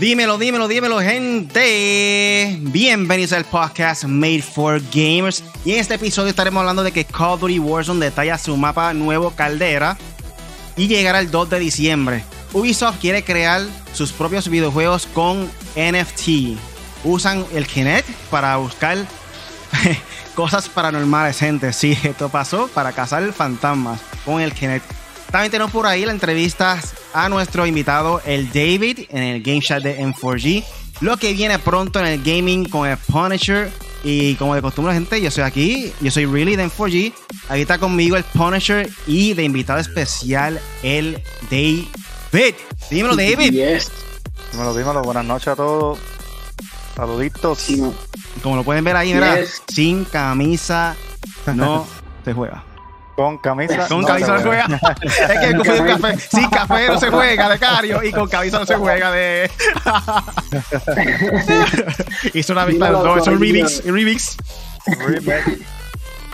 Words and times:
Dímelo, 0.00 0.38
dímelo, 0.38 0.66
dímelo, 0.66 0.98
gente. 1.00 2.56
Bienvenidos 2.58 3.34
al 3.34 3.44
podcast 3.44 4.04
Made 4.04 4.40
for 4.40 4.80
Gamers. 4.90 5.44
Y 5.62 5.72
en 5.72 5.78
este 5.78 5.96
episodio 5.96 6.30
estaremos 6.30 6.60
hablando 6.60 6.82
de 6.82 6.90
que 6.90 7.04
Call 7.04 7.32
of 7.32 7.40
Duty 7.42 7.58
Warzone 7.58 8.06
detalla 8.06 8.38
su 8.38 8.56
mapa 8.56 8.94
nuevo 8.94 9.32
Caldera 9.32 9.98
y 10.74 10.88
llegará 10.88 11.20
el 11.20 11.30
2 11.30 11.50
de 11.50 11.58
diciembre. 11.58 12.24
Ubisoft 12.54 12.98
quiere 12.98 13.22
crear 13.22 13.60
sus 13.92 14.10
propios 14.12 14.48
videojuegos 14.48 15.06
con 15.06 15.50
NFT. 15.76 16.69
Usan 17.04 17.44
el 17.52 17.66
Kinect 17.66 18.08
para 18.30 18.56
buscar 18.56 18.98
cosas 20.34 20.68
paranormales, 20.68 21.38
gente. 21.38 21.72
Sí, 21.72 21.96
esto 22.02 22.28
pasó 22.28 22.68
para 22.68 22.92
cazar 22.92 23.32
fantasmas 23.32 24.00
con 24.24 24.40
el 24.40 24.52
Kinect. 24.52 24.84
También 25.30 25.50
tenemos 25.50 25.72
por 25.72 25.86
ahí 25.86 26.04
la 26.04 26.12
entrevista 26.12 26.80
a 27.14 27.28
nuestro 27.28 27.66
invitado, 27.66 28.20
el 28.24 28.48
David, 28.48 29.00
en 29.10 29.22
el 29.22 29.42
Game 29.42 29.60
Chat 29.60 29.82
de 29.82 30.00
M4G. 30.00 30.64
Lo 31.00 31.16
que 31.16 31.32
viene 31.32 31.58
pronto 31.58 32.00
en 32.00 32.06
el 32.06 32.22
gaming 32.22 32.68
con 32.68 32.88
el 32.88 32.96
Punisher. 32.96 33.70
Y 34.02 34.34
como 34.36 34.54
de 34.54 34.62
costumbre, 34.62 34.94
gente, 34.94 35.20
yo 35.20 35.30
soy 35.30 35.44
aquí, 35.44 35.92
yo 36.00 36.10
soy 36.10 36.26
Really 36.26 36.56
de 36.56 36.66
M4G. 36.66 37.12
Aquí 37.48 37.60
está 37.60 37.78
conmigo 37.78 38.16
el 38.16 38.24
Punisher 38.24 38.90
y 39.06 39.34
de 39.34 39.44
invitado 39.44 39.78
especial, 39.78 40.60
el 40.82 41.22
David. 41.50 41.86
Dímelo, 42.90 43.14
David. 43.14 43.52
Yes. 43.52 43.90
Dímelo, 44.52 44.74
dímelo. 44.74 45.02
Buenas 45.02 45.24
noches 45.24 45.48
a 45.48 45.56
todos. 45.56 45.98
Saluditos. 47.00 47.58
Sí, 47.58 47.80
no. 47.80 47.94
Como 48.42 48.56
lo 48.56 48.62
pueden 48.64 48.84
ver 48.84 48.94
ahí, 48.94 49.14
mira, 49.14 49.40
Yes. 49.40 49.62
sin 49.68 50.04
camisa 50.04 50.94
no 51.54 51.86
se 52.24 52.34
juega. 52.34 52.62
Con 53.16 53.38
camisa. 53.38 53.88
Con 53.88 54.02
no 54.02 54.06
camisa 54.06 54.32
no 54.34 54.38
se 54.38 54.44
juega. 54.44 54.66
es 55.02 55.38
que 55.38 55.86
café. 55.86 56.18
Sin 56.30 56.50
café 56.50 56.88
no 56.88 57.00
se 57.00 57.08
juega 57.10 57.48
de 57.48 57.58
Cario 57.58 58.02
y 58.02 58.12
con 58.12 58.28
camisa 58.28 58.58
no 58.58 58.66
se 58.66 58.76
juega 58.76 59.10
de. 59.12 59.50
Hizo 62.34 62.52
una 62.52 62.66
vista 62.66 62.90
no, 62.90 63.16
es 63.16 63.26
un 63.26 63.36
Corillo. 63.36 63.54
remix. 63.54 63.82
un 63.86 63.94
remix. 63.94 64.36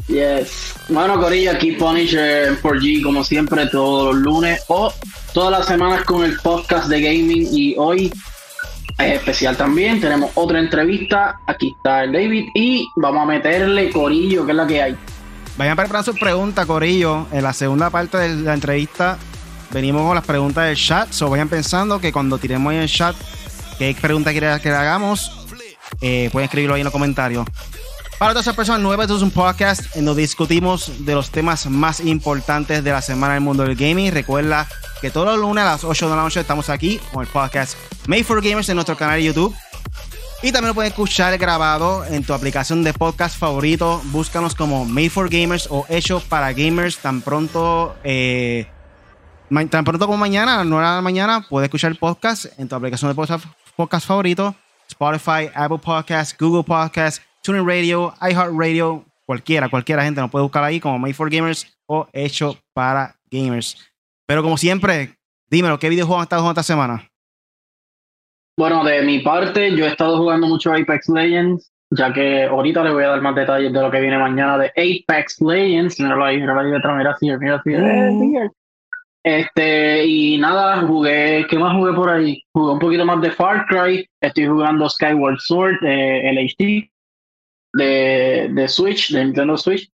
Yes. 0.08 0.74
Bueno, 0.88 1.18
Corilla, 1.20 1.52
aquí 1.52 1.72
Punisher 1.72 2.58
por 2.60 2.80
G, 2.80 3.02
como 3.02 3.24
siempre, 3.24 3.66
todos 3.66 4.14
los 4.14 4.22
lunes 4.22 4.62
o 4.68 4.92
todas 5.32 5.50
las 5.58 5.66
semanas 5.66 6.04
con 6.04 6.24
el 6.24 6.36
podcast 6.38 6.86
de 6.88 7.00
gaming. 7.00 7.48
Y 7.52 7.74
hoy 7.78 8.12
especial 8.98 9.56
también. 9.56 10.00
Tenemos 10.00 10.30
otra 10.34 10.58
entrevista. 10.58 11.40
Aquí 11.46 11.74
está 11.76 12.04
el 12.04 12.12
David 12.12 12.48
y 12.54 12.88
vamos 12.96 13.22
a 13.22 13.26
meterle 13.26 13.90
Corillo, 13.90 14.44
que 14.44 14.52
es 14.52 14.56
la 14.56 14.66
que 14.66 14.82
hay. 14.82 14.96
Vayan 15.56 15.76
preparando 15.76 16.12
sus 16.12 16.20
preguntas, 16.20 16.66
Corillo. 16.66 17.26
En 17.32 17.42
la 17.42 17.52
segunda 17.52 17.90
parte 17.90 18.18
de 18.18 18.28
la 18.42 18.54
entrevista 18.54 19.18
venimos 19.70 20.02
con 20.06 20.14
las 20.14 20.24
preguntas 20.24 20.66
del 20.66 20.76
chat. 20.76 21.10
So 21.12 21.30
vayan 21.30 21.48
pensando 21.48 22.00
que 22.00 22.12
cuando 22.12 22.38
tiremos 22.38 22.70
ahí 22.70 22.76
en 22.76 22.82
el 22.82 22.88
chat 22.88 23.16
qué 23.78 23.96
pregunta 24.00 24.30
quieren 24.32 24.58
que 24.60 24.70
le 24.70 24.76
hagamos, 24.76 25.46
eh, 26.00 26.28
pueden 26.32 26.46
escribirlo 26.46 26.74
ahí 26.74 26.80
en 26.80 26.86
los 26.86 26.92
comentarios. 26.92 27.46
Para 28.18 28.32
todas 28.32 28.46
esas 28.46 28.56
personas 28.56 28.80
nuevas, 28.80 29.04
esto 29.04 29.16
es 29.18 29.22
un 29.22 29.30
podcast 29.30 29.94
en 29.94 30.06
donde 30.06 30.22
discutimos 30.22 31.04
de 31.04 31.14
los 31.14 31.30
temas 31.30 31.66
más 31.66 32.00
importantes 32.00 32.82
de 32.82 32.90
la 32.90 33.02
semana 33.02 33.34
en 33.34 33.42
el 33.42 33.44
mundo 33.44 33.62
del 33.62 33.76
gaming. 33.76 34.10
Recuerda 34.10 34.66
que 35.02 35.10
todos 35.10 35.26
los 35.26 35.38
lunes 35.38 35.62
a 35.62 35.72
las 35.72 35.84
8 35.84 36.08
de 36.08 36.16
la 36.16 36.22
noche 36.22 36.40
estamos 36.40 36.70
aquí 36.70 36.98
con 37.12 37.26
el 37.26 37.30
podcast 37.30 37.76
Made 38.06 38.24
for 38.24 38.42
Gamers 38.42 38.70
en 38.70 38.76
nuestro 38.76 38.96
canal 38.96 39.18
de 39.18 39.24
YouTube. 39.24 39.54
Y 40.42 40.50
también 40.50 40.68
lo 40.68 40.74
puedes 40.74 40.92
escuchar 40.92 41.36
grabado 41.36 42.06
en 42.06 42.24
tu 42.24 42.32
aplicación 42.32 42.82
de 42.84 42.94
podcast 42.94 43.38
favorito. 43.38 44.00
Búscanos 44.06 44.54
como 44.54 44.86
Made 44.86 45.10
for 45.10 45.28
Gamers 45.28 45.68
o 45.70 45.84
Hecho 45.90 46.20
para 46.20 46.54
Gamers. 46.54 46.96
Tan 46.96 47.20
pronto, 47.20 47.96
eh, 48.02 48.66
tan 49.70 49.84
pronto 49.84 50.06
como 50.06 50.16
mañana, 50.16 50.54
a 50.54 50.56
las 50.58 50.66
9 50.66 50.86
de 50.86 50.94
la 50.94 51.02
mañana, 51.02 51.46
puedes 51.50 51.66
escuchar 51.66 51.90
el 51.90 51.98
podcast 51.98 52.46
en 52.56 52.66
tu 52.66 52.76
aplicación 52.76 53.14
de 53.14 53.38
podcast 53.76 54.06
favorito. 54.06 54.54
Spotify, 54.88 55.50
Apple 55.54 55.78
Podcasts, 55.78 56.34
Google 56.38 56.62
Podcasts, 56.62 57.20
TuneIn 57.46 57.66
Radio, 57.66 58.12
iHeartRadio, 58.20 59.04
cualquiera, 59.24 59.68
cualquiera 59.68 60.04
gente 60.04 60.20
nos 60.20 60.30
puede 60.30 60.42
buscar 60.42 60.64
ahí 60.64 60.80
como 60.80 60.98
Made 60.98 61.14
for 61.14 61.30
Gamers 61.30 61.66
o 61.86 62.06
Hecho 62.12 62.56
para 62.74 63.14
Gamers. 63.30 63.76
Pero 64.26 64.42
como 64.42 64.56
siempre, 64.56 65.16
dímelo, 65.48 65.78
¿qué 65.78 65.88
videojuego 65.88 66.20
has 66.20 66.26
estado 66.26 66.42
jugando 66.42 66.60
esta 66.60 66.72
semana? 66.72 67.08
Bueno, 68.58 68.82
de 68.84 69.02
mi 69.02 69.20
parte, 69.20 69.74
yo 69.76 69.84
he 69.84 69.88
estado 69.88 70.18
jugando 70.18 70.46
mucho 70.46 70.72
Apex 70.72 71.08
Legends, 71.08 71.70
ya 71.90 72.12
que 72.12 72.44
ahorita 72.44 72.82
le 72.82 72.92
voy 72.92 73.04
a 73.04 73.08
dar 73.08 73.20
más 73.20 73.34
detalles 73.34 73.72
de 73.72 73.80
lo 73.80 73.90
que 73.90 74.00
viene 74.00 74.18
mañana 74.18 74.58
de 74.58 74.68
Apex 74.70 75.40
Legends. 75.40 76.00
Míralo 76.00 76.24
ahí, 76.24 76.38
míralo 76.38 76.60
ahí 76.60 76.70
detrás, 76.70 76.96
mira 76.96 77.10
así, 77.10 77.30
mira 77.38 77.56
así. 77.56 77.74
eh. 77.74 78.50
Este, 79.22 80.06
y 80.06 80.38
nada, 80.38 80.86
jugué, 80.86 81.46
¿qué 81.50 81.58
más 81.58 81.76
jugué 81.76 81.92
por 81.92 82.08
ahí? 82.08 82.42
Jugué 82.52 82.72
un 82.74 82.78
poquito 82.78 83.04
más 83.04 83.20
de 83.20 83.32
Far 83.32 83.66
Cry, 83.66 84.08
estoy 84.20 84.46
jugando 84.46 84.88
Skyward 84.88 85.40
Sword, 85.40 85.84
eh, 85.84 86.30
el 86.30 86.38
HD, 86.38 86.88
de, 87.76 88.48
de 88.52 88.68
Switch, 88.68 89.12
de 89.12 89.24
Nintendo 89.24 89.56
Switch. 89.56 89.90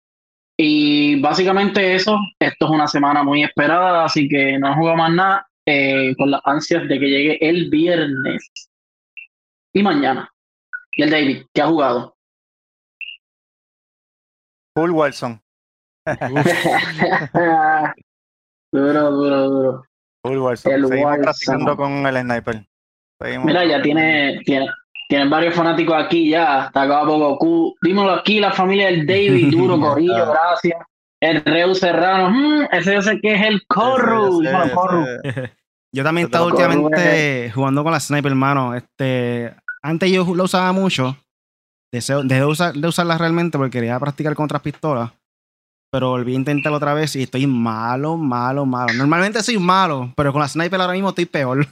Y 0.58 1.20
básicamente 1.22 1.96
eso, 1.96 2.20
esto 2.38 2.66
es 2.66 2.72
una 2.72 2.88
semana 2.88 3.24
muy 3.24 3.44
esperada, 3.44 4.04
así 4.04 4.28
que 4.28 4.60
no 4.60 4.76
jugado 4.76 4.98
más 4.98 5.12
nada, 5.14 5.48
eh, 5.66 6.14
con 6.18 6.32
las 6.32 6.42
ansias 6.44 6.88
de 6.88 7.00
que 7.00 7.08
llegue 7.08 7.38
el 7.48 7.70
viernes 7.70 8.52
y 9.74 9.84
mañana. 9.84 10.30
Y 10.92 11.04
el 11.04 11.12
David, 11.12 11.46
¿qué 11.54 11.62
ha 11.62 11.68
jugado? 11.68 12.18
Full 14.76 14.92
Wilson. 14.92 15.42
duro, 18.74 19.12
duro, 19.12 19.50
duro. 19.50 19.84
Full 20.26 20.38
Wilson. 20.40 20.74
El 20.74 20.88
Seguimos 20.88 21.12
Wilson. 21.12 21.22
practicando 21.22 21.78
con 21.78 22.06
el 22.06 22.18
sniper. 22.18 22.68
Seguimos. 23.22 23.46
Mira, 23.46 23.66
ya 23.66 23.82
tiene, 23.82 24.42
tiene, 24.46 24.68
tienen 25.10 25.30
varios 25.30 25.56
fanáticos 25.56 25.96
aquí 25.98 26.30
ya. 26.30 26.66
Está 26.68 26.84
acá 26.84 27.04
Goku. 27.04 27.76
Dímelo 27.82 28.12
aquí, 28.12 28.40
la 28.40 28.54
familia 28.54 28.86
del 28.88 29.08
David, 29.08 29.52
duro, 29.52 29.80
Corillo, 29.80 30.32
gracias. 30.32 30.80
El 31.20 31.44
Reu 31.44 31.76
Serrano, 31.76 32.30
mm, 32.30 32.68
ese 32.72 32.94
yo 32.94 33.02
sé 33.02 33.20
que 33.20 33.34
es 33.34 33.42
el 33.42 33.66
Corru. 33.68 34.42
Ese, 34.42 34.50
Dímelo, 34.50 34.66
ese, 34.66 34.74
Corru. 34.74 35.06
ese. 35.24 35.54
Yo 35.92 36.04
también 36.04 36.26
he 36.26 36.28
estado 36.28 36.46
últimamente 36.46 37.52
jugando 37.52 37.84
con 37.84 37.92
la 37.92 38.00
sniper, 38.00 38.32
hermano. 38.32 38.76
Este, 38.76 39.56
antes 39.82 40.12
yo 40.12 40.36
lo 40.36 40.44
usaba 40.44 40.72
mucho. 40.72 41.18
Deseo, 41.92 42.22
dejé 42.22 42.42
de, 42.42 42.46
usar, 42.46 42.76
de 42.76 42.88
usarla 42.88 43.18
realmente 43.18 43.58
porque 43.58 43.80
quería 43.80 44.00
practicar 44.00 44.36
con 44.36 44.46
otras 44.46 44.62
pistolas. 44.62 45.12
Pero 45.92 46.10
volví 46.10 46.34
a 46.34 46.36
intentarlo 46.36 46.78
otra 46.78 46.94
vez 46.94 47.16
y 47.16 47.24
estoy 47.24 47.48
malo, 47.48 48.18
malo, 48.18 48.68
malo. 48.68 48.94
Normalmente 48.94 49.42
soy 49.42 49.58
malo, 49.58 50.14
pero 50.16 50.32
con 50.32 50.44
la 50.44 50.48
sniper 50.48 50.80
ahora 50.80 50.94
mismo 50.94 51.10
estoy 51.10 51.26
peor. 51.26 51.66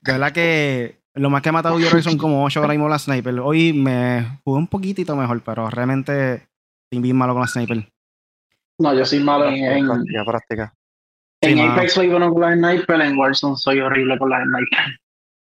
De 0.00 0.12
verdad 0.12 0.32
que 0.32 1.01
lo 1.14 1.30
más 1.30 1.42
que 1.42 1.50
he 1.50 1.52
matado 1.52 1.78
yo 1.78 1.88
creo 1.88 1.98
que 1.98 2.08
son 2.08 2.18
como 2.18 2.44
8 2.44 2.60
ahora 2.60 2.72
mismo 2.72 2.88
la 2.88 2.98
sniper. 2.98 3.38
Hoy 3.40 3.72
me 3.72 4.40
jugué 4.44 4.58
un 4.58 4.66
poquitito 4.66 5.16
mejor, 5.16 5.42
pero 5.44 5.68
realmente 5.70 6.46
estoy 6.90 7.02
bien 7.02 7.16
malo 7.16 7.34
con 7.34 7.42
la 7.42 7.48
sniper. 7.48 7.88
No, 8.78 8.94
yo 8.94 9.04
soy 9.04 9.20
malo 9.20 9.48
en, 9.48 9.64
en, 9.64 9.86
Práctica, 9.86 10.24
práctica. 10.24 10.74
en 11.42 11.58
Sí. 11.58 11.60
Apex 11.60 11.92
soy 11.92 12.08
bueno 12.08 12.32
con 12.32 12.40
las 12.40 12.54
sniper, 12.56 13.00
en 13.02 13.16
Warzone 13.18 13.56
soy 13.56 13.80
horrible 13.80 14.18
con 14.18 14.30
las 14.30 14.42
sniper. 14.44 14.98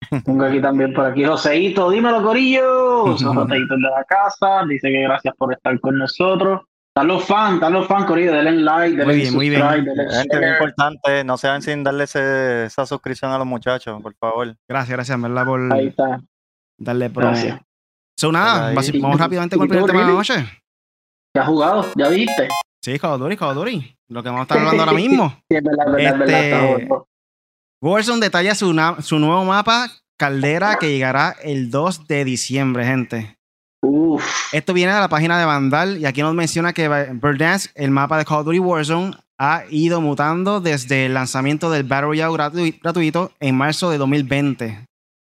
Tengo 0.25 0.45
aquí 0.45 0.61
también 0.61 0.93
por 0.93 1.07
aquí 1.07 1.25
Joseito, 1.25 1.91
dímelo 1.91 2.23
Corillo. 2.23 3.17
Son 3.19 3.35
Joseito 3.35 3.75
de 3.75 3.81
la 3.81 4.05
casa, 4.05 4.65
dice 4.69 4.89
que 4.89 5.03
gracias 5.03 5.35
por 5.37 5.53
estar 5.53 5.79
con 5.81 5.99
nosotros. 5.99 6.63
Están 6.97 7.09
los 7.09 7.27
fans, 7.27 7.55
están 7.57 7.73
los 7.75 7.87
fans, 7.87 8.07
Corillo, 8.07 8.33
denle 8.33 8.53
like, 8.53 8.97
denle 8.97 9.05
Muy 9.05 9.17
bien, 9.17 9.35
muy 9.35 9.51
bien. 9.51 9.63
Gente, 9.63 10.39
bien 10.39 10.53
importante, 10.53 11.25
no 11.25 11.37
sean 11.37 11.61
sin 11.61 11.85
darle 11.85 12.05
ese- 12.05 12.65
esa 12.65 12.87
suscripción 12.87 13.31
a 13.33 13.37
los 13.37 13.47
muchachos, 13.47 14.01
por 14.01 14.15
favor. 14.17 14.57
Gracias, 14.67 14.97
gracias, 14.97 15.21
verdad, 15.21 15.45
por 15.45 15.73
Ahí 15.75 15.89
está. 15.89 16.23
darle 16.79 17.11
promo. 17.11 17.33
Gracias. 17.33 17.61
So, 18.19 18.33
nada, 18.33 18.69
Ahí. 18.69 18.75
vamos 18.99 19.21
rápidamente 19.21 19.59
con 19.59 19.65
el 19.65 19.75
¿Y 19.75 19.79
tú, 19.79 19.85
primer 19.85 19.91
tema 19.91 20.07
de 20.07 20.11
la 20.11 20.19
noche. 20.19 20.63
¿Ya 21.37 21.43
has 21.43 21.49
jugado? 21.49 21.85
¿Ya 21.97 22.09
viste? 22.09 22.49
Sí, 22.83 22.99
of 23.47 23.55
Duty. 23.55 23.97
Lo 24.09 24.23
que 24.23 24.29
vamos 24.31 24.41
a 24.41 24.43
estar 24.45 24.59
hablando 24.59 24.83
ahora 24.83 24.93
mismo. 24.95 25.29
Sí, 25.51 25.57
es 25.59 25.63
verdad, 25.63 25.87
es 25.99 26.19
verdad, 26.19 26.19
verdad, 26.19 26.71
Este-. 26.79 26.89
Warzone 27.83 28.21
detalla 28.21 28.55
su, 28.55 28.75
su 29.01 29.19
nuevo 29.19 29.45
mapa, 29.45 29.89
Caldera, 30.19 30.77
que 30.81 30.91
llegará 30.91 31.37
el 31.43 31.71
2 31.71 32.09
de 32.09 32.25
diciembre, 32.25 32.87
gente. 32.87 33.37
Uf, 33.83 34.25
Esto 34.53 34.73
viene 34.73 34.93
de 34.95 35.01
la 35.01 35.09
página 35.09 35.39
de 35.39 35.45
Vandal 35.45 35.99
y 35.99 36.07
aquí 36.07 36.23
nos 36.23 36.35
menciona 36.35 36.73
que 36.73 36.89
Verdansk, 36.89 37.71
el 37.75 37.91
mapa 37.91 38.19
de 38.19 38.25
Call 38.25 38.39
of 38.39 38.47
Duty 38.47 38.59
Warzone, 38.59 39.15
ha 39.39 39.65
ido 39.71 40.01
mutando 40.01 40.61
desde 40.61 41.07
el 41.07 41.15
lanzamiento 41.15 41.71
del 41.71 41.85
Battle 41.85 42.07
Royale 42.07 42.33
gratu- 42.35 42.81
gratuito 42.83 43.33
en 43.39 43.55
marzo 43.55 43.91
de 43.91 43.99
2020. 43.99 44.87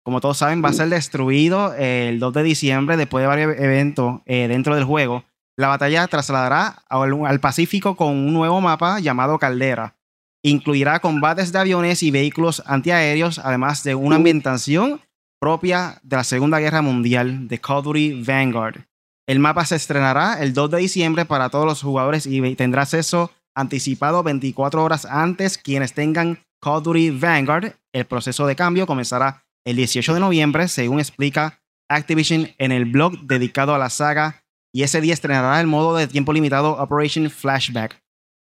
Como 0.05 0.21
todos 0.21 0.39
saben, 0.39 0.65
va 0.65 0.69
a 0.71 0.73
ser 0.73 0.89
destruido 0.89 1.75
el 1.75 2.19
2 2.21 2.33
de 2.33 2.43
diciembre 2.45 2.97
después 2.97 3.23
de 3.23 3.27
varios 3.27 3.59
eventos 3.59 4.21
eh, 4.25 4.47
dentro 4.49 4.75
del 4.75 4.85
juego. 4.85 5.25
La 5.59 5.69
batalla 5.69 6.07
trasladará 6.07 6.83
al, 6.89 7.27
al 7.27 7.41
Pacífico 7.41 7.97
con 7.97 8.11
un 8.15 8.33
nuevo 8.33 8.61
mapa 8.61 9.01
llamado 9.01 9.39
Caldera. 9.39 9.97
Incluirá 10.45 11.01
combates 11.01 11.51
de 11.53 11.59
aviones 11.59 12.03
y 12.05 12.13
vehículos 12.13 12.63
antiaéreos, 12.65 13.41
además 13.41 13.83
de 13.83 13.97
una 13.97 14.17
ambientación 14.17 15.01
propia 15.41 15.99
de 16.03 16.17
la 16.17 16.25
Segunda 16.25 16.59
Guerra 16.59 16.83
Mundial 16.83 17.49
de 17.49 17.59
Duty 17.59 18.23
Vanguard. 18.23 18.87
El 19.27 19.39
mapa 19.41 19.65
se 19.65 19.77
estrenará 19.77 20.43
el 20.43 20.55
2 20.55 20.71
de 20.71 20.79
diciembre 20.79 21.25
para 21.25 21.51
todos 21.51 21.67
los 21.67 21.83
jugadores 21.83 22.27
y 22.27 22.57
tendrá 22.57 22.83
acceso 22.83 23.31
anticipado 23.55 24.23
24 24.23 24.83
horas 24.83 25.05
antes 25.05 25.59
quienes 25.59 25.93
tengan 25.93 26.39
Call 26.63 26.77
of 26.77 26.85
Duty 26.85 27.11
Vanguard. 27.11 27.75
El 27.93 28.07
proceso 28.07 28.47
de 28.47 28.57
cambio 28.57 28.87
comenzará 28.87 29.45
el 29.67 29.77
18 29.77 30.15
de 30.15 30.21
noviembre, 30.21 30.69
según 30.69 30.99
explica 30.99 31.61
Activision 31.91 32.49
en 32.59 32.73
el 32.73 32.85
blog 32.85 33.19
dedicado 33.23 33.75
a 33.75 33.79
la 33.79 33.91
saga, 33.91 34.45
y 34.73 34.83
ese 34.83 35.01
día 35.01 35.15
estrenará 35.15 35.61
el 35.61 35.67
modo 35.67 35.97
de 35.97 36.07
tiempo 36.07 36.33
limitado 36.33 36.73
Operation 36.79 37.31
Flashback. 37.31 38.03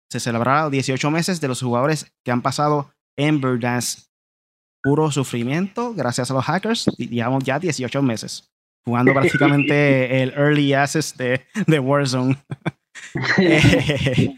Se 0.10 0.19
celebrará 0.19 0.69
18 0.69 1.12
meses 1.12 1.42
de 1.42 1.48
los 1.48 1.62
jugadores 1.62 2.12
que 2.24 2.31
han 2.31 2.42
pasado 2.42 2.94
en 3.18 3.42
Verdansk. 3.42 4.07
Puro 4.83 5.09
sufrimiento, 5.12 5.94
gracias 5.94 6.30
a 6.30 6.33
los 6.33 6.45
hackers, 6.45 6.85
digamos 6.97 7.44
ya 7.44 7.57
18 7.57 8.01
meses, 8.01 8.51
jugando 8.85 9.13
prácticamente 9.13 10.21
el 10.24 10.31
early 10.31 10.74
access 10.74 11.15
de, 11.18 11.41
de 11.68 11.80
Warzone. 11.80 12.38
Eh, 13.38 14.38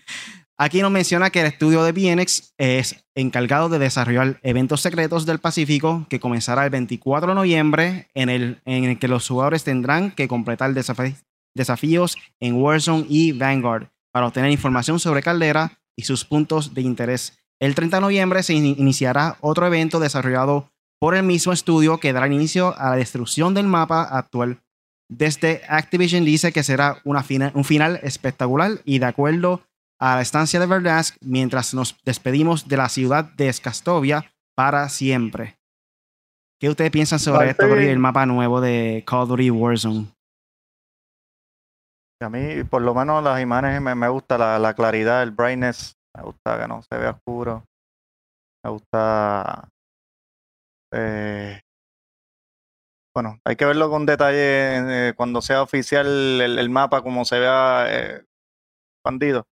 Aquí 0.57 0.81
nos 0.81 0.91
menciona 0.91 1.31
que 1.31 1.41
el 1.41 1.47
estudio 1.47 1.83
de 1.83 1.91
BNX 1.91 2.53
es 2.57 3.03
encargado 3.13 3.67
de 3.67 3.77
desarrollar 3.77 4.39
eventos 4.41 4.79
secretos 4.79 5.25
del 5.25 5.39
Pacífico 5.39 6.05
que 6.09 6.21
comenzará 6.21 6.63
el 6.63 6.69
24 6.69 7.29
de 7.29 7.35
noviembre 7.35 8.07
en 8.13 8.29
el, 8.29 8.61
en 8.63 8.85
el 8.85 8.97
que 8.97 9.09
los 9.09 9.27
jugadores 9.27 9.65
tendrán 9.65 10.11
que 10.11 10.29
completar 10.29 10.73
desafíos 10.73 12.17
en 12.39 12.55
Warzone 12.55 13.05
y 13.09 13.33
Vanguard 13.33 13.87
para 14.13 14.27
obtener 14.27 14.49
información 14.49 14.97
sobre 14.97 15.21
Caldera 15.21 15.77
y 15.97 16.03
sus 16.03 16.23
puntos 16.23 16.73
de 16.73 16.83
interés. 16.83 17.37
El 17.59 17.75
30 17.75 17.97
de 17.97 18.01
noviembre 18.01 18.43
se 18.43 18.53
iniciará 18.53 19.37
otro 19.41 19.65
evento 19.65 19.99
desarrollado 19.99 20.69
por 20.99 21.15
el 21.15 21.23
mismo 21.23 21.53
estudio 21.53 21.99
que 21.99 22.13
dará 22.13 22.27
inicio 22.27 22.77
a 22.77 22.91
la 22.91 22.95
destrucción 22.95 23.53
del 23.53 23.67
mapa 23.67 24.03
actual. 24.03 24.61
Desde 25.09 25.61
Activision 25.69 26.25
dice 26.25 26.51
que 26.51 26.63
será 26.63 26.99
una 27.03 27.23
un 27.53 27.63
final 27.63 27.99
espectacular 28.01 28.71
y 28.85 28.99
de 28.99 29.05
acuerdo 29.05 29.61
a 29.99 30.15
la 30.15 30.21
estancia 30.21 30.59
de 30.59 30.65
Verdansk 30.65 31.15
mientras 31.21 31.73
nos 31.73 31.95
despedimos 32.03 32.67
de 32.67 32.77
la 32.77 32.89
ciudad 32.89 33.25
de 33.35 33.51
Skastovia 33.51 34.31
para 34.55 34.89
siempre. 34.89 35.57
¿Qué 36.59 36.69
ustedes 36.69 36.91
piensan 36.91 37.19
sobre 37.19 37.51
esto, 37.51 37.65
el 37.65 37.99
mapa 37.99 38.25
nuevo 38.25 38.61
de 38.61 39.03
Call 39.05 39.21
of 39.21 39.29
Duty 39.29 39.51
Warzone? 39.51 40.07
A 42.21 42.29
mí, 42.29 42.63
por 42.63 42.81
lo 42.81 42.95
menos, 42.95 43.23
las 43.23 43.41
imágenes 43.41 43.81
me, 43.81 44.07
gusta 44.07 44.37
la, 44.57 44.73
claridad, 44.73 45.21
el 45.21 45.31
brightness. 45.31 45.97
Me 46.15 46.23
gusta 46.23 46.59
que 46.59 46.67
no 46.67 46.81
se 46.81 46.97
vea 46.97 47.11
oscuro. 47.11 47.65
Me 48.63 48.71
gusta. 48.71 49.67
Eh, 50.93 51.59
bueno, 53.13 53.39
hay 53.45 53.55
que 53.55 53.65
verlo 53.65 53.89
con 53.89 54.05
detalle 54.05 55.09
eh, 55.09 55.13
cuando 55.15 55.41
sea 55.41 55.61
oficial 55.61 56.07
el, 56.41 56.69
mapa, 56.69 57.01
como 57.01 57.25
se 57.25 57.39
vea 57.39 57.85
eh, 57.89 58.25
expandido. 58.97 59.45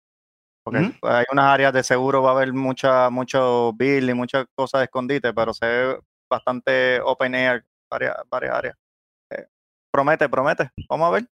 Porque 0.63 0.95
hay 1.03 1.25
unas 1.33 1.47
áreas 1.47 1.73
de 1.73 1.83
seguro, 1.83 2.23
va 2.23 2.31
a 2.31 2.35
haber 2.35 2.53
mucha, 2.53 3.11
mucho 3.11 3.73
build 3.75 4.11
y 4.11 4.15
muchas 4.15 4.47
cosas 4.55 4.81
de 4.81 4.85
escondite, 4.85 5.33
pero 5.33 5.55
se 5.55 5.67
ve 5.67 6.01
bastante 6.31 7.01
open 7.01 7.35
air, 7.35 7.65
varias, 7.91 8.17
varias 8.31 8.55
áreas. 8.55 8.77
Eh, 9.31 9.47
promete, 9.93 10.29
promete. 10.29 10.71
Vamos 10.89 11.09
a 11.09 11.11
ver. 11.11 11.27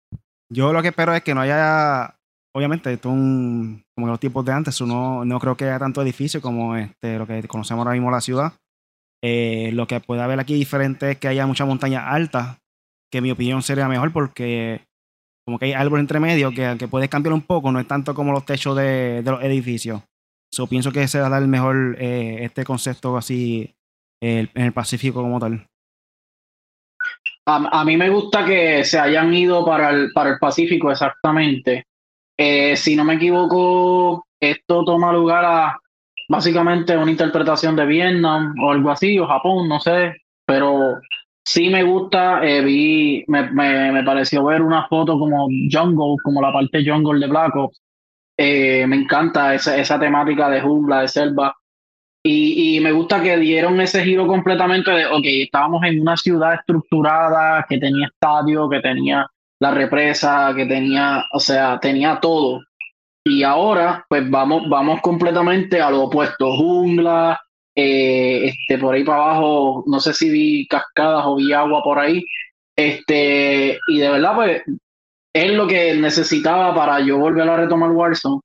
Yo 0.50 0.72
lo 0.72 0.82
que 0.82 0.88
espero 0.88 1.14
es 1.14 1.22
que 1.22 1.34
no 1.34 1.40
haya, 1.40 2.16
obviamente, 2.54 2.92
esto 2.92 3.10
un, 3.10 3.84
como 3.94 4.06
los 4.06 4.20
tipos 4.20 4.44
de 4.44 4.52
antes, 4.52 4.80
no 4.80 5.38
creo 5.40 5.56
que 5.56 5.64
haya 5.64 5.78
tanto 5.78 6.02
edificio 6.02 6.40
como 6.40 6.76
este, 6.76 7.18
lo 7.18 7.26
que 7.26 7.42
conocemos 7.48 7.82
ahora 7.82 7.94
mismo 7.94 8.10
la 8.10 8.20
ciudad. 8.20 8.52
Eh, 9.22 9.70
lo 9.72 9.86
que 9.86 10.00
puede 10.00 10.22
haber 10.22 10.38
aquí 10.38 10.54
diferente 10.54 11.12
es 11.12 11.18
que 11.18 11.28
haya 11.28 11.46
mucha 11.46 11.64
montaña 11.64 12.10
alta, 12.10 12.58
que 13.10 13.18
en 13.18 13.24
mi 13.24 13.30
opinión 13.30 13.62
sería 13.62 13.88
mejor 13.88 14.12
porque 14.12 14.82
como 15.46 15.58
que 15.58 15.66
hay 15.66 15.72
algo 15.72 15.98
entre 15.98 16.20
medio 16.20 16.50
que, 16.50 16.76
que 16.78 16.88
puedes 16.88 17.08
cambiar 17.08 17.32
un 17.32 17.42
poco, 17.42 17.72
no 17.72 17.80
es 17.80 17.88
tanto 17.88 18.14
como 18.14 18.32
los 18.32 18.44
techos 18.44 18.76
de, 18.76 19.22
los 19.24 19.42
edificios. 19.42 20.02
So, 20.52 20.66
pienso 20.66 20.92
que 20.92 21.08
se 21.08 21.20
va 21.20 21.26
a 21.26 21.30
dar 21.30 21.46
mejor 21.46 21.96
eh, 21.98 22.44
este 22.44 22.64
concepto 22.64 23.16
así 23.16 23.74
en 24.20 24.48
el 24.54 24.72
Pacífico 24.72 25.20
como 25.20 25.40
tal. 25.40 25.66
A, 27.46 27.84
mí 27.84 27.96
me 27.96 28.08
gusta 28.08 28.44
que 28.44 28.84
se 28.84 28.98
hayan 28.98 29.34
ido 29.34 29.66
para 29.66 29.90
el, 29.90 30.12
para 30.12 30.30
el 30.30 30.38
Pacífico 30.38 30.90
exactamente. 30.90 31.84
Eh, 32.36 32.76
si 32.76 32.96
no 32.96 33.04
me 33.04 33.14
equivoco, 33.14 34.26
esto 34.40 34.84
toma 34.84 35.12
lugar 35.12 35.44
a 35.44 35.78
básicamente 36.28 36.96
una 36.96 37.10
interpretación 37.10 37.76
de 37.76 37.86
Vietnam 37.86 38.54
o 38.62 38.70
algo 38.70 38.90
así, 38.90 39.18
o 39.18 39.26
Japón, 39.26 39.68
no 39.68 39.78
sé, 39.80 40.14
pero 40.46 40.98
Sí 41.46 41.68
me 41.68 41.82
gusta, 41.82 42.42
eh, 42.42 42.62
vi, 42.62 43.22
me, 43.28 43.50
me, 43.50 44.02
pareció 44.02 44.44
ver 44.44 44.62
una 44.62 44.88
foto 44.88 45.18
como 45.18 45.46
Jungle, 45.70 46.16
como 46.24 46.40
la 46.40 46.50
parte 46.52 46.82
Jungle 46.84 47.20
de 47.20 47.26
Black 47.26 47.54
Ops. 47.54 47.82
Eh, 48.36 48.86
me 48.86 48.96
encanta 48.96 49.54
esa, 49.54 49.76
esa 49.76 50.00
temática 50.00 50.48
de 50.48 50.62
jungla, 50.62 51.02
de 51.02 51.08
selva. 51.08 51.54
Y, 52.22 52.78
y, 52.78 52.80
me 52.80 52.92
gusta 52.92 53.22
que 53.22 53.36
dieron 53.36 53.78
ese 53.80 54.02
giro 54.02 54.26
completamente 54.26 54.90
de, 54.90 55.06
ok, 55.06 55.22
estábamos 55.24 55.84
en 55.84 56.00
una 56.00 56.16
ciudad 56.16 56.54
estructurada, 56.54 57.66
que 57.68 57.78
tenía 57.78 58.06
estadio, 58.06 58.68
que 58.70 58.80
tenía 58.80 59.26
la 59.64 59.70
represa, 59.70 60.52
que 60.54 60.66
tenía, 60.66 61.24
o 61.32 61.40
sea, 61.40 61.80
tenía 61.80 62.20
todo. 62.20 62.60
Y 63.24 63.42
ahora, 63.42 64.04
pues 64.08 64.28
vamos, 64.30 64.68
vamos 64.68 65.00
completamente 65.00 65.80
a 65.80 65.90
lo 65.90 66.02
opuesto, 66.04 66.54
jungla, 66.56 67.40
eh, 67.74 68.48
este, 68.48 68.76
por 68.78 68.94
ahí 68.94 69.04
para 69.04 69.24
abajo, 69.24 69.82
no 69.86 70.00
sé 70.00 70.12
si 70.12 70.28
vi 70.28 70.66
cascadas 70.68 71.24
o 71.26 71.36
vi 71.36 71.52
agua 71.54 71.82
por 71.82 71.98
ahí. 71.98 72.22
Este, 72.76 73.78
y 73.88 73.98
de 73.98 74.10
verdad, 74.10 74.34
pues, 74.34 74.62
es 75.34 75.52
lo 75.52 75.66
que 75.66 75.94
necesitaba 75.94 76.74
para 76.74 77.00
yo 77.00 77.18
volver 77.18 77.48
a 77.48 77.56
retomar 77.56 77.90
Warzone. 77.90 78.40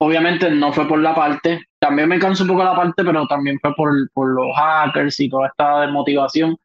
Obviamente 0.00 0.50
no 0.50 0.72
fue 0.72 0.86
por 0.86 1.00
la 1.00 1.14
parte, 1.14 1.62
también 1.80 2.08
me 2.10 2.18
cansó 2.18 2.44
un 2.44 2.50
poco 2.50 2.62
la 2.64 2.76
parte, 2.76 3.02
pero 3.04 3.26
también 3.26 3.58
fue 3.60 3.74
por, 3.74 3.90
por 4.12 4.28
los 4.28 4.54
hackers 4.54 5.18
y 5.20 5.30
toda 5.30 5.48
esta 5.48 5.80
desmotivación. 5.80 6.56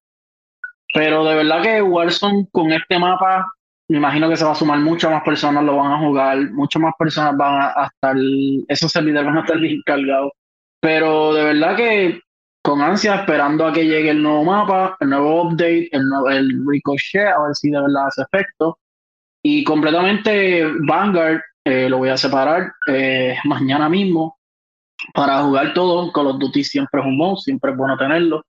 Pero 0.93 1.23
de 1.23 1.35
verdad 1.35 1.63
que 1.63 1.81
Warzone 1.81 2.47
con 2.51 2.71
este 2.73 2.99
mapa, 2.99 3.51
me 3.89 3.97
imagino 3.97 4.29
que 4.29 4.37
se 4.37 4.45
va 4.45 4.51
a 4.51 4.55
sumar 4.55 4.79
muchas 4.79 5.11
más 5.11 5.23
personas, 5.23 5.63
lo 5.63 5.77
van 5.77 5.91
a 5.91 5.99
jugar, 5.99 6.51
muchas 6.51 6.81
más 6.81 6.93
personas 6.97 7.35
van 7.37 7.61
a, 7.75 7.85
estar, 7.85 8.15
esos 8.67 8.91
servidores 8.91 9.25
van 9.25 9.37
a 9.37 9.41
estar 9.41 9.59
bien 9.59 9.81
cargados. 9.85 10.31
Pero 10.79 11.33
de 11.33 11.43
verdad 11.43 11.75
que 11.75 12.21
con 12.63 12.81
ansia 12.81 13.15
esperando 13.15 13.67
a 13.67 13.73
que 13.73 13.85
llegue 13.85 14.11
el 14.11 14.23
nuevo 14.23 14.43
mapa, 14.45 14.95
el 14.99 15.09
nuevo 15.09 15.43
update, 15.43 15.89
el, 15.91 16.03
el 16.31 16.65
ricochet, 16.65 17.27
a 17.27 17.43
ver 17.43 17.55
si 17.55 17.69
de 17.69 17.81
verdad 17.81 18.07
hace 18.07 18.21
efecto. 18.21 18.79
Y 19.43 19.63
completamente 19.65 20.65
Vanguard 20.87 21.41
eh, 21.65 21.89
lo 21.89 21.97
voy 21.97 22.09
a 22.09 22.17
separar 22.17 22.73
eh, 22.87 23.37
mañana 23.43 23.89
mismo 23.89 24.37
para 25.13 25.41
jugar 25.43 25.73
todo. 25.73 26.11
Call 26.11 26.27
of 26.27 26.39
Duty 26.39 26.63
siempre 26.63 27.01
es 27.01 27.07
un 27.07 27.17
mod, 27.17 27.37
siempre 27.37 27.71
es 27.71 27.77
bueno 27.77 27.97
tenerlo. 27.97 28.43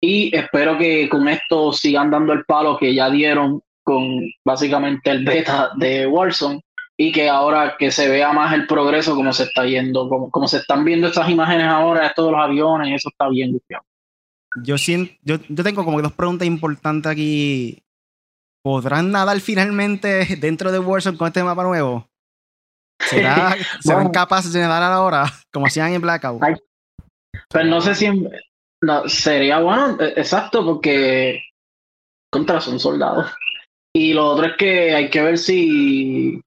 Y 0.00 0.34
espero 0.36 0.78
que 0.78 1.08
con 1.08 1.26
esto 1.28 1.72
sigan 1.72 2.10
dando 2.10 2.32
el 2.32 2.44
palo 2.44 2.76
que 2.76 2.94
ya 2.94 3.10
dieron 3.10 3.62
con 3.86 4.28
básicamente 4.44 5.10
el 5.10 5.24
beta 5.24 5.70
de 5.76 6.08
Warzone 6.08 6.60
y 6.98 7.12
que 7.12 7.28
ahora 7.28 7.76
que 7.78 7.92
se 7.92 8.08
vea 8.08 8.32
más 8.32 8.52
el 8.52 8.66
progreso 8.66 9.14
como 9.14 9.32
se 9.32 9.44
está 9.44 9.64
yendo, 9.64 10.08
como, 10.08 10.28
como 10.28 10.48
se 10.48 10.58
están 10.58 10.84
viendo 10.84 11.06
estas 11.06 11.30
imágenes 11.30 11.68
ahora, 11.68 12.12
de 12.16 12.22
los 12.22 12.34
aviones, 12.34 12.96
eso 12.96 13.10
está 13.10 13.28
bien 13.28 13.56
Yo 14.64 14.76
siento, 14.76 15.14
yo, 15.22 15.36
yo 15.48 15.62
tengo 15.62 15.84
como 15.84 16.02
dos 16.02 16.12
preguntas 16.12 16.48
importantes 16.48 17.12
aquí. 17.12 17.82
¿Podrán 18.64 19.12
nadar 19.12 19.38
finalmente 19.38 20.36
dentro 20.40 20.72
de 20.72 20.80
Warzone 20.80 21.16
con 21.16 21.28
este 21.28 21.44
mapa 21.44 21.62
nuevo? 21.62 22.08
¿Será, 22.98 23.54
¿Serán 23.80 24.10
capaces 24.10 24.52
de 24.52 24.60
nadar 24.62 24.82
ahora, 24.90 25.26
como 25.52 25.66
hacían 25.66 25.92
en 25.92 26.02
Blackout? 26.02 26.42
Pues 27.48 27.66
no 27.66 27.80
sé 27.80 27.94
si 27.94 28.08
no, 28.82 29.08
sería 29.08 29.60
bueno, 29.60 29.96
e, 30.00 30.14
exacto, 30.16 30.64
porque 30.64 31.40
contra 32.32 32.60
son 32.60 32.80
soldados. 32.80 33.30
Y 33.98 34.12
lo 34.12 34.26
otro 34.26 34.44
es 34.44 34.56
que 34.58 34.94
hay 34.94 35.08
que 35.08 35.22
ver 35.22 35.38
si 35.38 36.42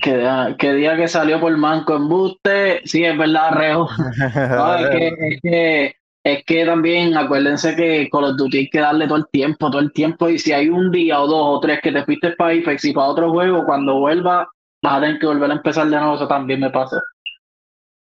que, 0.00 0.72
día 0.72 0.96
que 0.96 1.08
salió 1.08 1.38
por 1.38 1.54
Manco 1.58 1.94
en 1.94 2.08
Buste, 2.08 2.80
sí, 2.86 3.04
es 3.04 3.18
verdad, 3.18 3.52
Reo. 3.52 3.86
es, 4.78 5.40
que, 5.42 5.94
es, 6.24 6.44
que, 6.46 6.64
también 6.64 7.14
acuérdense 7.18 7.76
que 7.76 8.08
con 8.08 8.22
los 8.22 8.38
Duty 8.38 8.56
hay 8.56 8.70
que 8.70 8.80
darle 8.80 9.06
todo 9.06 9.18
el 9.18 9.26
tiempo, 9.30 9.70
todo 9.70 9.82
el 9.82 9.92
tiempo. 9.92 10.30
Y 10.30 10.38
si 10.38 10.52
hay 10.52 10.70
un 10.70 10.90
día 10.90 11.20
o 11.20 11.26
dos 11.26 11.58
o 11.58 11.60
tres 11.60 11.80
que 11.82 11.92
te 11.92 12.02
fuiste 12.06 12.30
para 12.30 12.54
Apex 12.54 12.86
y 12.86 12.94
para 12.94 13.08
otro 13.08 13.30
juego, 13.30 13.66
cuando 13.66 13.98
vuelva, 13.98 14.48
vas 14.82 14.94
a 14.94 15.00
tener 15.02 15.18
que 15.18 15.26
volver 15.26 15.50
a 15.50 15.54
empezar 15.56 15.84
de 15.84 15.98
nuevo. 15.98 16.14
Eso 16.14 16.26
también 16.26 16.60
me 16.60 16.70
pasa. 16.70 16.98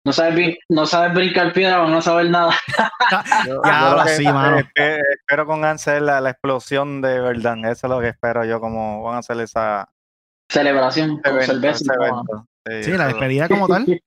No 0.05 0.13
sabes, 0.13 0.57
no 0.69 0.85
sabes 0.85 1.15
brincar 1.15 1.53
piedra 1.53 1.85
o 1.85 1.89
no 1.89 2.03
sabes 2.03 2.29
nada. 2.29 2.53
ahora 3.65 4.07
sí, 4.09 4.25
mano. 4.25 4.59
Espero 4.75 5.47
con 5.47 5.65
ansia 5.65 6.01
la, 6.01 6.21
la 6.21 6.31
explosión 6.31 7.01
de 7.01 7.21
verdad. 7.21 7.57
Eso 7.71 7.87
es 7.87 7.91
lo 7.91 8.01
que 8.01 8.09
espero 8.09 8.45
yo, 8.45 8.61
como 8.61 9.03
van 9.03 9.17
a 9.17 9.19
hacer 9.19 9.39
esa, 9.41 9.89
celebración 10.51 11.21
con 11.23 11.43
cerveza. 11.43 11.95
sí, 12.83 12.91
la 12.93 13.07
despedida 13.07 13.49
como 13.49 13.69
tal. 13.69 14.01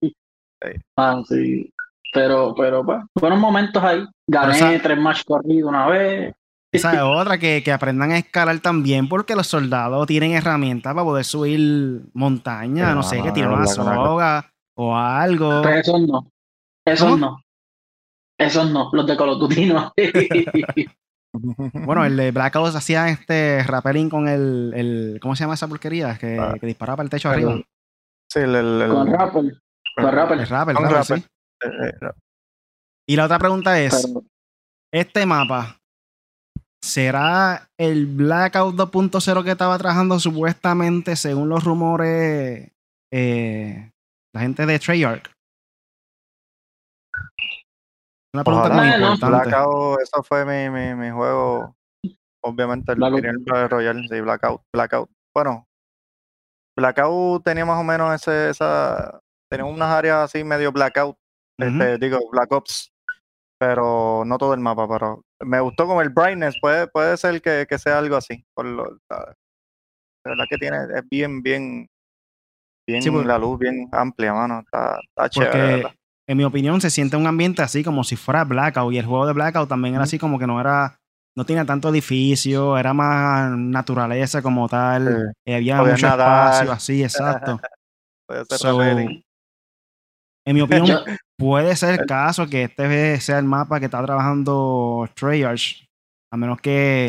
Ah, 0.97 1.21
sí. 1.27 1.71
Pero, 2.13 2.55
pero, 2.55 2.85
pues, 2.85 2.99
fueron 3.17 3.39
momentos 3.39 3.83
ahí. 3.83 4.05
Gané 4.27 4.55
esa- 4.55 4.81
tres 4.81 4.97
matches 4.97 5.25
corridos 5.25 5.69
una 5.69 5.87
vez. 5.87 6.33
Esa 6.71 6.93
es 6.93 7.01
otra, 7.01 7.37
que, 7.37 7.63
que 7.63 7.71
aprendan 7.71 8.11
a 8.11 8.17
escalar 8.17 8.59
también, 8.59 9.07
porque 9.07 9.33
los 9.33 9.47
soldados 9.47 10.05
tienen 10.07 10.33
herramientas 10.33 10.93
para 10.93 11.05
poder 11.05 11.23
subir 11.23 12.01
montaña, 12.13 12.83
Sí, 12.83 12.89
no 12.89 12.95
no, 12.95 13.03
sé, 13.03 13.21
que 13.21 13.31
tienen 13.31 13.53
una 13.53 13.65
soga 13.65 14.51
o 14.77 14.95
algo. 14.95 15.61
Pero 15.63 15.75
esos 15.77 16.01
no. 16.01 16.29
Esos 16.85 17.05
¿Cómo? 17.11 17.17
no. 17.17 17.41
Esos 18.37 18.69
no. 18.71 18.89
Los 18.93 19.07
de 19.07 19.17
Call 19.17 19.29
of 19.29 19.39
Duty 19.39 19.65
no. 19.67 19.93
Bueno, 21.73 22.05
el 22.05 22.15
de 22.15 22.31
Black 22.31 22.55
Ops 22.55 22.75
hacía 22.75 23.09
este 23.09 23.61
rappelling 23.63 24.09
con 24.09 24.27
el, 24.29 24.71
el- 24.73 25.19
¿Cómo 25.21 25.35
se 25.35 25.43
llama 25.43 25.55
esa 25.55 25.67
porquería? 25.67 26.17
Que, 26.17 26.39
Ah. 26.39 26.55
que 26.59 26.65
disparaba 26.65 26.95
para 26.97 27.03
el 27.05 27.09
techo 27.09 27.29
arriba. 27.29 27.59
Sí, 28.31 28.39
el, 28.39 28.55
el, 28.55 28.81
el- 28.83 28.89
Con 28.89 29.11
Rapper. 29.11 29.43
Con 29.97 30.11
Rapper. 30.13 30.39
El 30.39 30.47
rapper, 30.47 30.75
Con 30.75 30.83
rapper, 30.85 30.97
rapper. 30.99 31.19
sí. 31.19 31.25
eh, 31.63 31.93
eh, 32.01 32.11
Y 33.09 33.15
la 33.17 33.25
otra 33.25 33.37
pregunta 33.37 33.77
es: 33.81 34.07
Pero, 34.07 34.23
¿este 34.93 35.25
mapa 35.25 35.77
será 36.81 37.69
el 37.77 38.05
Blackout 38.05 38.75
2.0 38.75 39.43
que 39.43 39.51
estaba 39.51 39.77
trabajando 39.77 40.17
supuestamente, 40.19 41.17
según 41.17 41.49
los 41.49 41.63
rumores, 41.65 42.71
eh, 43.11 43.91
la 44.35 44.41
gente 44.41 44.65
de 44.65 44.77
Treyarch? 44.79 45.31
Una 48.33 48.43
pregunta 48.43 48.67
Ojalá. 48.69 48.75
muy 48.83 48.87
Ah, 48.93 48.97
no. 48.97 49.13
importante. 49.13 49.49
Blackout, 49.49 50.01
eso 50.01 50.23
fue 50.23 50.45
mi, 50.45 50.69
mi, 50.69 50.93
mi 50.93 51.09
juego. 51.09 51.75
Obviamente 52.43 52.91
el 52.91 52.97
Blackout. 52.97 53.21
primer 53.21 53.37
Battle 53.45 53.67
Royale, 53.69 54.07
sí, 54.09 54.19
Blackout. 54.19 54.61
Blackout. 54.73 55.09
Bueno, 55.33 55.67
Blackout 56.77 57.43
tenía 57.45 57.65
más 57.65 57.79
o 57.79 57.83
menos 57.83 58.13
ese, 58.13 58.49
esa. 58.49 59.21
Tenía 59.49 59.65
unas 59.65 59.89
áreas 59.89 60.25
así 60.25 60.43
medio 60.43 60.71
Blackout. 60.73 61.15
Ujú. 61.61 61.69
este, 61.69 61.97
digo, 61.97 62.19
Black 62.31 62.51
Ops. 62.51 62.91
Pero 63.57 64.23
no 64.25 64.37
todo 64.37 64.53
el 64.53 64.59
mapa, 64.59 64.85
pero 64.89 65.23
me 65.41 65.61
gustó 65.61 65.87
como 65.87 66.01
el 66.01 66.09
brightness. 66.09 66.57
Puede, 66.59 66.87
puede 66.87 67.15
ser 67.15 67.41
que, 67.41 67.65
que 67.69 67.79
sea 67.79 67.99
algo 67.99 68.17
así. 68.17 68.45
Por 68.53 68.65
lo, 68.65 68.99
la, 69.09 69.17
la 70.25 70.31
verdad 70.31 70.45
que 70.49 70.57
tiene, 70.57 70.77
es 70.93 71.07
bien, 71.09 71.41
bien. 71.41 71.87
Bien 72.87 73.01
Sí, 73.01 73.09
la 73.11 73.37
luz, 73.37 73.57
bien 73.59 73.87
amplia, 73.91 74.33
mano. 74.33 74.59
Está, 74.59 74.99
está 75.07 75.29
chévere. 75.29 75.51
Porque, 75.51 75.65
¿verdad? 75.75 75.91
en 76.27 76.37
mi 76.37 76.43
opinión, 76.43 76.81
se 76.81 76.89
siente 76.89 77.15
un 77.17 77.27
ambiente 77.27 77.61
así 77.61 77.83
como 77.83 78.03
si 78.03 78.15
fuera 78.15 78.43
Blackout. 78.43 78.93
Y 78.93 78.97
el 78.97 79.05
juego 79.05 79.25
de 79.27 79.33
Blackout 79.33 79.69
también 79.69 79.95
era 79.95 80.03
así 80.03 80.17
como 80.19 80.37
que 80.39 80.47
no 80.47 80.59
era. 80.59 80.97
No 81.37 81.45
tenía 81.45 81.65
tanto 81.65 81.89
edificio, 81.89 82.77
era 82.77 82.93
más 82.93 83.51
naturaleza 83.51 84.41
como 84.41 84.69
tal. 84.69 85.33
Sí. 85.45 85.51
eh, 85.51 85.55
había 85.55 85.81
mucho 85.83 86.07
nadar. 86.07 86.53
espacio 86.53 86.71
así, 86.71 87.03
exacto. 87.03 87.59
Puede 88.27 88.45
ser 88.45 88.57
So, 88.57 88.81
en 90.47 90.55
mi 90.55 90.61
opinión, 90.61 90.87
Yo- 90.87 91.03
puede 91.37 91.75
ser 91.75 91.95
el 91.95 91.99
El- 92.01 92.05
caso 92.05 92.47
que 92.47 92.63
este 92.63 93.19
sea 93.19 93.39
el 93.39 93.45
mapa 93.45 93.79
que 93.79 93.85
está 93.85 94.03
trabajando 94.05 95.09
Treyarch, 95.15 95.85
a 96.31 96.37
menos 96.37 96.61
que 96.61 97.07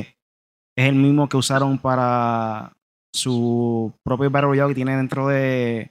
es 0.76 0.88
el 0.88 0.94
mismo 0.94 1.28
que 1.28 1.36
usaron 1.36 1.78
para 1.78 2.72
su 3.16 3.92
propio 4.04 4.30
Battle 4.30 4.48
Royale 4.48 4.68
que 4.70 4.74
tiene 4.76 4.96
dentro 4.96 5.26
de, 5.28 5.90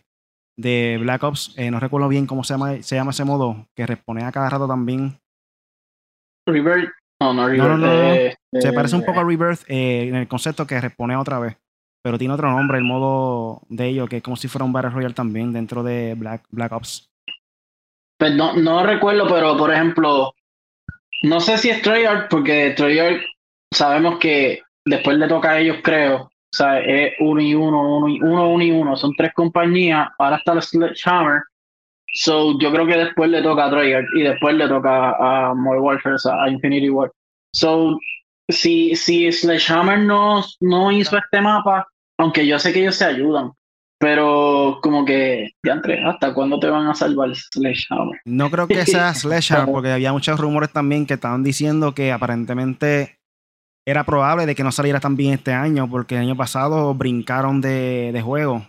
de 0.58 0.98
Black 1.02 1.24
Ops. 1.24 1.54
Eh, 1.58 1.70
no 1.72 1.80
recuerdo 1.80 2.08
bien 2.08 2.28
cómo 2.28 2.44
se 2.44 2.54
llama, 2.54 2.82
se 2.82 2.96
llama 2.96 3.12
ese 3.12 3.26
modo, 3.26 3.68
que 3.76 3.86
responde 3.86 4.24
a 4.24 4.32
cada 4.32 4.50
rato 4.50 4.68
también. 4.68 5.18
River. 6.48 6.92
No, 7.22 7.34
no, 7.34 7.48
River. 7.48 7.70
no, 7.70 7.78
no, 7.78 7.88
no. 7.88 8.14
eh, 8.14 8.36
Se 8.54 8.70
eh, 8.70 8.74
parece 8.74 8.96
un 8.96 9.04
poco 9.06 9.20
a 9.20 9.24
Rebirth 9.24 9.64
eh, 9.68 10.08
en 10.10 10.16
el 10.16 10.28
concepto 10.28 10.68
que 10.68 10.80
responde 10.80 11.16
otra 11.16 11.40
vez. 11.40 11.58
Pero 12.04 12.20
tiene 12.20 12.36
otro 12.36 12.52
nombre, 12.52 12.78
el 12.78 12.84
modo 12.84 13.62
de 13.68 13.88
ello, 13.88 14.08
que 14.08 14.18
es 14.18 14.24
como 14.24 14.36
si 14.36 14.48
fuera 14.48 14.64
un 14.66 14.72
Battle 14.74 14.92
Royale 14.92 15.16
también 15.16 15.52
dentro 15.52 15.82
de 15.82 16.14
Black, 16.16 16.44
Black 16.52 16.72
Ops. 16.72 17.10
Pues 18.20 18.36
no, 18.36 18.54
no 18.56 18.86
recuerdo, 18.86 19.28
pero 19.28 19.58
por 19.58 19.74
ejemplo, 19.74 20.34
no 21.24 21.40
sé 21.40 21.58
si 21.58 21.70
es 21.72 21.82
Treyarch, 21.82 22.30
porque 22.30 22.74
Treyarch 22.78 23.24
sabemos 23.74 24.20
que 24.20 24.62
después 24.86 25.18
le 25.18 25.28
toca 25.28 25.52
a 25.52 25.60
ellos, 25.60 25.78
creo. 25.84 26.30
O 26.56 26.58
sea, 26.58 26.80
es 26.80 27.16
uno 27.20 27.42
y 27.42 27.54
uno, 27.54 27.98
uno 27.98 28.08
y 28.08 28.22
uno, 28.22 28.50
uno 28.50 28.64
y 28.64 28.72
uno. 28.72 28.96
Son 28.96 29.14
tres 29.14 29.34
compañías. 29.34 30.08
Ahora 30.18 30.38
está 30.38 30.54
la 30.54 30.62
Sledgehammer. 30.62 31.42
So, 32.14 32.58
yo 32.60 32.72
creo 32.72 32.88
que 32.88 32.96
después 32.96 33.30
le 33.30 33.42
toca 33.42 33.66
a 33.66 33.70
Treyarch 33.70 34.08
y 34.16 34.22
después 34.22 34.56
le 34.56 34.70
toca 34.70 35.10
a 35.10 35.54
Modern 35.54 35.84
Warfare, 35.84 36.16
o 36.16 36.20
sea, 36.20 36.44
a 36.44 36.50
Infinity 36.50 36.90
War. 36.90 37.12
So, 37.52 38.00
si, 38.48 38.96
si 38.96 39.30
Sledgehammer 39.30 40.00
no, 40.00 40.46
no 40.62 40.92
hizo 40.94 41.18
este 41.18 41.42
mapa, 41.42 41.86
aunque 42.18 42.48
yo 42.48 42.58
sé 42.58 42.72
que 42.72 42.84
ellos 42.84 42.96
se 42.96 43.04
ayudan, 43.04 43.52
pero 44.00 44.80
como 44.82 45.04
que, 45.04 45.50
diantre, 45.62 46.02
¿hasta 46.06 46.34
cuándo 46.34 46.58
te 46.58 46.70
van 46.70 46.88
a 46.88 46.96
salvar 46.96 47.36
Sledgehammer? 47.36 48.22
No 48.24 48.50
creo 48.50 48.66
que 48.68 48.86
sea 48.86 49.14
Sledgehammer, 49.14 49.74
porque 49.74 49.92
había 49.92 50.14
muchos 50.14 50.40
rumores 50.40 50.72
también 50.72 51.06
que 51.06 51.16
estaban 51.16 51.44
diciendo 51.44 51.94
que 51.94 52.14
aparentemente 52.14 53.15
era 53.86 54.04
probable 54.04 54.46
de 54.46 54.56
que 54.56 54.64
no 54.64 54.72
saliera 54.72 55.00
tan 55.00 55.16
bien 55.16 55.34
este 55.34 55.54
año, 55.54 55.90
porque 55.90 56.16
el 56.16 56.22
año 56.22 56.36
pasado 56.36 56.94
brincaron 56.96 57.62
de, 57.62 58.12
de 58.12 58.22
juego, 58.22 58.66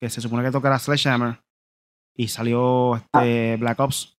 que 0.00 0.08
se 0.10 0.20
supone 0.20 0.44
que 0.44 0.50
tocara 0.52 0.78
Sledgehammer, 0.78 1.40
y 2.16 2.28
salió 2.28 2.96
este 2.96 3.56
Black 3.56 3.80
Ops. 3.80 4.16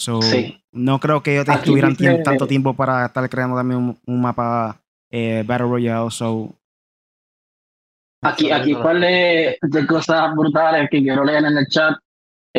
So, 0.00 0.22
Sí. 0.22 0.62
No 0.70 1.00
creo 1.00 1.22
que 1.22 1.32
ellos 1.32 1.48
Aquí 1.48 1.70
tuvieran 1.70 1.94
dice- 1.94 2.22
tanto 2.22 2.46
tiempo 2.46 2.74
para 2.74 3.06
estar 3.06 3.28
creando 3.28 3.56
también 3.56 3.80
un, 3.80 3.98
un 4.06 4.20
mapa 4.20 4.80
eh, 5.10 5.42
Battle 5.46 5.66
Royale. 5.66 6.10
So, 6.10 6.54
Aquí, 8.22 8.50
aquí 8.50 8.74
un 8.74 8.82
par 8.82 8.98
de, 8.98 9.58
de 9.62 9.86
cosas 9.86 10.34
brutales 10.36 10.88
que 10.90 11.00
quiero 11.00 11.24
leer 11.24 11.44
en 11.44 11.56
el 11.56 11.66
chat. 11.68 11.94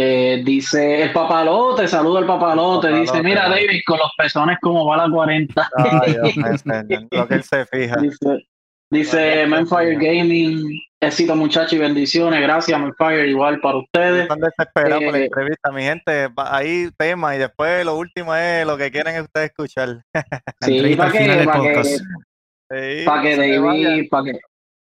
Eh, 0.01 0.41
dice 0.45 1.03
el 1.03 1.11
papalote, 1.11 1.85
saluda 1.87 2.19
al 2.19 2.25
papalote. 2.25 2.87
Papalote, 2.87 3.01
dice, 3.01 3.21
mira. 3.21 3.49
David, 3.49 3.81
con 3.85 3.97
los 3.99 4.09
pezones 4.17 4.57
como 4.61 4.85
va 4.85 4.95
la 4.95 5.09
40. 5.13 5.69
Ay, 5.75 6.13
Dios 6.13 6.37
mío, 6.37 6.57
señor, 6.57 7.07
lo 7.11 7.27
que 7.27 7.33
él 7.35 7.43
se 7.43 7.65
fija. 7.65 7.95
dice, 7.97 8.47
dice 8.89 9.45
Manfire 9.47 9.95
Gaming, 9.95 10.79
éxito 11.01 11.35
muchachos 11.35 11.73
y 11.73 11.79
bendiciones. 11.79 12.39
Gracias, 12.41 12.79
Manfire, 12.79 13.27
igual 13.27 13.59
para 13.59 13.79
ustedes. 13.79 14.21
Están 14.23 14.39
desesperados 14.39 15.03
por 15.03 15.11
la 15.11 15.19
Eh, 15.19 15.23
entrevista, 15.25 15.71
mi 15.71 15.81
gente. 15.83 16.29
Ahí 16.37 16.89
tema 16.97 17.35
y 17.35 17.39
después 17.39 17.83
lo 17.83 17.97
último 17.97 18.33
es 18.35 18.65
lo 18.65 18.77
que 18.77 18.91
quieren 18.91 19.19
ustedes 19.21 19.49
escuchar. 19.49 20.01
Sí, 20.61 20.95
para 20.95 21.11
que, 21.11 21.43
para 21.45 21.61
que. 21.61 21.83
Sí. 21.83 23.03
David, 23.05 24.07
para 24.09 24.23
que, 24.23 24.39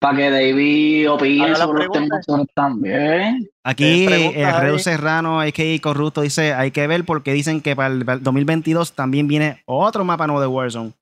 para 0.00 0.16
que 0.16 0.30
David 0.30 1.10
opine 1.10 1.54
sobre 1.54 1.84
los 1.84 1.92
temas 1.92 2.26
también. 2.54 3.48
Aquí 3.62 4.06
preguntas 4.06 4.54
el 4.54 4.60
Reu. 4.60 4.78
Serrano, 4.78 5.40
a.k.a. 5.40 5.80
Corrupto, 5.82 6.22
dice, 6.22 6.54
hay 6.54 6.70
que 6.70 6.86
ver 6.86 7.04
porque 7.04 7.34
dicen 7.34 7.60
que 7.60 7.76
para 7.76 7.88
el 7.92 8.04
2022 8.22 8.94
también 8.94 9.28
viene 9.28 9.62
otro 9.66 10.02
mapa 10.04 10.26
nuevo 10.26 10.40
de 10.40 10.46
Warzone. 10.46 10.94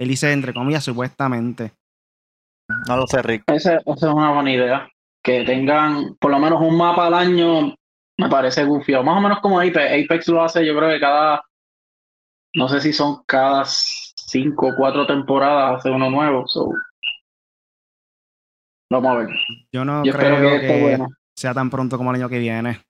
Él 0.00 0.08
dice, 0.08 0.32
entre 0.32 0.54
comillas, 0.54 0.82
supuestamente. 0.82 1.72
No 2.88 2.96
lo 2.96 3.06
sé, 3.06 3.20
Rick. 3.20 3.44
Esa, 3.48 3.76
esa 3.76 4.06
es 4.06 4.14
una 4.14 4.32
buena 4.32 4.50
idea. 4.50 4.88
Que 5.22 5.44
tengan 5.44 6.16
por 6.16 6.30
lo 6.30 6.38
menos 6.38 6.60
un 6.62 6.76
mapa 6.76 7.08
al 7.08 7.14
año, 7.14 7.74
me 8.16 8.28
parece 8.30 8.64
gufiado. 8.64 9.04
Más 9.04 9.18
o 9.18 9.20
menos 9.20 9.40
como 9.40 9.60
Apex. 9.60 9.76
Apex 9.76 10.28
lo 10.28 10.42
hace, 10.42 10.64
yo 10.64 10.74
creo 10.74 10.88
que 10.88 11.00
cada, 11.00 11.42
no 12.54 12.66
sé 12.70 12.80
si 12.80 12.94
son 12.94 13.22
cada 13.26 13.64
cinco 13.66 14.68
o 14.68 14.74
cuatro 14.74 15.06
temporadas 15.06 15.80
hace 15.80 15.90
uno 15.90 16.08
nuevo. 16.08 16.48
So. 16.48 16.72
Vamos 19.00 19.10
a 19.10 19.26
ver. 19.26 19.36
Yo 19.72 19.84
no 19.84 20.04
Yo 20.04 20.12
creo 20.12 20.36
que 20.36 20.60
que, 20.60 20.66
esté 20.66 20.80
bueno. 20.82 21.08
sea 21.36 21.54
tan 21.54 21.70
pronto 21.70 21.96
como 21.96 22.10
el 22.10 22.16
año 22.16 22.28
que 22.28 22.38
viene. 22.38 22.80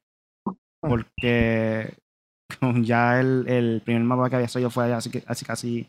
Porque 0.80 1.94
con 2.60 2.84
ya 2.84 3.20
el, 3.20 3.44
el 3.48 3.80
primer 3.84 4.02
mapa 4.02 4.28
que 4.28 4.36
había 4.36 4.48
salido 4.48 4.70
fue 4.70 4.92
así, 4.92 5.10
que- 5.10 5.22
así 5.26 5.44
casi 5.44 5.88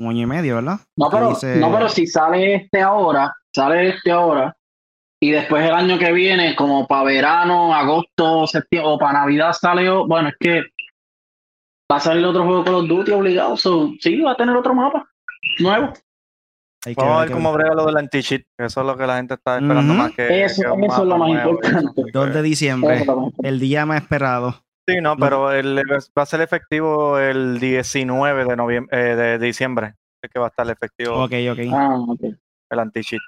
un 0.00 0.10
año 0.10 0.22
y 0.22 0.26
medio, 0.26 0.56
¿verdad? 0.56 0.80
No 0.98 1.08
pero, 1.10 1.32
no, 1.56 1.72
pero 1.72 1.88
si 1.88 2.06
sale 2.06 2.54
este 2.56 2.80
ahora, 2.82 3.32
sale 3.54 3.90
este 3.90 4.10
ahora, 4.10 4.54
y 5.22 5.30
después 5.30 5.64
el 5.64 5.72
año 5.72 5.98
que 5.98 6.12
viene, 6.12 6.54
como 6.56 6.86
para 6.86 7.04
verano, 7.04 7.74
agosto, 7.74 8.46
septiembre, 8.46 8.90
o 8.92 8.98
para 8.98 9.20
Navidad 9.20 9.52
sale, 9.52 9.88
bueno, 9.90 10.28
es 10.28 10.34
que 10.38 10.62
va 11.90 11.96
a 11.96 12.00
salir 12.00 12.24
otro 12.26 12.44
juego 12.44 12.64
Call 12.64 12.74
of 12.74 12.88
Duty 12.88 13.12
obligado, 13.12 13.56
so, 13.56 13.92
sí, 14.00 14.20
va 14.20 14.32
a 14.32 14.36
tener 14.36 14.54
otro 14.56 14.74
mapa 14.74 15.08
nuevo. 15.60 15.92
Hay 16.86 16.94
que 16.94 17.00
Vamos 17.00 17.16
a 17.18 17.20
ver 17.24 17.32
cómo 17.32 17.52
brega 17.52 17.74
lo 17.74 17.86
del 17.86 17.96
anti-cheat, 17.96 18.42
que 18.58 18.66
eso 18.66 18.80
es 18.80 18.86
lo 18.86 18.96
que 18.96 19.06
la 19.06 19.16
gente 19.16 19.34
está 19.34 19.54
esperando 19.58 19.92
Ujú. 19.94 20.02
más 20.02 20.12
que. 20.12 20.44
Eso- 20.44 20.62
que 20.76 20.86
eso 20.86 21.02
es 21.02 21.08
lo 21.08 21.18
mapa 21.18 21.32
más 21.32 21.44
importante. 21.44 22.00
eso. 22.00 22.10
2 22.12 22.34
de 22.34 22.42
diciembre, 22.42 23.06
el 23.42 23.60
día 23.60 23.86
más 23.86 24.02
esperado. 24.02 24.62
Sí, 24.86 24.96
no, 25.00 25.16
pero 25.16 25.50
el, 25.50 25.78
va 25.78 26.22
a 26.22 26.26
ser 26.26 26.42
efectivo 26.42 27.18
el 27.18 27.58
19 27.58 28.44
de, 28.44 28.56
noviembre, 28.56 29.12
eh, 29.12 29.16
de 29.16 29.38
diciembre. 29.38 29.94
Es 30.22 30.30
que 30.30 30.38
va 30.38 30.46
a 30.46 30.48
estar 30.48 30.68
efectivo 30.68 31.24
Ok, 31.24 31.32
ok. 31.52 31.58
Ah, 31.72 31.96
ok. 32.06 32.20
el 32.70 32.78
anti-cheat. 32.78 33.20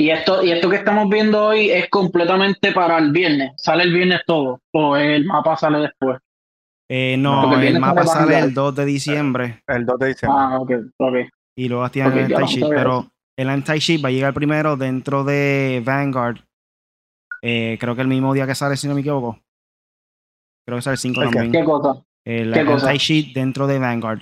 Y 0.00 0.10
esto, 0.10 0.42
y 0.44 0.52
esto 0.52 0.70
que 0.70 0.76
estamos 0.76 1.08
viendo 1.10 1.44
hoy 1.46 1.70
es 1.70 1.88
completamente 1.90 2.72
para 2.72 2.96
el 2.98 3.10
viernes. 3.12 3.52
Sale 3.56 3.82
el 3.82 3.92
viernes 3.92 4.20
todo. 4.26 4.60
O 4.72 4.96
el 4.96 5.24
mapa 5.26 5.56
sale 5.56 5.80
después. 5.80 6.18
Eh, 6.88 7.16
no, 7.18 7.42
Porque 7.50 7.68
el 7.68 7.80
mapa 7.80 8.04
sale 8.06 8.38
el 8.38 8.54
2 8.54 8.74
de 8.76 8.84
diciembre 8.86 9.62
El 9.66 9.84
2 9.84 9.98
de 9.98 10.06
diciembre. 10.08 10.38
Ah, 10.40 10.58
ok, 10.58 10.70
ok. 10.98 11.14
Y 11.58 11.68
luego 11.68 11.90
tienen 11.90 12.12
Ok, 12.12 12.18
el 12.18 12.48
sabía 12.48 12.68
pero 12.68 13.06
el 13.36 13.48
anti-cheat 13.48 14.02
va 14.04 14.08
a 14.08 14.12
llegar 14.12 14.32
primero 14.32 14.76
dentro 14.76 15.24
de 15.24 15.82
Vanguard. 15.84 16.38
Eh, 17.42 17.76
creo 17.80 17.96
que 17.96 18.02
el 18.02 18.08
mismo 18.08 18.32
día 18.32 18.46
que 18.46 18.54
sale, 18.54 18.76
si 18.76 18.86
no 18.86 18.94
me 18.94 19.00
equivoco. 19.00 19.40
Creo 20.64 20.78
que 20.78 20.82
sale 20.82 20.94
el 20.94 20.98
5 20.98 21.22
¿El 21.22 21.28
qué? 21.28 21.34
también. 21.34 21.52
¿Qué 21.52 21.64
cosa? 21.64 22.02
El 22.24 22.52
¿Qué 22.52 22.64
cosa? 22.64 22.90
anti-cheat 22.90 23.34
dentro 23.34 23.66
de 23.66 23.78
Vanguard. 23.80 24.20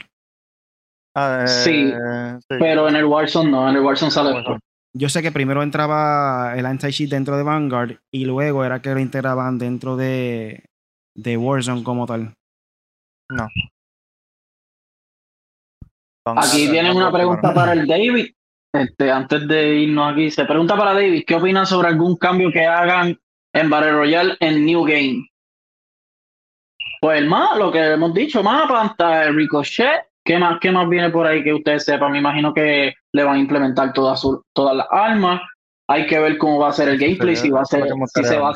Ah, 1.14 1.45
eh, 1.45 1.49
Sí, 1.49 1.93
sí. 1.93 2.57
Pero 2.59 2.88
en 2.88 2.97
el 2.97 3.05
Warzone 3.05 3.50
no, 3.50 3.69
en 3.69 3.76
el 3.76 3.83
Warzone 3.83 4.11
sale 4.11 4.38
esto. 4.38 4.59
Yo 4.95 5.11
sé 5.11 5.21
que 5.21 5.33
primero 5.33 5.62
entraba 5.62 6.55
el 6.57 6.64
anti-cheat 6.64 7.11
dentro 7.11 7.37
de 7.37 7.43
Vanguard 7.43 7.99
y 8.11 8.25
luego 8.25 8.64
era 8.64 8.81
que 8.81 8.95
lo 8.95 9.00
integraban 9.00 9.59
dentro 9.59 9.97
de, 9.97 10.64
de 11.14 11.37
Warzone 11.37 11.85
como 11.85 12.07
tal. 12.07 12.33
No. 13.31 13.47
Aquí 16.35 16.68
tienen 16.68 16.97
una 16.97 17.12
pregunta 17.12 17.54
para 17.54 17.73
el 17.73 17.87
David. 17.87 18.26
Este, 18.73 19.11
antes 19.11 19.47
de 19.47 19.76
irnos 19.76 20.12
aquí, 20.12 20.30
se 20.30 20.45
pregunta 20.45 20.76
para 20.76 20.92
David, 20.92 21.25
¿qué 21.26 21.37
opinan 21.37 21.66
sobre 21.66 21.88
algún 21.88 22.16
cambio 22.16 22.50
que 22.50 22.66
hagan 22.66 23.18
en 23.54 23.71
Battle 23.71 23.92
Royale 23.92 24.37
en 24.40 24.66
New 24.66 24.83
Game? 24.83 25.26
Pues 27.00 27.25
más, 27.26 27.56
lo 27.56 27.71
que 27.71 27.92
hemos 27.92 28.12
dicho, 28.12 28.42
hasta 28.47 29.25
el 29.25 29.37
Ricochet. 29.37 30.02
¿Qué 30.25 30.38
más, 30.38 30.59
¿Qué 30.61 30.73
más 30.73 30.88
viene 30.88 31.11
por 31.11 31.26
ahí 31.26 31.45
que 31.45 31.54
ustedes 31.54 31.85
sepan? 31.85 32.11
Me 32.11 32.18
imagino 32.18 32.52
que 32.52 32.95
le 33.12 33.23
van 33.23 33.37
a 33.37 33.40
implementar 33.40 33.92
todas, 33.92 34.21
todas 34.52 34.76
las 34.76 34.87
armas. 34.90 35.40
Hay 35.88 36.06
que 36.06 36.18
ver 36.18 36.37
cómo 36.37 36.59
va 36.59 36.71
a 36.71 36.73
ser 36.73 36.88
el 36.88 36.99
gameplay, 36.99 37.37
Sí, 37.37 37.42
si 37.42 37.50
va 37.50 37.61
a 37.61 37.64
ser, 37.64 37.85
si 38.12 38.25
se 38.25 38.37
va 38.37 38.50
a 38.50 38.54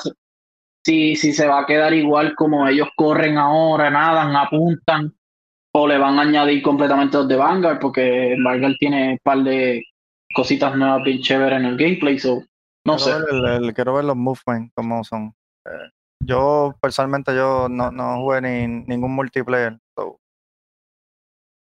si, 0.85 1.15
si 1.15 1.33
se 1.33 1.47
va 1.47 1.61
a 1.61 1.67
quedar 1.67 1.93
igual 1.93 2.35
como 2.35 2.67
ellos 2.67 2.89
corren 2.97 3.39
ahora, 3.39 3.91
nadan, 3.91 4.35
apuntan, 4.35 5.15
o 5.73 5.87
le 5.87 5.99
van 5.99 6.19
a 6.19 6.23
añadir 6.23 6.63
completamente 6.63 7.17
los 7.17 7.29
de 7.29 7.37
Vanguard, 7.37 7.79
porque 7.79 8.37
Vanguard 8.43 8.75
tiene 8.79 9.13
un 9.13 9.19
par 9.23 9.39
de 9.39 9.83
cositas 10.35 10.77
nuevas 10.77 11.03
bien 11.05 11.21
chéveres 11.21 11.59
en 11.59 11.67
el 11.67 11.77
gameplay, 11.77 12.19
so 12.19 12.43
no 12.85 12.99
sé. 12.99 13.11
quiero, 13.11 13.25
ver 13.27 13.35
el- 13.55 13.65
el- 13.65 13.75
quiero 13.75 13.95
ver 13.95 14.05
los 14.05 14.17
movements, 14.17 14.73
cómo 14.75 15.05
son. 15.05 15.35
Eh, 15.67 15.91
yo, 16.25 16.75
personalmente, 16.81 17.35
yo 17.35 17.69
no, 17.69 17.91
no 17.91 18.17
jugué 18.17 18.41
ni, 18.43 18.67
ningún 18.87 19.15
multiplayer. 19.15 19.79
so, 19.97 20.19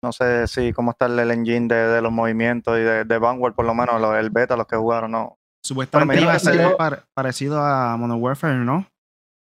no 0.04 0.12
sé 0.12 0.46
si 0.48 0.72
cómo 0.72 0.92
está 0.92 1.08
el, 1.08 1.32
engine 1.32 1.68
de, 1.68 1.76
de 1.76 2.02
los 2.02 2.12
movimientos 2.12 2.78
y 2.78 2.82
de, 2.82 3.06
de 3.06 3.18
Vanguard, 3.18 3.56
por 3.56 3.66
lo 3.66 3.74
menos, 3.74 4.00
los- 4.00 4.16
el 4.16 4.30
beta, 4.30 4.56
los 4.56 4.68
que 4.68 4.76
jugaron, 4.76 5.12
no. 5.12 5.38
Supuestamente 5.64 6.22
iba 6.22 6.34
a 6.34 6.40
ser 6.40 6.78
parecido 7.16 7.60
a 7.60 7.98
Modern 7.98 8.22
Warfare, 8.22 8.58
¿no? 8.58 8.86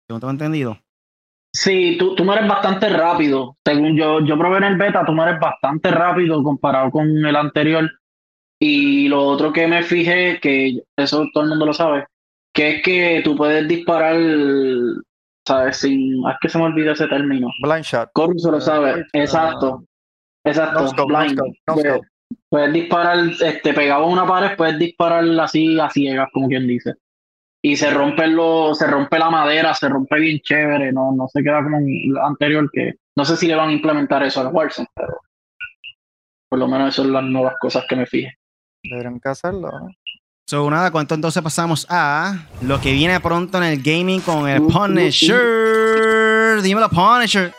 Según 0.08 0.20
tengo 0.20 0.30
entendido. 0.30 0.78
Sí, 1.56 1.96
tú, 1.98 2.14
tú 2.14 2.22
mueres 2.22 2.46
bastante 2.46 2.90
rápido. 2.90 3.56
Según 3.64 3.96
yo, 3.96 4.20
yo 4.20 4.36
probé 4.36 4.58
en 4.58 4.64
el 4.64 4.76
beta, 4.76 5.04
tú 5.06 5.12
mueres 5.12 5.40
bastante 5.40 5.90
rápido 5.90 6.42
comparado 6.42 6.90
con 6.90 7.08
el 7.24 7.34
anterior. 7.34 7.90
Y 8.60 9.08
lo 9.08 9.24
otro 9.24 9.54
que 9.54 9.66
me 9.66 9.82
fijé, 9.82 10.38
que 10.40 10.82
eso 10.96 11.26
todo 11.32 11.44
el 11.44 11.48
mundo 11.50 11.64
lo 11.64 11.72
sabe, 11.72 12.04
que 12.54 12.76
es 12.76 12.82
que 12.82 13.22
tú 13.24 13.34
puedes 13.36 13.66
disparar, 13.66 14.16
¿sabes? 15.46 15.78
Sin, 15.78 16.26
ah, 16.26 16.32
es 16.32 16.36
que 16.42 16.48
se 16.50 16.58
me 16.58 16.64
olvida 16.64 16.92
ese 16.92 17.08
término. 17.08 17.48
Blind 17.62 17.84
shot. 17.84 18.10
Corus 18.12 18.42
se 18.42 18.50
lo 18.50 18.58
Eh, 18.58 18.60
sabe, 18.60 19.06
exacto. 19.14 19.82
Exacto, 20.44 20.80
no 20.82 20.88
scope, 20.88 21.12
no 21.12 21.18
blind. 21.20 21.38
scope, 21.62 21.88
no. 21.88 22.00
Puedes 22.50 22.72
disparar, 22.74 23.18
este, 23.42 23.72
pegado 23.72 24.04
a 24.04 24.08
una 24.08 24.26
pared, 24.26 24.56
puedes 24.58 24.78
disparar 24.78 25.24
así 25.40 25.80
a 25.80 25.88
ciegas, 25.88 26.28
como 26.34 26.48
quien 26.48 26.66
dice. 26.66 26.94
Y 27.68 27.74
se 27.74 27.90
rompe 27.90 28.28
lo, 28.28 28.76
se 28.76 28.86
rompe 28.86 29.18
la 29.18 29.28
madera, 29.28 29.74
se 29.74 29.88
rompe 29.88 30.20
bien 30.20 30.38
chévere, 30.38 30.92
no, 30.92 31.10
no 31.10 31.26
se 31.26 31.42
queda 31.42 31.64
como 31.64 31.78
en 31.78 31.88
el 31.88 32.16
anterior 32.16 32.70
que 32.72 32.94
no 33.16 33.24
sé 33.24 33.36
si 33.36 33.48
le 33.48 33.56
van 33.56 33.70
a 33.70 33.72
implementar 33.72 34.22
eso 34.22 34.40
al 34.40 34.54
Warzone, 34.54 34.86
pero 34.94 35.18
por 36.48 36.60
lo 36.60 36.68
menos 36.68 36.90
eso 36.90 37.02
son 37.02 37.12
las 37.12 37.24
nuevas 37.24 37.54
cosas 37.60 37.84
que 37.88 37.96
me 37.96 38.06
fijé. 38.06 38.38
Deberían 38.84 39.18
que 39.18 39.30
hacerlo. 39.30 39.68
¿no? 39.72 39.88
So, 40.48 40.70
nada, 40.70 40.92
¿cuánto 40.92 41.16
entonces 41.16 41.42
pasamos 41.42 41.88
a 41.90 42.46
lo 42.62 42.80
que 42.80 42.92
viene 42.92 43.18
pronto 43.18 43.58
en 43.58 43.64
el 43.64 43.82
gaming 43.82 44.20
con 44.20 44.48
el 44.48 44.60
Uh, 44.60 44.66
uh, 44.66 44.68
uh. 44.68 44.72
Punisher? 44.72 46.62
Dímelo, 46.62 46.88
Punisher. 46.88 47.52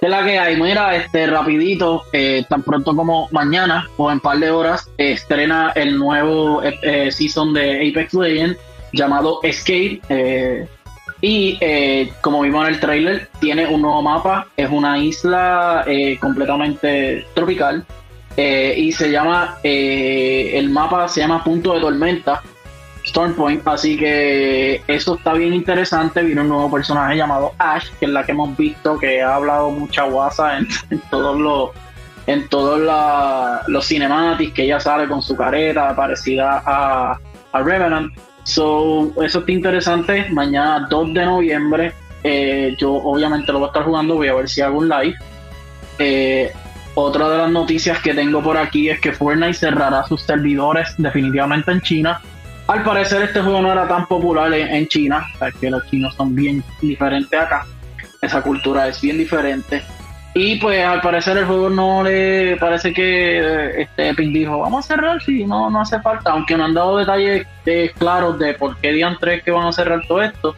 ¿Qué 0.00 0.06
es 0.06 0.10
la 0.10 0.24
que 0.24 0.38
hay? 0.38 0.58
Mira, 0.58 0.96
este 0.96 1.26
rapidito, 1.26 2.04
eh, 2.14 2.42
tan 2.48 2.62
pronto 2.62 2.96
como 2.96 3.28
mañana 3.32 3.86
o 3.98 4.10
en 4.10 4.18
par 4.18 4.38
de 4.38 4.50
horas, 4.50 4.90
eh, 4.96 5.12
estrena 5.12 5.72
el 5.74 5.98
nuevo 5.98 6.62
eh, 6.62 6.74
eh, 6.82 7.12
season 7.12 7.52
de 7.52 7.86
Apex 7.86 8.14
Legends 8.14 8.58
llamado 8.92 9.40
Escape. 9.42 10.00
eh, 10.08 10.68
y 11.22 11.58
eh, 11.60 12.12
como 12.22 12.40
vimos 12.40 12.66
en 12.66 12.74
el 12.74 12.80
trailer, 12.80 13.28
tiene 13.40 13.66
un 13.66 13.82
nuevo 13.82 14.00
mapa, 14.00 14.46
es 14.56 14.70
una 14.70 14.98
isla 14.98 15.84
eh, 15.86 16.18
completamente 16.18 17.26
tropical. 17.34 17.84
y 18.36 18.90
se 18.92 19.10
llama, 19.10 19.58
el 19.62 20.70
mapa 20.70 21.08
se 21.08 21.20
llama 21.20 21.44
Punto 21.44 21.74
de 21.74 21.80
Tormenta, 21.80 22.40
Storm 23.04 23.34
Point, 23.34 23.66
así 23.68 23.98
que 23.98 24.82
eso 24.86 25.16
está 25.16 25.34
bien 25.34 25.52
interesante. 25.52 26.22
Viene 26.22 26.40
un 26.40 26.48
nuevo 26.48 26.70
personaje 26.70 27.16
llamado 27.16 27.52
Ash, 27.58 27.90
que 27.98 28.06
es 28.06 28.10
la 28.10 28.24
que 28.24 28.32
hemos 28.32 28.56
visto 28.56 28.98
que 28.98 29.20
ha 29.20 29.34
hablado 29.34 29.70
mucha 29.70 30.04
guasa 30.04 30.56
en, 30.56 30.68
en 30.90 31.00
todos 31.10 31.38
los 31.38 31.70
en 32.26 32.48
todos 32.48 32.80
los 33.66 33.86
cinematics, 33.86 34.54
que 34.54 34.62
ella 34.62 34.78
sale 34.78 35.08
con 35.08 35.20
su 35.20 35.36
careta 35.36 35.94
parecida 35.96 36.62
a, 36.64 37.18
a 37.52 37.62
Revenant. 37.62 38.12
So, 38.50 39.12
eso 39.22 39.38
está 39.38 39.52
interesante. 39.52 40.26
Mañana 40.30 40.88
2 40.90 41.14
de 41.14 41.24
noviembre, 41.24 41.92
eh, 42.24 42.74
yo 42.76 42.94
obviamente 42.94 43.52
lo 43.52 43.60
voy 43.60 43.66
a 43.66 43.70
estar 43.70 43.84
jugando, 43.84 44.16
voy 44.16 44.26
a 44.26 44.34
ver 44.34 44.48
si 44.48 44.60
hago 44.60 44.78
un 44.78 44.88
live. 44.88 45.14
Eh, 46.00 46.52
otra 46.94 47.28
de 47.28 47.38
las 47.38 47.50
noticias 47.52 48.00
que 48.00 48.12
tengo 48.12 48.42
por 48.42 48.56
aquí 48.56 48.90
es 48.90 48.98
que 48.98 49.12
Fortnite 49.12 49.54
cerrará 49.54 50.04
sus 50.04 50.22
servidores 50.22 50.94
definitivamente 50.98 51.70
en 51.70 51.80
China. 51.80 52.20
Al 52.66 52.82
parecer 52.82 53.22
este 53.22 53.40
juego 53.40 53.62
no 53.62 53.70
era 53.70 53.86
tan 53.86 54.06
popular 54.06 54.52
en, 54.52 54.88
China, 54.88 55.24
o 55.34 55.38
sea, 55.38 55.52
que 55.52 55.70
los 55.70 55.88
chinos 55.88 56.12
son 56.16 56.34
bien 56.34 56.64
diferentes 56.80 57.38
acá. 57.38 57.66
Esa 58.20 58.42
cultura 58.42 58.88
es 58.88 59.00
bien 59.00 59.18
diferente. 59.18 59.82
Y 60.32 60.56
pues 60.56 60.84
al 60.84 61.00
parecer 61.00 61.36
el 61.38 61.46
juego 61.46 61.68
no 61.68 62.04
le 62.04 62.56
parece 62.56 62.92
que 62.92 63.82
este 63.82 64.10
Epic 64.10 64.30
dijo, 64.30 64.60
vamos 64.60 64.84
a 64.84 64.88
cerrar, 64.88 65.20
sí, 65.22 65.44
no, 65.44 65.70
no 65.70 65.80
hace 65.80 66.00
falta, 66.00 66.30
aunque 66.30 66.56
no 66.56 66.64
han 66.64 66.74
dado 66.74 66.98
detalles 66.98 67.46
eh, 67.66 67.90
claros 67.98 68.38
de 68.38 68.54
por 68.54 68.76
qué 68.76 68.92
diantres 68.92 69.42
que 69.42 69.50
van 69.50 69.66
a 69.66 69.72
cerrar 69.72 70.02
todo 70.06 70.22
esto. 70.22 70.54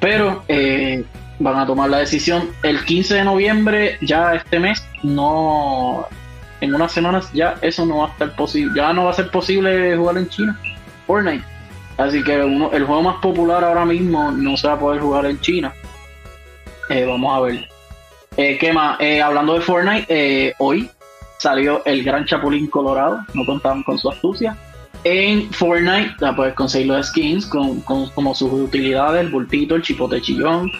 Pero 0.00 0.42
eh, 0.48 1.04
van 1.38 1.58
a 1.58 1.66
tomar 1.66 1.90
la 1.90 1.98
decisión 1.98 2.50
el 2.64 2.84
15 2.84 3.14
de 3.14 3.24
noviembre, 3.24 3.98
ya 4.00 4.34
este 4.34 4.58
mes, 4.58 4.84
no 5.02 6.06
en 6.60 6.74
unas 6.74 6.92
semanas 6.92 7.30
ya 7.32 7.56
eso 7.60 7.84
no 7.86 7.98
va 7.98 8.06
a 8.06 8.10
estar 8.10 8.34
posible, 8.34 8.72
ya 8.76 8.92
no 8.92 9.04
va 9.04 9.10
a 9.10 9.14
ser 9.14 9.30
posible 9.30 9.96
jugar 9.96 10.18
en 10.18 10.28
China, 10.28 10.60
Fortnite. 11.06 11.44
Así 11.96 12.22
que 12.24 12.36
uno, 12.38 12.72
el 12.72 12.84
juego 12.84 13.02
más 13.02 13.16
popular 13.16 13.62
ahora 13.62 13.84
mismo 13.84 14.32
no 14.32 14.56
se 14.56 14.66
va 14.66 14.74
a 14.74 14.78
poder 14.78 15.00
jugar 15.00 15.26
en 15.26 15.40
China. 15.40 15.72
Eh, 16.88 17.04
vamos 17.04 17.36
a 17.36 17.40
ver. 17.40 17.73
Eh, 18.36 18.58
¿Qué 18.58 18.72
más? 18.72 18.98
Eh, 19.00 19.22
hablando 19.22 19.54
de 19.54 19.60
Fortnite, 19.60 20.06
eh, 20.08 20.54
hoy 20.58 20.90
salió 21.38 21.82
el 21.84 22.02
Gran 22.02 22.24
Chapulín 22.24 22.66
Colorado, 22.68 23.20
no 23.34 23.44
contaban 23.46 23.82
con 23.84 23.98
su 23.98 24.10
astucia. 24.10 24.56
En 25.04 25.52
Fortnite 25.52 26.14
ya 26.20 26.34
puedes 26.34 26.54
conseguir 26.54 26.88
los 26.88 27.06
skins 27.08 27.46
con, 27.46 27.80
con- 27.82 28.08
como 28.10 28.34
sus 28.34 28.50
utilidades, 28.52 29.20
el 29.20 29.30
bultito, 29.30 29.76
el 29.76 29.82
chipote 29.82 30.20
chillón. 30.20 30.70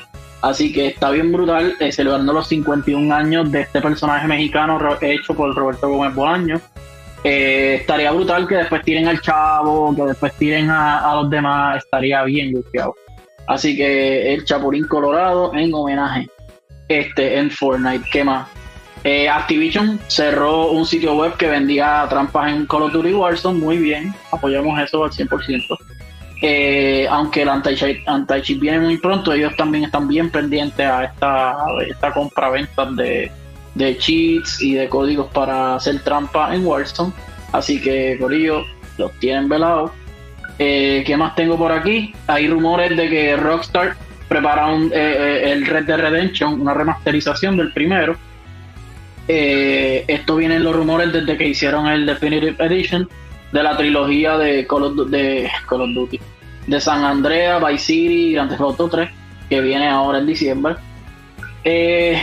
Así 0.42 0.72
que 0.72 0.88
está 0.88 1.10
bien 1.10 1.32
brutal, 1.32 1.74
eh, 1.80 1.92
celebrando 1.92 2.32
los 2.32 2.48
51 2.48 3.14
años 3.14 3.50
de 3.50 3.62
este 3.62 3.80
personaje 3.80 4.26
mexicano 4.26 4.78
hecho 5.00 5.34
por 5.34 5.54
Roberto 5.54 5.88
Gómez 5.88 6.14
Bolaño. 6.14 6.60
Eh, 7.22 7.76
estaría 7.80 8.10
brutal 8.12 8.46
que 8.46 8.56
después 8.56 8.82
tiren 8.82 9.08
al 9.08 9.20
chavo, 9.20 9.94
que 9.96 10.02
después 10.02 10.34
tiren 10.34 10.68
a, 10.70 11.14
los 11.14 11.30
demás, 11.30 11.78
estaría 11.82 12.22
bien 12.24 12.52
gufiado. 12.52 12.94
Así 13.46 13.76
que 13.76 14.34
el 14.34 14.44
Chapulín 14.44 14.86
Colorado 14.86 15.52
en 15.54 15.72
homenaje 15.72 16.28
este 16.88 17.38
en 17.38 17.50
Fortnite. 17.50 18.08
¿Qué 18.10 18.24
más? 18.24 18.48
Eh, 19.04 19.28
Activision 19.28 20.00
cerró 20.06 20.70
un 20.70 20.86
sitio 20.86 21.14
web 21.14 21.36
que 21.36 21.46
vendía 21.46 22.06
trampas 22.08 22.50
en 22.50 22.66
Call 22.66 22.84
of 22.84 22.92
Duty 22.92 23.12
Warzone. 23.12 23.58
Muy 23.58 23.76
bien, 23.78 24.14
apoyamos 24.32 24.80
eso 24.80 25.04
al 25.04 25.10
100%. 25.10 25.76
Eh, 26.40 27.06
aunque 27.10 27.42
el 27.42 27.48
anti-cheat 27.48 28.06
anti 28.06 28.54
viene 28.54 28.80
muy 28.80 28.96
pronto, 28.96 29.32
ellos 29.32 29.54
también 29.56 29.84
están 29.84 30.08
bien 30.08 30.30
pendientes 30.30 30.86
a 30.86 31.04
esta, 31.04 31.56
esta 31.86 32.12
compra-venta 32.12 32.86
de, 32.92 33.30
de 33.74 33.98
cheats 33.98 34.60
y 34.60 34.74
de 34.74 34.88
códigos 34.88 35.28
para 35.32 35.76
hacer 35.76 36.02
trampa 36.02 36.54
en 36.54 36.66
Warzone. 36.66 37.12
Así 37.52 37.80
que, 37.80 38.16
por 38.18 38.32
ello, 38.32 38.64
los 38.98 39.12
tienen 39.20 39.48
velados. 39.48 39.90
Eh, 40.58 41.02
¿Qué 41.06 41.16
más 41.16 41.34
tengo 41.34 41.56
por 41.56 41.72
aquí? 41.72 42.14
Hay 42.26 42.48
rumores 42.48 42.96
de 42.96 43.08
que 43.08 43.36
Rockstar 43.36 43.96
prepara 44.28 44.74
eh, 44.74 44.90
eh, 44.92 45.52
el 45.52 45.66
Red 45.66 45.84
Dead 45.84 45.98
Redemption, 45.98 46.60
una 46.60 46.74
remasterización 46.74 47.56
del 47.56 47.72
primero. 47.72 48.16
Eh, 49.26 50.04
esto 50.06 50.36
viene 50.36 50.56
en 50.56 50.64
los 50.64 50.76
rumores 50.76 51.12
desde 51.12 51.36
que 51.36 51.48
hicieron 51.48 51.86
el 51.86 52.04
Definitive 52.04 52.56
Edition 52.58 53.08
de 53.52 53.62
la 53.62 53.76
trilogía 53.76 54.36
de 54.36 54.66
Call 54.66 54.82
of, 54.82 55.08
de 55.08 55.48
Duty, 55.70 56.20
de 56.66 56.80
San 56.80 57.04
Andreas, 57.04 57.62
Vice 57.66 57.84
City 57.84 58.14
y 58.14 58.32
Grand 58.34 58.50
Theft 58.50 58.60
Auto 58.60 58.88
3, 58.88 59.10
que 59.48 59.60
viene 59.60 59.88
ahora 59.88 60.18
en 60.18 60.26
diciembre. 60.26 60.74
Eh, 61.62 62.20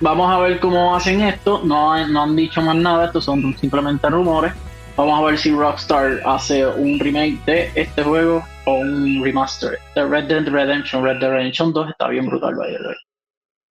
vamos 0.00 0.30
a 0.30 0.38
ver 0.40 0.60
cómo 0.60 0.94
hacen 0.94 1.22
esto. 1.22 1.62
No, 1.64 2.06
no 2.08 2.22
han 2.22 2.36
dicho 2.36 2.60
más 2.60 2.76
nada, 2.76 3.06
estos 3.06 3.24
son 3.24 3.56
simplemente 3.58 4.08
rumores. 4.10 4.52
Vamos 4.96 5.20
a 5.20 5.24
ver 5.24 5.38
si 5.38 5.50
Rockstar 5.50 6.20
hace 6.26 6.66
un 6.66 6.98
remake 6.98 7.38
de 7.46 7.70
este 7.74 8.02
juego 8.02 8.44
o 8.64 8.74
un 8.74 9.22
remaster 9.22 9.78
de 9.94 10.04
Red 10.04 10.24
Dead 10.24 10.48
Redemption. 10.48 11.04
Red 11.04 11.18
Dead 11.18 11.30
Redemption 11.30 11.72
2 11.72 11.90
está 11.90 12.08
bien 12.08 12.26
brutal, 12.26 12.54
by 12.54 12.72
the 12.72 12.82
way. 12.82 12.96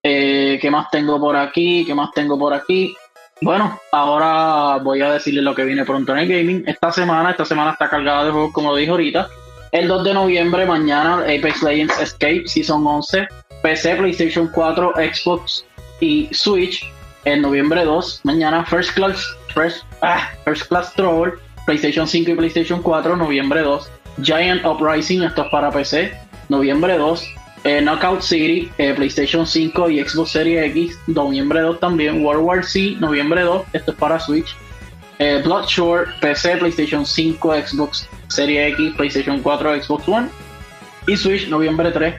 Eh, 0.04 0.58
¿Qué 0.60 0.70
más 0.70 0.90
tengo 0.90 1.20
por 1.20 1.36
aquí? 1.36 1.84
¿Qué 1.86 1.94
más 1.94 2.10
tengo 2.12 2.38
por 2.38 2.52
aquí? 2.52 2.94
Bueno, 3.40 3.80
ahora 3.90 4.78
voy 4.82 5.00
a 5.02 5.12
decirles 5.12 5.42
lo 5.42 5.54
que 5.54 5.64
viene 5.64 5.84
pronto 5.84 6.12
en 6.12 6.18
el 6.18 6.28
gaming. 6.28 6.64
Esta 6.66 6.92
semana, 6.92 7.30
esta 7.30 7.44
semana 7.44 7.72
está 7.72 7.88
cargada 7.88 8.24
de 8.24 8.30
juegos, 8.30 8.52
como 8.52 8.70
lo 8.70 8.76
dije 8.76 8.90
ahorita. 8.90 9.28
El 9.72 9.88
2 9.88 10.04
de 10.04 10.14
noviembre, 10.14 10.66
mañana, 10.66 11.22
Apex 11.22 11.62
Legends 11.62 11.98
Escape 11.98 12.42
Season 12.46 12.86
11, 12.86 13.26
PC, 13.62 13.96
PlayStation 13.96 14.48
4, 14.52 14.92
Xbox 14.96 15.64
y 16.00 16.28
Switch. 16.32 16.84
En 17.24 17.40
noviembre 17.42 17.84
2, 17.84 18.20
mañana, 18.24 18.64
First 18.66 18.94
Class, 18.94 19.24
First, 19.54 19.84
ah, 20.02 20.28
First 20.44 20.68
Class 20.68 20.92
Troll, 20.94 21.38
PlayStation 21.66 22.06
5 22.06 22.32
y 22.32 22.34
PlayStation 22.34 22.82
4, 22.82 23.16
noviembre 23.16 23.62
2. 23.62 23.90
Giant 24.18 24.64
Uprising, 24.64 25.22
esto 25.22 25.44
es 25.44 25.48
para 25.50 25.70
PC, 25.70 26.12
noviembre 26.48 26.98
2. 26.98 27.34
Eh, 27.64 27.80
Knockout 27.80 28.22
City, 28.22 28.70
eh, 28.78 28.92
PlayStation 28.94 29.46
5 29.46 29.88
y 29.90 30.04
Xbox 30.04 30.32
Series 30.32 30.64
X, 30.70 30.98
noviembre 31.06 31.60
2 31.60 31.78
también. 31.78 32.24
World 32.24 32.44
War 32.44 32.64
C, 32.64 32.96
noviembre 32.98 33.42
2, 33.42 33.62
esto 33.72 33.92
es 33.92 33.96
para 33.96 34.18
Switch. 34.18 34.56
Eh, 35.18 35.40
Bloodshore, 35.44 36.06
PC, 36.20 36.56
PlayStation 36.56 37.06
5, 37.06 37.54
Xbox 37.54 38.08
Series 38.26 38.72
X, 38.72 38.94
PlayStation 38.96 39.40
4, 39.40 39.82
Xbox 39.82 40.08
One 40.08 40.28
y 41.06 41.16
Switch, 41.16 41.48
noviembre 41.48 41.92
3. 41.92 42.14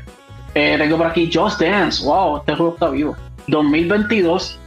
Eh, 0.55 0.75
tengo 0.77 0.97
por 0.97 1.07
aquí 1.07 1.29
Just 1.31 1.59
Dance, 1.59 2.03
wow, 2.03 2.37
este 2.37 2.55
juego 2.55 2.73
está 2.73 2.89
vivo. 2.89 3.17
2022, 3.47 4.57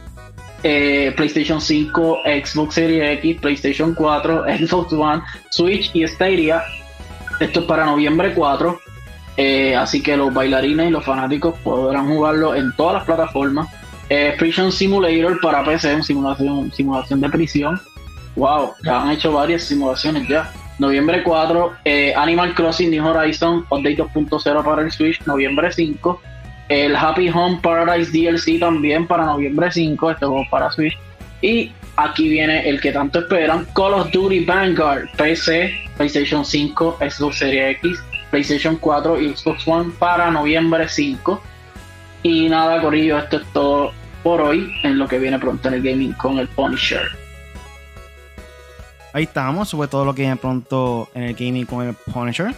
eh, 0.63 1.13
PlayStation 1.15 1.59
5, 1.59 2.19
Xbox 2.43 2.75
Series 2.75 3.19
X, 3.19 3.41
PlayStation 3.41 3.95
4, 3.95 4.45
Xbox 4.59 4.93
One, 4.93 5.23
Switch 5.49 5.89
y 5.95 6.07
Stadia. 6.07 6.63
Esto 7.39 7.59
es 7.61 7.65
para 7.65 7.85
noviembre 7.85 8.33
4. 8.33 8.79
Eh, 9.37 9.75
así 9.75 10.01
que 10.01 10.17
los 10.17 10.33
bailarines 10.33 10.87
y 10.87 10.91
los 10.91 11.05
fanáticos 11.05 11.53
podrán 11.59 12.07
jugarlo 12.07 12.55
en 12.55 12.71
todas 12.75 12.95
las 12.95 13.03
plataformas. 13.03 13.67
Eh, 14.09 14.35
Simulator 14.71 15.39
para 15.41 15.63
PC, 15.63 16.01
simulación, 16.01 16.71
simulación 16.71 17.21
de 17.21 17.29
prisión. 17.29 17.79
Wow, 18.35 18.73
ya 18.83 19.01
han 19.01 19.11
hecho 19.11 19.31
varias 19.31 19.63
simulaciones 19.63 20.27
ya. 20.27 20.51
Noviembre 20.79 21.23
4, 21.23 21.73
eh, 21.85 22.13
Animal 22.15 22.53
Crossing 22.53 22.91
New 22.91 23.05
Horizon, 23.05 23.65
Update 23.69 23.97
2.0 23.97 24.63
para 24.63 24.81
el 24.83 24.91
Switch, 24.91 25.21
noviembre 25.25 25.71
5. 25.71 26.21
El 26.69 26.95
Happy 26.95 27.29
Home 27.29 27.59
Paradise 27.61 28.11
DLC 28.11 28.59
también 28.59 29.07
para 29.07 29.25
noviembre 29.25 29.71
5, 29.71 30.11
este 30.11 30.25
juego 30.25 30.43
para 30.51 30.71
Switch. 30.71 30.97
Y 31.41 31.71
aquí 31.95 32.29
viene 32.29 32.67
el 32.67 32.81
que 32.81 32.91
tanto 32.91 33.19
esperan, 33.19 33.65
Call 33.75 33.93
of 33.93 34.11
Duty 34.11 34.45
Vanguard, 34.45 35.09
PC, 35.17 35.71
PlayStation 35.97 36.43
5, 36.45 36.97
Xbox 36.99 37.37
Series 37.37 37.77
X, 37.77 37.99
PlayStation 38.31 38.77
4 38.77 39.21
y 39.21 39.35
Xbox 39.35 39.67
One 39.67 39.91
para 39.99 40.31
noviembre 40.31 40.87
5. 40.87 41.41
Y 42.23 42.49
nada, 42.49 42.81
Corillo, 42.81 43.19
esto 43.19 43.37
es 43.37 43.47
todo 43.53 43.91
por 44.23 44.41
hoy 44.41 44.73
en 44.83 44.97
lo 44.97 45.07
que 45.07 45.19
viene 45.19 45.39
pronto 45.39 45.67
en 45.67 45.75
el 45.75 45.81
gaming 45.81 46.13
con 46.13 46.39
el 46.39 46.47
Punisher. 46.47 47.03
Ahí 49.13 49.23
estamos, 49.23 49.69
sobre 49.69 49.87
todo 49.87 50.05
lo 50.05 50.13
que 50.13 50.23
viene 50.23 50.35
pronto 50.35 51.09
en 51.13 51.23
el 51.23 51.33
gaming 51.33 51.65
con 51.65 51.87
el 51.87 51.95
Punisher. 51.95 52.53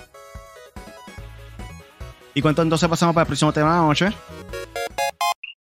Y 2.34 2.42
cuánto 2.42 2.62
entonces 2.62 2.88
pasamos 2.88 3.14
para 3.14 3.24
el 3.24 3.28
próximo 3.28 3.52
tema 3.52 3.74
de 3.74 3.80
la 3.80 3.86
noche. 3.86 4.12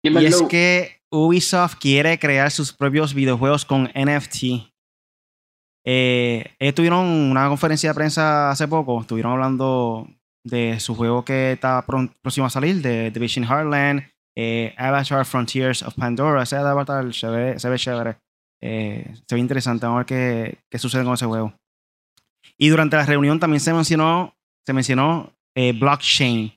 Y 0.03 0.25
es 0.25 0.43
que 0.43 1.00
Ubisoft 1.11 1.77
quiere 1.81 2.19
crear 2.19 2.51
sus 2.51 2.73
propios 2.73 3.15
videojuegos 3.15 3.65
con 3.65 3.91
NFT. 3.95 4.71
Eh, 5.85 6.55
ellos 6.59 6.91
una 6.91 7.49
conferencia 7.49 7.91
de 7.91 7.95
prensa 7.95 8.51
hace 8.51 8.69
poco, 8.69 9.01
estuvieron 9.01 9.33
hablando 9.33 10.07
de 10.45 10.79
su 10.81 10.95
juego 10.95 11.25
que 11.25 11.53
está 11.53 11.85
próximo 11.85 12.47
a 12.47 12.51
salir, 12.51 12.81
de 12.83 13.11
Division 13.11 13.45
Heartland, 13.45 14.03
eh, 14.37 14.75
Avatar 14.77 15.25
Frontiers 15.25 15.83
of 15.83 15.95
Pandora. 15.95 16.47
Se 16.47 16.57
ve 16.57 17.79
chévere. 17.79 18.19
Eh, 18.63 19.15
se 19.27 19.35
ve 19.35 19.41
interesante. 19.41 19.87
Vamos 19.87 19.97
a 19.97 20.05
ver 20.05 20.07
qué, 20.07 20.59
qué, 20.71 20.79
sucede 20.79 21.05
con 21.05 21.15
ese 21.15 21.27
juego. 21.27 21.55
Y 22.57 22.69
durante 22.69 22.97
la 22.97 23.07
reunión 23.07 23.41
también 23.41 23.61
se 23.61 23.73
mencionó, 23.73 24.35
se 24.67 24.73
mencionó 24.73 25.33
eh, 25.55 25.73
blockchain. 25.73 26.53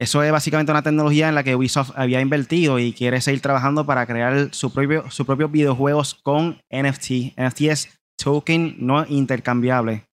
Eso 0.00 0.22
es 0.22 0.32
básicamente 0.32 0.72
una 0.72 0.82
tecnología 0.82 1.28
en 1.28 1.34
la 1.34 1.44
que 1.44 1.54
Ubisoft 1.54 1.92
había 1.94 2.20
invertido 2.20 2.78
y 2.78 2.92
quiere 2.92 3.20
seguir 3.20 3.40
trabajando 3.40 3.86
para 3.86 4.06
crear 4.06 4.48
su 4.52 4.72
propio, 4.72 5.08
sus 5.10 5.24
propios 5.24 5.52
videojuegos 5.52 6.14
con 6.14 6.58
NFT. 6.70 7.38
NFT 7.38 7.60
es 7.62 7.98
token 8.16 8.76
no 8.78 9.06
intercambiable. 9.08 10.04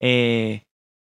Eh, 0.00 0.62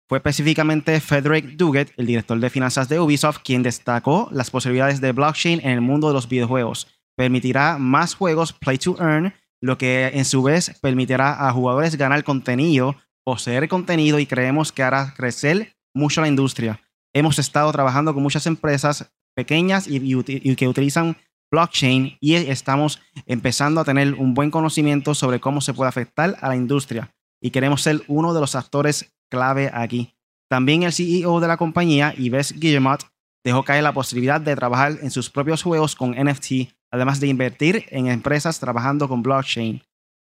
fue 0.08 0.18
específicamente 0.18 1.00
Frederick 1.00 1.56
Duguet, 1.56 1.92
el 1.98 2.08
director 2.08 2.40
de 2.40 2.50
finanzas 2.50 2.90
de 2.90 3.00
Ubisoft, 3.00 3.40
quien 3.44 3.62
destacó 3.62 4.28
las 4.32 4.50
posibilidades 4.50 5.02
de 5.02 5.12
blockchain 5.12 5.60
en 5.62 5.70
el 5.70 5.82
mundo 5.82 6.08
de 6.08 6.16
los 6.16 6.28
videojuegos. 6.28 6.88
Permitirá 7.16 7.78
más 7.78 8.16
juegos 8.16 8.54
play 8.54 8.78
to 8.78 8.96
earn, 9.00 9.34
lo 9.62 9.78
que 9.78 10.08
en 10.08 10.26
su 10.26 10.42
vez 10.42 10.80
permitirá 10.82 11.48
a 11.48 11.52
jugadores 11.52 11.96
ganar 11.96 12.24
contenido, 12.24 12.96
poseer 13.24 13.68
contenido 13.68 14.18
y 14.18 14.26
creemos 14.26 14.72
que 14.72 14.82
hará 14.82 15.14
crecer 15.16 15.74
mucho 15.94 16.22
la 16.22 16.28
industria. 16.28 16.82
Hemos 17.14 17.40
estado 17.40 17.72
trabajando 17.72 18.14
con 18.14 18.24
muchas 18.24 18.46
empresas 18.46 19.12
pequeñas 19.36 19.88
y, 19.88 20.56
que 20.56 20.68
utilizan 20.68 21.18
blockchain 21.52 22.18
y 22.20 22.36
estamos 22.36 23.02
empezando 23.26 23.82
a 23.82 23.86
tener 23.86 24.14
un 24.14 24.34
buen 24.34 24.52
conocimiento 24.52 25.16
sobre 25.16 25.40
cómo 25.40 25.62
se 25.62 25.74
puede 25.74 25.90
afectar 25.90 26.38
a 26.42 26.50
la 26.50 26.56
industria 26.56 27.12
y 27.42 27.52
queremos 27.52 27.82
ser 27.82 28.04
uno 28.08 28.34
de 28.34 28.42
los 28.42 28.56
actores 28.56 29.12
clave 29.30 29.72
aquí. 29.74 30.14
También 30.50 30.84
el 30.84 30.94
CEO 30.94 31.40
de 31.40 31.48
la 31.48 31.58
compañía, 31.58 32.14
Yves 32.14 32.60
Guillemot, 32.60 33.06
dejó 33.44 33.64
caer 33.64 33.84
la 33.84 33.94
posibilidad 33.94 34.42
de 34.42 34.56
trabajar 34.56 34.98
en 35.02 35.12
sus 35.12 35.30
propios 35.30 35.64
juegos 35.64 35.96
con 35.96 36.12
NFT, 36.12 36.74
además 36.92 37.20
de 37.20 37.28
invertir 37.28 37.86
en 37.90 38.08
empresas 38.08 38.60
trabajando 38.60 39.08
con 39.08 39.24
blockchain. 39.24 39.82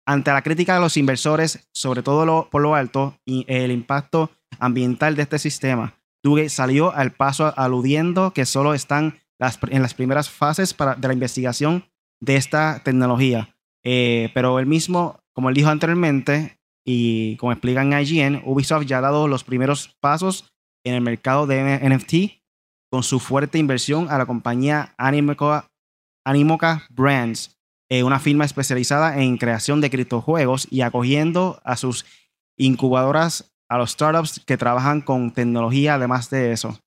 Ante 0.07 0.31
la 0.31 0.41
crítica 0.41 0.75
de 0.75 0.81
los 0.81 0.97
inversores, 0.97 1.67
sobre 1.73 2.03
todo 2.03 2.49
por 2.49 2.61
lo 2.61 2.75
alto 2.75 3.17
y 3.25 3.45
el 3.47 3.71
impacto 3.71 4.31
ambiental 4.59 5.15
de 5.15 5.23
este 5.23 5.39
sistema, 5.39 5.95
Dugue 6.25 6.49
salió 6.49 6.91
al 6.91 7.11
paso 7.11 7.53
aludiendo 7.55 8.31
que 8.31 8.47
solo 8.47 8.73
están 8.73 9.19
en 9.69 9.81
las 9.83 9.93
primeras 9.93 10.27
fases 10.27 10.75
de 10.97 11.07
la 11.07 11.13
investigación 11.13 11.85
de 12.19 12.35
esta 12.35 12.81
tecnología. 12.83 13.55
Eh, 13.83 14.31
pero 14.33 14.57
él 14.57 14.65
mismo, 14.65 15.19
como 15.33 15.49
él 15.49 15.55
dijo 15.55 15.69
anteriormente, 15.69 16.57
y 16.83 17.35
como 17.37 17.51
explican 17.51 17.93
en 17.93 17.99
IGN, 17.99 18.41
Ubisoft 18.43 18.87
ya 18.87 18.97
ha 18.97 19.01
dado 19.01 19.27
los 19.27 19.43
primeros 19.43 19.95
pasos 19.99 20.51
en 20.83 20.95
el 20.95 21.01
mercado 21.01 21.45
de 21.45 21.79
NFT 21.87 22.41
con 22.89 23.03
su 23.03 23.19
fuerte 23.19 23.59
inversión 23.59 24.09
a 24.09 24.17
la 24.17 24.25
compañía 24.25 24.95
Animoca, 24.97 25.69
Animoca 26.25 26.87
Brands, 26.89 27.55
eh, 27.87 28.01
una 28.01 28.19
firma 28.19 28.45
especializada 28.45 29.21
en 29.21 29.37
creación 29.37 29.79
de 29.79 29.91
criptojuegos 29.91 30.67
y 30.71 30.81
acogiendo 30.81 31.61
a 31.63 31.77
sus 31.77 32.03
incubadoras 32.57 33.54
a 33.69 33.77
los 33.77 33.91
startups 33.91 34.41
que 34.45 34.57
trabajan 34.57 35.01
con 35.01 35.31
tecnología 35.31 35.95
además 35.95 36.29
de 36.29 36.51
eso. 36.51 36.77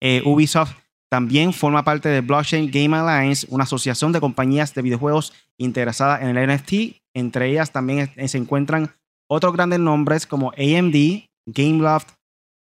Eh, 0.00 0.22
Ubisoft 0.24 0.74
también 1.10 1.52
forma 1.52 1.84
parte 1.84 2.08
de 2.08 2.20
Blockchain 2.20 2.70
Game 2.70 2.96
Alliance, 2.96 3.46
una 3.50 3.64
asociación 3.64 4.12
de 4.12 4.20
compañías 4.20 4.74
de 4.74 4.82
videojuegos 4.82 5.32
interesadas 5.58 6.22
en 6.22 6.36
el 6.36 6.48
NFT. 6.48 7.00
Entre 7.14 7.50
ellas 7.50 7.70
también 7.70 8.10
se 8.28 8.38
encuentran 8.38 8.90
otros 9.28 9.52
grandes 9.52 9.80
nombres 9.80 10.26
como 10.26 10.50
AMD, 10.50 11.24
Gameloft 11.46 12.10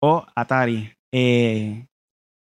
o 0.03 0.27
Atari. 0.35 0.93
Eh, 1.13 1.87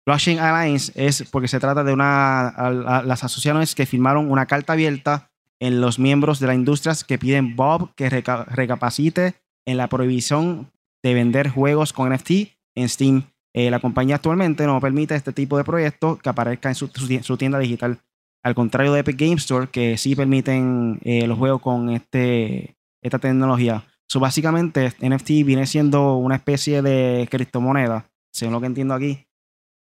Blockchain 0.06 0.38
Alliance 0.38 0.92
es 0.94 1.28
porque 1.30 1.48
se 1.48 1.60
trata 1.60 1.82
de 1.82 1.92
una 1.92 3.02
las 3.04 3.24
asociaciones 3.24 3.74
que 3.74 3.86
firmaron 3.86 4.30
una 4.30 4.46
carta 4.46 4.72
abierta 4.72 5.28
en 5.60 5.80
los 5.80 5.98
miembros 5.98 6.38
de 6.38 6.46
la 6.46 6.54
industria 6.54 6.94
que 7.06 7.18
piden 7.18 7.56
Bob 7.56 7.94
que 7.96 8.08
recapacite 8.08 9.34
en 9.66 9.76
la 9.76 9.88
prohibición 9.88 10.70
de 11.06 11.14
vender 11.14 11.50
juegos 11.50 11.92
con 11.92 12.12
NFT 12.12 12.30
en 12.74 12.88
Steam. 12.88 13.22
Eh, 13.54 13.70
la 13.70 13.78
compañía 13.78 14.16
actualmente 14.16 14.66
no 14.66 14.80
permite 14.80 15.14
este 15.14 15.32
tipo 15.32 15.56
de 15.56 15.62
proyectos 15.62 16.20
que 16.20 16.28
aparezca 16.28 16.68
en 16.68 16.74
su, 16.74 17.36
tienda 17.36 17.60
digital. 17.60 18.00
Al 18.42 18.56
contrario 18.56 18.92
de 18.92 19.00
Epic 19.00 19.16
Game 19.16 19.34
Store, 19.34 19.68
que 19.68 19.96
sí 19.98 20.16
permiten 20.16 20.98
eh, 21.04 21.28
los 21.28 21.38
juegos 21.38 21.62
con 21.62 21.90
este, 21.90 22.76
esta 23.00 23.20
tecnología. 23.20 23.84
So, 24.08 24.18
básicamente, 24.18 24.94
NFT 25.00 25.44
viene 25.44 25.68
siendo 25.68 26.16
una 26.16 26.34
especie 26.34 26.82
de 26.82 27.28
criptomoneda, 27.30 28.10
según 28.32 28.54
lo 28.54 28.60
que 28.60 28.66
entiendo 28.66 28.94
aquí, 28.94 29.28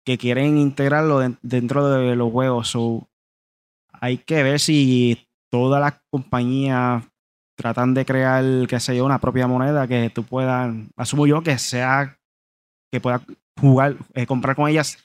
que 0.05 0.17
quieren 0.17 0.57
integrarlo 0.57 1.19
dentro 1.41 1.89
de 1.89 2.15
los 2.15 2.31
juegos. 2.31 2.69
So, 2.69 3.09
hay 3.91 4.17
que 4.17 4.43
ver 4.43 4.61
si 4.61 5.27
todas 5.49 5.81
las 5.81 6.01
compañías 6.09 7.03
tratan 7.55 7.93
de 7.93 8.05
crear, 8.05 8.43
qué 8.67 8.79
sé 8.79 8.95
yo, 8.95 9.05
una 9.05 9.19
propia 9.19 9.47
moneda 9.47 9.87
que 9.87 10.09
tú 10.09 10.23
puedas, 10.23 10.73
asumo 10.95 11.27
yo 11.27 11.41
que 11.43 11.57
sea, 11.57 12.17
que 12.91 12.99
pueda 12.99 13.21
jugar, 13.59 13.95
eh, 14.13 14.25
comprar 14.25 14.55
con 14.55 14.67
ellas 14.69 14.97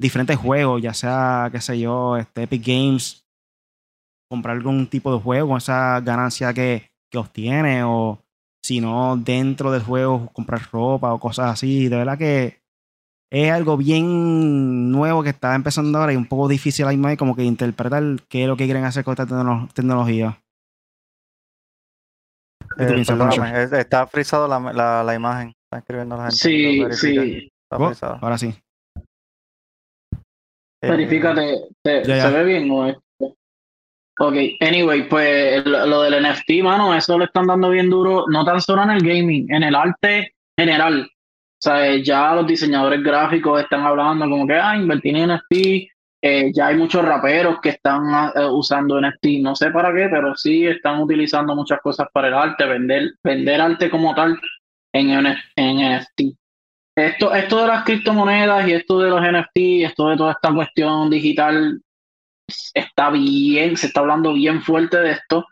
diferentes 0.00 0.36
juegos, 0.36 0.82
ya 0.82 0.94
sea, 0.94 1.48
qué 1.52 1.60
sé 1.60 1.78
yo, 1.78 2.16
este, 2.16 2.42
Epic 2.42 2.66
Games, 2.66 3.24
comprar 4.30 4.56
algún 4.56 4.86
tipo 4.86 5.12
de 5.12 5.20
juego 5.20 5.48
con 5.48 5.58
esa 5.58 6.00
ganancia 6.00 6.52
que, 6.52 6.90
que 7.10 7.18
obtiene, 7.18 7.84
o 7.84 8.18
si 8.64 8.80
no, 8.80 9.16
dentro 9.16 9.70
del 9.70 9.82
juego 9.82 10.30
comprar 10.32 10.62
ropa 10.70 11.12
o 11.12 11.20
cosas 11.20 11.50
así. 11.50 11.88
De 11.88 11.96
verdad 11.96 12.16
que 12.18 12.62
es 13.30 13.52
algo 13.52 13.76
bien 13.76 14.90
nuevo 14.90 15.22
que 15.22 15.30
está 15.30 15.54
empezando 15.54 15.98
ahora 15.98 16.12
y 16.12 16.16
un 16.16 16.26
poco 16.26 16.48
difícil 16.48 16.86
ahí 16.86 16.96
mismo 16.96 17.16
como 17.16 17.34
que 17.36 17.44
interpretar 17.44 18.02
qué 18.28 18.42
es 18.42 18.48
lo 18.48 18.56
que 18.56 18.64
quieren 18.64 18.84
hacer 18.84 19.04
con 19.04 19.12
esta 19.12 19.26
tecno- 19.26 19.68
tecnología. 19.72 20.42
¿Qué 22.76 22.84
tú 22.86 22.90
Eh, 22.90 22.94
piensas, 22.94 23.16
perdóname, 23.18 23.52
Pancho? 23.52 23.56
es- 23.60 23.72
está 23.72 24.06
frisado 24.06 24.48
la, 24.48 24.58
la, 24.72 25.02
la 25.04 25.14
imagen. 25.14 25.48
Está 25.64 25.78
escribiendo 25.78 26.16
la 26.16 26.22
gente. 26.24 26.36
Sí, 26.36 26.76
lo 26.78 26.92
sí. 26.92 27.48
Está 27.70 27.76
Oh, 27.84 27.86
frisado. 27.88 28.18
ahora 28.20 28.38
sí. 28.38 28.54
Eh, 30.82 30.90
Verifícate, 30.90 31.58
¿se, 31.84 32.02
Ya, 32.04 32.16
ya. 32.16 32.22
¿se 32.22 32.30
ve 32.36 32.44
bien 32.44 32.70
o 32.70 32.86
es? 32.86 32.96
Ok, 34.18 34.34
anyway, 34.60 35.08
pues 35.08 35.64
lo, 35.64 35.86
lo 35.86 36.02
del 36.02 36.22
NFT, 36.22 36.62
mano, 36.62 36.94
eso 36.94 37.18
le 37.18 37.24
están 37.24 37.46
dando 37.46 37.70
bien 37.70 37.88
duro, 37.88 38.26
no 38.28 38.44
tan 38.44 38.60
solo 38.60 38.82
en 38.82 38.90
el 38.90 39.00
gaming, 39.00 39.50
en 39.52 39.62
el 39.62 39.74
arte 39.74 40.34
general. 40.58 41.08
O 41.10 41.62
sea, 41.62 41.96
ya 41.96 42.34
los 42.34 42.46
diseñadores 42.46 43.02
gráficos 43.02 43.60
están 43.62 43.80
hablando 43.86 44.28
como 44.28 44.46
que, 44.46 44.54
ah, 44.54 44.76
invertir 44.76 45.16
en 45.16 45.30
NFT. 45.30 45.88
Eh, 46.24 46.52
ya 46.54 46.68
hay 46.68 46.76
muchos 46.76 47.04
raperos 47.04 47.60
que 47.60 47.70
están 47.70 48.06
ah, 48.14 48.32
eh, 48.36 48.46
usando 48.46 49.00
NFT, 49.00 49.40
no 49.40 49.56
sé 49.56 49.72
para 49.72 49.92
qué, 49.92 50.08
pero 50.08 50.36
sí 50.36 50.64
están 50.64 51.00
utilizando 51.00 51.56
muchas 51.56 51.80
cosas 51.80 52.06
para 52.12 52.28
el 52.28 52.34
arte, 52.34 52.64
vender, 52.64 53.14
vender 53.24 53.60
arte 53.60 53.90
como 53.90 54.14
tal 54.14 54.38
en, 54.92 55.10
en 55.10 55.98
NFT. 55.98 56.38
Esto, 56.94 57.34
esto 57.34 57.62
de 57.62 57.66
las 57.66 57.84
criptomonedas 57.84 58.68
y 58.68 58.72
esto 58.72 59.00
de 59.00 59.10
los 59.10 59.20
NFT, 59.20 59.84
esto 59.84 60.10
de 60.10 60.16
toda 60.16 60.32
esta 60.32 60.54
cuestión 60.54 61.10
digital, 61.10 61.82
está 62.72 63.10
bien, 63.10 63.76
se 63.76 63.88
está 63.88 64.00
hablando 64.00 64.32
bien 64.34 64.62
fuerte 64.62 64.98
de 64.98 65.12
esto. 65.12 65.44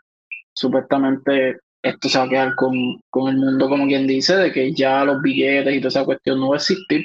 Supuestamente 0.53 1.59
esto 1.83 2.07
se 2.07 2.17
va 2.17 2.25
a 2.25 2.29
quedar 2.29 2.55
con, 2.55 3.01
con 3.09 3.27
el 3.27 3.37
mundo, 3.37 3.67
como 3.67 3.87
quien 3.87 4.07
dice, 4.07 4.37
de 4.37 4.53
que 4.53 4.73
ya 4.73 5.03
los 5.03 5.21
billetes 5.21 5.73
y 5.73 5.79
toda 5.79 5.89
esa 5.89 6.05
cuestión 6.05 6.39
no 6.39 6.49
va 6.49 6.55
a 6.55 6.59
existir. 6.59 7.03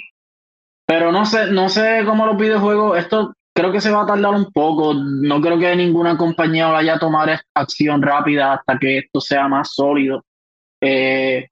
Pero 0.86 1.10
no 1.10 1.26
sé, 1.26 1.50
no 1.50 1.68
sé 1.68 2.02
cómo 2.04 2.26
los 2.26 2.36
videojuegos, 2.36 2.98
esto 2.98 3.34
creo 3.56 3.72
que 3.72 3.80
se 3.80 3.90
va 3.90 4.02
a 4.02 4.06
tardar 4.06 4.34
un 4.34 4.52
poco. 4.52 4.94
No 4.94 5.40
creo 5.40 5.58
que 5.58 5.74
ninguna 5.74 6.16
compañía 6.16 6.68
vaya 6.68 6.94
a 6.94 6.98
tomar 6.98 7.40
acción 7.54 8.02
rápida 8.02 8.52
hasta 8.52 8.78
que 8.78 8.98
esto 8.98 9.20
sea 9.20 9.48
más 9.48 9.74
sólido. 9.74 10.22
Eh, 10.80 11.48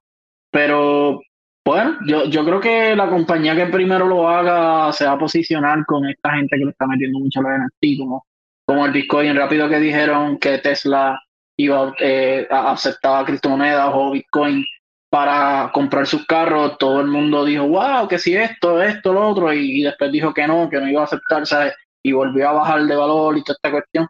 pero 0.51 1.19
bueno, 1.65 1.97
yo, 2.05 2.25
yo 2.25 2.45
creo 2.45 2.59
que 2.59 2.95
la 2.95 3.09
compañía 3.09 3.55
que 3.55 3.65
primero 3.65 4.07
lo 4.07 4.29
haga 4.29 4.93
se 4.93 5.05
va 5.05 5.13
a 5.13 5.17
posicionar 5.17 5.83
con 5.85 6.05
esta 6.07 6.35
gente 6.35 6.57
que 6.57 6.65
le 6.65 6.71
está 6.71 6.85
metiendo 6.85 7.19
mucho 7.19 7.39
a 7.39 7.43
los 7.43 7.51
NFT, 7.59 7.99
como, 7.99 8.25
como 8.65 8.85
el 8.85 8.91
Bitcoin. 8.91 9.35
Rápido 9.35 9.67
que 9.67 9.79
dijeron 9.79 10.37
que 10.37 10.59
Tesla 10.59 11.19
iba 11.57 11.93
eh, 11.99 12.47
aceptaba 12.51 13.25
criptomonedas 13.25 13.89
o 13.93 14.11
Bitcoin 14.11 14.63
para 15.09 15.71
comprar 15.73 16.05
sus 16.05 16.25
carros, 16.25 16.77
todo 16.77 16.99
el 16.99 17.07
mundo 17.07 17.45
dijo, 17.45 17.65
wow, 17.67 18.07
que 18.07 18.19
si 18.19 18.35
esto, 18.35 18.81
esto, 18.81 19.13
lo 19.13 19.29
otro, 19.29 19.53
y, 19.53 19.79
y 19.79 19.83
después 19.83 20.11
dijo 20.11 20.33
que 20.33 20.45
no, 20.45 20.69
que 20.69 20.77
no 20.77 20.89
iba 20.89 21.01
a 21.01 21.05
aceptar, 21.05 21.47
¿sabes? 21.47 21.73
Y 22.05 22.11
volvió 22.11 22.47
a 22.47 22.53
bajar 22.53 22.83
de 22.83 22.95
valor 22.95 23.35
y 23.35 23.43
toda 23.43 23.55
esta 23.55 23.71
cuestión. 23.71 24.07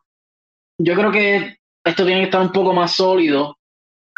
Yo 0.78 0.96
creo 0.96 1.12
que 1.14 1.56
esto 1.86 2.06
tiene 2.06 2.20
que 2.20 2.26
estar 2.26 2.42
un 2.42 2.52
poco 2.52 2.74
más 2.74 2.92
sólido 2.94 3.56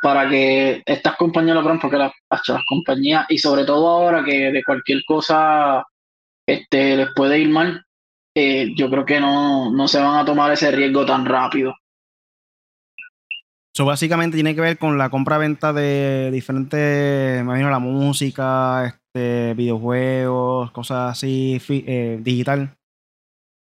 para 0.01 0.27
que 0.27 0.81
estas 0.83 1.15
compañías 1.15 1.55
lo 1.55 1.61
crean, 1.61 1.79
porque 1.79 1.97
las, 1.97 2.11
las 2.29 2.61
compañías, 2.67 3.27
y 3.29 3.37
sobre 3.37 3.65
todo 3.65 3.87
ahora 3.87 4.23
que 4.23 4.51
de 4.51 4.63
cualquier 4.63 5.03
cosa 5.05 5.85
este, 6.47 6.97
les 6.97 7.09
puede 7.15 7.37
ir 7.37 7.49
mal, 7.49 7.85
eh, 8.35 8.73
yo 8.75 8.89
creo 8.89 9.05
que 9.05 9.19
no, 9.19 9.71
no 9.71 9.87
se 9.87 9.99
van 9.99 10.17
a 10.17 10.25
tomar 10.25 10.51
ese 10.51 10.71
riesgo 10.71 11.05
tan 11.05 11.25
rápido. 11.25 11.75
Eso 13.75 13.85
básicamente 13.85 14.37
tiene 14.37 14.55
que 14.55 14.61
ver 14.61 14.79
con 14.79 14.97
la 14.97 15.11
compra-venta 15.11 15.71
de 15.71 16.31
diferentes, 16.31 16.79
me 16.79 17.41
imagino, 17.41 17.69
la 17.69 17.77
música, 17.77 18.87
este, 18.87 19.53
videojuegos, 19.53 20.71
cosas 20.71 21.11
así, 21.11 21.61
eh, 21.69 22.17
digital. 22.19 22.75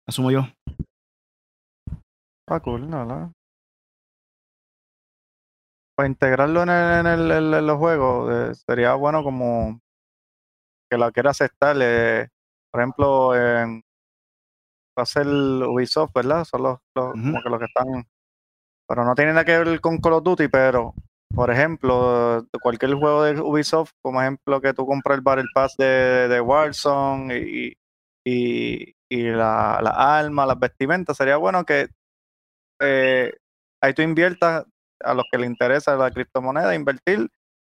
Asumo 0.07 0.31
yo. 0.31 0.43
Ah, 2.49 2.59
cool, 2.61 2.89
no, 2.91 3.05
no. 3.05 3.33
Para 5.95 6.09
integrarlo 6.09 6.63
en, 6.63 6.71
el- 6.71 6.99
en, 7.01 7.07
el- 7.07 7.31
en- 7.55 7.67
los 7.67 7.77
juegos, 7.79 8.33
eh, 8.33 8.55
sería 8.67 8.95
bueno 8.95 9.23
como 9.23 9.79
que 10.91 10.99
la 10.99 11.11
quiera 11.13 11.31
aceptar. 11.31 11.77
eh, 11.81 12.29
por 12.71 12.81
ejemplo, 12.81 13.35
en, 13.35 13.83
va 14.99 15.03
a 15.03 15.07
ser 15.07 15.27
Ubisoft, 15.27 16.13
¿verdad? 16.15 16.45
Son 16.45 16.63
los, 16.63 16.79
los- 16.95 17.13
como 17.13 17.43
que 17.43 17.51
los 17.51 17.59
que 17.59 17.65
están. 17.67 18.07
Pero 18.89 19.05
no 19.05 19.15
tiene 19.17 19.33
nada 19.33 19.47
que 19.47 19.59
ver 19.59 19.81
con 19.83 19.99
Call 19.99 20.15
of 20.15 20.25
Duty, 20.25 20.49
pero, 20.49 20.95
por 21.35 21.51
ejemplo, 21.53 22.47
cualquier 22.63 22.95
juego 22.95 23.25
de 23.25 23.41
Ubisoft, 23.41 23.93
como 24.03 24.23
ejemplo 24.23 24.61
que 24.63 24.75
tú 24.75 24.87
compras 24.87 25.19
el 25.19 25.23
Battle 25.25 25.47
Pass 25.55 25.77
de, 25.79 26.29
de 26.29 26.43
Warzone 26.43 27.39
y, 27.39 27.75
y, 28.27 28.96
y 29.09 29.23
la, 29.25 29.81
la 29.83 29.91
arma, 30.19 30.47
las 30.47 30.59
vestimentas, 30.59 31.17
sería 31.17 31.37
bueno 31.37 31.65
que 31.65 31.89
eh, 32.81 33.33
ahí 33.81 33.95
tú 33.95 34.03
inviertas 34.03 34.65
a 35.01 35.15
los 35.15 35.25
que 35.31 35.39
le 35.39 35.47
interesa 35.47 35.97
la 35.97 36.11
criptomoneda, 36.11 36.75
invertir 36.75 37.29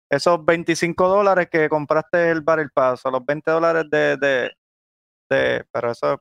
esos 0.10 0.43
25 0.45 1.08
dólares 1.08 1.47
que 1.52 1.67
compraste 1.69 2.32
el 2.32 2.41
Battle 2.41 2.69
Pass 2.73 3.06
o 3.06 3.12
los 3.12 3.26
20 3.26 3.52
dólares 3.52 3.86
de, 3.89 4.17
de, 4.17 4.52
de- 5.30 5.65
pero 5.71 5.91
eso 5.91 6.13
es 6.13 6.19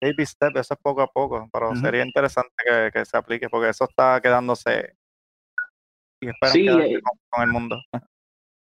baby 0.00 0.26
step, 0.26 0.56
eso 0.56 0.74
es 0.74 0.80
poco 0.82 1.00
a 1.02 1.06
poco, 1.06 1.48
pero 1.52 1.74
sería 1.76 2.04
interesante 2.04 2.52
que, 2.66 2.90
que 2.92 3.04
se 3.06 3.16
aplique 3.16 3.48
porque 3.48 3.70
eso 3.70 3.84
está 3.84 4.20
quedándose 4.20 4.94
y 6.20 6.28
esperan 6.28 6.52
Sí, 6.52 6.64
quedarse 6.64 6.92
eh, 6.94 7.00
con, 7.02 7.18
con 7.30 7.42
el 7.42 7.48
mundo. 7.48 7.76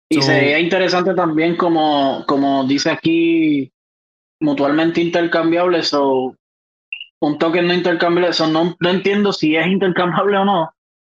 Y 0.09 0.15
So- 0.17 0.23
sería 0.23 0.59
interesante 0.61 1.15
también, 1.15 1.57
como, 1.57 2.25
como 2.29 2.65
dice 2.65 2.91
aquí, 2.91 3.73
mutualmente 4.41 5.01
intercambiable, 5.01 5.83
so, 5.83 6.35
un 7.21 7.39
token 7.39 7.67
no 7.67 7.75
intercambiable, 7.75 8.31
eso 8.31 8.47
no, 8.47 8.77
no 8.79 8.89
entiendo 8.89 9.33
si 9.33 9.57
es 9.57 9.67
intercambiable 9.67 10.39
o 10.39 10.45
no, 10.45 10.71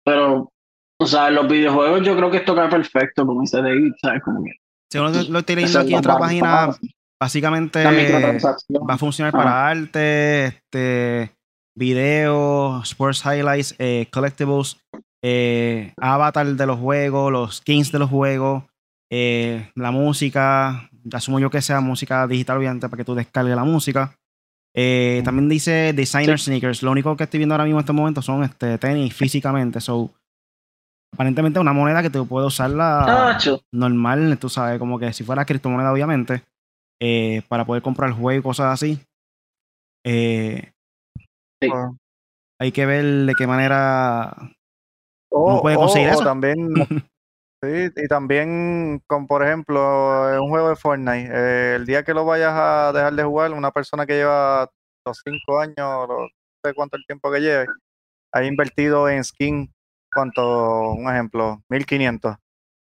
pero, 0.04 0.50
o 0.98 1.06
sea, 1.06 1.28
en 1.28 1.34
los 1.34 1.48
videojuegos 1.48 2.02
yo 2.06 2.16
creo 2.16 2.30
que 2.30 2.38
esto 2.38 2.54
cae 2.54 2.68
perfecto, 2.68 3.26
como 3.26 3.42
dice 3.42 3.62
David, 3.62 3.92
¿sabes? 4.00 4.22
Como 4.22 4.42
que 4.44 4.52
Según 4.90 5.12
lo, 5.12 5.22
lo 5.22 5.38
estoy 5.40 5.56
leyendo 5.56 5.80
aquí 5.80 5.92
en 5.92 5.98
otra 5.98 6.18
página, 6.18 6.76
básicamente 7.20 7.84
va 7.84 8.94
a 8.94 8.98
funcionar 8.98 9.32
para 9.32 9.68
arte, 9.68 10.46
este, 10.46 11.30
videos, 11.76 12.88
sports 12.88 13.22
highlights, 13.24 13.74
eh, 13.78 14.06
collectibles, 14.10 14.78
eh, 15.22 15.92
avatar 15.98 16.46
de 16.46 16.66
los 16.66 16.78
juegos, 16.78 17.30
los 17.30 17.56
skins 17.56 17.92
de 17.92 17.98
los 17.98 18.10
juegos, 18.10 18.64
eh, 19.10 19.70
la 19.74 19.90
música, 19.90 20.89
asumo 21.12 21.38
yo 21.40 21.50
que 21.50 21.62
sea 21.62 21.80
música 21.80 22.26
digital, 22.26 22.58
obviamente, 22.58 22.88
para 22.88 22.98
que 22.98 23.04
tú 23.04 23.14
descargues 23.14 23.56
la 23.56 23.64
música. 23.64 24.14
Eh, 24.74 25.20
también 25.24 25.48
dice 25.48 25.92
designer 25.92 26.38
sneakers. 26.38 26.82
Lo 26.82 26.90
único 26.92 27.16
que 27.16 27.24
estoy 27.24 27.38
viendo 27.38 27.54
ahora 27.54 27.64
mismo 27.64 27.78
en 27.78 27.84
este 27.84 27.92
momento 27.92 28.22
son 28.22 28.44
este, 28.44 28.78
tenis 28.78 29.12
físicamente. 29.14 29.80
So, 29.80 30.10
aparentemente 31.12 31.58
una 31.58 31.72
moneda 31.72 32.02
que 32.02 32.10
te 32.10 32.22
puede 32.22 32.46
usarla 32.46 33.32
Tacho. 33.32 33.60
normal, 33.72 34.38
tú 34.38 34.48
sabes, 34.48 34.78
como 34.78 34.98
que 34.98 35.12
si 35.12 35.24
fuera 35.24 35.44
criptomoneda, 35.44 35.92
obviamente, 35.92 36.44
eh, 37.00 37.42
para 37.48 37.64
poder 37.64 37.82
comprar 37.82 38.12
juegos 38.12 38.40
y 38.40 38.42
cosas 38.42 38.72
así. 38.74 39.00
Eh, 40.04 40.70
Sí. 41.62 41.68
O- 41.68 41.96
hay 42.58 42.72
que 42.72 42.86
ver 42.86 43.04
de 43.26 43.34
qué 43.34 43.46
manera. 43.46 44.34
O, 45.30 45.60
puede 45.62 45.76
o- 45.76 45.80
conseguir 45.80 46.08
o 46.08 46.12
eso. 46.12 46.24
también, 46.24 46.56
sí, 47.62 47.90
y 47.96 48.08
también, 48.08 49.02
con 49.06 49.26
por 49.26 49.42
ejemplo, 49.42 50.42
un 50.42 50.48
juego 50.48 50.68
de 50.70 50.76
Fortnite, 50.76 51.30
eh, 51.32 51.74
el 51.76 51.86
día 51.86 52.02
que 52.02 52.14
lo 52.14 52.24
vayas 52.24 52.52
a 52.54 52.92
dejar 52.92 53.14
de 53.14 53.24
jugar, 53.24 53.52
una 53.52 53.70
persona 53.70 54.06
que 54.06 54.14
lleva 54.14 54.70
los 55.06 55.22
cinco 55.24 55.60
años, 55.60 55.76
no 55.76 56.28
sé 56.64 56.74
cuánto 56.74 56.96
el 56.96 57.06
tiempo 57.06 57.30
que 57.30 57.40
lleve, 57.40 57.66
ha 58.32 58.44
invertido 58.44 59.08
en 59.08 59.24
skin, 59.24 59.72
cuánto, 60.12 60.90
un 60.92 61.08
ejemplo, 61.08 61.62
1500. 61.68 62.36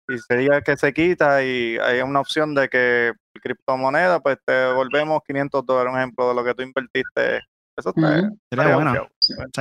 Y 0.08 0.18
se 0.18 0.36
diga 0.36 0.60
que 0.62 0.76
se 0.76 0.92
quita 0.92 1.42
y 1.44 1.78
hay 1.78 2.00
una 2.00 2.20
opción 2.20 2.54
de 2.54 2.68
que 2.68 3.12
criptomoneda, 3.40 4.20
pues 4.20 4.38
te 4.44 4.72
volvemos 4.72 5.20
500 5.26 5.64
dólares, 5.64 5.92
un 5.92 5.98
ejemplo 5.98 6.28
de 6.28 6.34
lo 6.34 6.44
que 6.44 6.54
tú 6.54 6.62
invertiste. 6.62 7.36
Eso 7.76 7.90
está. 7.90 8.08
Sería 8.08 8.30
estaría 8.50 9.08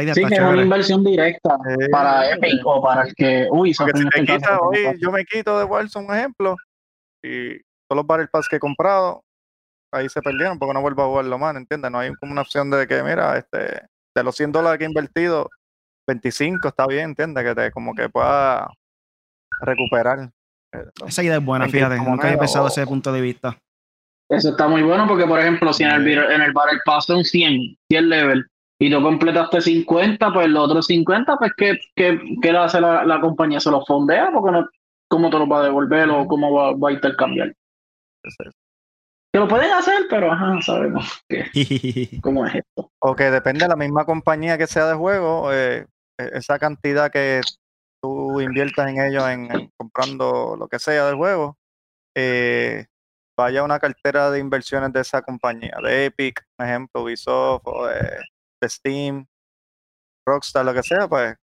idea 0.02 0.14
Sí, 0.14 0.26
que 0.26 0.36
es 0.36 0.40
una 0.42 0.62
inversión 0.62 1.04
directa 1.04 1.58
Eh, 1.70 1.90
para 1.90 2.32
Epic 2.32 2.62
o 2.66 2.82
para 2.82 3.04
el 3.04 3.14
que. 3.16 3.48
Uy, 3.52 3.74
si 3.74 3.84
este 3.84 4.22
quitas, 4.22 4.42
caso, 4.42 4.62
hoy 4.64 4.98
yo 5.00 5.12
me 5.12 5.24
quito 5.26 5.58
de 5.60 5.66
Warzone, 5.66 6.08
un 6.08 6.14
ejemplo, 6.16 6.56
y 7.24 7.58
todos 7.90 7.98
los 7.98 8.08
Battle 8.08 8.28
Pass 8.28 8.48
que 8.50 8.58
he 8.58 8.60
comprado, 8.60 9.22
ahí 9.94 10.08
se 10.10 10.22
perdieron 10.22 10.60
porque 10.60 10.74
no 10.74 10.82
vuelvo 10.82 11.04
a 11.04 11.08
jugarlo 11.08 11.38
más, 11.38 11.56
¿entiendes? 11.56 11.92
No 11.92 12.00
hay 12.00 12.14
como 12.16 12.32
una 12.32 12.42
opción 12.42 12.70
de 12.70 12.88
que, 12.88 13.02
mira, 13.04 13.38
este, 13.38 13.82
de 14.16 14.24
los 14.24 14.36
100 14.36 14.52
dólares 14.52 14.78
que 14.80 14.86
he 14.86 14.88
invertido, 14.88 15.50
25 16.08 16.68
está 16.70 16.86
bien, 16.88 17.10
¿entiendes? 17.10 17.44
Que 17.44 17.56
te 17.56 17.72
como 17.72 17.94
que 17.96 18.10
pueda 18.10 18.70
recuperar. 19.62 20.20
eh. 20.74 20.80
Esa 21.08 21.24
idea 21.24 21.38
es 21.38 21.46
buena, 21.46 21.66
en 21.66 21.72
fíjate. 21.72 21.96
Nunca 21.96 22.12
había 22.12 22.16
criptomoneda 22.18 22.40
pensado 22.40 22.66
o- 22.66 22.68
ese 22.68 22.86
punto 22.86 23.12
de 23.12 23.22
vista. 23.22 23.58
Eso 24.32 24.50
está 24.52 24.68
muy 24.68 24.84
bueno 24.84 25.08
porque, 25.08 25.26
por 25.26 25.40
ejemplo, 25.40 25.74
si 25.74 25.84
en 25.84 25.90
el, 25.90 26.08
en 26.08 26.42
el 26.42 26.54
Battle 26.54 26.80
Pass 26.86 27.06
son 27.06 27.24
100, 27.24 27.76
100 27.92 28.10
level, 28.10 28.48
y 28.80 28.89
tú 28.89 29.02
completaste 29.02 29.62
50, 29.62 30.34
pues 30.34 30.48
los 30.48 30.65
otros 30.65 30.86
50, 30.88 31.36
pues 31.38 31.52
¿qué, 31.58 31.80
qué, 31.96 32.20
qué 32.42 32.52
le 32.52 32.58
hace 32.58 32.80
la, 32.80 33.04
la 33.04 33.20
compañía? 33.20 33.60
¿Se 33.60 33.70
los 33.70 33.86
fondea? 33.86 34.30
Porque 34.32 34.52
no, 34.52 34.65
¿Cómo 35.10 35.32
te 35.32 35.39
los 35.39 35.50
va 35.50 35.62
a 35.62 35.63
devolver 35.63 36.08
o 36.12 36.28
cómo 36.28 36.54
va, 36.54 36.74
va 36.76 36.89
a 36.89 36.94
intercambiar? 36.94 37.54
Que 39.34 39.39
lo 39.39 39.48
pueden 39.48 39.72
hacer, 39.72 40.06
pero 40.10 40.32
ajá, 40.32 40.62
sabemos 40.62 41.24
que, 41.28 41.46
cómo 42.22 42.46
es 42.46 42.56
esto. 42.56 42.92
O 43.00 43.15
que 43.15 43.32
depende 43.32 43.65
de 43.65 43.70
la 43.70 43.76
misma 43.76 44.06
compañía 44.06 44.58
que 44.58 44.68
sea 44.68 44.86
de 44.86 44.96
juego, 44.96 45.52
eh, 45.52 45.88
e-, 46.20 46.38
esa 46.38 46.60
cantidad 46.60 47.12
que 47.12 47.42
tú 48.02 48.39
inviertas 48.39 48.89
en 48.89 49.02
ellos 49.02 49.28
en, 49.28 49.72
comprando 49.78 50.56
lo 50.58 50.68
que 50.68 50.78
sea 50.78 51.08
del 51.08 51.15
juego, 51.15 51.58
eh, 52.15 52.86
vaya 53.36 53.62
a 53.62 53.65
una 53.65 53.80
cartera 53.80 54.30
de 54.30 54.39
inversiones 54.39 54.94
de 54.94 55.02
esa 55.02 55.24
compañía, 55.24 55.76
de 55.84 56.06
Epic, 56.06 56.46
por 56.56 56.68
ejemplo, 56.68 57.04
Ubisoft, 57.04 57.63
o 57.65 57.88
de, 57.88 58.20
Steam, 58.63 59.26
Rockstar, 60.28 60.65
lo 60.65 60.74
que 60.74 60.84
sea, 60.84 61.08
pues, 61.08 61.36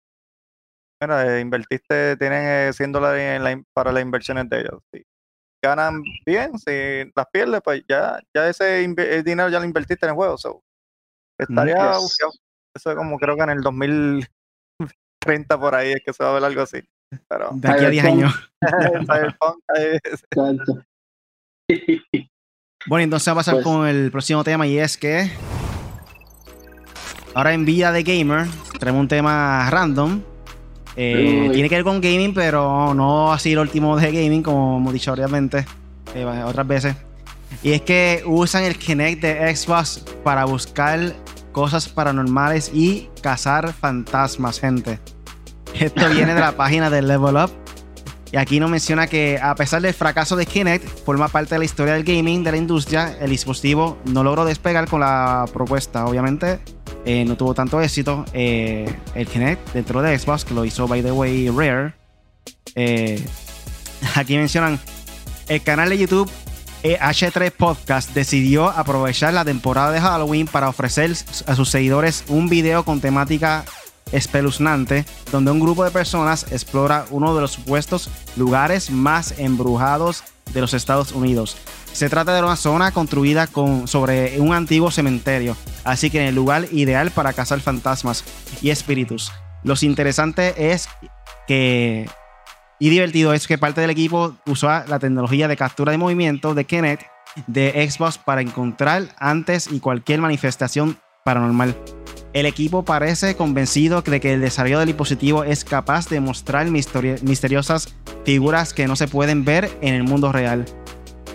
mira, 1.00 1.40
invertiste, 1.40 2.16
tienen 2.16 2.72
100 2.72 2.92
dólares 2.92 3.40
para 3.72 3.92
las 3.92 4.02
inversiones 4.02 4.48
de 4.48 4.60
ellos. 4.60 4.82
Si 4.92 5.04
ganan 5.62 6.02
bien, 6.26 6.58
si 6.58 7.10
las 7.14 7.26
pierdes, 7.32 7.60
pues 7.62 7.82
ya, 7.88 8.20
ya 8.34 8.48
ese 8.48 8.86
dinero 9.22 9.48
ya 9.48 9.58
lo 9.58 9.64
invertiste 9.64 10.06
en 10.06 10.10
el 10.10 10.16
juego. 10.16 10.36
So, 10.36 10.62
estaría, 11.38 11.92
eso 12.74 12.96
como 12.96 13.18
creo 13.18 13.36
que 13.36 13.42
en 13.42 13.50
el 13.50 13.62
2000 13.62 14.28
30 15.24 15.58
por 15.58 15.74
ahí, 15.74 15.92
es 15.92 16.02
que 16.04 16.12
se 16.12 16.22
va 16.22 16.30
a 16.30 16.34
ver 16.34 16.44
algo 16.44 16.62
así. 16.62 16.80
Pero, 17.28 17.50
de 17.54 17.68
aquí 17.68 17.84
a 17.84 17.90
10 17.90 18.04
años. 18.04 18.32
bueno, 22.86 23.04
entonces 23.04 23.28
va 23.28 23.32
a 23.32 23.36
pasar 23.36 23.54
pues 23.54 23.64
con 23.64 23.86
el 23.86 24.10
próximo 24.10 24.44
tema 24.44 24.66
y 24.66 24.78
es 24.78 24.98
que 24.98 25.30
ahora 27.34 27.52
en 27.52 27.64
vida 27.64 27.92
de 27.92 28.02
gamer 28.02 28.46
tenemos 28.78 29.00
un 29.00 29.08
tema 29.08 29.68
random. 29.70 30.20
Eh, 30.96 31.50
tiene 31.52 31.68
que 31.68 31.74
ver 31.74 31.84
con 31.84 32.00
gaming, 32.00 32.32
pero 32.32 32.94
no 32.94 33.32
así 33.32 33.52
el 33.52 33.58
último 33.58 33.96
de 33.96 34.12
gaming, 34.12 34.42
como 34.42 34.76
hemos 34.76 34.92
dicho 34.92 35.12
obviamente 35.12 35.66
eh, 36.14 36.24
otras 36.24 36.66
veces. 36.66 36.96
Y 37.62 37.72
es 37.72 37.82
que 37.82 38.22
usan 38.26 38.64
el 38.64 38.76
Kinect 38.76 39.22
de 39.22 39.56
Xbox 39.56 40.04
para 40.22 40.44
buscar 40.44 41.14
cosas 41.52 41.88
paranormales 41.88 42.70
y 42.72 43.08
cazar 43.22 43.72
fantasmas, 43.72 44.60
gente. 44.60 44.98
Esto 45.78 46.08
viene 46.10 46.34
de 46.34 46.40
la 46.40 46.52
página 46.56 46.90
de 46.90 47.02
Level 47.02 47.36
Up. 47.36 47.50
Y 48.32 48.36
aquí 48.36 48.58
nos 48.58 48.68
menciona 48.68 49.06
que 49.06 49.38
a 49.40 49.54
pesar 49.54 49.80
del 49.80 49.94
fracaso 49.94 50.34
de 50.34 50.44
Kinect, 50.44 50.84
forma 51.04 51.28
parte 51.28 51.54
de 51.54 51.60
la 51.60 51.64
historia 51.64 51.94
del 51.94 52.02
gaming 52.02 52.42
de 52.42 52.50
la 52.50 52.56
industria, 52.56 53.16
el 53.20 53.30
dispositivo 53.30 53.96
no 54.06 54.24
logró 54.24 54.44
despegar 54.44 54.88
con 54.88 55.00
la 55.00 55.46
propuesta. 55.52 56.04
Obviamente, 56.06 56.58
eh, 57.04 57.24
no 57.24 57.36
tuvo 57.36 57.54
tanto 57.54 57.80
éxito. 57.80 58.24
Eh, 58.32 58.92
el 59.14 59.26
Kinect 59.26 59.72
dentro 59.72 60.02
de 60.02 60.18
Xbox, 60.18 60.44
que 60.44 60.54
lo 60.54 60.64
hizo, 60.64 60.88
by 60.88 61.02
the 61.02 61.12
way, 61.12 61.48
Rare. 61.50 61.94
Eh, 62.74 63.24
aquí 64.14 64.36
mencionan 64.36 64.80
el 65.48 65.62
canal 65.62 65.90
de 65.90 65.98
YouTube 65.98 66.30
H3 66.82 67.50
Podcast 67.50 68.12
decidió 68.12 68.68
aprovechar 68.68 69.32
la 69.32 69.44
temporada 69.44 69.90
de 69.90 70.00
Halloween 70.00 70.46
para 70.46 70.68
ofrecer 70.68 71.12
a 71.46 71.54
sus 71.56 71.70
seguidores 71.70 72.24
un 72.28 72.50
video 72.50 72.84
con 72.84 73.00
temática 73.00 73.64
espeluznante 74.12 75.04
donde 75.32 75.50
un 75.50 75.60
grupo 75.60 75.84
de 75.84 75.90
personas 75.90 76.46
explora 76.52 77.06
uno 77.10 77.34
de 77.34 77.40
los 77.40 77.52
supuestos 77.52 78.10
lugares 78.36 78.90
más 78.90 79.38
embrujados 79.38 80.24
de 80.52 80.60
los 80.60 80.74
Estados 80.74 81.12
Unidos. 81.12 81.56
Se 81.92 82.08
trata 82.08 82.34
de 82.34 82.42
una 82.42 82.56
zona 82.56 82.90
construida 82.92 83.46
con, 83.46 83.86
sobre 83.88 84.40
un 84.40 84.52
antiguo 84.52 84.90
cementerio, 84.90 85.56
así 85.84 86.10
que 86.10 86.20
en 86.20 86.28
el 86.28 86.34
lugar 86.34 86.66
ideal 86.72 87.10
para 87.10 87.32
cazar 87.32 87.60
fantasmas 87.60 88.24
y 88.60 88.70
espíritus. 88.70 89.32
Lo 89.62 89.74
interesante 89.80 90.72
es 90.72 90.88
que 91.46 92.08
y 92.78 92.90
divertido 92.90 93.32
es 93.32 93.46
que 93.46 93.56
parte 93.56 93.80
del 93.80 93.90
equipo 93.90 94.36
usó 94.46 94.68
la 94.68 94.98
tecnología 94.98 95.48
de 95.48 95.56
captura 95.56 95.92
de 95.92 95.98
movimiento 95.98 96.54
de 96.54 96.64
Kinect 96.64 97.02
de 97.46 97.88
Xbox 97.90 98.18
para 98.18 98.42
encontrar 98.42 99.14
antes 99.18 99.70
y 99.70 99.80
cualquier 99.80 100.20
manifestación 100.20 100.98
paranormal. 101.24 101.74
El 102.34 102.46
equipo 102.46 102.84
parece 102.84 103.36
convencido 103.36 104.02
de 104.02 104.20
que 104.20 104.34
el 104.34 104.40
desarrollo 104.40 104.80
del 104.80 104.88
dispositivo 104.88 105.44
es 105.44 105.64
capaz 105.64 106.08
de 106.08 106.18
mostrar 106.18 106.68
misteriosas 106.68 107.94
figuras 108.24 108.74
que 108.74 108.88
no 108.88 108.96
se 108.96 109.06
pueden 109.06 109.44
ver 109.44 109.70
en 109.80 109.94
el 109.94 110.02
mundo 110.02 110.32
real. 110.32 110.64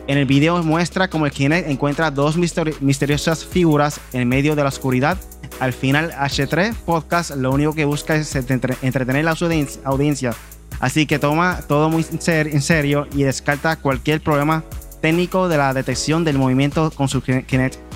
En 0.08 0.18
el 0.18 0.26
video 0.26 0.62
muestra 0.62 1.10
cómo 1.10 1.26
el 1.26 1.32
Kinect 1.32 1.70
encuentra 1.70 2.12
dos 2.12 2.36
misteriosas 2.36 3.46
figuras 3.46 4.02
en 4.12 4.28
medio 4.28 4.58
de 4.58 4.64
la 4.64 4.68
oscuridad. 4.68 5.18
Al 5.62 5.72
final, 5.72 6.12
H3 6.12 6.76
Podcast 6.76 7.32
lo 7.32 7.54
único 7.54 7.74
que 7.74 7.86
busca 7.86 8.18
es 8.18 8.36
entretener 8.36 9.26
a 9.26 9.34
la 9.34 9.38
audiencia. 9.86 10.36
Así 10.82 11.06
que 11.06 11.18
toma 11.18 11.62
todo 11.66 11.90
muy 11.90 12.06
en 12.12 12.62
serio 12.62 13.08
y 13.16 13.24
descarta 13.24 13.78
cualquier 13.78 14.20
problema 14.20 14.66
técnico 15.02 15.48
de 15.48 15.56
la 15.56 15.74
detección 15.74 16.26
del 16.26 16.38
movimiento 16.38 16.92
con 16.92 17.08
su 17.08 17.22
Kinect 17.22 17.89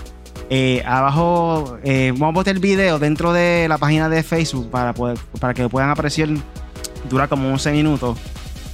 eh, 0.50 0.84
abajo 0.86 1.78
eh, 1.84 2.12
vamos 2.12 2.32
a 2.32 2.34
poner 2.44 2.56
el 2.56 2.62
video 2.62 3.00
dentro 3.00 3.34
de 3.34 3.68
la 3.68 3.78
página 3.78 4.10
de 4.10 4.24
Facebook 4.24 4.70
para, 4.70 4.94
poder, 4.94 5.18
para 5.40 5.54
que 5.54 5.68
puedan 5.70 5.90
apreciar. 5.90 6.30
Dura 7.10 7.28
como 7.28 7.50
11 7.50 7.72
minutos. 7.72 8.18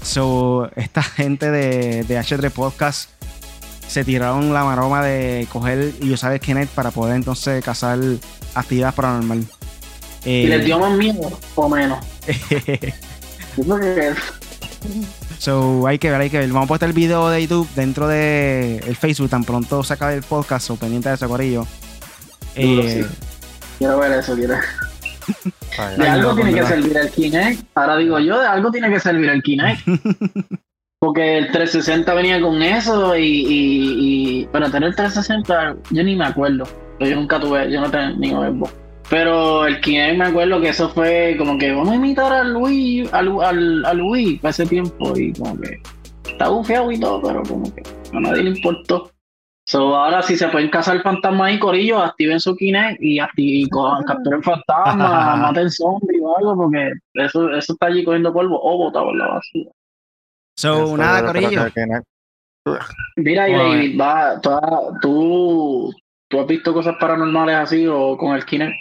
So, 0.03 0.69
esta 0.75 1.03
gente 1.03 1.51
de, 1.51 2.03
de 2.03 2.19
H3 2.19 2.51
Podcast 2.51 3.09
se 3.87 4.03
tiraron 4.03 4.53
la 4.53 4.63
maroma 4.63 5.03
de 5.03 5.47
coger 5.51 5.93
y 5.99 6.11
usar 6.11 6.31
el 6.33 6.39
Kinect 6.39 6.71
para 6.73 6.91
poder 6.91 7.15
entonces 7.15 7.63
cazar 7.63 7.97
actividades 8.53 8.93
paranormal. 8.93 9.45
¿Y 10.25 10.47
les 10.47 10.63
dio 10.63 10.79
más 10.79 10.95
miedo 10.97 11.31
o 11.55 11.69
menos? 11.69 11.97
So, 15.37 15.87
hay 15.87 15.99
que 15.99 16.11
ver, 16.11 16.21
hay 16.21 16.29
que 16.29 16.39
ver. 16.39 16.49
Vamos 16.49 16.65
a 16.65 16.67
poner 16.67 16.89
el 16.89 16.93
video 16.93 17.29
de 17.29 17.41
YouTube 17.41 17.67
dentro 17.75 18.07
de 18.07 18.77
el 18.77 18.95
Facebook 18.95 19.29
tan 19.29 19.43
pronto 19.43 19.83
se 19.83 19.93
acabe 19.93 20.15
el 20.15 20.23
podcast 20.23 20.69
o 20.69 20.75
pendiente 20.75 21.09
de 21.09 21.15
ese 21.15 21.27
corillo. 21.27 21.65
Eh, 22.55 23.05
quiero 23.77 23.99
ver 23.99 24.11
eso, 24.13 24.35
quiero. 24.35 24.55
de 25.97 26.07
algo 26.07 26.35
tiene 26.35 26.53
que 26.53 26.65
servir 26.65 26.97
el 26.97 27.09
Kinect. 27.09 27.63
Ahora 27.75 27.97
digo 27.97 28.19
yo, 28.19 28.39
de 28.39 28.47
algo 28.47 28.71
tiene 28.71 28.89
que 28.89 28.99
servir 28.99 29.29
el 29.29 29.41
Kinect. 29.41 29.87
Porque 30.99 31.37
el 31.37 31.45
360 31.45 32.13
venía 32.13 32.41
con 32.41 32.61
eso 32.61 33.15
y, 33.15 33.23
y, 33.23 34.41
y 34.41 34.45
para 34.47 34.69
tener 34.69 34.89
el 34.89 34.95
360 34.95 35.77
yo 35.91 36.03
ni 36.03 36.15
me 36.15 36.25
acuerdo. 36.25 36.65
Yo 36.99 37.15
nunca 37.15 37.39
tuve, 37.39 37.71
yo 37.71 37.79
no 37.79 37.89
tenía 37.89 38.11
ni 38.11 38.33
verbo. 38.33 38.69
Pero 39.09 39.65
el 39.65 39.81
Kinect 39.81 40.17
me 40.17 40.25
acuerdo 40.25 40.61
que 40.61 40.69
eso 40.69 40.89
fue 40.89 41.35
como 41.37 41.57
que 41.57 41.71
vamos 41.71 41.89
a 41.89 41.95
imitar 41.95 42.31
al 42.31 42.55
Wii, 42.55 43.09
al, 43.11 43.41
al, 43.41 43.85
al 43.85 44.01
Wii 44.01 44.37
para 44.37 44.51
ese 44.51 44.67
tiempo 44.67 45.17
y 45.17 45.33
como 45.33 45.59
que 45.59 45.81
está 46.29 46.49
bufeado 46.49 46.91
y 46.91 46.99
todo, 46.99 47.21
pero 47.21 47.41
como 47.43 47.73
que 47.73 47.81
a 48.13 48.19
nadie 48.19 48.43
le 48.43 48.49
importó. 48.51 49.11
So, 49.65 49.95
ahora 49.95 50.21
si 50.23 50.35
se 50.35 50.47
pueden 50.47 50.69
cazar 50.69 51.01
fantasmas 51.03 51.53
y 51.53 51.59
corillos, 51.59 52.01
activen 52.01 52.39
su 52.39 52.55
Kinect 52.55 52.99
y, 53.01 53.19
y 53.37 53.69
capturen 53.69 54.41
fantasmas, 54.41 55.39
maten 55.39 55.69
zombies 55.69 56.21
o 56.23 56.37
algo, 56.37 56.55
porque 56.55 56.93
eso, 57.13 57.49
eso 57.53 57.73
está 57.73 57.85
allí 57.87 58.03
cogiendo 58.03 58.33
polvo 58.33 58.59
o 58.61 58.77
botado 58.77 59.05
por 59.05 59.15
la 59.15 59.27
basura. 59.27 59.71
So, 60.55 60.97
nada, 60.97 61.25
corillo. 61.25 61.65
Mira, 63.15 63.49
y 63.49 63.53
David, 63.53 63.99
va, 63.99 64.41
tú, 65.01 65.93
tú 66.27 66.39
has 66.39 66.47
visto 66.47 66.73
cosas 66.73 66.95
paranormales 66.99 67.55
así 67.55 67.87
o 67.87 68.17
con 68.17 68.35
el 68.35 68.45
Kinect? 68.45 68.75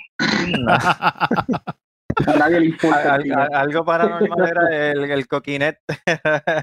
A 2.26 2.37
nadie 2.37 2.61
le 2.61 2.66
importa. 2.66 3.18
algo 3.52 3.85
paranormal 3.85 4.48
era 4.48 4.90
el, 4.90 5.11
el 5.11 5.28
coquinet. 5.28 5.78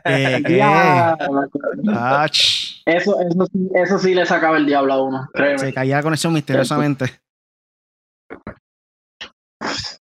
Eh, 0.04 0.44
eso, 2.86 3.20
eso, 3.22 3.48
sí, 3.52 3.70
eso 3.74 4.00
sí 4.00 4.13
le 4.13 4.26
sacaba 4.26 4.58
el 4.58 4.65
diablo 4.65 4.94
a 4.94 5.02
uno. 5.02 5.30
Se 5.58 5.74
caía 5.74 5.96
la 5.98 6.04
conexión 6.04 6.34
misteriosamente. 6.34 7.20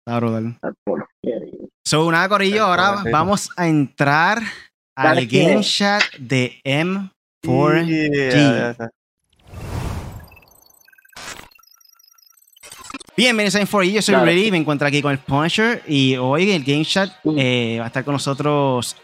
Claro, 0.05 0.41
So, 1.85 2.11
nada, 2.11 2.27
Corillo, 2.29 2.65
ahora 2.65 3.03
vamos 3.11 3.49
a 3.55 3.67
entrar 3.67 4.39
al 4.95 5.25
game 5.27 5.61
chat 5.61 6.01
de 6.19 6.59
M4G. 6.63 8.91
Bienvenidos 13.19 13.55
a 13.55 13.59
Info 13.59 13.83
yo 13.83 14.01
soy 14.01 14.15
Ready, 14.15 14.49
me 14.49 14.55
encuentro 14.55 14.87
aquí 14.87 15.01
con 15.01 15.11
el 15.11 15.17
Punisher 15.17 15.83
y 15.85 16.15
hoy 16.15 16.43
en 16.43 16.55
el 16.55 16.63
Game 16.63 16.85
Chat 16.85 17.11
eh, 17.35 17.75
va 17.77 17.83
a 17.83 17.87
estar 17.87 18.05
con 18.05 18.13
nosotros 18.13 18.95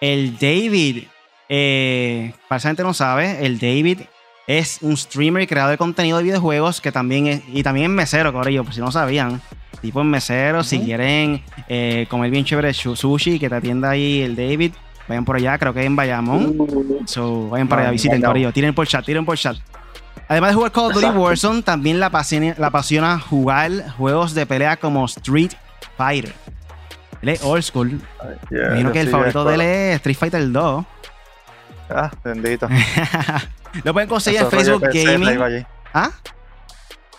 el 0.00 0.38
David. 0.38 1.02
Eh, 1.48 2.32
para 2.46 2.58
la 2.58 2.68
gente 2.68 2.84
no 2.84 2.94
sabe, 2.94 3.44
el 3.44 3.58
David 3.58 4.02
es 4.46 4.78
un 4.80 4.96
streamer 4.96 5.42
y 5.42 5.48
creador 5.48 5.72
de 5.72 5.78
contenido 5.78 6.18
de 6.18 6.22
videojuegos 6.22 6.80
que 6.80 6.92
también 6.92 7.26
es, 7.26 7.42
y 7.52 7.64
también 7.64 7.86
es 7.86 7.96
mesero, 7.96 8.32
Corillo, 8.32 8.62
por 8.62 8.72
si 8.72 8.80
no 8.80 8.92
sabían. 8.92 9.42
Tipo 9.80 10.02
en 10.02 10.06
mesero, 10.08 10.62
si 10.62 10.78
quieren 10.78 11.42
eh, 11.68 12.06
comer 12.08 12.30
bien 12.30 12.44
chévere 12.44 12.72
sushi, 12.72 13.40
que 13.40 13.48
te 13.48 13.56
atienda 13.56 13.90
ahí 13.90 14.20
el 14.20 14.36
David, 14.36 14.70
vayan 15.08 15.24
por 15.24 15.34
allá, 15.34 15.58
creo 15.58 15.74
que 15.74 15.80
es 15.80 15.86
en 15.86 15.96
Bayamón. 15.96 16.54
Uh. 16.56 17.02
So, 17.06 17.48
vayan 17.48 17.66
para 17.66 17.82
allá, 17.82 17.90
visiten, 17.90 18.22
Corillo. 18.22 18.52
Tiren 18.52 18.72
por 18.72 18.86
chat, 18.86 19.04
tiren 19.04 19.24
por 19.24 19.36
chat. 19.36 19.56
Además 20.28 20.50
de 20.50 20.54
jugar 20.54 20.72
Call 20.72 20.84
of 20.86 20.94
Duty 20.94 21.06
Warzone, 21.08 21.62
también 21.62 22.00
la 22.00 22.06
apasiona, 22.06 23.20
jugar 23.20 23.70
juegos 23.96 24.34
de 24.34 24.46
pelea 24.46 24.76
como 24.76 25.04
Street 25.04 25.52
Fighter. 25.96 26.34
Él 27.22 27.28
es 27.28 27.42
old 27.42 27.62
school. 27.62 28.00
Me 28.50 28.58
imagino 28.66 28.92
que 28.92 29.00
el 29.00 29.08
favorito 29.08 29.44
de 29.44 29.54
él 29.54 29.60
es 29.60 29.96
Street 29.96 30.16
Fighter 30.16 30.52
2. 30.52 30.84
Ah, 31.90 32.10
bendito. 32.22 32.68
Lo 33.84 33.92
pueden 33.92 34.08
conseguir 34.08 34.40
en 34.40 34.50
Facebook 34.50 34.84
Gaming. 34.92 35.66
¿Ah? 35.92 36.10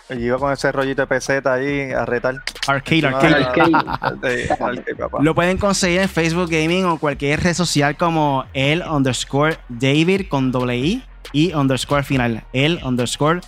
Yo 0.08 0.16
iba 0.16 0.38
con 0.38 0.52
ese 0.52 0.70
rollito 0.70 1.02
de 1.02 1.06
peseta 1.06 1.54
ahí 1.54 1.90
a 1.90 2.04
retar. 2.04 2.36
Arcade, 2.68 3.02
No, 3.02 3.16
arcade. 3.16 3.34
Arcade. 3.44 4.48
Arcade, 4.60 4.94
papá. 4.96 5.18
Lo 5.20 5.34
pueden 5.34 5.58
conseguir 5.58 6.00
en 6.00 6.08
Facebook 6.08 6.48
Gaming 6.48 6.84
o 6.84 6.98
cualquier 6.98 7.42
red 7.42 7.54
social 7.54 7.96
como 7.96 8.44
el 8.54 8.82
underscore 8.82 9.58
David 9.68 10.28
con 10.28 10.52
doble 10.52 10.76
I 10.76 11.04
y 11.32 11.52
underscore 11.54 12.02
final. 12.02 12.44
El 12.52 12.80
underscore 12.84 13.40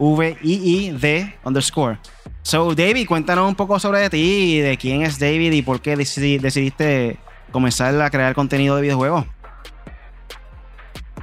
D-A-V-I-I-D 0.00 1.34
underscore. 1.44 1.98
So, 2.42 2.74
David, 2.74 3.06
cuéntanos 3.06 3.48
un 3.48 3.54
poco 3.54 3.78
sobre 3.78 4.08
ti 4.10 4.60
de 4.60 4.76
quién 4.76 5.02
es 5.02 5.18
David 5.18 5.52
y 5.52 5.62
por 5.62 5.80
qué 5.80 5.96
decidi- 5.96 6.40
decidiste 6.40 7.18
comenzar 7.52 8.00
a 8.00 8.10
crear 8.10 8.34
contenido 8.34 8.76
de 8.76 8.82
videojuegos. 8.82 9.24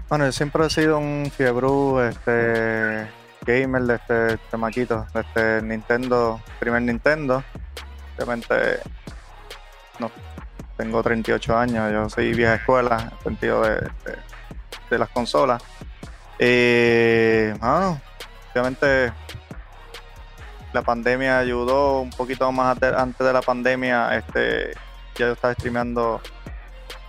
Bueno, 0.10 0.26
yo 0.26 0.32
siempre 0.32 0.66
he 0.66 0.70
sido 0.70 0.98
un 1.00 1.30
fiebre 1.36 1.68
este, 2.10 3.08
gamer 3.46 3.82
de 3.84 3.96
este 3.96 4.40
chamaquito, 4.50 5.06
de 5.14 5.22
este 5.22 5.62
Nintendo, 5.64 6.42
primer 6.60 6.82
Nintendo. 6.84 7.44
Obviamente, 8.16 8.56
no, 10.00 10.10
tengo 10.78 11.04
38 11.04 11.58
años, 11.58 11.92
yo 11.92 12.10
soy 12.10 12.34
vieja 12.34 12.56
escuela 12.56 13.00
en 13.02 13.08
el 13.18 13.24
sentido 13.24 13.62
de, 13.64 13.76
de- 13.76 14.27
de 14.90 15.00
las 15.00 15.10
consolas. 15.10 15.62
Eh, 16.40 17.56
mano, 17.60 18.00
obviamente 18.52 19.12
la 20.74 20.82
pandemia 20.82 21.40
ayudó 21.40 22.02
un 22.02 22.10
poquito 22.12 22.52
más 22.52 22.74
ante- 22.74 22.96
antes 22.96 23.26
de 23.26 23.34
la 23.34 23.42
pandemia, 23.42 24.16
este, 24.16 24.74
ya 25.16 25.28
yo 25.28 25.32
estaba 25.32 25.54
streameando 25.54 26.22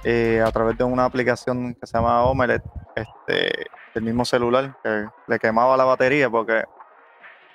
eh, 0.05 0.43
a 0.47 0.51
través 0.53 0.79
de 0.79 0.85
una 0.85 1.05
aplicación 1.05 1.74
que 1.74 1.87
se 1.87 1.93
llama 1.99 2.22
Omelette, 2.24 2.64
este, 2.95 3.66
del 3.95 4.05
mismo 4.05 4.24
celular, 4.24 4.74
que 4.83 5.07
le 5.26 5.39
quemaba 5.39 5.76
la 5.76 5.85
batería 5.85 6.31
porque 6.31 6.64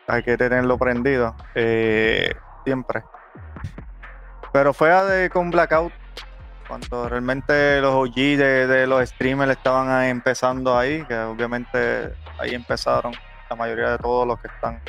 hay 0.08 0.22
que 0.24 0.38
tenerlo 0.38 0.78
prendido 0.78 1.36
eh, 1.56 2.34
siempre. 2.66 3.04
Pero 4.52 4.74
fue 4.74 5.30
con 5.32 5.50
Blackout, 5.50 5.94
cuando 6.74 7.08
realmente 7.08 7.80
los 7.82 7.94
OG 7.94 8.16
de, 8.16 8.88
los 8.88 9.08
streamers 9.08 9.52
estaban 9.52 10.06
empezando 10.06 10.76
ahí, 10.76 11.06
que 11.06 11.16
obviamente 11.20 12.16
ahí 12.40 12.56
empezaron 12.56 13.14
la 13.48 13.56
mayoría 13.56 13.92
de 13.92 14.00
todos 14.00 14.26
los 14.26 14.40
que 14.40 14.48
están 14.48 14.82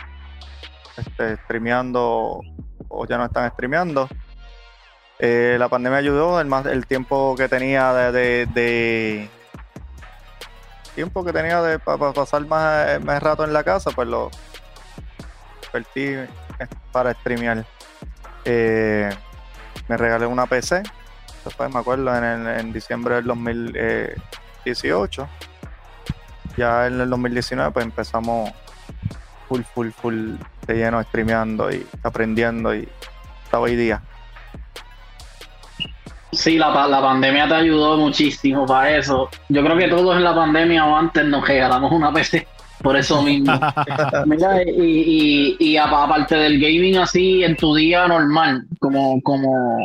este, 0.96 1.36
streameando 1.42 2.40
o 2.88 3.06
ya 3.06 3.18
no 3.18 3.26
están 3.26 3.50
streameando. 3.50 4.08
Eh, 5.18 5.56
la 5.58 5.68
pandemia 5.68 5.98
ayudó, 5.98 6.40
el, 6.40 6.86
tiempo 6.86 7.34
que 7.36 7.50
tenía 7.50 7.92
de- 7.92 9.28
tiempo 10.94 11.22
que 11.22 11.34
tenía 11.34 11.60
de 11.60 11.78
para 11.78 12.14
pasar 12.14 12.46
más, 12.46 12.98
más 13.02 13.22
rato 13.22 13.44
en 13.44 13.52
la 13.52 13.62
casa, 13.62 13.90
pues 13.90 14.08
lo 14.08 14.30
invertí 15.66 16.04
eh, 16.06 16.28
para 16.92 17.12
streamear. 17.12 17.66
Eh, 18.46 19.10
me 19.86 19.98
regalé 19.98 20.24
una 20.24 20.46
PC, 20.46 20.82
después 21.44 21.72
me 21.72 21.80
acuerdo 21.80 22.14
en, 22.16 22.24
el- 22.24 22.60
en 22.60 22.72
diciembre 22.72 23.16
del 23.16 23.24
2018. 23.26 25.28
Ya 26.56 26.86
en 26.86 27.00
el 27.00 27.10
2019 27.10 27.70
pues 27.72 27.84
empezamos 27.84 28.50
full, 29.48 29.62
full, 29.74 29.90
full 29.90 30.30
de 30.66 30.74
lleno 30.74 31.02
streameando 31.02 31.70
y 31.72 31.86
aprendiendo 32.02 32.74
y 32.74 32.88
hasta 33.44 33.60
hoy 33.60 33.76
día. 33.76 34.02
Sí, 36.32 36.58
la, 36.58 36.88
la 36.88 37.00
pandemia 37.00 37.46
te 37.46 37.54
ayudó 37.54 37.96
muchísimo 37.96 38.66
para 38.66 38.96
eso. 38.96 39.28
Yo 39.48 39.62
creo 39.62 39.76
que 39.76 39.88
todos 39.88 40.16
en 40.16 40.24
la 40.24 40.34
pandemia 40.34 40.84
o 40.84 40.96
antes 40.96 41.24
nos 41.26 41.46
regalamos 41.46 41.92
una 41.92 42.12
PC 42.12 42.48
por 42.82 42.96
eso 42.96 43.22
mismo. 43.22 43.52
Mira, 44.26 44.62
y, 44.64 44.70
y, 44.70 45.56
y 45.60 45.76
apa- 45.76 46.04
aparte 46.04 46.34
del 46.34 46.60
gaming 46.60 46.98
así 46.98 47.44
en 47.44 47.56
tu 47.56 47.74
día 47.74 48.08
normal, 48.08 48.66
como, 48.80 49.20
como, 49.22 49.78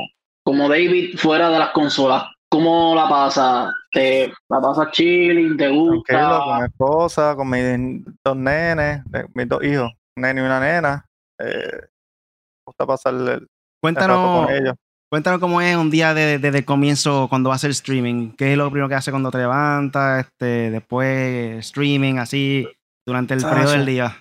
como 0.49 0.67
David 0.67 1.15
fuera 1.15 1.47
de 1.51 1.59
las 1.59 1.69
consolas, 1.69 2.23
¿cómo 2.49 2.95
la 2.95 3.07
pasas? 3.07 3.71
¿Te 3.91 4.33
la 4.49 4.59
pasas 4.59 4.89
chilling? 4.93 5.55
¿Te 5.55 5.67
Tranquilo, 5.67 5.99
con 6.01 6.07
gusta? 6.07 6.57
mi 6.57 6.65
esposa, 6.65 7.35
con 7.35 7.49
mis 7.51 8.03
dos 8.25 8.35
nenes, 8.35 9.03
eh, 9.13 9.25
mis 9.35 9.47
dos 9.47 9.63
hijos, 9.63 9.91
un 10.17 10.23
nene 10.23 10.41
y 10.41 10.43
una 10.43 10.59
nena. 10.59 11.05
Eh, 11.37 11.69
me 11.71 12.63
gusta 12.65 12.87
pasar 12.87 13.13
el, 13.13 13.27
el 13.27 13.29
rato 13.29 13.47
Cuéntanos, 13.79 14.19
con 14.47 14.49
ellos. 14.55 14.73
cuéntanos 15.11 15.39
cómo 15.39 15.61
es 15.61 15.75
un 15.75 15.91
día 15.91 16.15
de- 16.15 16.39
desde 16.39 16.57
el 16.57 16.65
comienzo 16.65 17.27
cuando 17.29 17.49
vas 17.49 17.57
a 17.57 17.59
hacer 17.59 17.69
streaming. 17.69 18.31
¿Qué 18.35 18.53
es 18.53 18.57
lo 18.57 18.71
primero 18.71 18.89
que 18.89 18.95
haces 18.95 19.11
cuando 19.11 19.29
te 19.29 19.37
levantas? 19.37 20.25
Este, 20.25 20.71
después 20.71 21.59
streaming, 21.59 22.15
así, 22.17 22.67
durante 23.05 23.35
el 23.35 23.45
Ah, 23.45 23.49
periodo 23.51 23.69
sí. 23.73 23.77
del 23.77 23.85
día. 23.85 24.17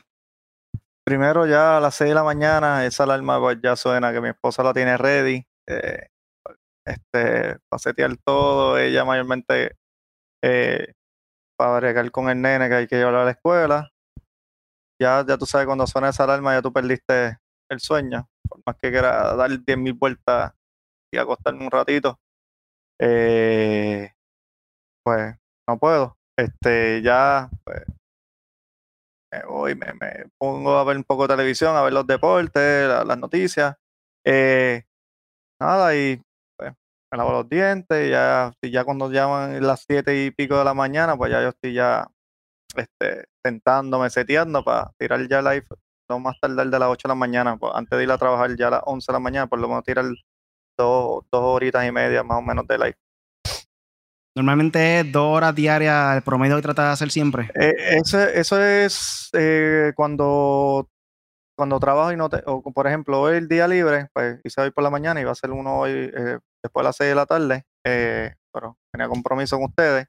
Primero 1.06 1.46
ya 1.46 1.78
a 1.78 1.80
las 1.80 1.94
6 1.94 2.10
de 2.10 2.14
la 2.16 2.22
mañana, 2.22 2.84
esa 2.84 3.04
alarma 3.04 3.40
pues, 3.40 3.56
ya 3.62 3.76
suena 3.76 4.12
que 4.12 4.20
mi 4.20 4.28
esposa 4.28 4.62
la 4.62 4.74
tiene 4.74 4.94
ready. 4.98 5.42
eh, 5.66 6.08
este, 6.92 7.58
para 7.68 7.78
setear 7.78 8.16
todo, 8.24 8.78
ella 8.78 9.04
mayormente 9.04 9.76
eh, 10.42 10.94
para 11.56 11.78
bregar 11.80 12.10
con 12.12 12.30
el 12.30 12.42
nene 12.42 12.68
que 12.68 12.74
hay 12.76 12.88
que 12.88 12.96
llevarlo 12.96 13.20
a 13.22 13.26
la 13.26 13.32
escuela. 13.32 13.90
Ya, 15.00 15.24
ya 15.26 15.38
tú 15.38 15.46
sabes, 15.46 15.66
cuando 15.66 15.86
suena 15.86 16.08
esa 16.08 16.24
alarma 16.24 16.54
ya 16.54 16.62
tú 16.62 16.72
perdiste 16.72 17.38
el 17.70 17.80
sueño. 17.80 18.28
Por 18.48 18.60
más 18.66 18.76
que 18.80 18.90
quiera 18.90 19.34
dar 19.36 19.50
10.000 19.64 19.92
vueltas 19.94 20.52
y 21.12 21.18
acostarme 21.18 21.64
un 21.64 21.70
ratito, 21.70 22.20
eh, 23.00 24.12
pues 25.04 25.36
no 25.68 25.78
puedo. 25.78 26.16
Este, 26.38 27.02
ya, 27.02 27.50
pues, 27.64 27.84
me 29.32 29.42
voy, 29.46 29.74
me, 29.74 29.92
me 29.94 30.24
pongo 30.38 30.76
a 30.78 30.84
ver 30.84 30.96
un 30.96 31.04
poco 31.04 31.26
de 31.26 31.34
televisión, 31.34 31.76
a 31.76 31.82
ver 31.82 31.92
los 31.92 32.06
deportes, 32.06 32.88
la- 32.88 33.04
las 33.04 33.18
noticias. 33.18 33.76
Eh, 34.24 34.84
nada, 35.60 35.96
y 35.96 36.20
me 37.10 37.18
lavo 37.18 37.32
los 37.32 37.48
dientes, 37.48 38.06
y 38.06 38.10
ya, 38.10 38.52
y 38.62 38.70
ya 38.70 38.84
cuando 38.84 39.10
llaman 39.10 39.62
las 39.66 39.84
siete 39.86 40.24
y 40.24 40.30
pico 40.30 40.58
de 40.58 40.64
la 40.64 40.74
mañana, 40.74 41.16
pues 41.16 41.30
ya 41.30 41.42
yo 41.42 41.48
estoy 41.48 41.74
ya 41.74 42.06
este, 42.76 43.24
sentándome, 43.44 44.10
seteando 44.10 44.64
para 44.64 44.92
tirar 44.98 45.26
ya 45.28 45.42
live 45.42 45.66
no 46.08 46.18
más 46.18 46.38
tardar 46.40 46.68
de 46.68 46.78
las 46.78 46.88
8 46.88 47.08
de 47.08 47.10
la 47.10 47.14
mañana, 47.14 47.56
pues, 47.56 47.72
antes 47.74 47.96
de 47.96 48.04
ir 48.04 48.10
a 48.10 48.18
trabajar 48.18 48.56
ya 48.56 48.68
a 48.68 48.70
las 48.70 48.82
11 48.84 49.12
de 49.12 49.12
la 49.12 49.20
mañana, 49.20 49.46
por 49.46 49.58
lo 49.58 49.68
menos 49.68 49.84
tirar 49.84 50.06
dos, 50.76 51.24
dos 51.30 51.42
horitas 51.42 51.86
y 51.86 51.92
media 51.92 52.22
más 52.22 52.38
o 52.38 52.42
menos 52.42 52.66
de 52.66 52.78
live. 52.78 52.96
Normalmente 54.34 55.00
es 55.00 55.12
dos 55.12 55.36
horas 55.36 55.54
diarias 55.54 56.16
el 56.16 56.22
promedio 56.22 56.56
que 56.56 56.62
tratas 56.62 56.86
de 56.86 56.92
hacer 56.92 57.10
siempre. 57.10 57.50
Eh, 57.54 57.74
eso, 57.96 58.20
eso 58.20 58.62
es 58.62 59.30
eh, 59.32 59.92
cuando, 59.96 60.88
cuando 61.56 61.80
trabajo 61.80 62.12
y 62.12 62.16
no 62.16 62.28
te, 62.28 62.42
o 62.46 62.62
por 62.62 62.86
ejemplo, 62.86 63.20
hoy 63.20 63.36
el 63.36 63.48
día 63.48 63.66
libre, 63.66 64.08
pues 64.14 64.40
hice 64.44 64.60
hoy 64.60 64.70
por 64.70 64.84
la 64.84 64.90
mañana 64.90 65.20
y 65.20 65.24
va 65.24 65.32
a 65.32 65.34
ser 65.34 65.50
uno 65.50 65.80
hoy 65.80 65.90
eh, 66.14 66.38
después 66.62 66.82
de 66.82 66.88
las 66.88 66.96
6 66.96 67.08
de 67.10 67.14
la 67.14 67.26
tarde, 67.26 67.64
eh, 67.86 68.34
pero 68.52 68.76
tenía 68.92 69.08
compromiso 69.08 69.56
con 69.56 69.66
ustedes. 69.66 70.06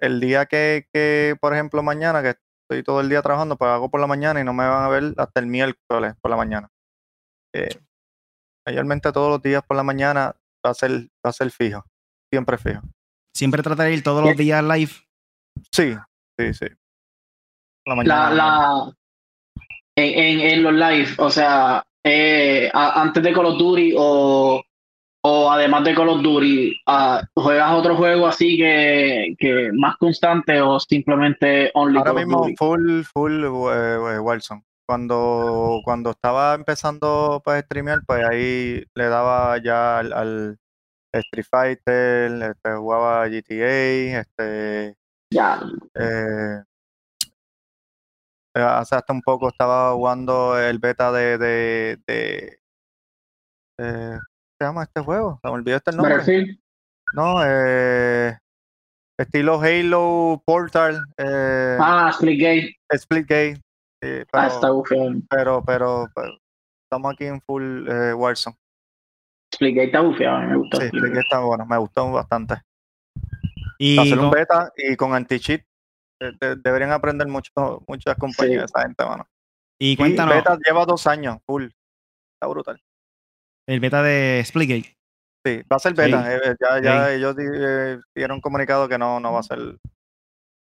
El 0.00 0.20
día 0.20 0.46
que, 0.46 0.86
que, 0.92 1.36
por 1.40 1.52
ejemplo, 1.52 1.82
mañana, 1.82 2.22
que 2.22 2.34
estoy 2.64 2.82
todo 2.82 3.00
el 3.00 3.08
día 3.08 3.22
trabajando, 3.22 3.56
pues 3.56 3.70
hago 3.70 3.90
por 3.90 4.00
la 4.00 4.06
mañana 4.06 4.40
y 4.40 4.44
no 4.44 4.52
me 4.54 4.66
van 4.66 4.84
a 4.84 4.88
ver 4.88 5.14
hasta 5.18 5.40
el 5.40 5.46
miércoles 5.46 6.14
por 6.20 6.30
la 6.30 6.36
mañana. 6.36 6.68
Eh, 7.54 7.68
mayormente 8.66 9.12
todos 9.12 9.28
los 9.30 9.42
días 9.42 9.62
por 9.66 9.76
la 9.76 9.82
mañana 9.82 10.34
va 10.66 10.70
a 10.70 10.74
ser, 10.74 10.90
va 11.24 11.30
a 11.30 11.32
ser 11.32 11.50
fijo, 11.50 11.84
siempre 12.32 12.56
fijo. 12.56 12.80
Siempre 13.36 13.62
tratar 13.62 13.86
de 13.86 13.94
ir 13.94 14.02
todos 14.02 14.24
los 14.24 14.36
días 14.36 14.62
live. 14.64 14.92
Sí, 15.70 15.94
sí, 16.38 16.54
sí. 16.54 16.66
Por 17.84 17.96
La 17.96 18.04
La, 18.04 18.16
mañana. 18.30 18.34
la, 18.34 18.92
en, 19.96 20.18
en, 20.18 20.40
en 20.40 20.62
los 20.62 20.72
live, 20.72 21.08
o 21.18 21.30
sea, 21.30 21.82
eh, 22.04 22.70
a- 22.72 23.00
antes 23.02 23.22
de 23.22 23.32
Call 23.32 23.46
of 23.46 23.58
Duty 23.58 23.94
o, 23.98 24.62
o 25.24 25.50
además 25.50 25.84
de 25.84 25.94
Call 25.94 26.08
of 26.08 26.22
Duty, 26.22 26.74
ah, 26.86 27.22
¿juegas 27.34 27.72
otro 27.72 27.96
juego 27.96 28.26
así 28.26 28.56
que, 28.56 29.34
que 29.38 29.70
más 29.72 29.96
constante 29.96 30.60
o 30.60 30.78
simplemente 30.80 31.70
only 31.74 31.98
Ahora 31.98 32.12
Call 32.12 32.26
mismo 32.26 32.38
Duty? 32.40 32.56
full, 32.56 33.02
full 33.04 33.44
eh, 33.44 34.14
eh, 34.14 34.18
Warzone. 34.18 34.64
Cuando, 34.84 35.80
cuando 35.84 36.10
estaba 36.10 36.54
empezando 36.54 37.40
para 37.44 37.60
streamear, 37.60 38.00
pues 38.04 38.24
ahí 38.24 38.84
le 38.94 39.04
daba 39.08 39.56
ya 39.62 40.00
al, 40.00 40.12
al 40.12 40.58
Street 41.12 41.46
Fighter, 41.48 42.42
este, 42.42 42.74
jugaba 42.76 43.26
GTA, 43.28 44.20
este, 44.20 44.96
Ya, 45.30 45.60
eh, 45.94 46.62
eh, 48.54 48.60
hace 48.60 48.96
hasta 48.96 49.12
un 49.12 49.22
poco 49.22 49.48
estaba 49.48 49.92
jugando 49.92 50.58
el 50.58 50.78
beta 50.78 51.12
de, 51.12 51.38
de, 51.38 51.98
de, 52.06 52.58
eh, 53.78 54.18
¿cómo 54.18 54.31
se 54.62 54.66
llama 54.68 54.84
este 54.84 55.00
juego? 55.00 55.38
Se 55.42 55.48
me 55.48 55.54
olvidó 55.54 55.76
este 55.76 55.92
nombre. 55.92 56.16
Battlefield, 56.18 56.58
No, 57.14 57.44
eh, 57.44 58.38
estilo 59.18 59.60
Halo 59.60 60.42
Portal, 60.46 61.02
eh, 61.18 61.76
ah, 61.80 62.10
Splitgate, 62.14 62.74
Splitgate. 62.96 63.56
sí, 63.56 63.60
ah, 64.02 64.24
pero- 64.32 64.46
está 64.46 64.70
bufeado. 64.70 65.10
pero, 65.28 65.64
pero, 65.64 66.06
pero 66.14 66.38
estamos 66.86 67.12
aquí 67.12 67.24
en 67.26 67.40
full 67.42 67.86
eh, 67.88 68.14
Warzone. 68.14 68.56
Splitgate 69.54 69.86
está 69.86 70.00
bufeado, 70.00 70.38
me 70.40 70.56
gusta. 70.56 70.80
Sí, 70.80 70.88
Splitgate. 70.88 71.20
Está 71.20 71.40
bueno, 71.40 71.66
me 71.66 71.76
gustó 71.78 72.10
bastante. 72.12 72.54
Y 73.78 73.98
Hacer 73.98 74.18
un 74.18 74.30
con- 74.30 74.30
beta 74.30 74.72
y 74.76 74.96
con 74.96 75.12
anti-cheat 75.14 75.62
de- 76.20 76.32
de- 76.40 76.56
deberían 76.56 76.92
aprender 76.92 77.26
mucho, 77.26 77.50
muchas 77.88 78.16
compañías 78.16 78.64
esa 78.64 78.82
gente, 78.82 79.04
mano. 79.04 79.26
Y 79.80 79.92
Y 79.92 79.96
cuéntanos, 79.96 80.34
Beta 80.36 80.56
lleva 80.64 80.86
dos 80.86 81.06
años, 81.08 81.38
full. 81.44 81.64
Está 81.64 82.46
brutal. 82.48 82.80
El 83.68 83.80
beta 83.80 84.02
de 84.02 84.42
Splitgate. 84.44 84.96
Sí, 85.44 85.62
va 85.70 85.76
a 85.76 85.78
ser 85.80 85.94
beta. 85.94 86.24
Sí. 86.24 86.38
eh, 86.44 86.54
ya 86.60 86.80
ya 86.82 87.12
ellos 87.12 87.36
eh, 87.38 87.98
dieron 88.14 88.40
comunicado 88.40 88.88
que 88.88 88.98
no, 88.98 89.18
no 89.20 89.32
va 89.32 89.40
a 89.40 89.42
ser. 89.42 89.58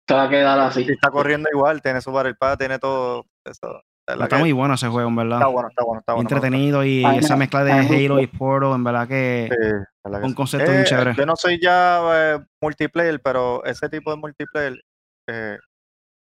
Se 0.08 0.16
va 0.16 0.24
a 0.24 0.30
quedar 0.30 0.60
así. 0.60 0.88
Está 0.90 1.10
corriendo 1.10 1.50
igual, 1.54 1.82
tiene 1.82 2.02
su 2.02 2.12
barrel 2.12 2.36
pad, 2.38 2.58
tiene 2.58 2.80
todo 2.80 3.26
eso. 3.46 3.84
Está 4.08 4.28
que 4.28 4.38
muy 4.38 4.52
bueno 4.54 4.74
ese 4.74 4.88
juego, 4.88 5.08
en 5.08 5.16
verdad. 5.18 5.38
está 5.38 5.48
bueno, 5.48 5.70
está 5.70 5.84
bueno, 5.84 6.00
está 6.00 6.14
bueno. 6.14 6.28
Entretenido 6.30 6.84
y 6.84 7.06
esa 7.06 7.36
me- 7.36 7.40
mezcla 7.42 7.64
de 7.64 7.74
Halo 7.74 8.20
y 8.20 8.26
Portal, 8.26 8.74
en 8.74 8.84
verdad 8.84 9.08
que 9.08 9.50
Sí, 9.52 9.58
verdad 10.04 10.20
que 10.22 10.26
un 10.26 10.30
sí. 10.32 10.36
concepto 10.36 10.72
muy 10.72 10.82
Eh, 10.82 10.86
chévere. 10.86 11.14
Yo 11.16 11.26
no 11.28 11.36
soy 11.36 11.60
ya 11.62 12.02
eh, 12.36 12.40
multiplayer, 12.60 13.22
pero 13.22 13.64
ese 13.66 13.88
tipo 13.88 14.10
de 14.10 14.18
multiplayer, 14.18 14.82
eh, 15.28 15.60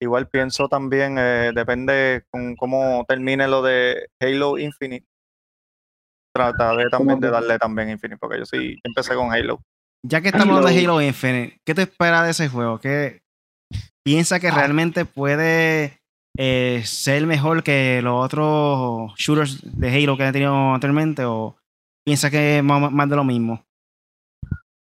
igual 0.02 0.30
pienso 0.30 0.70
también, 0.70 1.18
eh, 1.20 1.52
depende 1.54 2.24
con 2.32 2.56
cómo 2.56 3.04
termine 3.06 3.50
lo 3.50 3.62
de 3.62 4.08
Halo 4.22 4.58
Infinite. 4.58 5.06
Trataré 6.34 6.90
también 6.90 7.20
de 7.20 7.30
darle 7.30 7.60
también 7.60 7.90
Infinite, 7.90 8.18
porque 8.20 8.40
yo 8.40 8.46
sí 8.46 8.80
empecé 8.84 9.16
con 9.16 9.32
Halo. 9.32 9.62
Ya 10.06 10.20
que 10.22 10.28
estamos 10.30 10.48
hablando 10.58 10.68
de 10.70 10.80
Halo. 10.80 10.94
Halo 10.98 11.02
Infinite, 11.02 11.60
¿qué 11.66 11.74
te 11.76 11.84
espera 11.84 12.24
de 12.24 12.32
ese 12.32 12.50
juego? 12.50 12.80
¿Qué 12.80 13.22
piensa 14.06 14.40
que 14.40 14.48
Ah. 14.50 14.56
realmente 14.56 15.06
puede 15.06 16.00
eh, 16.38 16.82
ser 16.86 17.28
mejor 17.28 17.62
que 17.64 18.02
los 18.02 18.26
otros 18.26 19.14
shooters 19.18 19.60
de 19.80 19.90
Halo 19.96 20.18
que 20.18 20.24
han 20.24 20.34
tenido 20.34 20.74
anteriormente? 20.74 21.24
¿O 21.26 21.56
piensa 22.06 22.30
que 22.32 22.58
es 22.58 22.64
más, 22.64 22.92
más 22.92 23.10
de 23.10 23.16
lo 23.16 23.24
mismo? 23.24 23.64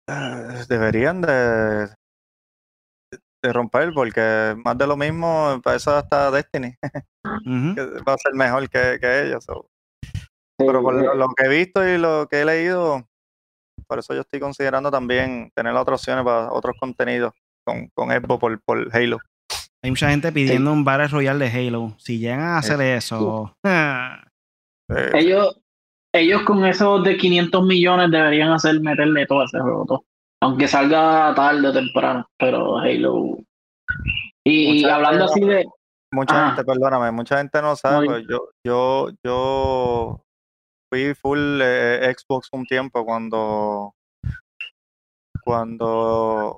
Eh, 0.10 0.66
Deberían 0.68 1.22
de, 1.22 1.88
de 3.43 3.54
romper, 3.54 3.93
porque 3.93 4.56
más 4.66 4.78
de 4.78 4.88
lo 4.88 4.98
mismo, 4.98 5.60
para 5.64 5.78
eso 5.78 5.96
hasta 5.96 6.32
Destiny, 6.32 6.76
que 7.76 7.82
va 8.08 8.14
a 8.14 8.18
ser 8.18 8.34
mejor 8.34 8.68
que, 8.70 8.98
que 9.00 9.28
ellos. 9.28 9.43
so. 9.46 9.68
Sí, 10.58 10.66
Pero 10.66 10.82
por 10.82 10.93
lo, 10.93 11.14
eh, 11.14 11.18
lo 11.18 11.28
que 11.30 11.45
he 11.45 11.49
visto 11.49 11.88
y 11.88 11.97
lo 11.97 12.28
que 12.30 12.41
he 12.41 12.45
leído, 12.45 13.06
por 13.88 13.99
eso 13.99 14.14
yo 14.14 14.22
estoy 14.22 14.39
considerando 14.39 14.89
también 14.89 15.51
tener 15.56 15.74
otras 15.74 15.99
opciones 15.99 16.24
para 16.24 16.51
otros 16.51 16.76
contenidos 16.80 17.34
con, 17.66 17.89
con 17.93 18.10
Xbox 18.10 18.39
por, 18.39 18.62
por 18.62 18.95
Halo. 18.95 19.20
Hay 19.84 19.91
mucha 19.91 20.10
gente 20.10 20.32
pidiendo 20.32 20.72
un 20.72 20.84
Battle 20.84 21.10
Royale 21.10 21.47
de 21.49 21.68
Halo. 21.68 21.93
Si 21.97 22.18
llegan 22.18 22.41
a 22.41 22.58
hacer 22.58 22.82
eso, 22.82 23.53
Eh, 24.88 25.10
ellos, 25.16 25.60
ellos 26.14 26.43
con 26.43 26.64
esos 26.64 27.03
de 27.03 27.18
500 27.18 27.66
millones 27.66 28.12
deberían 28.12 28.51
hacer 28.51 28.80
meterle 28.82 29.26
todo 29.26 29.41
a 29.41 29.45
ese 29.45 29.60
juego. 29.60 29.86
Todo. 29.86 30.06
Aunque 30.43 30.68
salga 30.68 31.34
tarde 31.36 31.68
o 31.68 31.74
temprano. 31.74 32.28
Pero 32.38 32.78
Halo. 32.78 33.38
Y, 34.45 34.82
y 34.82 34.86
hablando 34.86 35.26
así 35.26 35.39
de. 35.41 35.66
mucha 36.14 36.47
gente, 36.47 36.64
perdóname, 36.64 37.12
mucha 37.12 37.39
gente 37.39 37.62
no 37.64 37.76
sabe, 37.76 38.06
No, 38.06 38.14
pues 38.14 38.26
yo, 38.30 38.49
yo, 38.64 39.10
yo 39.24 40.24
fui 40.96 41.14
full 41.14 41.60
eh, 41.62 42.14
Xbox 42.18 42.48
un 42.54 42.66
tiempo 42.66 43.04
cuando 43.04 43.93
cuando 45.43 46.58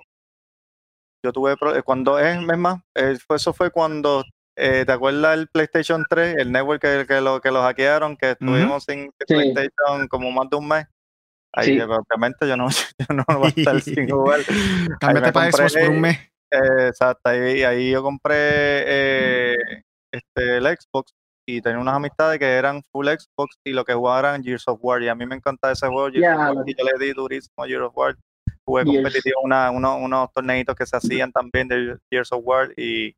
yo 1.26 1.34
tuve 1.34 1.54
eh, 1.54 1.82
cuando 1.84 2.20
es, 2.20 2.38
es 2.38 2.58
más, 2.58 2.82
eh, 2.96 3.18
eso 3.30 3.54
fue 3.54 3.72
cuando 3.72 4.24
eh, 4.56 4.84
¿te 4.86 4.92
acuerdas 4.92 5.38
el 5.38 5.48
PlayStation 5.48 6.06
3, 6.10 6.36
el 6.38 6.52
network 6.52 6.82
que, 6.82 7.06
que 7.08 7.20
lo 7.22 7.42
que 7.42 7.52
lo 7.52 7.62
hackearon, 7.64 8.16
que 8.16 8.32
estuvimos 8.32 8.84
sin 8.84 9.12
Sí. 9.28 9.34
PlayStation 9.34 10.08
como 10.08 10.32
más 10.32 10.50
de 10.50 10.58
un 10.58 10.68
mes? 10.68 10.86
Ahí 11.54 11.76
Sí. 11.78 11.82
obviamente 11.82 12.48
yo 12.48 12.56
no, 12.56 12.68
yo 13.10 13.16
no 13.16 13.24
voy 13.40 13.48
a 13.56 13.60
estar 13.60 13.82
sin 13.82 14.10
jugar. 14.10 14.42
cámbiate 15.00 15.32
para 15.32 15.52
Xbox 15.52 15.74
por 15.74 15.90
un 15.90 16.02
mes. 16.02 16.18
Eh, 16.52 16.88
exacto, 16.88 17.30
ahí, 17.30 17.64
ahí 17.64 17.92
yo 17.92 18.02
compré 18.04 18.36
eh, 18.36 19.56
este, 20.14 20.58
el 20.58 20.66
Xbox 20.66 21.12
y 21.50 21.62
tenía 21.62 21.80
unas 21.80 21.96
amistades 21.96 22.38
que 22.40 22.46
eran 22.46 22.84
full 22.92 23.08
Xbox 23.08 23.56
y 23.64 23.72
lo 23.72 23.86
que 23.86 23.94
jugaban 23.94 24.26
eran 24.26 24.44
Gears 24.44 24.68
of 24.68 24.80
War 24.82 25.02
y 25.02 25.08
a 25.08 25.16
mí 25.16 25.26
me 25.26 25.36
encanta 25.36 25.72
ese 25.72 25.88
juego 25.88 26.10
Gears 26.12 26.22
of 26.36 26.56
War, 26.58 26.66
y 26.70 26.76
yo 26.78 26.84
le 26.86 27.06
di 27.06 27.14
durísimo 27.14 27.64
a 27.64 27.68
Gears 27.68 27.84
of 27.86 27.98
War. 27.98 28.16
Jugué 28.66 28.84
competitivo 29.04 29.40
una, 29.44 29.72
uno- 29.72 29.98
unos 29.98 30.32
torneitos 30.34 30.76
que 30.76 30.86
se 30.86 30.98
hacían 30.98 31.32
también 31.32 31.68
de 31.70 31.98
Gears 32.12 32.32
of 32.34 32.42
War 32.44 32.74
y 32.76 33.16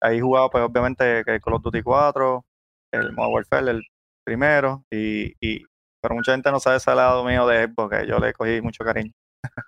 ahí 0.00 0.20
jugaba 0.20 0.48
pues 0.50 0.62
obviamente 0.64 1.22
que 1.26 1.40
Call 1.40 1.54
of 1.54 1.62
Duty 1.62 1.82
4 1.82 2.44
el 2.92 3.12
Modern 3.12 3.34
Warfare 3.34 3.70
el 3.72 3.82
primero 4.24 4.84
y, 4.92 5.32
y 5.40 5.64
pero 6.00 6.14
mucha 6.14 6.32
gente 6.32 6.50
no 6.52 6.60
sabe 6.60 6.76
ese 6.76 6.94
lado 6.94 7.24
mío 7.24 7.46
de 7.46 7.66
Xbox 7.66 7.98
que 7.98 8.06
yo 8.06 8.18
le 8.20 8.32
cogí 8.34 8.60
mucho 8.60 8.84
cariño. 8.84 9.10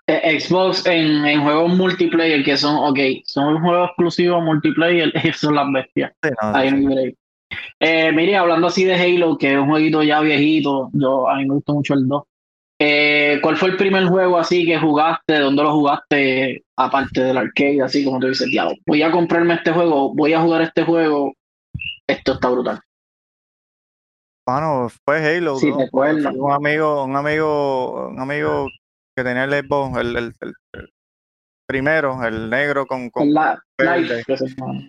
Eh, 0.07 0.39
Xbox 0.41 0.87
en, 0.87 1.25
en 1.27 1.43
juegos 1.43 1.71
multiplayer 1.77 2.45
que 2.45 2.57
son, 2.57 2.77
ok, 2.77 2.99
son 3.25 3.61
juegos 3.63 3.89
exclusivos 3.89 4.43
multiplayer, 4.45 5.11
ellos 5.25 5.37
son 5.39 5.55
las 5.57 5.67
bestias. 5.73 6.13
Sí, 6.23 6.31
no, 6.41 6.57
Ahí 6.57 6.85
break. 6.85 7.15
Eh, 7.81 8.13
mire, 8.13 8.37
hablando 8.37 8.67
así 8.69 8.85
de 8.85 8.95
Halo, 8.95 9.37
que 9.39 9.53
es 9.53 9.59
un 9.59 9.69
jueguito 9.69 10.03
ya 10.03 10.21
viejito, 10.21 10.91
yo 10.93 11.29
a 11.29 11.37
mí 11.37 11.47
me 11.47 11.55
gustó 11.55 11.75
mucho 11.75 11.95
el 11.95 12.07
2. 12.09 12.23
Eh, 12.79 13.39
¿Cuál 13.43 13.57
fue 13.57 13.71
el 13.71 13.77
primer 13.77 14.05
juego 14.07 14.39
así 14.39 14.67
que 14.67 14.79
jugaste? 14.79 15.39
¿Dónde 15.39 15.63
lo 15.63 15.73
jugaste? 15.73 16.63
Aparte 16.77 17.23
del 17.23 17.39
arcade, 17.39 17.83
así 17.83 18.05
como 18.05 18.21
tú 18.21 18.29
dices, 18.29 18.49
diablo, 18.49 18.75
voy 18.87 19.03
a 19.03 19.11
comprarme 19.11 19.55
este 19.55 19.73
juego, 19.73 20.15
voy 20.15 20.35
a 20.35 20.41
jugar 20.43 20.63
este 20.63 20.85
juego. 20.85 21.33
Esto 22.07 22.35
está 22.35 22.49
brutal. 22.51 22.81
Mano, 24.47 24.89
fue 25.05 25.37
Halo, 25.37 25.57
Sí. 25.57 25.73
Fue 25.91 26.15
Un 26.15 26.53
amigo, 26.53 27.05
un 27.05 27.17
amigo, 27.17 28.09
un 28.11 28.21
amigo 28.21 28.69
que 29.17 29.25
tenía 29.25 29.45
el 29.45 29.53
Xbox, 29.65 29.99
el, 29.99 30.17
el- 30.17 30.35
primero, 31.69 32.23
el 32.25 32.49
negro 32.49 32.87
con, 32.87 33.11
con 33.11 33.33
La, 33.33 33.61
verde. 33.77 34.01
Life, 34.19 34.23
que 34.25 34.37
se 34.37 34.47
llama. 34.49 34.87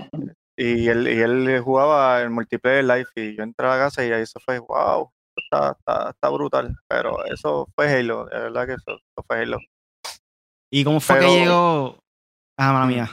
Y 0.57 0.87
él, 0.89 1.07
y 1.07 1.19
él 1.19 1.61
jugaba 1.63 2.21
el 2.21 2.29
multiplayer 2.31 2.83
live 2.83 3.07
y 3.15 3.35
yo 3.37 3.43
entré 3.43 3.67
a 3.67 3.71
la 3.71 3.77
casa 3.77 4.03
y 4.05 4.11
ahí 4.11 4.23
eso 4.23 4.39
fue, 4.43 4.59
wow, 4.59 5.09
está, 5.35 5.71
está, 5.77 6.09
está 6.09 6.29
brutal. 6.29 6.75
Pero 6.89 7.23
eso 7.25 7.67
fue 7.75 7.87
Halo, 7.93 8.25
de 8.25 8.39
verdad 8.39 8.65
que 8.65 8.73
eso, 8.73 8.91
eso 8.95 9.23
fue 9.27 9.41
Halo. 9.41 9.57
¿Y 10.71 10.83
cómo 10.83 10.99
fue 10.99 11.17
Pero- 11.17 11.27
que 11.29 11.39
llegó? 11.39 11.99
Ah, 12.59 12.73
mala 12.73 12.87
mía. 12.87 13.07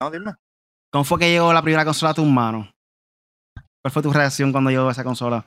No, 0.00 0.10
dime. 0.10 0.34
¿Cómo 0.92 1.04
fue 1.04 1.18
que 1.18 1.30
llegó 1.30 1.52
la 1.52 1.62
primera 1.62 1.84
consola 1.84 2.10
a 2.10 2.14
tus 2.14 2.26
manos? 2.26 2.68
¿Cuál 3.82 3.92
fue 3.92 4.02
tu 4.02 4.12
reacción 4.12 4.52
cuando 4.52 4.70
llegó 4.70 4.90
esa 4.90 5.04
consola? 5.04 5.46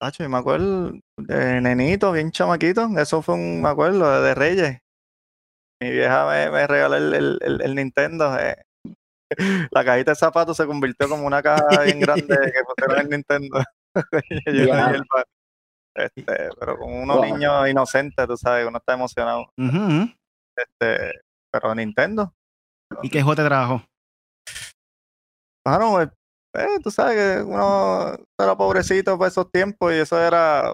Tacho, 0.00 0.22
yo 0.22 0.28
me 0.28 0.38
acuerdo 0.38 0.92
de 1.18 1.60
nenito, 1.60 2.12
bien 2.12 2.30
chamaquito. 2.30 2.88
Eso 2.98 3.20
fue 3.20 3.34
un, 3.34 3.60
me 3.62 3.68
acuerdo, 3.68 4.10
de, 4.22 4.28
de 4.28 4.34
Reyes. 4.34 4.78
Mi 5.82 5.90
vieja 5.90 6.26
me, 6.26 6.50
me 6.50 6.66
regaló 6.66 6.96
el, 6.96 7.14
el, 7.14 7.38
el- 7.42 7.60
el 7.62 7.74
Nintendo. 7.74 8.36
eh. 8.38 8.62
La 9.70 9.84
cajita 9.84 10.12
de 10.12 10.16
zapatos 10.16 10.56
se 10.56 10.66
convirtió 10.66 11.08
como 11.08 11.26
una 11.26 11.42
caja 11.42 11.82
bien 11.82 12.00
grande 12.00 12.26
que 12.54 12.62
pusieron 12.64 12.98
el 13.00 13.08
Nintendo. 13.10 13.64
Este, 15.94 16.48
pero 16.58 16.78
como 16.78 17.02
unos 17.02 17.16
Wow. 17.16 17.24
niños 17.24 17.68
inocentes, 17.68 18.26
tú 18.26 18.36
sabes, 18.36 18.66
uno 18.66 18.78
está 18.78 18.94
emocionado. 18.94 19.46
Este, 20.56 21.20
pero 21.50 21.74
Nintendo. 21.74 22.32
¿Y 23.02 23.10
qué 23.10 23.22
juego 23.22 23.36
te 23.36 23.44
trajo? 23.44 23.82
Ah, 25.66 25.78
no, 25.78 26.00
eh, 26.00 26.08
eh, 26.54 26.78
tú 26.82 26.90
sabes 26.90 27.16
que 27.16 27.42
uno 27.42 28.14
era 28.38 28.56
pobrecito 28.56 29.18
para 29.18 29.28
esos 29.28 29.50
tiempos 29.50 29.92
y 29.92 29.96
eso 29.96 30.18
era. 30.20 30.72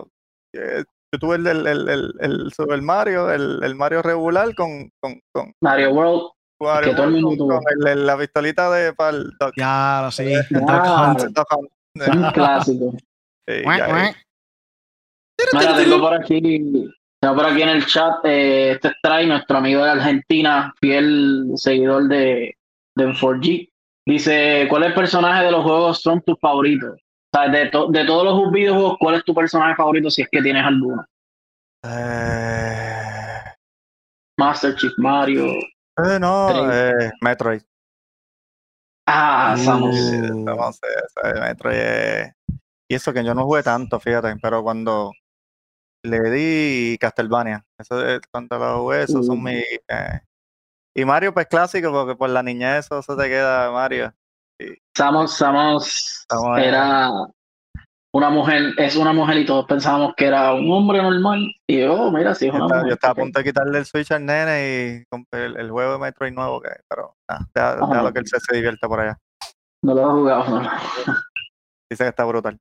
eh, 0.55 0.85
yo 1.13 1.19
tuve 1.19 1.37
el, 1.37 1.47
el, 1.47 1.67
el, 1.67 1.89
el, 1.89 2.13
el 2.21 2.53
Super 2.53 2.83
Mario, 2.83 3.31
el, 3.31 3.63
el 3.63 3.75
Mario 3.77 4.03
regular 4.03 4.53
con, 4.55 4.91
con, 5.01 5.21
con 5.33 5.53
Mario 5.63 5.93
World, 5.93 6.31
Que 6.83 6.91
todo 6.95 7.05
el 7.05 7.11
mundo 7.13 7.29
con, 7.29 7.39
tuvo. 7.39 7.49
con 7.61 7.63
el- 7.81 7.87
el- 7.99 8.07
la 8.07 8.17
pistolita 8.19 8.71
de 8.71 8.93
para 8.93 9.17
el 9.17 9.25
Duck. 9.39 9.53
Ya, 9.57 10.01
lo 10.05 10.11
sí. 10.11 10.33
Ah. 10.69 11.15
Duck 11.19 11.47
Hunt. 11.57 11.71
un 12.15 12.31
clásico. 12.33 12.95
Sí, 13.47 13.63
Cuac, 13.63 13.79
ya, 13.79 13.87
cuac. 13.89 14.17
Mira, 15.53 15.77
tengo 15.77 16.01
por 16.01 16.15
aquí, 16.15 16.41
tengo 17.21 17.35
por 17.35 17.45
aquí 17.45 17.61
en 17.63 17.69
el 17.69 17.85
chat, 17.85 18.25
eh, 18.25 18.71
este 18.71 18.89
es 18.89 18.95
Trai, 19.03 19.27
nuestro 19.27 19.59
amigo 19.59 19.85
de 19.85 19.91
Argentina, 19.91 20.73
fiel 20.81 21.51
seguidor 21.57 22.05
de, 22.09 22.57
de 22.97 23.05
4G. 23.07 23.69
Dice, 24.07 24.67
¿cuál 24.71 24.85
es 24.85 24.89
el 24.89 24.95
personaje 24.95 25.45
de 25.45 25.51
los 25.51 25.63
juegos 25.63 26.01
son 26.01 26.23
tus 26.23 26.39
favoritos? 26.41 26.93
O 26.95 27.39
sea, 27.39 27.49
de, 27.51 27.67
to- 27.67 27.89
de 27.89 28.05
todos 28.07 28.25
los 28.25 28.51
videojuegos, 28.51 28.97
¿cuál 28.99 29.17
es 29.17 29.25
tu 29.25 29.35
personaje 29.35 29.75
favorito 29.75 30.09
si 30.11 30.23
es 30.23 30.29
que 30.31 30.41
tienes 30.41 30.65
alguno? 30.65 31.05
Eh, 31.85 33.43
Master 34.39 34.75
Chief 34.77 34.93
Mario. 34.97 35.47
Eh, 35.99 36.19
no, 36.21 36.73
eh, 36.73 37.11
Metroid. 37.21 37.63
Ah, 39.07 39.55
Samus. 39.57 39.97
Sí, 39.97 40.21
Uh. 40.21 40.45
Samus, 40.45 40.81
eh, 41.25 41.41
Metroid 41.41 41.77
es- 41.77 42.35
Y 42.89 42.95
eso 42.97 43.13
que 43.13 43.25
yo 43.25 43.35
no 43.35 43.45
jugué 43.45 43.63
tanto, 43.63 43.99
fíjate, 44.01 44.37
pero 44.43 44.63
cuando 44.63 45.13
le 46.05 46.21
di 46.31 46.99
Castlevania, 46.99 47.65
eso 47.79 48.05
es- 48.07 48.21
cuando 48.31 48.59
lo 48.59 48.83
jugué, 48.83 49.03
esos 49.03 49.27
son 49.27 49.39
Uh. 49.39 49.43
mis... 49.43 49.65
eh, 49.89 50.21
Y 50.97 51.05
Mario, 51.05 51.35
pues 51.35 51.47
clásico, 51.47 51.91
porque 51.91 52.15
por 52.15 52.31
la 52.31 52.43
niñez 52.43 52.85
eso 52.87 53.03
se 53.03 53.17
te 53.17 53.29
queda 53.29 53.71
Mario. 53.73 54.13
Samus, 54.97 55.33
Samus 55.37 56.25
Samus 56.29 56.59
es- 56.61 56.67
era, 56.67 57.11
una 58.15 58.31
mujer, 58.31 58.75
es 58.79 58.95
una 58.95 59.13
mujer 59.13 59.39
y 59.39 59.45
todos 59.45 59.67
pensábamos 59.67 60.15
que 60.17 60.27
era 60.27 60.55
un 60.55 60.71
hombre 60.71 61.03
normal. 61.03 61.53
Y 61.67 61.81
yo, 61.81 62.13
mira, 62.13 62.33
sí, 62.33 62.47
es 62.47 62.53
Yo 62.53 62.57
una 62.59 62.67
estaba, 62.67 62.81
mujer. 62.83 62.89
yo 62.91 62.95
estaba 62.95 63.13
a 63.13 63.15
punto 63.17 63.39
de 63.41 63.45
quitarle 63.45 63.79
el 63.79 63.85
Switch 63.87 64.13
al 64.13 64.25
nene 64.25 65.05
y 65.11 65.37
el, 65.37 65.57
el 65.57 65.71
juego 65.71 65.95
de 65.95 65.99
Metroid 65.99 66.33
nuevo, 66.33 66.61
que, 66.61 66.69
pero 66.89 67.17
nada, 67.29 67.49
déjalo 67.75 68.13
que 68.13 68.21
él 68.21 68.27
se, 68.29 68.39
se 68.39 68.55
divierta 68.55 68.87
por 68.87 69.01
allá. 69.01 69.19
No 69.83 69.95
lo 69.95 70.01
he 70.03 70.13
jugado, 70.13 70.61
no. 70.61 70.71
Dice 71.91 72.05
que 72.05 72.09
está 72.09 72.25
brutal. 72.25 72.57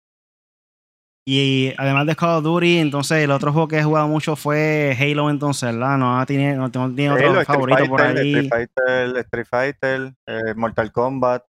Y 1.26 1.74
además 1.78 2.08
de 2.08 2.16
Call 2.16 2.38
of 2.38 2.44
Duty, 2.44 2.80
entonces 2.80 3.24
el 3.24 3.32
otro 3.32 3.54
juego 3.54 3.68
que 3.68 3.78
he 3.78 3.84
jugado 3.84 4.08
mucho 4.08 4.36
fue 4.36 4.98
Halo, 5.00 5.30
entonces, 5.30 5.72
¿verdad? 5.72 5.98
No 6.00 6.26
tiene, 6.26 6.56
no, 6.56 6.70
tiene 6.72 7.12
otro 7.12 7.30
Halo, 7.30 7.42
Street 7.42 7.46
favorito 7.46 7.86
por 7.86 8.02
ahí. 8.02 8.34
Street 8.34 8.50
Fighter, 8.50 9.18
Street 9.18 9.48
Fighter, 9.48 10.14
eh, 10.28 10.54
Mortal 10.56 10.92
Kombat. 10.92 11.46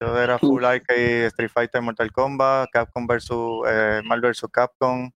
Yo 0.00 0.18
era 0.20 0.38
full 0.38 0.62
arcade, 0.64 1.26
Street 1.26 1.50
Fighter, 1.50 1.80
Mortal 1.80 2.12
Kombat, 2.12 2.68
Capcom 2.70 3.06
versus 3.06 3.62
eh, 3.66 4.02
Marvel 4.04 4.30
vs 4.32 4.46
Capcom. 4.52 5.10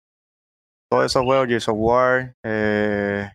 Todos 0.90 1.06
esos 1.08 1.24
juegos, 1.24 1.48
Gears 1.48 1.68
of 1.68 1.76
War, 1.78 2.36
eh, 2.44 3.30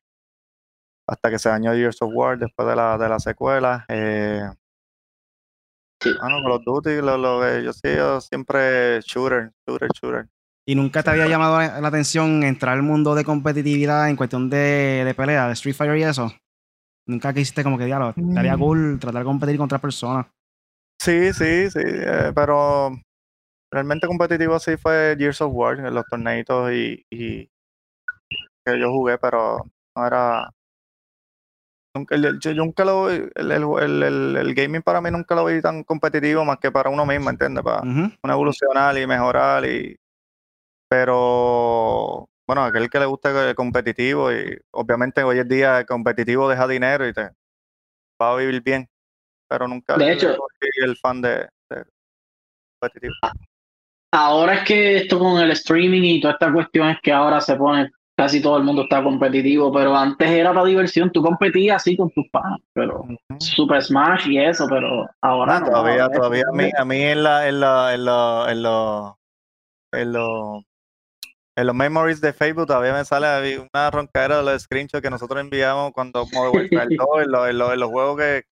hasta 1.09 1.30
que 1.30 1.38
se 1.38 1.49
dañó 1.49 1.72
Gears 1.72 2.01
of 2.01 2.11
War 2.14 2.38
después 2.38 2.66
de 2.68 2.76
la, 2.76 2.97
de 2.97 3.09
la 3.09 3.18
secuela. 3.18 3.84
Eh, 3.88 4.43
Sí. 6.01 6.11
ah, 6.20 6.28
no, 6.28 6.43
Call 6.43 6.51
of 6.53 6.62
Duty, 6.64 6.97
lo, 6.97 7.16
lo, 7.16 7.61
yo 7.61 7.72
sí, 7.72 7.95
yo 7.97 8.20
siempre 8.20 9.01
shooter, 9.03 9.53
shooter, 9.64 9.88
shooter. 9.95 10.28
¿Y 10.66 10.74
nunca 10.74 11.01
te 11.05 11.11
había 11.11 11.28
llamado 11.28 11.59
la 11.61 11.86
atención 11.88 12.43
entrar 12.43 12.74
al 12.74 12.82
mundo 12.82 13.14
de 13.14 13.24
competitividad 13.24 14.11
en 14.11 14.16
cuestión 14.16 14.51
de, 14.51 15.05
de 15.05 15.14
pelea, 15.14 15.47
de 15.47 15.53
Street 15.53 15.76
Fighter 15.76 15.97
y 15.99 16.03
eso? 16.03 16.32
Nunca 17.07 17.32
quisiste 17.32 17.62
como 17.62 17.78
que, 17.78 17.84
diablo, 17.84 18.14
estaría 18.16 18.57
Mm. 18.57 18.61
cool 18.61 18.99
tratar 18.99 19.20
de 19.20 19.24
competir 19.24 19.57
con 19.57 19.66
otras 19.66 19.80
personas. 19.80 20.26
Sí, 21.03 21.32
sí, 21.32 21.68
sí, 21.68 21.80
eh, 21.82 22.30
pero 22.32 22.92
realmente 23.72 24.07
competitivo 24.07 24.61
sí 24.61 24.76
fue 24.76 25.16
Gears 25.18 25.40
of 25.40 25.53
War, 25.53 25.80
en 25.80 25.92
los 25.92 26.05
torneitos 26.07 26.70
y, 26.70 27.05
y 27.11 27.50
que 28.64 28.78
yo 28.78 28.88
jugué, 28.92 29.18
pero 29.18 29.66
no 29.96 30.07
era... 30.07 30.48
Nunca, 31.96 32.14
el- 32.14 32.38
yo, 32.38 32.53
yo 32.53 32.64
nunca 32.64 32.84
lo 32.84 33.11
el, 33.11 33.32
el, 33.34 34.36
el, 34.36 34.55
gaming 34.55 34.80
para 34.82 35.00
mí 35.00 35.11
nunca 35.11 35.34
lo 35.34 35.44
vi 35.44 35.61
tan 35.61 35.82
competitivo 35.82 36.44
más 36.44 36.59
que 36.59 36.70
para 36.70 36.88
uno 36.88 37.05
mismo, 37.05 37.30
¿entiendes? 37.30 37.64
Para 37.64 37.80
Ujú. 37.82 38.12
uno 38.22 38.32
evolucionar 38.32 38.96
y 38.96 39.05
mejorar 39.05 39.64
y... 39.64 39.96
Pero, 40.88 42.28
bueno, 42.46 42.62
aquel 42.64 42.88
que 42.88 43.00
le 43.00 43.07
gusta 43.07 43.48
el 43.48 43.57
competitivo 43.57 44.30
y 44.32 44.57
obviamente 44.70 45.24
hoy 45.24 45.40
en 45.40 45.48
día 45.48 45.80
el 45.80 45.86
competitivo 45.86 46.48
deja 46.48 46.68
dinero 46.68 47.09
y 47.09 47.12
te 47.12 47.30
va 48.20 48.34
a 48.34 48.36
vivir 48.36 48.62
bien, 48.62 48.88
pero 49.48 49.66
nunca 49.66 49.96
De 49.96 50.12
hecho- 50.12 50.36
fui 50.83 50.91
el 50.91 50.97
fan 50.97 51.20
de, 51.22 51.49
de 51.70 51.85
competitivo. 52.80 53.14
Ahora 54.14 54.55
es 54.55 54.64
que 54.64 54.97
esto 54.99 55.18
con 55.18 55.41
el 55.41 55.51
streaming 55.53 56.03
y 56.03 56.20
toda 56.20 56.35
esta 56.35 56.53
cuestión 56.53 56.89
es 56.91 56.99
que 57.03 57.12
ahora 57.12 57.41
se 57.41 57.57
pone, 57.57 57.91
casi 58.14 58.43
todo 58.43 58.59
el 58.59 58.64
mundo 58.64 58.83
está 58.83 59.03
competitivo, 59.03 59.72
pero 59.72 59.97
antes 59.97 60.28
era 60.28 60.53
para 60.53 60.66
diversión, 60.66 61.11
tú 61.11 61.22
competías 61.22 61.76
así 61.76 61.97
con 61.97 62.11
tus 62.11 62.28
panas, 62.30 62.61
pero. 62.74 63.07
Super 63.39 63.83
Smash 63.83 64.28
y 64.28 64.39
eso, 64.39 64.66
pero 64.68 65.09
ahora 65.22 65.57
Ah, 65.57 65.61
no, 65.61 65.66
todavía, 65.66 66.09
todavía 66.11 66.45
a 66.47 66.53
mí, 66.55 66.70
a 66.76 66.85
mí 66.85 67.01
en 67.01 67.22
la, 67.22 67.49
en 67.49 67.61
la, 67.61 67.95
en 67.95 68.05
la, 68.05 68.47
en 68.51 68.62
los, 68.62 69.14
en 69.93 70.12
los, 70.12 70.64
en 71.57 71.66
los 71.66 71.74
memories 71.74 72.20
de 72.20 72.35
Facebook 72.35 72.66
todavía 72.66 72.93
me 72.93 73.05
sale 73.07 73.59
una 73.59 73.91
roncadera 73.91 74.39
de 74.39 74.43
los 74.43 74.62
screenshots 74.62 75.03
que 75.03 75.11
nosotros 75.11 75.41
enviamos 75.41 75.93
cuando 75.93 76.26
Modern 76.35 76.68
Warfare 76.70 76.97
2, 76.97 77.22
en 77.22 77.33
los, 77.33 77.49
en 77.49 77.59
los, 77.59 77.72
en 77.72 77.80
los 77.80 77.91
juegos 77.91 78.18
que, 78.18 78.45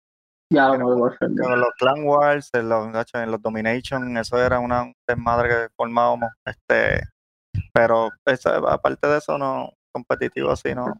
ya 0.50 0.68
lo 0.68 0.78
puedo 0.80 1.10
defender. 1.10 1.46
en 1.52 1.60
los 1.60 1.70
Clan 1.78 2.04
Wars, 2.04 2.50
en 2.52 2.68
los, 2.68 2.88
en 3.14 3.30
los 3.30 3.40
Domination, 3.42 4.16
eso 4.16 4.38
era 4.44 4.58
una 4.58 4.82
un 4.82 4.94
desmadre 5.08 5.48
que 5.48 5.68
formábamos, 5.76 6.30
este, 6.44 7.00
pero 7.72 8.10
esa- 8.26 8.56
aparte 8.58 9.06
de 9.06 9.18
eso 9.18 9.38
no, 9.38 9.70
competitivo 9.92 10.50
así, 10.50 10.74
no. 10.74 10.92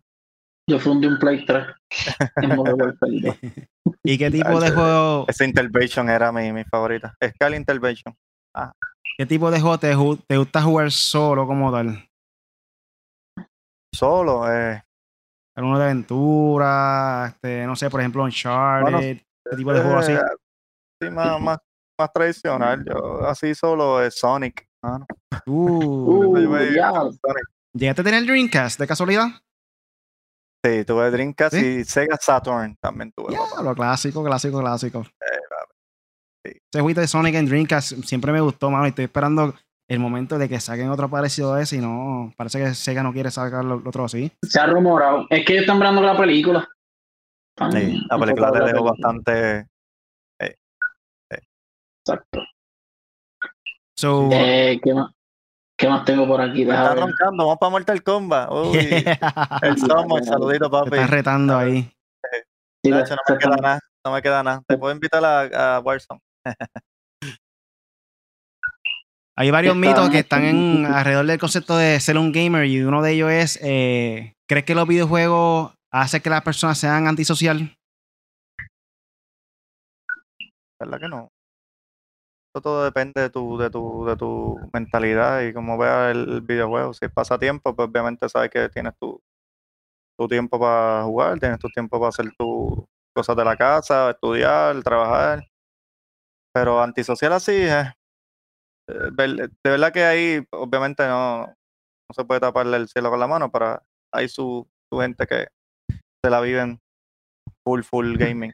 Yo 0.69 0.79
fundí 0.79 1.09
un 1.09 1.19
Play 1.19 1.45
3 1.45 1.67
en 2.43 2.55
Modern 2.57 2.81
Warfare 2.81 3.21
2. 3.21 3.37
¿Y 4.05 4.17
qué 4.19 4.31
tipo 4.31 4.61
de 4.61 4.67
Ese- 4.69 4.75
juego, 4.77 5.25
Esa 5.29 5.45
Intervention 5.45 6.09
era 6.09 6.31
mi, 6.31 6.53
mi 6.53 6.63
favorita. 6.65 7.15
Scale 7.35 7.57
Intervention. 7.57 8.15
qué 9.19 9.27
tipo 9.27 9.51
de 9.51 9.61
juego 9.61 9.79
te, 9.79 9.97
te 10.29 10.37
gusta 10.37 10.63
jugar 10.63 10.93
solo 10.93 11.47
como 11.47 11.73
tal? 11.73 12.09
Solo, 13.93 14.51
eh, 14.53 14.83
¿Alguno 15.57 15.79
de 15.79 15.85
aventura? 15.87 17.27
Este, 17.29 17.67
no 17.67 17.75
sé, 17.75 17.91
por 17.91 18.01
ejemplo, 18.01 18.23
Uncharted, 18.23 19.19
qué 19.49 19.57
tipo 19.57 19.73
de 19.73 19.81
juego 19.81 19.99
así. 19.99 20.13
Eh, 20.13 20.21
Sí, 21.03 21.09
más, 21.11 21.41
más, 21.41 21.57
más 21.99 22.13
tradicional. 22.13 22.85
Yo 22.85 23.27
así 23.27 23.55
solo 23.55 24.03
es 24.03 24.19
Sonic. 24.19 24.67
mano. 24.85 25.07
Uh, 25.47 26.37
Uh, 26.37 26.37
Sonic. 26.47 27.47
¿Llegaste 27.75 28.01
a 28.03 28.05
tener 28.05 28.21
el 28.21 28.27
Dreamcast 28.27 28.79
de 28.79 28.87
casualidad? 28.87 29.29
Sí, 30.63 30.85
tuve 30.85 31.11
Dreamcast 31.11 31.55
¿Sí? 31.55 31.65
y 31.81 31.85
Sega 31.85 32.19
Saturn 32.21 32.77
también 32.83 33.13
tuve. 33.17 33.33
Ya, 33.33 33.63
lo 33.63 33.75
clásico, 33.75 34.23
clásico, 34.23 34.61
clásico. 34.61 35.05
sí. 36.45 36.53
Ese 36.73 36.81
jueguito 36.83 37.01
de 37.01 37.09
Sonic 37.09 37.35
en 37.37 37.47
Dreamcast 37.47 37.93
siempre 38.05 38.31
me 38.33 38.41
gustó, 38.43 38.71
mano. 38.71 38.85
Y 38.85 38.91
estoy 38.91 39.07
esperando 39.07 39.55
el 39.89 39.99
momento 40.01 40.37
de 40.37 40.51
que 40.51 40.61
saquen 40.61 40.91
otro 40.91 41.09
parecido 41.09 41.55
a 41.55 41.63
ese. 41.63 41.77
Y 41.77 41.81
no, 41.81 42.31
parece 42.37 42.59
que 42.63 42.75
Sega 42.75 43.03
no 43.03 43.13
quiere 43.15 43.31
sacar 43.31 43.65
lo, 43.65 43.79
lo 43.81 43.89
otro 43.89 44.05
así. 44.05 44.31
Se 44.43 44.61
ha 44.61 44.67
rumorado. 44.67 45.27
Es 45.31 45.47
que 45.47 45.55
ellos 45.55 45.63
están 45.63 45.77
hablando 45.79 46.03
de 46.03 46.07
la 46.09 46.19
película. 46.19 46.69
Sí, 47.73 48.07
la 48.09 48.19
película 48.19 48.49
en 48.55 48.65
dejó 48.67 48.85
bastante. 48.85 49.67
Exacto. 52.03 52.41
So, 53.99 54.31
Eh, 54.33 54.81
¿qué, 54.83 54.95
más? 54.95 55.13
¿Qué 55.79 55.89
más 55.89 56.05
tengo 56.07 56.27
por 56.27 56.41
aquí? 56.41 56.65
Me 56.65 56.73
está 56.75 56.95
ver. 56.95 57.05
roncando, 57.05 57.45
vamos 57.45 57.59
para 57.59 57.71
Mortal 57.71 58.03
Kombat. 58.03 58.51
Uy, 58.53 59.05
el 59.63 59.79
Somos, 59.79 60.27
saludito, 60.27 60.67
te 60.67 60.71
papi. 60.71 60.95
estás 60.97 61.11
retando 61.11 61.57
ahí. 61.59 61.83
Sí, 62.83 62.91
Nacho, 62.91 63.15
no 63.15 63.23
me 63.35 63.39
queda 63.39 63.57
nada, 63.57 63.81
no 64.07 64.13
me 64.13 64.23
queda 64.23 64.43
nada. 64.43 64.63
Te 64.67 64.79
puedo 64.79 64.95
invitar 64.95 65.23
a, 65.25 65.77
a 65.77 65.81
Warzone. 65.81 66.21
Hay 69.37 69.51
varios 69.51 69.75
Está- 69.77 69.87
mitos 69.89 70.11
que 70.11 70.19
están 70.19 70.45
en, 70.45 70.87
alrededor 70.87 71.27
del 71.27 71.39
concepto 71.39 71.77
de 71.77 71.99
ser 72.01 72.19
un 72.19 72.33
gamer. 72.33 72.65
Y 72.67 72.83
uno 72.83 73.01
de 73.03 73.13
ellos 73.13 73.31
es: 73.31 73.59
eh, 73.63 74.35
¿crees 74.49 74.65
que 74.65 74.75
los 74.75 74.87
videojuegos 74.89 75.73
hacen 75.91 76.23
que 76.23 76.31
las 76.31 76.43
personas 76.43 76.79
sean 76.79 77.07
antisocial? 77.07 77.77
¿Verdad 80.79 80.99
que 80.99 81.09
no? 81.09 81.29
Todo 82.53 82.85
depende 82.85 83.21
de 83.21 83.31
tu, 83.31 83.59
de 83.59 83.71
tu, 83.71 84.05
de 84.07 84.17
tu 84.17 84.59
mentalidad 84.73 85.43
y 85.43 85.53
cómo 85.53 85.79
veas 85.79 86.11
el 86.11 86.41
videojuego. 86.41 86.93
Si 86.93 87.05
es 87.05 87.13
pasatiempo, 87.13 87.75
pues 87.77 87.89
obviamente 87.89 88.29
sabes 88.29 88.51
que 88.51 88.69
tienes 88.69 88.95
tu, 88.99 89.21
tu 90.19 90.27
tiempo 90.27 90.59
para 90.59 91.05
jugar, 91.05 91.39
tienes 91.39 91.59
tu 91.61 91.69
tiempo 91.69 91.99
para 91.99 92.09
hacer 92.09 92.27
tus 92.37 92.85
cosas 93.15 93.37
de 93.37 93.45
la 93.45 93.57
casa, 93.57 94.11
estudiar, 94.11 94.83
trabajar. 94.83 95.47
Pero 96.53 96.83
antisocial 96.83 97.33
así, 97.33 97.53
eh, 97.53 97.95
de 98.89 99.51
verdad 99.63 99.93
que 99.93 100.05
ahí 100.05 100.45
obviamente 100.51 101.07
no, 101.07 101.47
no 101.47 102.15
se 102.15 102.25
puede 102.25 102.41
taparle 102.41 102.77
el 102.79 102.89
cielo 102.89 103.11
con 103.11 103.21
la 103.21 103.29
mano, 103.29 103.53
pero 103.53 103.81
hay 104.13 104.29
su, 104.29 104.69
su 104.91 104.99
gente 104.99 105.27
que 105.27 105.47
se 106.25 106.31
la 106.31 106.41
viven 106.41 106.79
full, 107.65 107.83
full 107.83 108.17
gaming. 108.17 108.53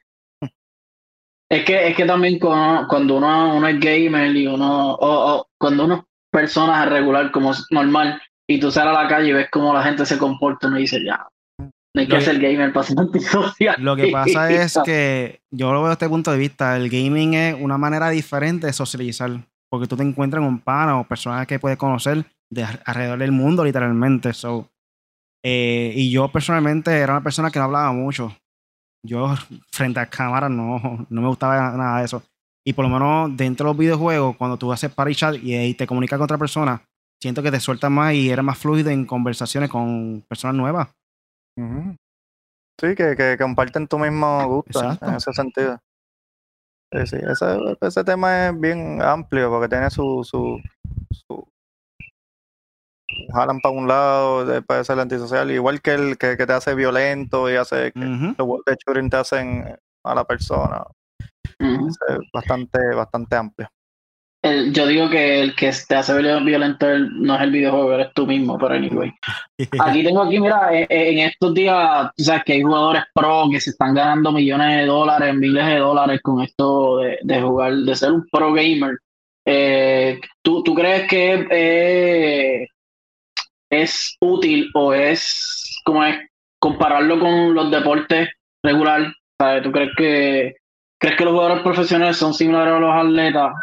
Es 1.49 1.63
que, 1.63 1.87
es 1.87 1.95
que 1.95 2.05
también 2.05 2.39
cuando, 2.39 2.87
cuando 2.87 3.17
uno, 3.17 3.55
uno 3.55 3.67
es 3.67 3.79
gamer 3.79 4.35
y 4.35 4.47
uno, 4.47 4.93
o, 4.95 5.35
o 5.35 5.47
cuando 5.57 5.85
uno 5.85 5.95
es 5.95 6.01
persona 6.31 6.85
regular 6.85 7.31
como 7.31 7.51
es 7.51 7.65
normal 7.71 8.21
y 8.49 8.59
tú 8.59 8.69
sales 8.69 8.95
a 8.95 9.03
la 9.03 9.09
calle 9.09 9.29
y 9.29 9.33
ves 9.33 9.47
cómo 9.49 9.73
la 9.73 9.81
gente 9.83 10.05
se 10.05 10.17
comporta, 10.17 10.67
uno 10.67 10.75
dice, 10.77 11.01
ya, 11.03 11.25
no 11.59 12.01
hay 12.01 12.05
que 12.07 12.13
Lo 12.13 12.19
que- 12.19 12.25
ser 12.25 12.39
gamer 12.39 12.73
para 12.73 12.85
ser 12.85 12.99
antisocial. 12.99 13.75
Lo 13.79 13.95
que 13.95 14.07
pasa 14.07 14.51
es 14.51 14.77
que 14.83 15.39
yo 15.51 15.71
lo 15.71 15.79
veo 15.79 15.89
desde 15.89 15.93
este 15.93 16.09
punto 16.09 16.31
de 16.31 16.37
vista. 16.37 16.75
El 16.75 16.89
gaming 16.89 17.33
es 17.33 17.55
una 17.59 17.77
manera 17.77 18.09
diferente 18.09 18.67
de 18.67 18.73
socializar. 18.73 19.31
Porque 19.69 19.87
tú 19.87 19.97
te 19.97 20.03
encuentras 20.03 20.41
con 20.41 20.59
pana 20.59 20.97
o 20.97 21.03
personas 21.03 21.45
que 21.45 21.59
puedes 21.59 21.77
conocer 21.77 22.23
de 22.49 22.63
alrededor 22.85 23.19
del 23.19 23.33
mundo, 23.33 23.65
literalmente. 23.65 24.31
So, 24.33 24.69
eh, 25.43 25.93
y 25.95 26.11
yo 26.11 26.31
personalmente 26.31 26.91
era 26.91 27.13
una 27.13 27.23
persona 27.23 27.51
que 27.51 27.59
no 27.59 27.65
hablaba 27.65 27.91
mucho. 27.91 28.35
Yo 29.05 29.33
frente 29.71 29.99
a 29.99 30.09
cámaras 30.09 30.49
no, 30.49 31.05
no 31.09 31.21
me 31.21 31.27
gustaba 31.27 31.71
nada 31.77 31.99
de 31.99 32.05
eso. 32.05 32.23
Y 32.65 32.73
por 32.73 32.83
lo 32.83 32.89
menos 32.89 33.37
dentro 33.37 33.65
de 33.65 33.69
los 33.69 33.77
videojuegos, 33.77 34.35
cuando 34.35 34.57
tú 34.57 34.73
haces 34.73 34.93
party 34.93 35.15
chat 35.15 35.35
y, 35.41 35.73
te 35.75 35.87
comunicas 35.87 36.17
con 36.17 36.25
otra 36.25 36.37
persona, 36.37 36.81
siento 37.21 37.41
que 37.41 37.51
te 37.51 37.61
sueltas 37.61 37.89
más 37.89 38.13
y 38.13 38.29
eres 38.29 38.43
más 38.43 38.57
fluido 38.57 38.89
en 38.89 39.05
conversaciones 39.05 39.69
con 39.69 40.25
personas 40.27 40.55
nuevas. 40.57 40.89
Sí, 42.79 42.93
que, 42.95 43.15
que 43.15 43.37
comparten 43.39 43.87
tu 43.87 43.97
mismo 43.97 44.45
gusto 44.47 44.79
en- 44.81 44.85
Exacto. 44.85 45.05
en 45.07 45.15
ese 45.15 45.33
sentido. 45.33 45.79
Sí, 46.91 47.07
sí, 47.07 47.17
ese, 47.17 47.57
ese 47.81 48.03
tema 48.03 48.47
es 48.47 48.59
bien 48.59 49.01
amplio 49.01 49.49
porque 49.49 49.67
tiene 49.67 49.89
su, 49.89 50.23
su 50.23 50.61
jalan 53.33 53.59
para 53.61 53.75
un 53.75 53.87
lado, 53.87 54.45
de- 54.45 54.61
puede 54.61 54.83
ser 54.83 54.99
antisocial, 54.99 55.49
igual 55.51 55.81
que 55.81 55.91
el 55.93 56.17
que, 56.17 56.37
que 56.37 56.45
te 56.45 56.53
hace 56.53 56.75
violento 56.75 57.49
y 57.51 57.55
hace 57.55 57.91
que 57.91 57.99
Ujú. 57.99 58.25
los 58.25 58.35
juegos 58.37 58.65
de 58.65 58.77
shooting 58.85 59.09
te 59.09 59.17
hacen 59.17 59.77
a 60.03 60.15
la 60.15 60.23
persona. 60.25 60.83
Es 61.59 61.97
bastante, 62.33 62.79
bastante 62.95 63.35
amplio. 63.35 63.67
el- 64.43 64.71
yo 64.71 64.85
digo 64.87 65.09
que 65.09 65.41
el 65.41 65.55
que 65.55 65.71
te 65.87 65.95
hace 65.95 66.13
violento 66.41 66.87
el- 66.89 67.21
no 67.21 67.35
es 67.35 67.41
el 67.41 67.51
videojuego, 67.51 67.91
eres 67.93 68.13
tú 68.13 68.25
mismo, 68.27 68.57
pero 68.57 68.75
anyway. 68.75 69.11
Aquí 69.91 70.03
tengo 70.03 70.21
aquí, 70.21 70.39
mira, 70.39 70.71
eh, 70.73 70.85
eh, 70.89 71.11
en 71.11 71.19
estos 71.19 71.53
días, 71.53 72.09
tú 72.15 72.23
sabes 72.23 72.43
que 72.45 72.53
hay 72.53 72.61
jugadores 72.61 73.03
pro 73.13 73.45
que 73.51 73.59
se 73.59 73.71
están 73.71 73.93
ganando 73.95 74.31
millones 74.31 74.77
de 74.77 74.85
dólares, 74.85 75.35
miles 75.35 75.65
de 75.65 75.77
dólares 75.77 76.21
con 76.21 76.41
esto 76.41 76.97
de, 76.99 77.17
de 77.23 77.41
jugar, 77.41 77.73
de 77.73 77.95
ser 77.95 78.11
un 78.11 78.25
pro 78.31 78.53
gamer. 78.53 78.97
Eh, 79.45 80.19
¿tú, 80.43 80.61
tú 80.63 80.75
crees 80.75 81.07
que 81.09 81.47
eh, 81.51 82.67
es 83.69 84.17
útil 84.21 84.69
o 84.73 84.93
es 84.93 85.81
como 85.83 86.03
es 86.03 86.17
compararlo 86.59 87.19
con 87.19 87.53
los 87.53 87.71
deportes 87.71 88.29
regular? 88.63 89.13
¿Sabes? 89.39 89.63
¿Tú 89.63 89.71
crees 89.71 89.91
que 89.95 90.55
crees 90.99 91.17
que 91.17 91.25
los 91.25 91.33
jugadores 91.33 91.63
profesionales 91.63 92.17
son 92.17 92.33
similares 92.33 92.73
a 92.73 92.79
los 92.79 92.95
atletas 92.95 93.53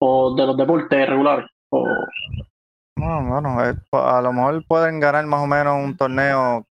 o 0.00 0.34
de 0.34 0.46
los 0.46 0.56
deportes 0.56 1.08
regulares? 1.08 1.46
O, 1.70 1.86
No, 2.96 3.28
bueno, 3.28 3.64
eh, 3.64 3.74
a 3.92 4.20
lo 4.22 4.32
mejor 4.32 4.64
pueden 4.66 5.00
ganar 5.00 5.26
más 5.26 5.42
o 5.42 5.46
menos 5.46 5.84
un 5.84 5.96
torneo 5.96 6.66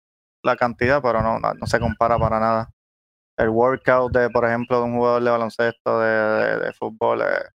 la 0.43 0.55
cantidad, 0.55 1.01
pero 1.01 1.21
no, 1.21 1.39
no, 1.39 1.67
se 1.67 1.79
compara 1.79 2.17
para 2.19 2.39
nada. 2.39 2.69
El 3.37 3.49
workout 3.49 4.13
de, 4.13 4.29
por 4.29 4.45
ejemplo, 4.45 4.77
de 4.77 4.83
un 4.85 4.95
jugador 4.95 5.23
de 5.23 5.31
baloncesto, 5.31 5.99
de 5.99 6.71
fútbol, 6.73 7.21
eh, 7.21 7.54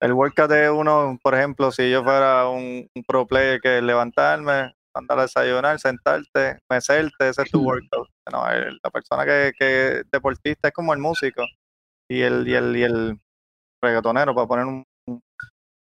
el 0.00 0.12
workout 0.12 0.50
de 0.50 0.70
uno, 0.70 1.18
por 1.22 1.34
ejemplo, 1.34 1.70
si 1.72 1.90
yo 1.90 2.02
fuera 2.04 2.48
un, 2.48 2.88
un 2.94 3.04
pro 3.04 3.26
player 3.26 3.60
que 3.60 3.80
levantarme, 3.82 4.74
andar 4.94 5.18
a 5.18 5.22
desayunar, 5.22 5.78
sentarte, 5.78 6.58
mecerte, 6.70 7.28
ese 7.28 7.42
es 7.42 7.50
tu 7.50 7.60
workout. 7.66 8.08
No, 8.30 8.48
el- 8.50 8.78
la 8.82 8.90
persona 8.90 9.24
que, 9.24 9.52
que 9.58 9.98
es 10.00 10.10
deportista 10.10 10.68
es 10.68 10.74
como 10.74 10.92
el 10.92 10.98
músico 11.00 11.44
y 12.10 12.20
el, 12.22 12.46
y 12.48 12.54
el, 12.54 12.76
y 12.76 12.82
el 12.82 13.20
reggaetonero, 13.82 14.34
para 14.34 14.46
poner 14.46 14.64
un, 14.66 14.84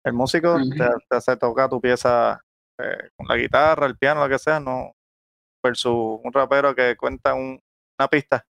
el 0.04 0.12
músico 0.12 0.56
te, 0.78 0.88
te 1.08 1.16
hace 1.16 1.36
tocar 1.36 1.68
tu 1.70 1.80
pieza 1.80 2.40
eh, 2.80 3.08
con 3.16 3.26
la 3.28 3.36
guitarra, 3.36 3.86
el 3.86 3.96
piano, 3.96 4.20
lo 4.22 4.28
que 4.28 4.38
sea, 4.38 4.60
no 4.60 4.92
versus 5.64 6.20
un 6.22 6.32
rapero 6.32 6.74
que 6.74 6.96
cuenta 6.96 7.34
un- 7.34 7.58
una 7.98 8.08
pista. 8.08 8.44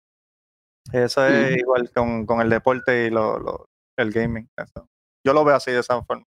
Eso 0.94 1.26
es 1.28 1.58
igual 1.60 1.92
con, 1.94 2.26
con 2.26 2.42
el 2.42 2.50
deporte 2.50 3.08
y 3.08 3.10
lo, 3.10 3.38
lo- 3.40 3.66
el 3.98 4.12
gaming. 4.12 4.48
eso. 4.58 4.88
Yo 5.26 5.34
lo 5.34 5.44
veo 5.44 5.56
así 5.56 5.72
de 5.72 5.80
esa 5.80 6.02
forma. 6.04 6.26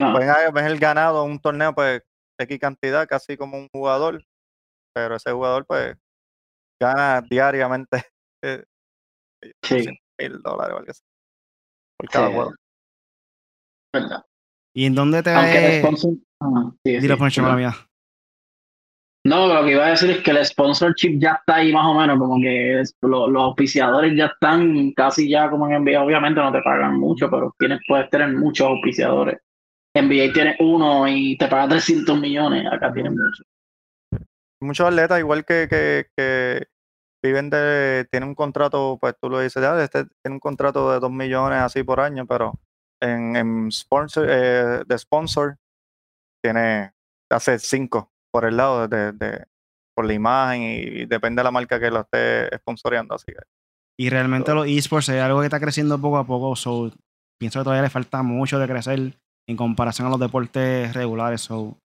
Ah. 0.00 0.12
Pues 0.14 0.28
ah, 0.28 0.50
ves 0.50 0.64
el 0.64 0.78
ganado 0.78 1.24
en 1.24 1.32
un 1.32 1.38
torneo, 1.40 1.74
pues 1.74 2.02
X 2.38 2.58
cantidad, 2.58 3.06
casi 3.06 3.36
como 3.36 3.58
un 3.58 3.68
jugador, 3.72 4.24
pero 4.94 5.16
ese 5.16 5.32
jugador 5.32 5.66
pues 5.66 5.94
gana 6.80 7.20
diariamente 7.20 8.02
eh, 8.42 8.64
sí, 9.62 9.88
mil 10.18 10.40
dólares 10.42 10.74
o 10.74 10.78
algo 10.78 10.90
así. 10.90 11.02
Por 11.98 12.08
cada 12.08 12.28
Sí. 12.28 12.34
juego. 12.34 12.54
verdad. 13.92 14.24
¿Y 14.74 14.86
en 14.86 14.94
dónde 14.94 15.22
te 15.22 15.34
Aunque 15.34 15.58
ves? 15.60 15.78
sponsor. 15.80 16.12
ah, 16.40 16.72
sí, 16.84 16.98
Dilo, 16.98 17.18
Poncho, 17.18 17.42
mala 17.42 17.56
mía. 17.56 17.89
No, 19.22 19.52
lo 19.52 19.64
que 19.64 19.72
iba 19.72 19.86
a 19.86 19.90
decir 19.90 20.10
es 20.10 20.22
que 20.22 20.30
el 20.30 20.44
sponsorship 20.44 21.18
ya 21.18 21.32
está 21.32 21.56
ahí 21.56 21.72
más 21.72 21.86
o 21.86 21.94
menos, 21.94 22.18
como 22.18 22.40
que 22.40 22.82
los 23.02 23.42
auspiciadores 23.42 24.16
ya 24.16 24.26
están 24.26 24.92
casi 24.92 25.28
ya 25.28 25.50
como 25.50 25.68
en 25.68 25.84
NBA, 25.84 26.02
obviamente 26.02 26.40
no 26.40 26.50
te 26.50 26.62
pagan 26.62 26.98
mucho, 26.98 27.28
pero 27.30 27.54
tienes, 27.58 27.80
puedes 27.86 28.08
tener 28.08 28.32
muchos 28.32 28.66
auspiciadores. 28.66 29.38
En 29.94 30.06
NBA 30.08 30.32
tienes 30.32 30.56
uno 30.60 31.06
y 31.06 31.36
te 31.36 31.48
paga 31.48 31.68
300 31.68 32.18
millones, 32.18 32.64
acá 32.72 32.92
tienes 32.94 33.12
muchos. 33.12 33.46
muchos 34.62 34.86
atletas, 34.86 35.18
igual 35.18 35.44
que, 35.44 35.66
que, 35.68 36.06
que 36.16 36.66
viven 37.22 37.50
de, 37.50 38.06
tienen 38.10 38.30
un 38.30 38.34
contrato, 38.34 38.96
pues 38.98 39.16
tú 39.20 39.28
lo 39.28 39.40
dices, 39.40 39.62
ya, 39.62 39.82
este 39.82 40.06
tiene 40.22 40.36
un 40.36 40.40
contrato 40.40 40.92
de 40.92 40.98
2 40.98 41.10
millones 41.10 41.58
así 41.58 41.82
por 41.82 42.00
año, 42.00 42.26
pero 42.26 42.54
en, 43.02 43.36
en 43.36 43.70
sponsor, 43.70 44.26
eh, 44.30 44.82
de 44.86 44.98
sponsor 44.98 45.58
tiene, 46.42 46.92
hace 47.28 47.58
5 47.58 48.10
por 48.32 48.44
el 48.44 48.56
lado 48.56 48.88
de, 48.88 49.12
de- 49.12 49.44
por 49.96 50.06
la 50.06 50.14
imagen 50.14 50.62
y, 50.62 51.04
depende 51.06 51.40
de 51.40 51.44
la 51.44 51.50
marca 51.50 51.78
que 51.80 51.90
lo 51.90 52.00
esté 52.00 52.56
sponsoreando, 52.58 53.14
así 53.14 53.26
que 53.26 53.40
Y 53.98 54.08
realmente 54.08 54.54
los 54.54 54.66
esports 54.66 55.08
es 55.10 55.20
algo 55.22 55.40
que 55.40 55.46
está 55.46 55.60
creciendo 55.60 56.00
poco 56.00 56.16
a 56.18 56.24
poco. 56.24 56.56
So, 56.56 56.90
pienso 57.38 57.60
que 57.60 57.64
todavía 57.64 57.82
le 57.82 57.90
falta 57.90 58.22
mucho 58.22 58.58
de 58.58 58.66
crecer 58.68 59.18
en 59.48 59.56
comparación 59.56 60.06
a 60.06 60.10
los 60.10 60.20
deportes 60.20 60.94
regulares. 60.94 61.40
So, 61.42 61.76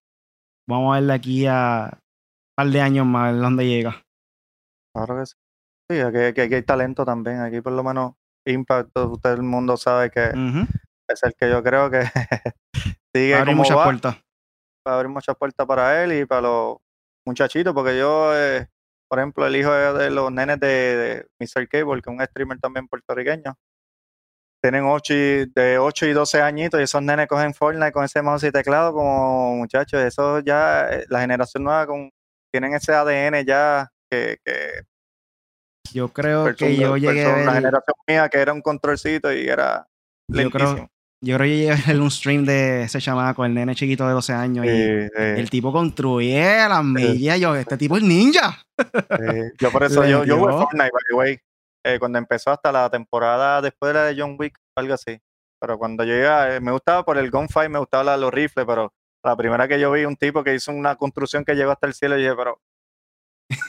vamos 0.70 0.96
a 0.96 1.00
ver 1.00 1.08
de 1.08 1.14
aquí 1.14 1.46
a 1.48 1.90
un 1.94 2.00
par 2.58 2.68
de 2.68 2.82
años 2.82 3.06
más 3.06 3.30
a 3.30 3.32
ver 3.34 3.42
dónde 3.42 3.68
llega. 3.68 4.02
claro 4.96 5.20
que 5.20 5.26
sí. 5.26 5.34
Sí, 5.92 6.00
aquí, 6.00 6.18
aquí- 6.18 6.42
aquí 6.42 6.54
hay 6.56 6.64
talento 6.64 7.06
también, 7.06 7.42
aquí 7.42 7.62
por 7.62 7.74
lo 7.74 7.84
menos 7.84 8.14
Impact, 8.48 8.92
todo 8.94 9.12
usted 9.14 9.34
el 9.34 9.44
mundo 9.44 9.76
sabe 9.78 10.10
que 10.12 10.30
es 11.10 11.24
el 11.24 11.34
que 11.36 11.50
yo 11.50 11.62
creo 11.64 11.90
que 11.92 12.02
sigue 13.16 13.34
Va 13.34 13.38
a 13.38 13.42
abrir 13.42 13.54
como 13.56 13.64
muchas 13.64 13.78
va. 13.78 13.84
puertas. 13.84 14.18
Va 14.88 14.94
a 14.94 14.96
abrir 14.96 15.12
muchas 15.12 15.36
puertas 15.36 15.66
para 15.66 16.04
él 16.04 16.14
y 16.14 16.26
para 16.26 16.42
los 16.42 16.78
muchachitos, 17.26 17.74
porque 17.74 17.98
yo, 17.98 18.36
eh, 18.36 18.68
por 19.10 19.20
ejemplo, 19.20 19.46
el 19.46 19.56
hijo 19.56 19.72
de, 19.72 20.10
los 20.10 20.32
nenes 20.32 20.60
de, 20.60 20.68
de 20.68 21.28
Mr. 21.40 21.68
Cable, 21.68 22.02
que 22.02 22.10
es 22.10 22.18
un 22.18 22.26
streamer 22.26 22.60
también 22.60 22.88
puertorriqueño, 22.88 23.56
tienen 24.62 24.86
8 24.86 25.14
y, 25.14 25.46
de 25.54 25.78
8 25.78 26.06
y 26.08 26.14
12 26.14 26.42
añitos 26.42 26.80
y 26.80 26.84
esos 26.84 27.02
nenes 27.02 27.28
cogen 27.28 27.54
Fortnite 27.54 27.92
con 27.92 28.04
ese 28.04 28.22
mouse 28.22 28.44
y 28.44 28.52
teclado 28.52 28.94
como 28.94 29.56
muchachos, 29.58 30.02
eso 30.02 30.40
ya, 30.40 30.88
eh, 30.90 31.06
la 31.10 31.22
generación 31.22 31.64
nueva 31.64 31.86
con, 31.86 32.10
tienen 32.52 32.74
ese 32.74 32.94
ADN 32.94 33.46
ya 33.46 33.92
que, 34.10 34.38
que 34.44 34.84
Yo 35.92 36.12
creo 36.12 36.46
persona- 36.46 36.70
que 36.72 36.78
yo 36.78 36.98
llegué 36.98 37.26
a 37.26 37.38
la 37.46 37.54
generación 37.54 37.96
mía 38.08 38.30
que 38.30 38.38
era 38.40 38.54
un 38.54 38.62
controlcito 38.62 39.32
y 39.32 39.48
era 39.48 39.86
Yo 40.30 40.50
creo, 40.50 40.68
lentísimo. 40.68 40.90
Yo 41.22 41.38
creo 41.38 41.48
que 41.48 41.58
llegué 41.58 41.72
a 41.72 41.78
ver 41.88 42.00
un 42.02 42.12
stream 42.12 42.46
de 42.46 42.84
ese 42.84 43.00
chamaco, 43.00 43.46
el 43.46 43.54
nene 43.54 43.74
chiquito 43.76 44.06
de 44.08 44.14
12 44.14 44.34
años. 44.34 44.66
y 44.66 44.70
Sí, 44.70 45.10
el 45.18 45.50
tipo 45.50 45.72
construía 45.72 46.68
las 46.70 46.84
millas. 46.84 47.40
Yo, 47.40 47.56
este 47.56 47.78
tipo 47.78 47.98
es 47.98 48.04
ninja. 48.04 48.62
Yo 49.60 49.72
por 49.72 49.84
eso 49.84 50.04
yo, 50.06 50.24
yo 50.24 50.38
jugué. 50.38 50.54
Fortnite, 50.54 50.92
by 50.92 51.02
the 51.10 51.14
way, 51.16 51.40
eh, 51.86 52.00
cuando 52.00 52.18
empezó 52.20 52.52
hasta 52.52 52.72
la 52.72 52.90
temporada 52.90 53.62
después 53.62 53.94
de 53.94 54.00
la 54.00 54.06
de 54.06 54.20
John 54.22 54.36
Wick, 54.40 54.58
algo 54.76 54.94
así. 54.94 55.20
Pero 55.60 55.78
cuando 55.78 56.04
yo 56.04 56.14
llegué, 56.14 56.56
eh, 56.58 56.60
me 56.60 56.72
gustaba 56.72 57.04
por 57.04 57.18
el 57.18 57.32
gunfight, 57.32 57.70
me 57.72 57.80
gustaba 57.80 58.04
la- 58.04 58.18
los 58.18 58.34
rifles, 58.34 58.66
pero 58.66 58.94
la 59.24 59.36
primera 59.36 59.68
que 59.68 59.80
yo 59.80 59.92
vi 59.92 60.06
un 60.06 60.16
tipo 60.16 60.44
que 60.44 60.54
hizo 60.54 60.72
una 60.72 60.96
construcción 60.96 61.44
que 61.44 61.56
llegó 61.56 61.72
hasta 61.72 61.88
el 61.88 61.94
cielo 61.94 62.18
y 62.18 62.22
dije, 62.22 62.36
pero 62.36 62.60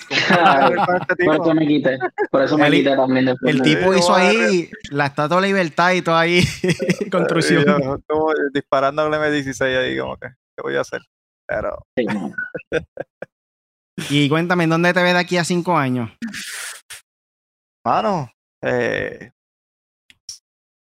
Por 0.86 1.16
tipo? 1.16 1.32
eso 1.34 1.54
me 1.54 1.66
quité, 1.66 1.98
por 2.30 2.42
eso 2.42 2.56
me 2.58 2.66
El- 2.68 2.72
quité 2.74 2.96
también 2.96 3.26
después. 3.26 3.54
El 3.54 3.62
tipo 3.62 3.94
hizo 3.94 4.14
ahí 4.14 4.70
la 4.90 5.06
estatua 5.06 5.40
de 5.40 5.46
libertad 5.48 5.92
y 5.92 6.02
todo 6.02 6.16
ahí. 6.16 6.42
construcción. 7.10 7.64
Yo, 7.66 7.98
como 8.06 8.32
disparando 8.52 9.02
al 9.02 9.12
M16 9.12 9.76
ahí, 9.76 9.98
como 9.98 10.16
que, 10.16 10.28
¿qué 10.28 10.62
voy 10.62 10.76
a 10.76 10.82
hacer? 10.82 11.00
Pero 11.46 11.78
Sí, 11.96 12.04
no. 12.06 12.32
Y 14.10 14.28
cuéntame, 14.28 14.64
¿en 14.64 14.70
dónde 14.70 14.92
te 14.92 15.02
ves 15.02 15.14
de 15.14 15.20
aquí 15.20 15.38
a 15.38 15.44
cinco 15.44 15.76
años? 15.76 16.10
Mano, 17.84 18.30
eh, 18.62 19.30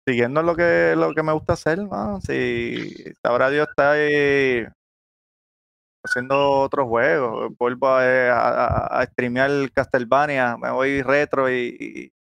siguiendo 0.07 0.43
lo 0.43 0.55
que, 0.55 0.95
lo 0.97 1.12
que 1.12 1.23
me 1.25 1.33
gusta 1.33 1.55
hacer, 1.55 1.79
mano, 1.89 2.21
si 2.21 2.95
ahora 3.25 3.51
Dios 3.51 3.66
está 3.68 3.93
ahí 3.93 4.64
haciendo 6.05 6.61
otros 6.61 6.86
juegos, 6.88 7.53
vuelvo 7.59 7.88
a, 7.88 8.07
eh, 8.07 8.30
a, 8.32 9.05
streamear 9.07 9.51
Castlevania, 9.72 10.57
me 10.57 10.70
voy 10.70 11.03
retro 11.03 11.51
y, 11.51 11.76
y- 11.78 12.12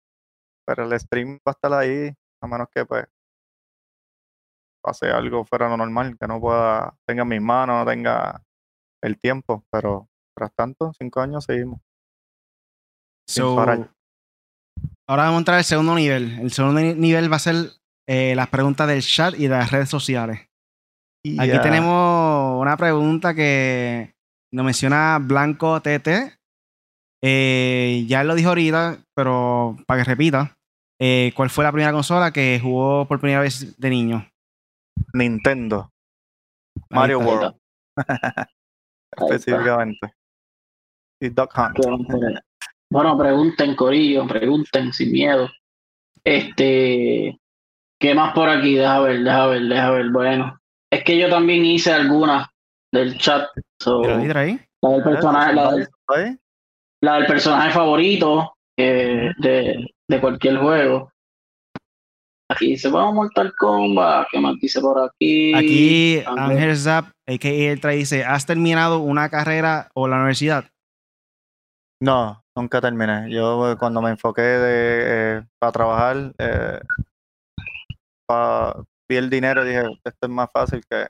pero 0.66 0.84
el 0.84 1.00
stream 1.00 1.36
va 1.38 1.40
a 1.46 1.50
estar 1.50 1.72
ahí, 1.72 2.12
a 2.42 2.46
menos 2.46 2.68
que 2.72 2.84
pues 2.84 3.06
pase 4.82 5.08
algo 5.10 5.44
fuera 5.44 5.66
de 5.66 5.70
lo 5.72 5.76
normal, 5.78 6.16
que 6.18 6.26
no 6.26 6.40
pueda, 6.40 6.94
tenga 7.06 7.24
mis 7.24 7.40
manos, 7.40 7.84
no 7.84 7.90
tenga 7.90 8.42
el 9.02 9.18
tiempo, 9.18 9.64
pero 9.70 10.08
tras 10.36 10.54
tanto, 10.54 10.92
cinco 10.98 11.20
años 11.20 11.44
seguimos. 11.44 11.80
So, 13.28 13.54
ahora 15.06 15.24
vamos 15.24 15.36
a 15.36 15.38
entrar 15.38 15.58
al 15.58 15.64
segundo 15.64 15.94
nivel. 15.94 16.38
El 16.40 16.50
segundo 16.52 16.80
ni- 16.80 16.94
nivel 16.94 17.30
va 17.30 17.36
a 17.36 17.40
ser 17.40 17.54
eh, 18.08 18.34
las 18.34 18.48
preguntas 18.48 18.88
del 18.88 19.02
chat 19.02 19.34
y 19.34 19.42
de 19.44 19.48
las 19.50 19.70
redes 19.70 19.88
sociales. 19.88 20.40
Aquí 21.38 21.50
tenemos 21.62 21.90
una 22.60 22.76
pregunta 22.76 23.34
que 23.34 24.14
nos 24.52 24.64
menciona 24.64 25.18
Blanco 25.20 25.80
TT. 25.80 26.08
Eh, 27.22 28.04
ya 28.08 28.24
lo 28.24 28.34
dijo 28.34 28.48
ahorita, 28.50 28.98
pero 29.14 29.76
para 29.86 30.02
que 30.02 30.10
repita. 30.10 30.56
eh, 30.98 31.32
¿Cuál 31.34 31.50
fue 31.50 31.64
la 31.64 31.72
primera 31.72 31.92
consola 31.92 32.32
que 32.32 32.58
jugó 32.62 33.06
por 33.06 33.20
primera 33.20 33.40
vez 33.42 33.78
de 33.78 33.90
niño? 33.90 34.26
Nintendo. 35.12 35.90
Mario. 36.90 37.18
World, 37.20 37.56
específicamente. 39.16 40.14
Y 41.20 41.28
Duck 41.28 41.52
Hunt. 41.56 41.78
Bueno, 42.92 43.18
pregunten, 43.18 43.76
Corillo, 43.76 44.26
pregunten 44.26 44.92
sin 44.92 45.12
miedo. 45.12 45.48
Este, 46.24 47.38
¿qué 48.00 48.14
más 48.14 48.32
por 48.34 48.48
aquí? 48.48 48.74
Deja 48.74 49.00
ver, 49.00 49.22
deja 49.22 49.46
ver, 49.46 49.62
deja 49.62 49.90
ver. 49.90 50.10
Bueno, 50.10 50.60
es 50.90 51.04
que 51.04 51.18
yo 51.18 51.28
también 51.30 51.64
hice 51.64 51.92
algunas 51.92 52.48
del 52.92 53.18
chat. 53.18 53.48
so, 53.80 54.02
ahí, 54.04 54.28
trae 54.28 54.68
la, 54.82 54.90
del 54.90 55.02
personaje, 55.02 55.54
la, 55.54 55.72
del, 55.72 55.88
¿Ahí? 56.08 56.38
la 57.02 57.14
del 57.16 57.26
personaje 57.26 57.70
favorito 57.70 58.54
eh, 58.78 59.30
de, 59.38 59.86
de 60.08 60.20
cualquier 60.20 60.58
juego. 60.58 61.10
Aquí 62.50 62.66
dice, 62.72 62.88
vamos 62.88 63.14
Mortal 63.14 63.52
Kombat. 63.56 64.26
¿Qué 64.32 64.40
más 64.40 64.56
dice 64.60 64.80
por 64.80 64.98
aquí? 65.00 65.54
Aquí 65.54 66.22
Ángel. 66.26 66.76
Zap, 66.76 67.06
a.k.a. 67.26 67.48
Eltra, 67.48 67.92
dice, 67.92 68.24
¿has 68.24 68.44
terminado 68.44 68.98
una 68.98 69.28
carrera 69.28 69.88
o 69.94 70.08
la 70.08 70.16
universidad? 70.16 70.64
No, 72.02 72.42
nunca 72.56 72.80
terminé. 72.80 73.30
Yo 73.30 73.70
eh, 73.70 73.76
cuando 73.78 74.02
me 74.02 74.10
enfoqué 74.10 74.42
de, 74.42 75.36
eh, 75.38 75.42
para 75.60 75.72
trabajar, 75.72 76.32
eh, 76.38 76.80
pa- 78.26 78.82
vi 79.08 79.16
el 79.16 79.30
dinero 79.30 79.64
y 79.64 79.68
dije, 79.68 79.82
esto 80.04 80.26
es 80.26 80.30
más 80.30 80.50
fácil 80.52 80.82
que... 80.90 81.06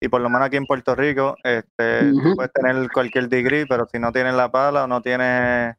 Y 0.00 0.08
por 0.08 0.20
lo 0.20 0.28
menos 0.28 0.46
aquí 0.46 0.56
en 0.56 0.66
Puerto 0.66 0.94
Rico, 0.94 1.36
este, 1.42 2.12
tú 2.12 2.34
puedes 2.36 2.52
tener 2.52 2.90
cualquier 2.92 3.28
degree, 3.28 3.66
pero 3.66 3.86
si 3.86 3.98
no 3.98 4.12
tienes 4.12 4.34
la 4.34 4.50
pala 4.50 4.84
o 4.84 4.86
no 4.86 5.00
tienes 5.00 5.74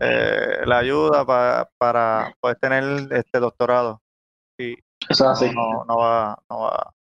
eh, 0.00 0.58
la 0.64 0.78
ayuda 0.78 1.24
pa- 1.24 1.68
para, 1.78 2.34
puedes 2.40 2.58
tener 2.60 2.84
este 3.12 3.40
doctorado. 3.40 4.00
Y 4.58 4.76
Eso 5.08 5.28
así. 5.30 5.50
no, 5.52 5.84
no, 5.84 5.96
va, 5.96 6.38
no 6.48 6.60
va. 6.60 6.94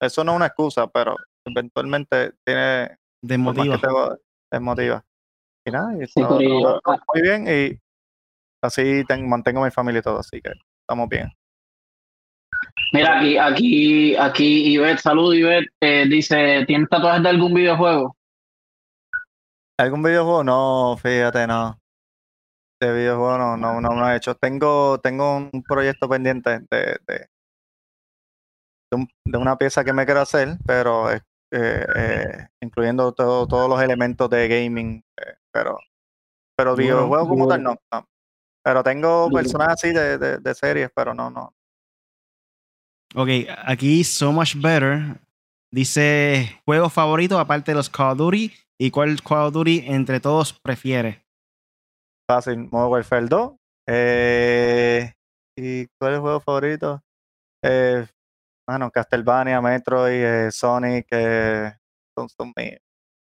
Eso 0.00 0.24
no 0.24 0.32
es 0.32 0.36
una 0.36 0.46
excusa, 0.46 0.86
pero 0.88 1.14
eventualmente 1.44 2.32
tiene 2.44 2.98
Desmotiva. 3.22 3.78
te 3.78 3.86
va- 3.86 4.16
te 4.50 4.60
motiva. 4.60 5.04
Y 5.64 5.70
nada, 5.70 5.94
y 6.02 6.06
Sí, 6.06 6.14
todo- 6.20 6.28
Corillo. 6.30 6.80
todo 6.80 6.98
muy 7.14 7.22
bien 7.22 7.46
y 7.46 7.78
así 8.62 9.04
ten- 9.06 9.28
mantengo 9.28 9.62
mi 9.62 9.70
familia 9.70 10.00
y 10.00 10.02
todo, 10.02 10.18
así 10.18 10.40
que 10.40 10.52
estamos 10.82 11.08
bien. 11.08 11.28
Mira, 12.92 13.18
aquí, 13.18 13.36
aquí, 13.38 14.16
aquí, 14.16 14.72
Ivette, 14.74 15.00
salud, 15.00 15.32
Ivette, 15.34 15.68
eh, 15.80 16.06
dice, 16.08 16.64
¿tienes 16.66 16.88
tatuajes 16.88 17.22
de 17.22 17.28
algún 17.28 17.54
videojuego? 17.54 18.16
¿Algún 19.78 20.02
videojuego? 20.02 20.44
No, 20.44 20.96
fíjate, 20.96 21.46
no. 21.46 21.78
De 22.82 22.92
videojuego 22.92 23.38
no, 23.38 23.56
no, 23.56 23.80
no, 23.80 23.90
no 23.90 24.10
he 24.10 24.16
hecho. 24.16 24.34
Tengo, 24.34 24.98
tengo 25.00 25.36
un 25.36 25.62
proyecto 25.62 26.08
pendiente 26.08 26.50
de, 26.70 26.98
de, 27.06 27.28
de, 28.90 28.96
un- 28.96 29.08
de 29.26 29.38
una 29.38 29.56
pieza 29.56 29.84
que 29.84 29.92
me 29.92 30.04
quiero 30.04 30.20
hacer, 30.20 30.56
pero 30.66 31.10
eh, 31.12 31.20
eh, 31.52 32.48
incluyendo 32.60 33.12
todo- 33.12 33.46
todos 33.46 33.68
los 33.68 33.80
elementos 33.82 34.28
de 34.30 34.48
gaming, 34.48 35.02
eh, 35.18 35.34
pero, 35.52 35.78
pero 36.56 36.70
Duro, 36.70 36.82
videojuegos 36.82 37.28
como 37.28 37.46
tal 37.46 37.62
no, 37.62 37.76
no. 37.92 38.06
Pero 38.62 38.82
tengo 38.82 39.30
personajes 39.30 39.74
así 39.74 39.92
de, 39.92 40.18
de, 40.18 40.38
de 40.38 40.54
series, 40.54 40.90
pero 40.94 41.14
no, 41.14 41.30
no. 41.30 41.54
Ok, 43.14 43.28
aquí 43.64 44.04
So 44.04 44.30
Much 44.30 44.54
Better 44.54 45.20
dice, 45.72 46.60
¿juego 46.64 46.88
favorito 46.88 47.38
aparte 47.38 47.72
de 47.72 47.76
los 47.76 47.90
Call 47.90 48.12
of 48.12 48.18
Duty? 48.18 48.52
¿Y 48.78 48.90
cuál 48.92 49.20
Call 49.22 49.48
of 49.48 49.52
Duty 49.52 49.84
entre 49.86 50.20
todos 50.20 50.52
prefiere? 50.52 51.26
Fácil, 52.28 52.68
Modern 52.70 52.92
Warfare 52.92 53.26
2. 53.26 53.52
Eh, 53.88 55.12
¿Y 55.56 55.86
cuál 55.98 56.12
es 56.12 56.16
el 56.16 56.20
juego 56.20 56.40
favorito? 56.40 57.02
Eh, 57.64 58.06
bueno, 58.68 58.90
Castlevania, 58.92 59.60
Metroid, 59.60 60.46
eh, 60.46 60.52
Sonic, 60.52 61.08
eh, 61.10 61.72
son, 62.16 62.28
mis 62.56 62.78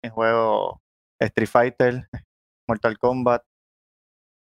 mis 0.03 0.11
juegos 0.11 0.79
Street 1.17 1.47
Fighter, 1.47 2.09
Mortal 2.67 2.97
Kombat, 2.97 3.43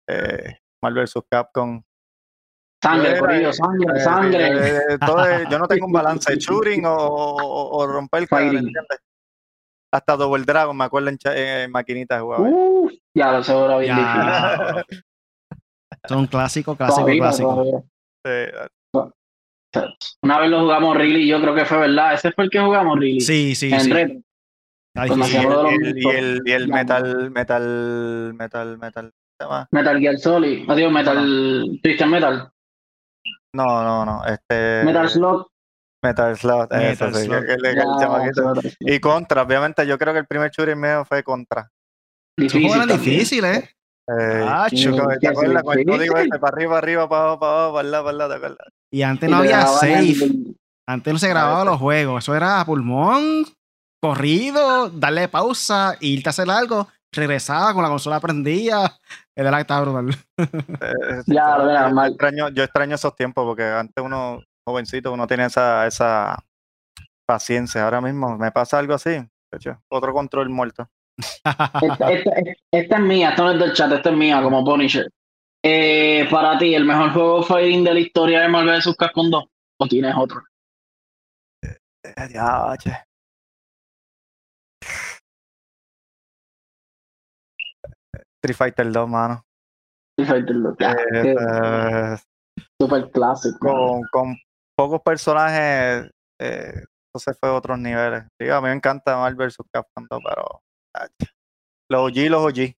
eh, 0.09 0.59
Marvel 0.83 1.05
vs. 1.05 1.23
Capcom. 1.31 1.83
Sangre, 2.85 3.19
Corillo, 3.19 3.53
sangre, 3.53 3.97
eh, 3.97 4.01
sangre. 4.01 4.47
eh, 4.47 4.77
eh, 4.91 4.99
todo 5.05 5.25
es- 5.25 5.49
yo 5.49 5.59
no 5.59 5.67
tengo 5.67 5.87
un 5.87 5.93
balance, 5.93 6.37
shooting 6.39 6.85
o, 6.85 6.95
o- 6.95 7.79
o 7.79 7.87
romper 7.87 8.27
Fighting. 8.27 8.59
¿entiendes? 8.59 8.99
Hasta 9.93 10.17
Double 10.17 10.45
Dragon, 10.45 10.77
me 10.77 10.85
acuerdo 10.85 11.09
en, 11.09 11.19
en 11.25 11.71
maquinitas 11.71 12.21
jugaba. 12.21 12.47
Uf, 12.49 12.93
ya 13.15 13.33
lo 13.33 13.43
seguro 13.43 13.79
bien 13.79 13.97
Ya. 13.97 14.83
difícil. 14.85 15.05
Son 16.09 16.27
clásico, 16.27 16.77
clásico, 16.77 17.01
Todavía, 17.03 17.23
clásico. 17.23 17.55
todavía. 17.55 18.69
Sí, 19.73 19.81
Una 20.23 20.39
vez 20.41 20.51
lo 20.51 20.61
jugamos 20.61 20.97
Really, 20.97 21.27
yo 21.27 21.41
creo 21.41 21.55
que 21.55 21.65
fue 21.65 21.79
verdad. 21.79 22.13
¿Ese 22.15 22.33
fue 22.33 22.45
el 22.45 22.51
que 22.51 22.61
jugamos 22.61 22.99
Really? 22.99 23.21
Sí, 23.21 23.55
sí, 23.55 23.73
en 23.73 23.81
sí. 23.81 23.91
y 23.91 23.93
el, 23.95 24.13
y 24.97 25.39
el, 25.39 25.99
y 25.99 26.09
el, 26.11 26.43
y 26.45 26.53
el 26.53 26.67
Ya. 26.69 26.75
metal, 26.75 27.31
metal, 27.31 28.35
metal, 28.35 28.79
metal. 28.79 29.13
Metal 29.73 29.99
Gear 29.99 30.17
Solid. 30.19 30.71
Digo 30.75 30.91
Metal. 30.91 31.79
Twisted 31.83 32.07
Metal. 32.07 32.51
No, 33.55 33.83
no, 33.85 34.05
no, 34.05 34.25
este... 34.27 34.83
Metal 34.85 35.09
Slug. 35.09 35.47
Metal 36.03 36.37
Slug, 36.37 36.69
eso 36.71 37.07
Metal 37.07 37.15
sí, 37.15 37.25
Slug. 37.25 37.41
que- 37.41 37.47
que 37.47 37.57
le- 37.57 37.75
Ya, 37.75 37.83
el 37.83 37.89
chamaquito. 38.01 38.49
Metal 38.49 38.63
Slug. 38.63 38.75
Y 38.81 39.01
Contra, 39.01 39.43
obviamente, 39.43 39.87
yo 39.87 39.97
creo 39.99 40.13
que 40.13 40.19
el 40.19 40.27
primer 40.27 40.51
shooter 40.51 40.77
mío 40.77 41.05
fue 41.05 41.23
Contra. 41.23 41.71
Difícil. 42.39 42.69
también. 42.73 42.99
difíciles, 43.01 43.57
¿eh? 43.59 43.71
Eh, 44.11 44.47
Acho. 44.47 44.77
chico, 44.77 44.97
Sí, 45.13 45.19
¿Te 45.21 45.29
acuerdas 45.29 45.61
sí, 45.61 45.65
cuando 45.65 45.93
sí. 45.95 45.99
digo 46.01 46.17
este? 46.19 46.39
Para 46.39 46.55
arriba, 46.57 46.79
arriba, 46.79 47.09
para 47.09 47.23
abajo, 47.23 47.39
para 47.41 47.53
abajo, 47.53 47.75
para 47.75 47.89
lado, 47.89 48.05
para 48.05 48.17
lado, 48.19 48.31
¿te 48.31 48.37
acuerdas? 48.37 48.69
Y 48.93 49.03
antes 49.03 49.31
no 49.31 49.37
había 49.39 49.61
el- 49.63 49.67
save. 49.69 50.17
Antes 50.87 51.13
no 51.13 51.19
se 51.19 51.29
grababan 51.29 51.67
los 51.67 51.79
juegos. 51.79 52.23
Eso 52.25 52.35
era 52.35 52.61
a 52.61 52.67
pulmón, 52.67 53.47
corrido, 54.03 54.91
darle 54.91 55.29
pausa, 55.29 55.97
irte 56.01 56.29
a 56.29 56.31
hacer 56.31 56.51
algo, 56.51 56.89
regresaba 57.13 57.73
con 57.73 57.83
la 57.83 57.89
consola 57.89 58.21
prendida. 58.21 58.99
Era 59.37 59.51
la 59.51 59.57
que 59.59 59.61
estaba 59.63 59.81
brutal. 59.83 60.11
Eh, 60.39 61.23
Ya, 61.27 61.59
lo 61.59 61.73
yo, 61.89 61.95
mal. 61.95 62.11
extraño, 62.11 62.49
yo 62.51 62.63
extraño 62.63 62.95
esos 62.95 63.17
tiempos 63.17 63.45
porque 63.45 63.65
antes 63.65 64.05
uno, 64.05 64.41
jovencito, 64.67 65.13
uno 65.13 65.27
tiene 65.27 65.47
esa, 65.47 65.87
esa 65.87 66.39
paciencia. 67.27 67.85
Ahora 67.85 68.01
mismo 68.01 68.37
me 68.39 68.53
pasa 68.53 68.79
algo 68.79 68.95
así, 68.95 69.17
otro 69.89 70.13
control 70.13 70.51
muerto. 70.51 70.89
Esta, 71.17 72.11
esta- 72.13 72.33
esta 72.73 72.97
es 72.97 73.03
mía, 73.03 73.31
esta 73.31 73.43
no 73.45 73.51
es 73.53 73.59
del 73.59 73.73
chat, 73.73 73.93
esta 73.93 74.11
es 74.11 74.17
mía, 74.17 74.43
como 74.43 74.65
Punisher. 74.65 75.09
Eh, 75.65 76.27
para 76.31 76.59
ti, 76.59 76.75
¿el 76.75 76.85
mejor 76.85 77.13
juego 77.13 77.43
fighting 77.43 77.85
de 77.85 77.95
la 77.95 78.01
historia 78.01 78.41
de 78.43 78.49
Marvel 78.49 78.79
vs. 78.79 78.95
Capcom 78.97 79.31
2? 79.31 79.45
¿O 79.81 79.87
tienes 79.89 80.15
otro? 80.17 80.43
Eh, 81.63 82.29
ya, 82.33 82.77
che. 82.79 82.93
Street 88.45 88.57
Fighter 88.57 88.93
2, 88.93 89.09
mano. 89.09 89.43
Street 90.19 90.29
Fighter 90.29 90.57
2, 90.61 90.77
ya, 90.79 90.93
Eh, 90.93 91.35
eh, 91.35 92.17
super 92.79 93.11
clásico. 93.11 93.59
con, 93.59 94.03
con 94.13 94.37
pocos 94.77 95.01
personajes, 95.01 96.11
eh, 96.39 96.85
entonces 97.09 97.39
fue 97.41 97.49
otros 97.49 97.79
niveles. 97.79 98.25
Sí, 98.39 98.51
a 98.51 98.61
mí 98.61 98.69
me 98.69 98.75
encanta 98.75 99.17
Marvel 99.17 99.49
vs. 99.49 99.57
Capcom 99.73 100.07
2, 100.11 100.21
pero 100.23 100.63
los 101.89 102.01
OG, 102.03 102.29
los 102.29 102.43
OG. 102.45 102.77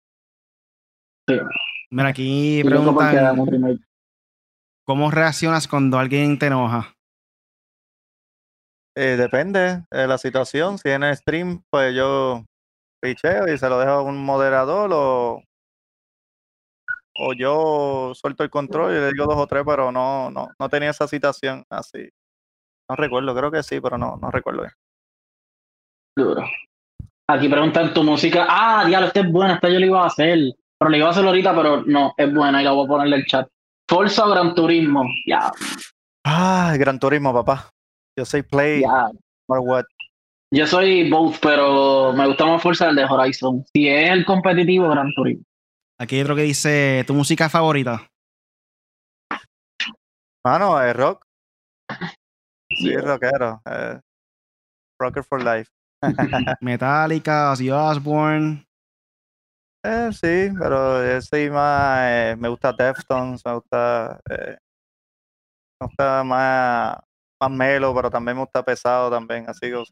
Mira, 1.90 2.08
aquí 2.08 2.62
preguntan. 2.64 3.80
¿cómo 4.86 5.10
reaccionas 5.10 5.66
cuando 5.66 5.98
alguien 5.98 6.38
te 6.38 6.46
enoja? 6.46 6.94
Eh, 8.96 9.16
depende 9.16 9.84
de 9.90 10.06
la 10.06 10.16
situación. 10.16 10.78
Si 10.78 10.90
en 10.90 11.02
el 11.02 11.16
stream, 11.16 11.64
pues 11.70 11.92
yo 11.92 12.44
picheo 13.02 13.52
y 13.52 13.58
se 13.58 13.68
lo 13.68 13.80
dejo 13.80 13.92
a 13.92 14.02
un 14.02 14.24
moderador 14.24 14.90
o, 14.92 15.42
o 17.18 17.32
yo 17.32 18.12
suelto 18.14 18.42
el 18.44 18.50
control 18.50 18.92
y 18.92 19.00
le 19.00 19.12
digo 19.12 19.26
dos 19.26 19.36
o 19.36 19.46
tres, 19.46 19.62
pero 19.66 19.90
no, 19.92 20.30
no, 20.30 20.48
no 20.58 20.68
tenía 20.68 20.90
esa 20.90 21.06
situación 21.08 21.64
así. 21.70 22.08
No 22.88 22.96
recuerdo, 22.96 23.34
creo 23.34 23.50
que 23.50 23.62
sí, 23.62 23.80
pero 23.80 23.98
no, 23.98 24.16
no 24.20 24.30
recuerdo 24.30 24.62
bien. 24.62 24.72
Duro. 26.16 26.42
Aquí 27.28 27.48
preguntan 27.48 27.92
tu 27.92 28.02
música. 28.04 28.46
Ah, 28.48 28.84
diablo, 28.86 29.08
esta 29.08 29.20
es 29.20 29.30
buena, 29.32 29.54
esta 29.54 29.68
yo 29.68 29.78
la 29.80 29.86
iba 29.86 30.02
a 30.02 30.06
hacer. 30.06 30.38
Pero 30.78 30.90
la 30.90 30.96
iba 30.98 31.08
a 31.08 31.10
hacer 31.10 31.24
ahorita, 31.26 31.54
pero 31.54 31.82
no, 31.84 32.14
es 32.16 32.32
buena 32.34 32.60
y 32.60 32.64
la 32.64 32.72
voy 32.72 32.84
a 32.84 32.88
ponerle 32.88 33.16
en 33.16 33.22
el 33.22 33.26
chat. 33.26 33.48
Forza 33.88 34.26
o 34.26 34.30
Gran 34.30 34.54
Turismo. 34.54 35.04
Ya, 35.26 35.50
Ah, 36.24 36.74
Gran 36.78 36.98
Turismo, 36.98 37.32
papá. 37.32 37.70
Yo 38.18 38.24
soy 38.24 38.42
Play, 38.42 38.82
ya. 38.82 39.10
or 39.48 39.60
what. 39.60 39.84
Yo 40.52 40.66
soy 40.66 41.08
both, 41.10 41.36
pero 41.40 42.12
me 42.12 42.26
gusta 42.26 42.46
más 42.46 42.62
Forza 42.62 42.88
el 42.88 42.96
de 42.96 43.04
Horizon. 43.04 43.64
Si 43.72 43.88
es 43.88 44.10
el 44.10 44.24
competitivo, 44.24 44.88
Gran 44.88 45.12
Turismo. 45.14 45.44
Aquí 45.98 46.16
hay 46.16 46.22
otro 46.22 46.36
que 46.36 46.42
dice, 46.42 47.04
¿tu 47.06 47.14
música 47.14 47.48
favorita? 47.48 48.06
Mano, 50.44 50.80
es 50.82 50.94
rock. 50.94 51.24
Sí, 52.70 52.90
Yeah. 52.90 53.00
rockero. 53.00 53.62
eh, 53.66 54.00
rocker 55.00 55.24
for 55.24 55.42
life. 55.42 55.70
Metallica, 56.60 57.50
Ozzy 57.52 57.70
Osbourne. 57.70 58.64
Eh, 59.84 60.10
sí, 60.12 60.52
pero 60.58 61.04
yo 61.06 61.20
soy 61.22 61.48
más. 61.50 62.00
eh, 62.10 62.36
me 62.38 62.48
gusta 62.48 62.72
Deftones, 62.72 63.42
me 63.44 63.54
gusta. 63.54 64.20
eh, 64.30 64.56
me 65.80 65.86
gusta 65.86 66.24
más, 66.24 66.98
más 67.40 67.50
melo, 67.50 67.94
pero 67.94 68.10
también 68.10 68.36
me 68.36 68.42
gusta 68.42 68.62
pesado 68.64 69.10
también. 69.10 69.48
Así 69.48 69.70
que. 69.70 69.82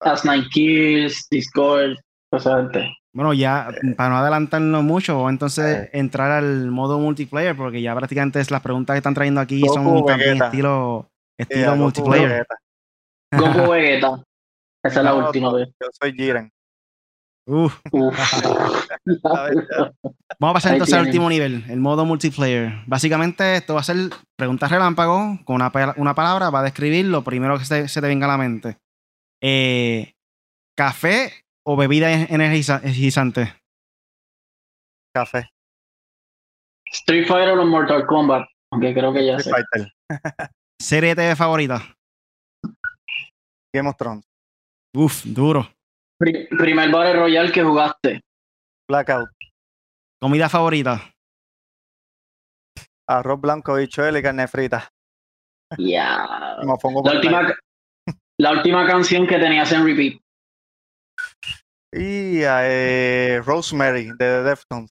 As 0.00 0.24
Night 0.24 0.46
Kills, 0.52 1.26
Discord, 1.30 1.96
esa 2.32 2.56
gente. 2.62 2.92
Bueno, 3.14 3.32
ya, 3.32 3.68
para 3.96 4.10
no 4.10 4.16
adelantarnos 4.16 4.82
mucho, 4.82 5.14
vamos 5.16 5.30
entonces 5.30 5.84
Eh. 5.84 5.90
entrar 5.92 6.32
al 6.32 6.70
modo 6.70 6.98
multiplayer, 6.98 7.56
porque 7.56 7.80
ya 7.80 7.94
prácticamente 7.94 8.40
es- 8.40 8.50
las 8.50 8.60
preguntas 8.60 8.94
que 8.94 8.98
están 8.98 9.14
trayendo 9.14 9.40
aquí 9.40 9.60
Goku, 9.60 9.74
son 9.74 10.04
también 10.06 10.42
estilo, 10.42 11.08
estilo 11.38 11.76
multiplayer. 11.76 12.28
Vegeta. 12.28 12.56
Goku 13.32 13.70
Vegeta. 13.70 14.22
Esa 14.84 14.98
es 15.00 15.04
la 15.04 15.12
No, 15.12 15.26
última 15.26 15.52
vez. 15.52 15.68
Yo 15.80 15.86
soy 15.92 16.12
Jiren. 16.12 16.50
Uf. 17.46 17.78
Vamos 20.40 20.50
a 20.50 20.52
pasar 20.54 20.72
Ahí 20.72 20.76
entonces 20.76 20.94
al 20.94 21.06
último 21.06 21.28
nivel, 21.28 21.64
el 21.68 21.78
modo 21.80 22.04
multiplayer. 22.04 22.82
Básicamente 22.86 23.56
esto 23.56 23.74
va 23.74 23.80
a 23.80 23.84
ser 23.84 23.96
pregunta 24.36 24.66
relámpago, 24.68 25.38
con 25.44 25.56
una, 25.56 25.70
una 25.96 26.14
palabra, 26.14 26.50
va 26.50 26.60
a 26.60 26.64
describir 26.64 27.06
lo 27.06 27.22
primero 27.22 27.58
que 27.58 27.64
se, 27.64 27.86
se 27.88 28.00
te 28.00 28.06
venga 28.06 28.26
a 28.26 28.30
la 28.30 28.38
mente. 28.38 28.76
Eh, 29.42 30.14
¿Café 30.76 31.43
o 31.66 31.76
bebida 31.76 32.10
en- 32.12 32.26
energiza- 32.28 32.80
energizante? 32.82 33.54
Café. 35.14 35.48
Street 36.86 37.26
Fighter 37.26 37.58
o 37.58 37.66
Mortal 37.66 38.06
Kombat. 38.06 38.46
Aunque 38.72 38.92
creo 38.94 39.12
que 39.12 39.26
ya 39.26 39.38
sé. 39.38 39.50
Fighter. 39.50 39.92
¿Serie 40.80 41.10
de 41.14 41.22
TV 41.22 41.36
favorita? 41.36 41.80
Game 43.74 43.88
of 43.88 43.96
Thrones. 43.96 44.24
Uf, 44.96 45.24
duro. 45.24 45.68
Pri- 46.20 46.46
primer 46.48 46.90
Battle 46.90 47.14
Royale 47.14 47.52
que 47.52 47.62
jugaste. 47.62 48.20
Blackout. 48.88 49.28
¿Comida 50.20 50.48
favorita? 50.48 51.00
Arroz 53.08 53.40
blanco, 53.40 53.74
bichuela 53.74 54.18
y 54.18 54.22
carne 54.22 54.48
frita. 54.48 54.88
Ya. 55.78 56.56
Mofongo 56.64 57.02
La 57.04 57.12
última, 57.16 57.54
la 58.40 58.52
última 58.52 58.86
canción 58.86 59.26
que 59.26 59.38
tenías 59.38 59.70
en 59.72 59.84
repeat. 59.84 60.20
Y 61.96 62.40
eh, 62.42 63.40
Rosemary 63.44 64.06
de 64.06 64.14
The 64.16 64.42
Deftones. 64.42 64.90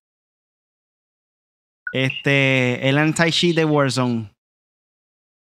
Este, 1.91 2.88
el 2.89 2.97
anti-cheat 2.97 3.56
de 3.56 3.66
Warzone. 3.66 4.34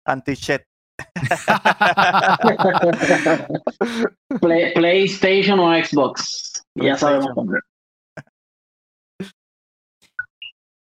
Anti-Chet. 0.06 0.64
Play- 4.42 4.74
PlayStation 4.74 5.60
o 5.60 5.72
Xbox. 5.84 6.64
Ya 6.76 6.96
sabemos. 6.98 7.30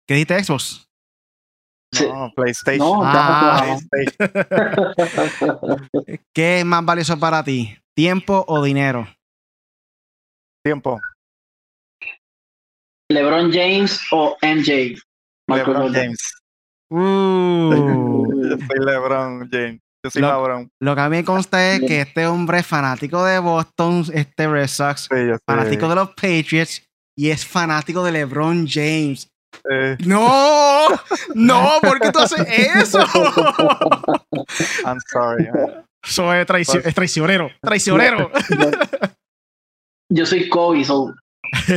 ¿Qué 0.06 0.14
dijiste 0.14 0.44
Xbox? 0.44 0.86
Sí. 1.92 2.06
No, 2.08 2.30
PlayStation. 2.34 2.88
No, 2.88 3.02
Ah. 3.04 3.76
PlayStation. 3.90 5.88
¿Qué 6.34 6.60
es 6.60 6.64
más 6.64 6.84
valioso 6.84 7.18
para 7.18 7.42
ti? 7.44 7.76
¿Tiempo 7.96 8.44
o 8.48 8.62
dinero? 8.62 9.06
Tiempo. 10.64 11.00
LeBron 13.10 13.52
James 13.52 14.00
o 14.12 14.36
MJ. 14.40 14.96
Michael 15.46 15.66
LeBron 15.66 15.82
Jordan. 15.82 15.92
James. 15.92 16.34
Uh, 16.90 18.48
Yo 18.48 18.56
soy 18.66 18.78
LeBron 18.86 19.48
James. 19.50 19.80
Yo 20.04 20.10
soy 20.10 20.22
Lo- 20.22 20.28
LeBron. 20.32 20.68
lo 20.80 20.94
que 20.94 21.00
a 21.00 21.08
mí 21.08 21.16
me 21.18 21.24
consta 21.24 21.72
es 21.72 21.80
que 21.80 22.00
este 22.02 22.26
hombre 22.26 22.58
es 22.60 22.66
fanático 22.66 23.24
de 23.24 23.38
Boston, 23.38 24.04
este 24.12 24.46
Red 24.48 24.68
Sox, 24.68 25.08
Sí, 25.10 25.16
fanático 25.46 25.88
de 25.88 25.94
los 25.94 26.08
Patriots 26.10 26.82
y 27.16 27.30
es 27.30 27.46
fanático 27.46 28.02
de 28.04 28.12
LeBron 28.12 28.66
James. 28.68 29.28
eh, 29.70 29.96
¡No! 30.06 30.86
¡No! 31.34 31.70
¿Por 31.80 32.00
qué 32.00 32.10
tú 32.12 32.18
haces 32.20 32.46
eso? 32.48 32.98
I'm 34.84 34.98
sorry. 35.10 35.50
man. 35.52 35.84
Es, 36.02 36.18
es 36.74 36.94
traicionero. 36.94 37.50
Traicionero. 37.62 38.30
Yo 40.10 40.26
soy 40.26 40.48
Kobe, 40.48 40.84
so 40.84 41.14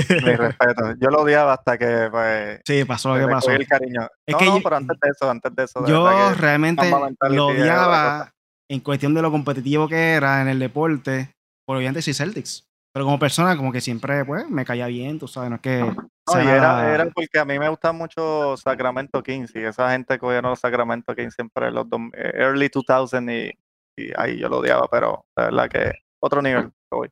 Mi 0.10 0.36
respeto. 0.36 0.94
Yo 1.00 1.10
lo 1.10 1.22
odiaba 1.22 1.54
hasta 1.54 1.78
que 1.78 2.08
pues, 2.12 2.62
Sí, 2.66 2.84
pasó 2.86 3.16
lo 3.16 3.26
que 3.28 3.32
pasó. 3.32 3.52
el 3.52 3.68
cariño. 3.68 4.08
Es 4.26 4.34
no, 4.34 4.38
que 4.40 4.46
no, 4.46 4.58
yo- 4.58 4.64
pero 4.64 4.76
antes 4.78 5.00
de 5.00 5.10
eso, 5.10 5.30
antes 5.30 5.56
de 5.56 5.64
eso. 5.64 5.86
Yo 5.86 6.06
que- 6.10 6.34
realmente 6.42 6.92
lo 7.30 7.48
odiaba 7.48 8.32
en 8.70 8.80
cuestión 8.80 9.14
de 9.14 9.22
lo 9.22 9.32
competitivo 9.32 9.88
que 9.88 10.14
era 10.14 10.42
en 10.42 10.48
el 10.48 10.60
deporte. 10.60 11.32
Por 11.66 11.78
obviamente 11.78 12.02
sí 12.02 12.14
Celtics. 12.14 12.64
Pero 12.94 13.06
como 13.06 13.20
persona, 13.20 13.56
como 13.56 13.72
que 13.72 13.82
siempre, 13.82 14.26
pues, 14.26 14.50
me 14.50 14.66
caía 14.66 14.88
bien, 14.88 15.20
tú 15.20 15.28
sabes, 15.28 15.50
no 15.50 15.58
es 15.58 15.62
que... 15.62 15.80
No, 15.82 16.34
sea 16.34 16.56
era, 16.56 16.94
era 16.94 17.06
porque 17.14 17.38
a 17.40 17.46
mí 17.46 17.60
me 17.60 17.70
gusta 17.70 17.92
mucho 17.92 18.58
Sacramento 18.58 19.22
Kings 19.22 19.56
y 19.56 19.60
esa 19.60 19.92
gente 19.92 20.18
cogieron 20.18 20.50
los 20.50 20.60
Sacramento 20.60 21.14
Kings 21.16 21.36
siempre 21.36 21.68
en 21.68 21.76
los 21.76 21.88
dos- 21.90 22.02
eh, 22.14 22.32
early 22.36 22.70
2000 22.70 23.30
y, 23.30 23.54
y 23.98 24.12
ahí 24.18 24.38
yo 24.40 24.50
lo 24.50 24.58
odiaba, 24.60 24.88
pero 24.90 25.26
la 25.36 25.44
verdad 25.46 25.70
que 25.70 25.92
otro 26.22 26.42
nivel. 26.42 26.72
hoy. 26.90 27.10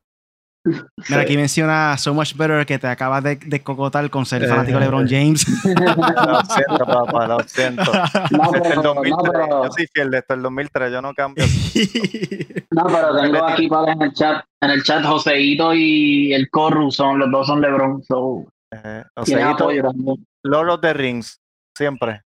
Mira, 1.08 1.22
aquí 1.22 1.36
menciona 1.36 1.96
So 1.96 2.12
Much 2.14 2.34
Better 2.34 2.66
que 2.66 2.78
te 2.78 2.86
acabas 2.88 3.22
de, 3.22 3.36
de 3.36 3.62
cocotar 3.62 4.08
con 4.10 4.26
ser 4.26 4.42
Eh. 4.44 4.48
fanático 4.48 4.78
de 4.78 4.84
LeBron 4.84 5.06
James. 5.08 5.46
Lo 5.64 6.40
siento, 6.44 6.84
papá, 6.84 7.26
lo 7.28 7.38
siento. 7.46 7.82
No, 8.32 8.52
el 8.54 8.62
pero, 8.62 8.82
no, 8.82 8.94
2003, 8.94 9.30
pero, 9.32 9.64
yo 9.64 9.70
soy 9.72 9.86
fiel 9.92 10.10
desde 10.10 10.34
el 10.34 10.42
2003, 10.42 10.92
yo 10.92 11.02
no 11.02 11.14
cambio. 11.14 11.44
no, 12.70 12.86
pero 12.86 13.20
tengo 13.20 13.44
aquí 13.44 13.68
para 13.68 13.92
en 13.92 14.02
el 14.02 14.12
chat, 14.12 14.44
en 14.60 14.70
el 14.70 14.82
chat 14.82 15.04
Joseito 15.04 15.72
y 15.74 16.32
el 16.34 16.50
Corru 16.50 16.90
son, 16.90 17.18
los 17.18 17.30
dos 17.30 17.46
son 17.46 17.60
LeBron, 17.60 18.02
so 18.02 18.44
Eh, 18.72 19.04
o 19.14 19.22
tiene 19.24 19.42
sea, 19.42 19.50
apoyo 19.52 19.82
también. 19.82 20.26
Lord 20.44 20.70
of 20.70 20.80
the 20.80 20.92
Rings, 20.94 21.40
siempre. 21.76 22.22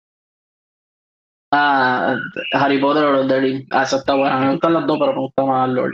Ah, 1.52 2.16
Harry 2.52 2.78
Potter 2.78 3.04
o 3.04 3.12
Lord 3.12 3.22
of 3.24 3.28
the 3.28 3.40
Rings. 3.40 3.66
Ah, 3.70 3.82
esa 3.82 3.96
está 3.96 4.14
buena. 4.14 4.38
Me 4.38 4.52
gustan 4.52 4.72
las 4.74 4.86
dos, 4.86 4.98
pero 4.98 5.12
me 5.12 5.18
gusta 5.18 5.44
más 5.44 5.68
Lord. 5.68 5.92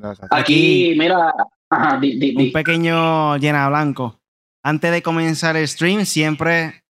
No, 0.00 0.12
Aquí, 0.30 0.94
mira, 0.98 1.32
ajá, 1.70 1.98
di, 1.98 2.18
di, 2.18 2.34
Un 2.36 2.52
pequeño 2.52 3.36
llena 3.38 3.68
blanco. 3.68 4.20
Antes 4.64 4.90
de 4.92 5.02
comenzar 5.02 5.56
el 5.56 5.66
stream, 5.68 6.04
siempre... 6.04 6.82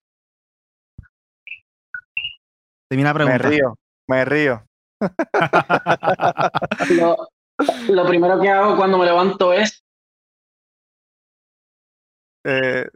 Termina 2.90 3.12
la 3.12 3.14
me 3.14 3.24
pregunta. 3.24 3.48
río, 3.48 3.74
me 4.08 4.24
río. 4.24 4.64
Lo, 6.96 7.28
lo 7.88 8.06
primero 8.06 8.40
que 8.40 8.48
hago 8.48 8.76
cuando 8.76 8.98
me 8.98 9.04
levanto 9.04 9.52
es 9.52 9.84
Eh, 12.44 12.86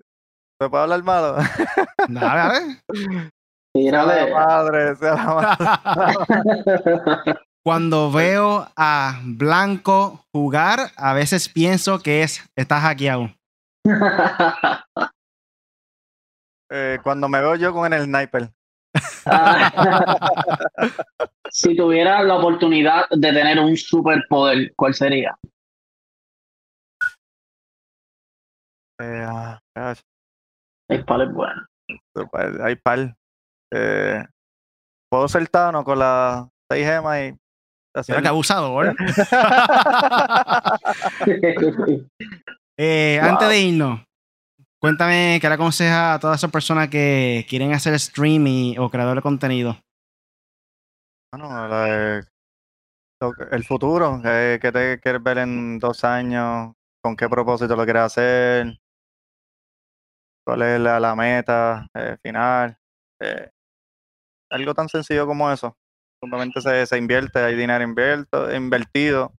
¿Se 0.60 0.70
puede 0.70 0.82
hablar 0.84 1.02
malo? 1.02 1.36
Dale, 2.08 2.20
dale. 2.20 2.80
Sea 3.74 4.04
la 4.04 4.26
madre, 4.28 4.96
sea 4.96 5.14
la 5.14 5.56
madre. 6.36 7.34
Cuando 7.64 8.10
veo 8.10 8.66
a 8.76 9.20
Blanco 9.24 10.24
jugar, 10.32 10.90
a 10.96 11.14
veces 11.14 11.48
pienso 11.48 12.00
que 12.00 12.22
es 12.22 12.42
está 12.56 12.80
hackeado. 12.80 13.30
Eh, 16.74 16.98
cuando 17.02 17.28
me 17.28 17.38
veo 17.38 17.54
yo 17.56 17.70
con 17.74 17.92
el 17.92 18.04
sniper. 18.04 18.48
si 21.50 21.76
tuviera 21.76 22.22
la 22.22 22.36
oportunidad 22.36 23.04
de 23.10 23.30
tener 23.30 23.60
un 23.60 23.76
superpoder, 23.76 24.72
¿cuál 24.74 24.94
sería? 24.94 25.36
Eh, 29.02 29.26
ah, 29.28 29.60
gosh, 29.76 30.00
El 30.88 31.04
palo 31.04 31.24
es 31.24 31.32
bueno. 31.34 31.66
super, 32.16 32.62
hay 32.62 32.76
par. 32.76 33.14
Eh, 33.70 34.24
Puedo 35.10 35.28
ser 35.28 35.46
Thanos 35.48 35.84
con 35.84 35.98
las 35.98 36.46
seis 36.70 36.86
gemas 36.86 37.18
y 37.20 37.38
hacer- 38.00 38.14
Mira 38.14 38.22
que 38.22 38.28
abusador. 38.28 38.96
Eh, 42.78 43.18
Wow. 43.20 43.30
Antes 43.30 43.48
de 43.48 43.60
irnos, 43.60 44.00
cuéntame 44.80 45.38
qué 45.40 45.48
le 45.48 45.54
aconseja 45.54 46.14
a 46.14 46.18
todas 46.18 46.40
esas 46.40 46.50
personas 46.50 46.88
que 46.88 47.46
quieren 47.48 47.72
hacer 47.74 47.94
streaming 47.94 48.76
o 48.78 48.90
creador 48.90 49.16
de 49.16 49.22
contenido. 49.22 49.76
Bueno, 51.32 51.68
la 51.68 52.22
que- 53.20 53.54
el 53.54 53.64
futuro, 53.64 54.20
eh, 54.24 54.58
¿qué 54.60 54.72
te 54.72 54.98
quieres 55.00 55.22
ver 55.22 55.38
en 55.38 55.78
dos 55.78 56.02
años? 56.02 56.72
¿Con 57.02 57.14
qué 57.16 57.28
propósito 57.28 57.76
lo 57.76 57.84
quieres 57.84 58.02
hacer? 58.04 58.78
¿Cuál 60.44 60.62
es 60.62 60.80
la, 60.80 60.98
la 60.98 61.14
meta 61.14 61.86
eh, 61.94 62.16
final? 62.22 62.76
Eh, 63.20 63.48
algo 64.50 64.74
tan 64.74 64.88
sencillo 64.88 65.26
como 65.26 65.50
eso. 65.52 65.76
Simplemente 66.22 66.60
se, 66.60 66.86
se 66.86 66.98
invierte, 66.98 67.40
hay 67.40 67.56
dinero 67.56 67.82
invierto, 67.82 68.54
invertido. 68.54 69.32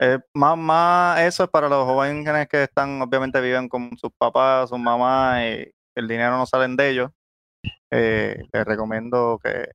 Eh, 0.00 0.18
más, 0.34 0.56
más 0.56 1.20
eso 1.20 1.44
es 1.44 1.50
para 1.50 1.68
los 1.68 1.84
jóvenes 1.84 2.48
que 2.48 2.62
están, 2.64 3.02
obviamente 3.02 3.40
viven 3.40 3.68
con 3.68 3.96
sus 3.98 4.10
papás, 4.16 4.68
sus 4.70 4.78
mamás 4.78 5.42
y 5.42 5.70
el 5.96 6.08
dinero 6.08 6.36
no 6.36 6.46
salen 6.46 6.76
de 6.76 6.90
ellos. 6.90 7.10
Eh, 7.90 8.42
les 8.52 8.64
recomiendo 8.64 9.38
que 9.42 9.70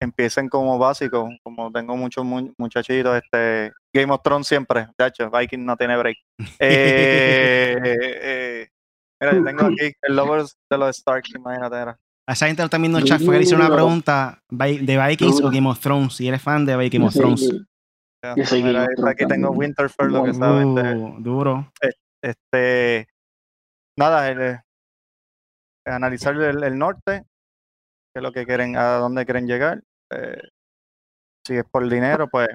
empiecen 0.00 0.48
como 0.48 0.78
básico, 0.78 1.28
como 1.42 1.70
tengo 1.72 1.96
muchos 1.96 2.24
mu- 2.24 2.52
muchachitos, 2.58 3.16
este 3.22 3.72
Game 3.92 4.12
of 4.12 4.20
Thrones 4.22 4.46
siempre, 4.46 4.88
chacho, 4.98 5.30
Viking 5.30 5.64
no 5.64 5.76
tiene 5.76 5.96
break. 5.96 6.16
Eh, 6.60 7.76
eh, 8.22 8.68
mira, 9.20 9.34
yo 9.34 9.44
tengo 9.44 9.62
aquí 9.66 9.92
el 10.02 10.16
logo 10.16 10.36
de 10.36 10.78
los 10.78 10.98
Stark, 10.98 11.24
imagínate, 11.34 11.76
era. 11.76 11.98
A 12.26 12.32
esa 12.32 12.46
gente 12.46 12.62
que 12.62 12.78
viendo 12.78 12.98
el 12.98 13.04
chat 13.04 13.20
fue 13.20 13.34
que 13.34 13.38
le 13.38 13.42
hice 13.44 13.54
una 13.54 13.68
pregunta 13.72 14.42
de 14.50 15.06
Vikings 15.08 15.40
o 15.42 15.50
Game 15.50 15.68
of 15.68 15.78
Thrones. 15.80 16.14
Si 16.14 16.26
eres 16.26 16.40
fan 16.40 16.64
de 16.64 16.74
Game 16.88 17.06
of 17.06 17.14
Thrones. 17.14 17.40
sí. 17.40 17.66
Ya, 18.24 18.34
Yo 18.36 18.46
soy 18.46 18.62
mira, 18.62 18.72
Game 18.72 18.84
of 18.84 18.88
ahí 18.88 18.94
Thrones 18.96 19.12
aquí 19.12 19.26
tengo 19.26 19.48
también. 19.48 19.58
Winterfell, 19.68 20.08
lo 20.08 20.24
que 20.24 20.34
saben 20.34 21.22
duro. 21.22 21.72
este 22.22 23.06
nada 23.98 24.30
el, 24.30 24.40
eh, 24.40 24.60
analizar 25.84 26.34
el, 26.34 26.64
el 26.64 26.78
norte 26.78 27.24
qué 28.14 28.20
es 28.20 28.22
lo 28.22 28.32
que 28.32 28.46
quieren 28.46 28.76
a 28.76 28.94
dónde 28.94 29.24
quieren 29.24 29.46
llegar 29.46 29.82
eh, 30.10 30.40
si 31.46 31.56
es 31.56 31.64
por 31.70 31.88
dinero 31.88 32.28
pues 32.28 32.48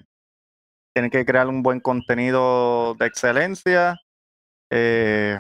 tienen 0.93 1.11
que 1.11 1.24
crear 1.26 1.47
un 1.47 1.61
buen 1.61 1.80
contenido 1.80 2.95
de 2.95 3.05
excelencia 3.05 3.95
eh, 4.72 5.39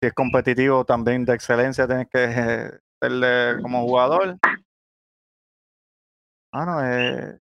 si 0.00 0.06
es 0.06 0.14
competitivo 0.14 0.84
también 0.84 1.24
de 1.24 1.34
excelencia 1.34 1.86
tienes 1.86 2.08
que 2.08 2.24
eh, 2.24 2.78
como 3.62 3.82
jugador 3.82 4.38
Mano, 6.54 6.80
eh, 6.86 7.36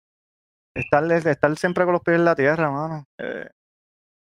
estar, 0.76 1.12
estar 1.12 1.58
siempre 1.58 1.84
con 1.86 1.94
los 1.94 2.04
pies 2.04 2.18
en 2.18 2.26
la 2.26 2.36
tierra, 2.36 2.72
mano. 2.72 3.08
Eh, 3.18 3.50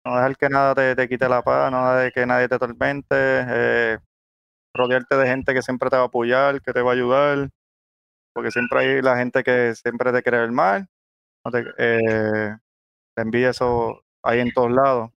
no 0.04 0.16
dejar 0.16 0.36
que 0.36 0.48
nada 0.50 0.74
te, 0.74 0.96
te, 0.96 1.08
quite 1.08 1.28
la 1.28 1.42
paz, 1.42 1.72
no 1.72 1.94
dejar 1.94 2.12
que 2.12 2.26
nadie 2.26 2.48
te 2.48 2.58
tormente. 2.58 3.16
Eh, 3.18 3.98
rodearte 4.74 5.16
de 5.16 5.28
gente 5.28 5.54
que 5.54 5.62
siempre 5.62 5.90
te 5.90 5.96
va 5.96 6.04
a 6.04 6.06
apoyar, 6.06 6.62
que 6.62 6.72
te 6.74 6.82
va 6.82 6.90
a 6.92 6.94
ayudar. 6.94 7.50
Porque 8.34 8.50
siempre 8.50 8.80
hay 8.80 9.02
la 9.02 9.16
gente 9.16 9.42
que 9.44 9.74
siempre 9.74 10.12
te 10.12 10.22
quiere 10.22 10.40
ver 10.40 10.52
mal. 10.52 10.88
Eh, 11.78 12.56
te 13.14 13.22
envía 13.22 13.50
eso 13.50 14.04
ahí 14.22 14.40
en 14.40 14.52
todos 14.52 14.72
lados. 14.72 15.10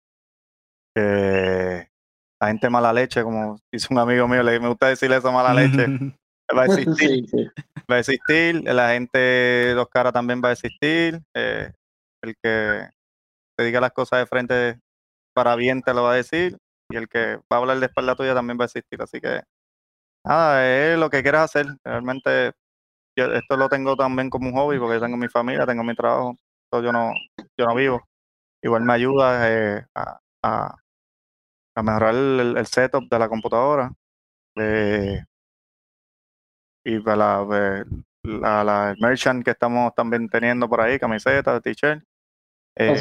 La 2.41 2.49
gente 2.49 2.71
mala 2.71 2.93
leche, 2.93 3.23
como 3.23 3.59
dice 3.73 3.89
un 3.91 3.99
amigo 3.99 4.29
mío, 4.29 4.43
le 4.43 4.61
me 4.61 4.69
gusta 4.69 4.89
decirle 4.89 5.17
eso 5.17 5.33
mala 5.33 5.55
leche. 5.55 5.87
va 6.57 6.63
a 6.63 6.67
existir. 6.67 7.53
Va 7.91 7.97
a 7.97 7.99
existir. 7.99 8.63
La 8.65 8.93
gente 8.93 9.75
dos 9.75 9.89
caras 9.89 10.13
también 10.13 10.41
va 10.43 10.51
a 10.51 10.53
existir. 10.53 11.21
Eh, 11.35 11.73
el 12.23 12.35
que 12.43 12.89
te 13.57 13.65
diga 13.65 13.81
las 13.81 13.93
cosas 13.93 14.21
de 14.21 14.27
frente 14.27 14.81
para 15.35 15.57
bien 15.57 15.83
te 15.83 15.95
lo 15.95 16.05
va 16.05 16.13
a 16.13 16.17
decir. 16.17 16.57
Y 16.91 16.97
el 16.97 17.09
que 17.09 17.37
va 17.53 17.57
a 17.57 17.57
hablar 17.57 17.79
de 17.79 17.87
espalda 17.87 18.15
tuya 18.15 18.35
también 18.35 18.59
va 18.59 18.65
a 18.65 18.67
existir. 18.67 19.03
Así 19.03 19.21
que 19.21 19.43
nada, 20.25 20.67
es 20.67 20.99
lo 20.99 21.11
que 21.11 21.23
quieras 21.23 21.45
hacer. 21.45 21.67
Realmente 21.85 22.53
yo 23.17 23.33
esto 23.33 23.57
lo 23.57 23.69
tengo 23.69 23.97
también 23.97 24.31
como 24.31 24.49
un 24.49 24.55
hobby 24.55 24.79
porque 24.79 24.95
yo 24.95 25.01
tengo 25.01 25.17
mi 25.17 25.29
familia, 25.29 25.67
tengo 25.67 25.83
mi 25.83 25.95
trabajo. 25.95 26.37
yo 26.73 26.93
no, 26.93 27.13
yo 27.59 27.67
no 27.67 27.75
vivo. 27.75 28.09
Igual 28.63 28.83
me 28.85 28.93
ayuda 28.93 29.49
eh, 29.51 29.87
a, 29.95 30.19
a, 30.43 30.77
mejorar 31.83 32.15
el, 32.15 32.67
setup 32.67 33.09
de 33.09 33.19
la 33.19 33.29
computadora. 33.29 33.93
Eh, 34.57 35.23
y 36.85 36.99
para 37.01 37.17
la, 37.17 37.85
la, 38.23 38.65
la, 38.65 38.95
merchant 38.99 39.45
que 39.45 39.51
estamos 39.51 39.95
también 39.95 40.29
teniendo 40.29 40.69
por 40.69 40.81
ahí, 40.81 40.99
camisetas, 40.99 41.63
t-shirt. 41.63 42.03
Eh, 42.77 42.97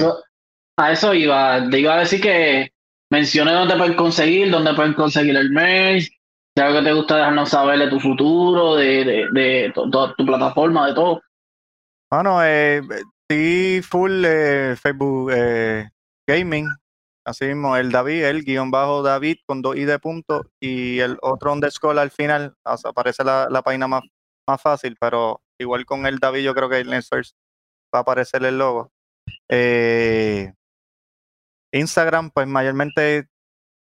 a 0.77 0.91
eso 0.91 1.13
iba, 1.13 1.69
te 1.69 1.79
iba 1.79 1.95
a 1.95 1.99
decir 1.99 2.21
que 2.21 2.71
mencione 3.11 3.51
dónde 3.51 3.75
pueden 3.77 3.95
conseguir, 3.95 4.51
dónde 4.51 4.73
pueden 4.73 4.93
conseguir 4.93 5.35
el 5.35 5.49
merch, 5.51 6.09
si 6.55 6.61
algo 6.61 6.79
que 6.79 6.85
te 6.85 6.93
gusta 6.93 7.17
dejarnos 7.17 7.49
saber 7.49 7.79
de 7.79 7.89
tu 7.89 7.99
futuro, 7.99 8.75
de, 8.75 9.27
de, 9.31 9.71
tu 9.73 10.25
plataforma, 10.25 10.87
de 10.87 10.93
todo. 10.93 11.21
Bueno, 12.11 12.43
eh, 12.43 12.81
sí, 13.29 13.81
full 13.83 14.23
eh, 14.25 14.75
Facebook 14.81 15.31
eh, 15.33 15.89
Gaming, 16.27 16.67
Así 17.27 17.43
mismo, 17.43 17.75
el 17.75 17.91
David, 17.91 18.23
el 18.23 18.45
guion 18.45 18.71
bajo 18.71 19.03
David 19.03 19.39
con 19.45 19.61
dos 19.61 19.75
i 19.75 19.83
de 19.83 19.99
punto 19.99 20.49
y 20.61 20.99
el 20.99 21.17
otro 21.21 21.51
underscore 21.51 21.99
al 21.99 22.09
final, 22.09 22.55
aparece 22.63 23.25
la, 23.25 23.49
la 23.49 23.61
página 23.61 23.85
más, 23.85 24.03
más 24.47 24.61
fácil, 24.61 24.95
pero 24.97 25.41
igual 25.59 25.85
con 25.85 26.05
el 26.05 26.19
David 26.19 26.43
yo 26.45 26.55
creo 26.55 26.69
que 26.69 26.79
el 26.79 27.03
search 27.03 27.33
va 27.93 27.99
a 27.99 28.01
aparecer 28.03 28.45
el 28.45 28.57
logo. 28.57 28.93
Eh, 29.49 30.53
Instagram, 31.73 32.31
pues 32.31 32.47
mayormente 32.47 33.27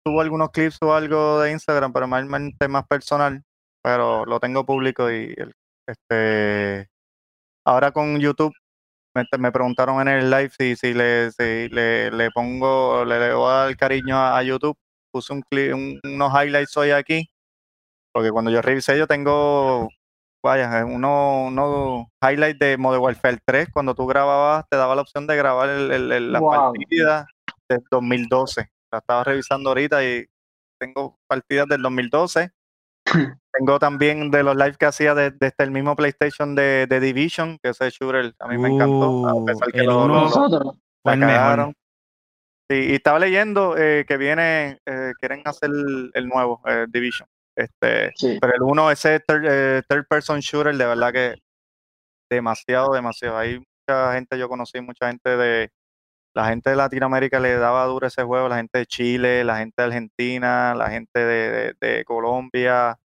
tuvo 0.06 0.22
algunos 0.22 0.52
clips 0.52 0.78
o 0.82 0.94
algo 0.94 1.42
de 1.42 1.52
Instagram, 1.52 1.92
pero 1.92 2.08
mayormente 2.08 2.70
más 2.70 2.88
personal, 2.88 3.44
pero 3.84 4.26
lo 4.26 4.40
tengo 4.40 4.66
público 4.66 5.12
y 5.12 5.36
este 5.86 6.88
ahora 7.66 7.92
con 7.92 8.22
YouTube 8.22 8.54
me, 9.14 9.52
preguntaron 9.52 10.02
en 10.02 10.08
el 10.08 10.30
live 10.30 10.52
si, 10.58 10.76
si, 10.76 10.94
le, 10.94 11.32
si 11.32 11.70
le, 11.70 12.12
le, 12.12 12.32
pongo, 12.32 13.06
le, 13.06 13.20
le 13.20 13.34
voy 13.34 13.52
a 13.52 13.56
dar 13.66 13.78
cariño 13.78 14.18
a, 14.18 14.42
YouTube. 14.44 14.78
Puse 15.12 15.34
un 15.34 15.42
clip, 15.44 15.74
unos 16.04 16.34
highlights 16.34 16.76
hoy 16.76 16.90
aquí, 16.90 17.30
porque 18.12 18.32
cuando 18.32 18.50
yo 18.50 18.64
revisé 18.64 18.98
yo 18.98 19.06
tengo, 19.06 19.88
vaya, 20.44 20.84
unos 20.86 21.52
uno 21.52 22.12
highlights 22.22 22.58
de 22.58 22.78
Modern 22.78 23.04
Warfare 23.04 23.38
3. 23.46 23.68
Cuando 23.72 23.94
tú 23.94 24.08
grababas, 24.08 24.66
te 24.70 24.78
daba 24.78 24.96
la 24.96 25.04
opción 25.04 25.28
de 25.28 25.36
grabar 25.36 25.70
el, 25.70 26.12
el, 26.12 26.32
la 26.32 26.42
partida 26.42 27.28
de 27.70 27.80
2012. 27.92 28.72
La 28.92 29.00
estaba 29.00 29.24
revisando 29.24 29.70
ahorita 29.70 30.04
y 30.04 30.26
tengo 30.80 31.20
partidas 31.28 31.68
del 31.68 31.82
2012 31.84 32.52
Tengo 33.58 33.78
también 33.78 34.32
de 34.32 34.44
los 34.44 34.56
live 34.56 34.76
que 34.78 34.86
hacía 34.86 35.14
desde 35.14 35.38
de, 35.38 35.48
este, 35.48 35.64
el 35.64 35.72
mismo 35.72 35.96
PlayStation 35.96 36.56
de, 36.56 36.88
de, 36.88 37.00
Division, 37.00 37.60
que 37.62 37.70
ese 37.70 37.90
shooter 37.92 38.34
a 38.40 38.48
mí 38.48 38.58
me 38.58 38.70
encantó, 38.70 39.28
a 39.28 39.34
uh, 39.36 39.46
pesar 39.46 39.72
que 39.72 39.84
lo, 39.84 40.08
lo, 40.08 40.78
cagaron. 41.04 41.74
Sí, 42.70 42.78
y 42.92 42.96
estaba 42.96 43.20
leyendo 43.20 43.78
eh, 43.78 44.06
que 44.08 44.18
viene, 44.18 44.80
eh, 44.86 45.12
quieren 45.20 45.42
hacer 45.46 45.70
el, 46.14 46.28
nuevo 46.28 46.62
eh, 46.66 46.88
Division. 46.90 47.28
Este, 47.56 48.12
Pero 48.42 48.56
el 48.56 48.64
uno, 48.64 48.90
ese 48.90 49.20
third, 49.20 49.84
third, 49.88 50.08
person 50.08 50.40
shooter, 50.40 50.76
de 50.76 50.86
verdad 50.86 51.14
que 51.14 51.36
demasiado, 52.32 52.94
demasiado. 52.94 53.38
Hay 53.38 53.60
mucha 53.60 54.14
gente, 54.14 54.40
yo 54.40 54.50
conocí 54.50 54.82
mucha 54.82 55.10
gente 55.10 55.38
de, 55.38 55.70
la 56.34 56.48
gente 56.48 56.72
de 56.72 56.76
Latinoamérica 56.76 57.40
le 57.40 57.56
daba 57.58 57.86
duro 57.86 58.08
ese 58.08 58.24
juego, 58.24 58.50
la 58.50 58.58
gente 58.58 58.80
de 58.80 58.86
Chile, 58.88 59.44
la 59.44 59.58
gente 59.58 59.76
de 59.78 59.84
Argentina, 59.84 60.74
la 60.74 60.90
gente 60.90 61.20
de, 61.20 61.76
de, 61.80 62.04
Colombia, 62.06 62.98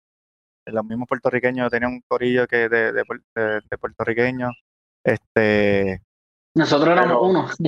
los 0.72 0.86
mismos 0.86 1.08
puertorriqueños, 1.08 1.70
tenía 1.70 1.88
un 1.88 2.02
corillo 2.08 2.48
que 2.48 2.70
de, 2.70 2.92
de, 2.94 3.78
puertorriqueños. 3.80 4.54
Este, 5.04 6.02
Nosotros 6.56 6.90
éramos 6.90 7.18
uno. 7.22 7.48
Sí. 7.50 7.64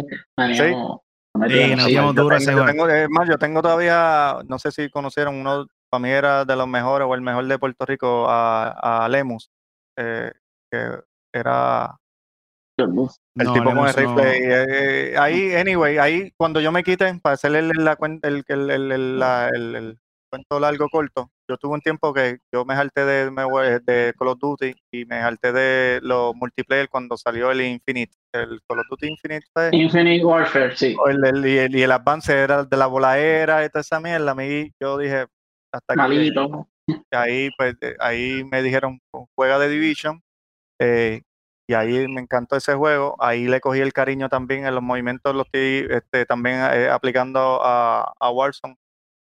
nos 1.93 2.15
duro 2.15 2.35
ese 2.35 2.53
juego. 2.53 2.89
es 2.89 3.09
más, 3.09 3.27
yo 3.27 3.37
tengo 3.37 3.61
todavía, 3.61 4.39
no 4.47 4.59
sé 4.59 4.71
si 4.71 4.89
conocieron, 4.89 5.35
uno 5.35 5.67
para 5.89 6.01
mí 6.01 6.09
era 6.09 6.45
de 6.45 6.55
los 6.55 6.67
mejores 6.67 7.07
o 7.07 7.15
el 7.15 7.21
mejor 7.21 7.45
de 7.47 7.59
Puerto 7.59 7.85
Rico, 7.85 8.25
a, 8.29 9.05
a 9.05 9.09
Lemus, 9.09 9.49
eh, 9.97 10.31
que 10.71 10.99
era 11.33 11.97
el 12.79 13.53
tipo 13.53 13.73
con 13.73 13.87
el 13.87 13.93
rifle. 13.93 15.11
Eh, 15.11 15.17
ahí, 15.17 15.53
anyway, 15.55 15.97
ahí 15.97 16.31
cuando 16.37 16.59
yo 16.59 16.71
me 16.71 16.83
quite, 16.83 17.13
para 17.19 17.33
hacerle 17.33 17.61
la, 17.73 17.97
el, 18.23 18.43
el, 18.47 18.71
el, 18.71 18.91
el, 18.91 19.99
cuento 20.29 20.59
largo 20.59 20.87
corto, 20.89 21.31
yo 21.49 21.57
tuve 21.57 21.73
un 21.73 21.81
tiempo 21.81 22.13
que 22.13 22.37
yo 22.53 22.63
me 22.65 22.75
salté 22.75 23.03
de, 23.05 23.31
de 23.83 24.13
Call 24.17 24.27
of 24.27 24.39
Duty 24.39 24.73
y 24.91 25.05
me 25.05 25.21
salté 25.21 25.51
de 25.51 25.99
los 26.03 26.35
multiplayer 26.35 26.87
cuando 26.89 27.17
salió 27.17 27.51
el 27.51 27.61
Infinite. 27.61 28.13
El 28.33 28.61
Call 28.67 28.79
of 28.79 28.85
Duty 28.89 29.07
Infinite. 29.07 29.45
Infinite 29.71 30.23
Warfare, 30.23 30.75
sí. 30.75 30.95
y, 30.95 31.57
el, 31.57 31.75
y 31.75 31.81
el 31.81 31.91
avance 31.91 32.33
era 32.33 32.63
de 32.63 32.77
la 32.77 32.87
voladera 32.87 33.65
y 33.65 33.69
toda 33.69 33.81
esa 33.81 33.99
mierda. 33.99 34.31
A 34.31 34.35
mí 34.35 34.71
yo 34.79 34.97
dije, 34.97 35.25
hasta 35.73 35.95
Malito. 35.95 36.67
que 36.87 37.17
ahí, 37.17 37.49
pues, 37.57 37.75
eh, 37.81 37.95
ahí 37.99 38.43
me 38.43 38.61
dijeron, 38.61 38.99
juega 39.35 39.59
de 39.59 39.69
Division. 39.69 40.21
Eh, 40.79 41.21
y 41.67 41.73
ahí 41.75 42.07
me 42.07 42.21
encantó 42.21 42.55
ese 42.55 42.73
juego. 42.73 43.15
Ahí 43.19 43.47
le 43.47 43.61
cogí 43.61 43.79
el 43.79 43.93
cariño 43.93 44.27
también 44.27 44.65
en 44.65 44.73
los 44.73 44.83
movimientos, 44.83 45.35
los 45.35 45.45
estoy 45.45 45.87
este, 45.89 46.25
también 46.25 46.55
eh, 46.73 46.89
aplicando 46.89 47.59
a, 47.61 48.11
a 48.19 48.31
Warzone. 48.31 48.75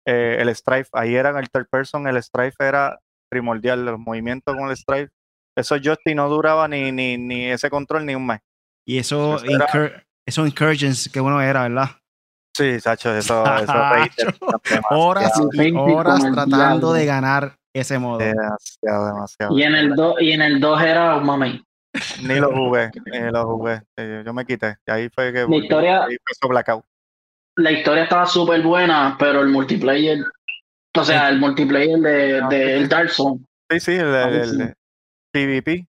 Eh, 0.06 0.38
el 0.40 0.56
Strife, 0.56 0.90
ahí 0.94 1.16
era 1.16 1.38
el 1.40 1.50
third 1.50 1.68
person, 1.70 2.08
el 2.08 2.22
Strife 2.22 2.64
era 2.64 3.00
primordial, 3.30 3.86
los 3.86 4.00
movimientos 4.00 4.56
con 4.56 4.70
el 4.70 4.78
Strife. 4.78 5.12
Eso 5.58 5.78
Justin 5.84 6.18
no 6.18 6.30
duraba 6.30 6.68
ni, 6.68 6.92
ni, 6.92 7.18
ni 7.18 7.46
ese 7.46 7.70
control 7.70 8.06
ni 8.06 8.14
un 8.14 8.28
mes. 8.28 8.40
Y 8.86 9.00
eso, 9.00 9.38
eso 10.26 10.46
incursions, 10.46 11.10
qué 11.12 11.20
bueno 11.20 11.42
era, 11.42 11.64
¿verdad? 11.64 11.90
Sí, 12.56 12.80
Sacho, 12.80 13.14
eso, 13.14 13.44
eso 13.58 13.74
horas 14.92 15.32
y 15.54 15.72
horas 15.76 16.22
tratando 16.32 16.94
de 16.94 17.06
ganar 17.06 17.58
ese 17.74 18.00
modo. 18.00 18.20
Demasiado, 18.20 19.08
demasiado. 19.08 19.58
Y 19.58 19.64
en 19.64 19.76
el 19.76 19.94
2 19.94 20.22
y 20.22 20.32
en 20.32 20.42
el 20.42 20.60
2 20.62 20.82
era 20.82 21.16
un 21.18 21.26
mami. 21.26 21.66
Ni 22.22 22.36
lo 22.36 22.52
jugué, 22.54 22.92
ni 23.06 23.20
lo 23.32 23.46
jugué. 23.46 23.82
Yo 24.26 24.34
me 24.34 24.46
quité. 24.46 24.78
Y 24.88 24.92
ahí 24.92 25.10
fue 25.10 25.34
que 25.34 25.46
la 25.46 25.56
historia, 25.56 26.04
ahí 26.06 26.16
Blackout. 26.48 26.86
La 27.58 27.72
historia 27.72 28.04
estaba 28.04 28.26
súper 28.26 28.62
buena, 28.62 29.16
pero 29.18 29.42
el 29.42 29.50
multiplayer, 29.50 30.20
o 30.96 31.04
sea, 31.04 31.30
el 31.30 31.40
multiplayer 31.40 32.00
de, 32.00 32.40
ah, 32.40 32.48
de 32.50 32.78
el 32.78 32.90
Dark 32.90 33.10
Zone. 33.10 33.40
Sí, 33.72 33.80
sí, 33.80 33.92
el, 33.94 34.14
el, 34.14 34.74
PvP. 35.32 35.88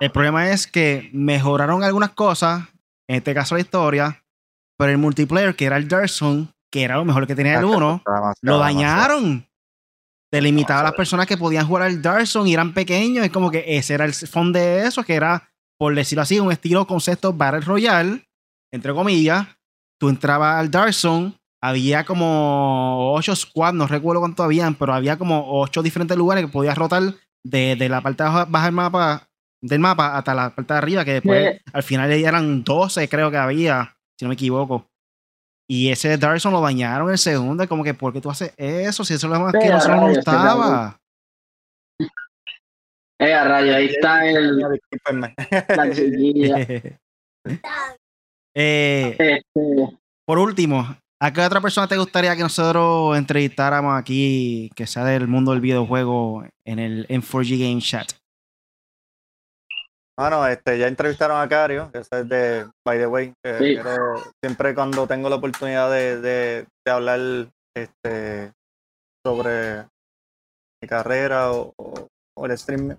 El 0.00 0.10
problema 0.10 0.50
es 0.50 0.66
que 0.66 1.10
mejoraron 1.12 1.84
algunas 1.84 2.10
cosas, 2.10 2.64
en 3.08 3.16
este 3.16 3.32
caso 3.32 3.54
la 3.54 3.60
historia, 3.60 4.24
pero 4.76 4.90
el 4.90 4.98
multiplayer, 4.98 5.54
que 5.54 5.66
era 5.66 5.76
el 5.76 5.88
Dark 5.88 6.08
Zone, 6.08 6.48
que 6.70 6.82
era 6.82 6.96
lo 6.96 7.04
mejor 7.04 7.26
que 7.26 7.36
tenía 7.36 7.58
el 7.58 7.64
1, 7.64 8.02
lo 8.42 8.58
dañaron. 8.58 9.46
Te 10.32 10.42
limitaba 10.42 10.80
a 10.80 10.84
las 10.84 10.94
personas 10.94 11.28
que 11.28 11.36
podían 11.36 11.66
jugar 11.66 11.84
al 11.84 12.02
Dark 12.02 12.26
Zone 12.26 12.50
y 12.50 12.54
eran 12.54 12.74
pequeños. 12.74 13.24
Es 13.24 13.30
como 13.30 13.52
que 13.52 13.64
ese 13.76 13.94
era 13.94 14.04
el 14.04 14.12
fondo 14.12 14.58
de 14.58 14.84
eso, 14.84 15.04
que 15.04 15.14
era, 15.14 15.48
por 15.78 15.94
decirlo 15.94 16.22
así, 16.22 16.40
un 16.40 16.50
estilo 16.50 16.86
concepto 16.88 17.32
Battle 17.32 17.60
Royale, 17.60 18.26
entre 18.72 18.92
comillas. 18.92 19.46
Tú 20.04 20.10
entrabas 20.10 20.60
al 20.60 20.70
Dark 20.70 20.92
Zone, 20.92 21.32
había 21.62 22.04
como 22.04 23.14
ocho 23.14 23.34
squads, 23.34 23.72
no 23.72 23.86
recuerdo 23.86 24.20
cuánto 24.20 24.42
habían, 24.42 24.74
pero 24.74 24.92
había 24.92 25.16
como 25.16 25.58
ocho 25.58 25.82
diferentes 25.82 26.14
lugares 26.14 26.44
que 26.44 26.52
podías 26.52 26.76
rotar 26.76 27.14
de, 27.42 27.74
de 27.74 27.88
la 27.88 28.02
parte 28.02 28.22
baja 28.22 28.66
del 28.66 28.74
mapa, 28.74 29.26
del 29.62 29.80
mapa 29.80 30.18
hasta 30.18 30.34
la 30.34 30.54
parte 30.54 30.74
de 30.74 30.78
arriba, 30.78 31.06
que 31.06 31.12
después 31.14 31.58
al 31.72 31.82
final 31.82 32.12
eran 32.12 32.62
12, 32.64 33.08
creo 33.08 33.30
que 33.30 33.38
había, 33.38 33.96
si 34.18 34.26
no 34.26 34.28
me 34.28 34.34
equivoco. 34.34 34.86
Y 35.66 35.88
ese 35.88 36.18
Darson 36.18 36.52
lo 36.52 36.60
bañaron 36.60 37.10
el 37.10 37.16
segundo, 37.16 37.66
como 37.66 37.82
que, 37.82 37.94
¿por 37.94 38.12
qué 38.12 38.20
tú 38.20 38.30
haces 38.30 38.52
eso? 38.58 39.06
Si 39.06 39.14
eso 39.14 39.26
es 39.26 39.32
lo 39.32 39.40
más 39.40 39.54
que 39.54 39.70
no 39.70 39.80
se 39.80 39.94
gustaba. 39.94 41.00
Eh, 43.18 43.32
a 43.32 43.44
raya, 43.44 43.76
ahí 43.76 43.86
está 43.90 44.26
el, 44.26 44.58
la 44.58 45.90
chiquilla. 45.94 46.56
Eh, 48.56 49.42
por 50.26 50.38
último, 50.38 50.96
¿a 51.20 51.32
qué 51.32 51.40
otra 51.40 51.60
persona 51.60 51.88
te 51.88 51.96
gustaría 51.96 52.36
que 52.36 52.42
nosotros 52.42 53.16
entrevistáramos 53.18 53.98
aquí 53.98 54.70
que 54.76 54.86
sea 54.86 55.04
del 55.04 55.26
mundo 55.28 55.52
del 55.52 55.60
videojuego 55.60 56.44
en 56.66 56.78
el 56.78 57.06
M4G 57.08 57.58
Game 57.68 57.80
Chat? 57.80 58.12
Bueno, 60.16 60.46
este, 60.46 60.78
ya 60.78 60.86
entrevistaron 60.86 61.40
a 61.40 61.48
Cario, 61.48 61.90
que 61.90 61.98
ese 61.98 62.20
es 62.20 62.28
de, 62.28 62.66
by 62.86 62.98
the 62.98 63.06
way, 63.08 63.32
que 63.42 63.58
Sí. 63.58 63.64
quiero- 63.74 64.22
siempre 64.44 64.72
cuando 64.72 65.08
tengo 65.08 65.28
la 65.28 65.36
oportunidad 65.36 65.90
de, 65.90 66.20
de, 66.20 66.66
de 66.86 66.92
hablar 66.92 67.18
este, 67.76 68.52
sobre 69.26 69.88
mi 70.80 70.88
carrera 70.88 71.50
o, 71.50 71.72
o- 71.76 72.06
o 72.36 72.46
el 72.46 72.56
stream, 72.56 72.96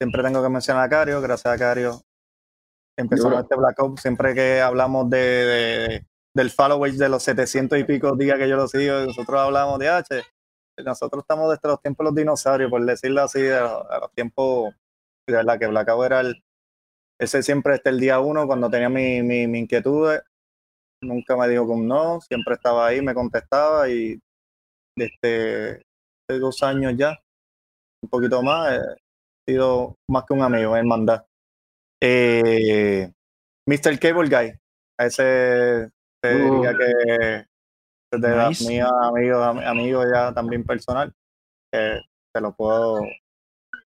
siempre 0.00 0.22
tengo 0.22 0.40
que 0.40 0.48
mencionar 0.48 0.84
a 0.84 0.88
Cario, 0.88 1.20
gracias 1.20 1.52
a 1.52 1.58
Cario 1.58 2.00
empezamos 2.96 3.32
este 3.42 3.56
Black 3.56 3.78
Ops, 3.80 4.02
siempre 4.02 4.34
que 4.34 4.60
hablamos 4.60 5.08
de, 5.10 5.18
de- 5.18 6.06
del 6.34 6.50
followers 6.50 6.96
de 6.98 7.08
los 7.10 7.22
700 7.22 7.78
y 7.78 7.84
pico 7.84 8.16
días 8.16 8.38
que 8.38 8.48
yo 8.48 8.56
lo 8.56 8.66
sigo, 8.66 9.00
nosotros 9.00 9.38
hablamos 9.40 9.78
de 9.78 9.88
H, 9.90 10.22
nosotros 10.84 11.22
estamos 11.24 11.50
desde 11.50 11.68
los 11.68 11.80
tiempos 11.82 12.04
de 12.04 12.10
los 12.10 12.14
dinosaurios, 12.16 12.70
por 12.70 12.84
decirlo 12.86 13.22
así, 13.22 13.42
de 13.42 13.60
los, 13.60 13.84
a 13.90 13.98
los 13.98 14.12
tiempos, 14.14 14.74
de 15.28 15.36
verdad 15.36 15.58
que 15.58 15.66
Black 15.66 15.88
Ops 15.90 16.06
era 16.06 16.20
el, 16.20 16.42
ese 17.20 17.42
siempre 17.42 17.74
este 17.74 17.90
el 17.90 18.00
día 18.00 18.20
uno, 18.20 18.46
cuando 18.46 18.70
tenía 18.70 18.88
mi, 18.88 19.22
mi, 19.22 19.46
mi 19.46 19.58
inquietud, 19.60 20.10
nunca 21.02 21.36
me 21.36 21.48
dijo 21.48 21.66
que 21.66 21.72
un 21.72 21.86
no, 21.88 22.20
siempre 22.20 22.54
estaba 22.54 22.86
ahí, 22.86 23.02
me 23.02 23.14
contestaba 23.14 23.88
y 23.90 24.18
desde 24.96 25.82
hace 26.28 26.38
dos 26.40 26.62
años 26.62 26.94
ya, 26.96 27.18
un 28.02 28.08
poquito 28.10 28.42
más, 28.42 28.80
he 29.46 29.52
sido 29.52 29.96
más 30.08 30.24
que 30.26 30.34
un 30.34 30.42
amigo, 30.42 30.76
hermandad. 30.76 31.24
Eh, 32.04 33.12
Mr. 33.68 33.98
Cable 34.00 34.28
Guy, 34.28 34.52
a 34.98 35.06
ese 35.06 35.90
te 36.20 36.34
Uh. 36.34 36.54
diría 36.56 36.76
que 36.76 37.46
es 38.12 38.20
de 38.20 38.28
las 38.36 38.48
Nice. 38.48 38.68
mías 38.68 38.90
amigos, 39.02 39.42
am- 39.46 39.58
amigos 39.60 40.06
ya 40.12 40.34
también 40.34 40.64
personal, 40.64 41.12
que 41.72 42.00
te 42.34 42.40
lo 42.40 42.54
puedo. 42.54 43.00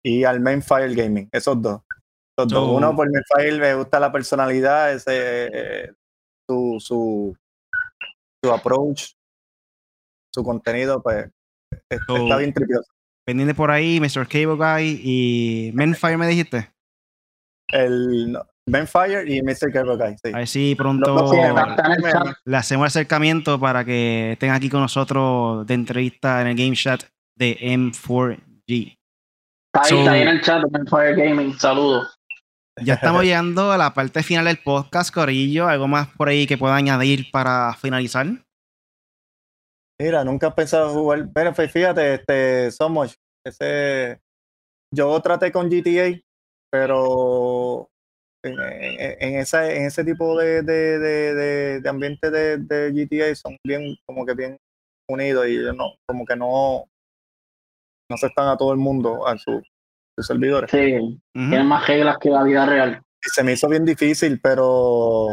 Y 0.03 0.23
al 0.23 0.40
Main 0.40 0.61
Fire 0.64 0.94
Gaming, 0.95 1.30
esos 1.31 1.61
dos. 1.61 1.81
Esos 2.38 2.52
dos. 2.52 2.69
Uno 2.77 2.95
por 2.95 3.10
Main 3.11 3.23
Fire 3.36 3.60
me 3.60 3.76
gusta 3.76 3.99
la 3.99 4.11
personalidad, 4.11 4.91
ese 4.94 5.49
eh, 5.53 5.94
su, 6.49 6.77
su, 6.80 7.38
su 8.44 8.52
approach, 8.52 9.11
su 10.34 10.44
contenido, 10.44 11.02
pues 11.03 11.27
es- 11.90 11.99
So- 12.07 12.18
está 12.18 12.38
bien 12.38 12.53
tripioso. 12.53 12.90
Pendiente 13.26 13.53
por 13.53 13.69
ahí, 13.69 13.99
Mr. 13.99 14.27
Cable 14.27 14.56
Guy 14.56 15.02
y 15.03 15.72
Menfire, 15.76 16.18
me 16.18 16.27
dijiste. 16.27 16.72
El 17.72 18.38
Ben 18.70 18.88
Fire 18.88 19.28
y 19.28 19.41
Mr. 19.41 19.72
Guy, 19.72 20.16
sí. 20.24 20.32
A 20.34 20.38
ver 20.38 20.48
si 20.48 20.76
pronto 20.76 21.32
le 22.46 22.58
hacemos 22.58 22.84
el 22.86 22.88
acercamiento 22.88 23.60
para 23.60 23.84
que 23.84 24.34
estén 24.34 24.52
aquí 24.52 24.70
con 24.70 24.82
nosotros 24.82 25.66
de 25.66 25.74
entrevista 25.74 26.41
en 26.41 26.48
el 26.48 26.56
Game 26.56 26.76
Chat 26.76 27.04
de 27.36 27.58
M4G. 27.60 28.98
Está 29.74 29.84
ahí, 29.84 29.90
So- 29.90 30.00
está 30.00 30.12
ahí 30.12 30.22
en 30.22 30.28
el 30.28 30.41
chat 30.41 30.64
de 30.64 30.90
Fire 30.90 31.16
Gaming. 31.16 31.58
Saludos. 31.60 32.16
Ya 32.82 32.94
estamos 32.94 33.24
llegando 33.24 33.72
a 33.72 33.78
la 33.78 33.94
parte 33.94 34.24
final 34.24 34.46
del 34.46 34.58
podcast, 34.60 35.14
Corillo. 35.14 35.68
¿Algo 35.68 35.88
más 35.88 36.08
por 36.16 36.30
ahí 36.30 36.48
que 36.48 36.58
pueda 36.58 36.76
añadir 36.76 37.30
para 37.32 37.74
finalizar? 37.74 38.26
Mira, 40.00 40.24
nunca 40.24 40.48
he 40.48 40.52
pensado 40.52 40.94
jugar. 40.94 41.28
Pero 41.34 41.54
pues, 41.54 41.72
fíjate, 41.72 42.14
este, 42.16 42.72
Somos, 42.72 43.16
ese, 43.46 44.22
yo 44.96 45.20
traté 45.22 45.52
con 45.52 45.70
GTA, 45.70 46.18
pero 46.72 47.90
en, 48.44 48.54
en- 48.60 49.18
en 49.20 49.40
esa, 49.40 49.72
en 49.72 49.86
ese 49.86 50.04
tipo 50.04 50.38
de, 50.40 50.62
de, 50.62 51.00
de, 51.00 51.34
de, 51.36 51.82
de 51.82 51.90
ambiente 51.90 52.32
de, 52.32 52.58
de 52.58 52.91
GTA 52.94 53.36
son 53.36 53.58
bien, 53.66 53.96
como 54.06 54.26
que 54.26 54.34
bien 54.34 54.58
unidos 55.10 55.48
y 55.48 55.58
ellos 55.58 55.76
no, 55.76 55.94
como 56.08 56.26
que 56.26 56.36
no, 56.36 56.86
no 58.10 58.18
se 58.18 58.28
están 58.28 58.48
a 58.48 58.58
todo 58.58 58.72
el 58.72 58.78
mundo 58.80 59.28
a 59.28 59.38
su- 59.38 59.62
sus 60.18 60.28
servidores. 60.28 60.70
Sí, 60.72 61.20
tienen 61.34 61.68
más 61.68 61.88
reglas 61.88 62.18
que 62.20 62.30
la 62.30 62.44
vida 62.44 62.66
real. 62.66 63.02
Y 63.24 63.30
se 63.30 63.44
me 63.44 63.54
hizo 63.54 63.68
bien 63.68 63.86
difícil, 63.86 64.40
pero 64.41 65.28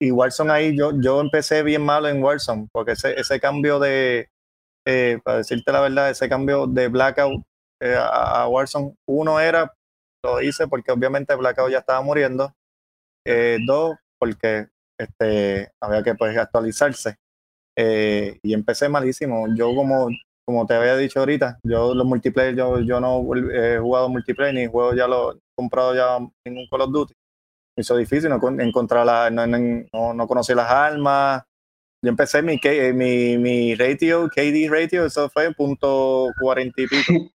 y 0.00 0.10
Warzone 0.10 0.52
ahí, 0.52 0.76
yo, 0.76 0.92
yo 1.00 1.20
empecé 1.20 1.62
bien 1.62 1.82
malo 1.82 2.08
en 2.08 2.22
Warzone, 2.22 2.68
porque 2.72 2.92
ese, 2.92 3.18
ese 3.18 3.40
cambio 3.40 3.78
de, 3.78 4.28
eh, 4.86 5.18
para 5.24 5.38
decirte 5.38 5.72
la 5.72 5.80
verdad, 5.80 6.10
ese 6.10 6.28
cambio 6.28 6.66
de 6.66 6.88
Blackout 6.88 7.42
eh, 7.80 7.94
a, 7.94 8.42
a 8.42 8.48
Warzone, 8.48 8.94
uno 9.08 9.40
era, 9.40 9.72
lo 10.26 10.42
hice 10.42 10.68
porque 10.68 10.92
obviamente 10.92 11.34
Blackout 11.36 11.70
ya 11.72 11.78
estaba 11.78 12.02
muriendo, 12.02 12.54
eh, 13.24 13.58
dos, 13.66 13.96
porque 14.18 14.68
este, 14.98 15.70
había 15.80 16.02
que 16.02 16.14
pues 16.14 16.36
actualizarse, 16.38 17.16
eh, 17.76 18.38
y 18.42 18.54
empecé 18.54 18.88
malísimo, 18.88 19.46
yo 19.56 19.74
como, 19.74 20.08
como 20.46 20.66
te 20.66 20.74
había 20.74 20.96
dicho 20.96 21.20
ahorita, 21.20 21.58
yo 21.64 21.94
los 21.94 22.06
multiplayer, 22.06 22.56
yo, 22.56 22.80
yo 22.80 23.00
no 23.00 23.22
he 23.52 23.78
jugado 23.78 24.08
multiplayer 24.10 24.54
ni 24.54 24.66
juego 24.66 24.94
ya 24.94 25.08
lo 25.08 25.34
he 25.34 25.40
comprado 25.56 25.94
ya 25.94 26.18
un 26.18 26.32
Call 26.70 26.82
of 26.82 26.92
Duty. 26.92 27.14
Me 27.76 27.82
hizo 27.82 27.96
difícil 27.96 28.30
no 28.30 28.40
con- 28.40 28.60
encontrar 28.60 29.06
la, 29.06 29.30
no, 29.30 29.46
no, 29.46 29.58
no, 29.92 30.14
no 30.14 30.26
conocí 30.26 30.54
las 30.54 30.70
armas. 30.70 31.42
Yo 32.02 32.10
empecé 32.10 32.42
mi, 32.42 32.60
eh, 32.64 32.92
mi, 32.94 33.38
mi 33.38 33.74
ratio, 33.76 34.28
KD 34.30 34.68
ratio, 34.70 35.06
eso 35.06 35.30
fue 35.30 35.54
punto 35.54 36.28
cuarenta 36.40 36.82
y 36.82 36.86
pico. 36.88 37.12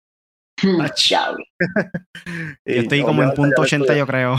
Ach. 0.83 1.09
Diablo. 1.09 1.45
Yo 2.65 2.81
estoy 2.83 3.03
como 3.03 3.23
en 3.23 3.33
punto 3.35 3.57
ya 3.59 3.77
80, 3.79 3.97
yo 3.97 4.07
creo. 4.07 4.37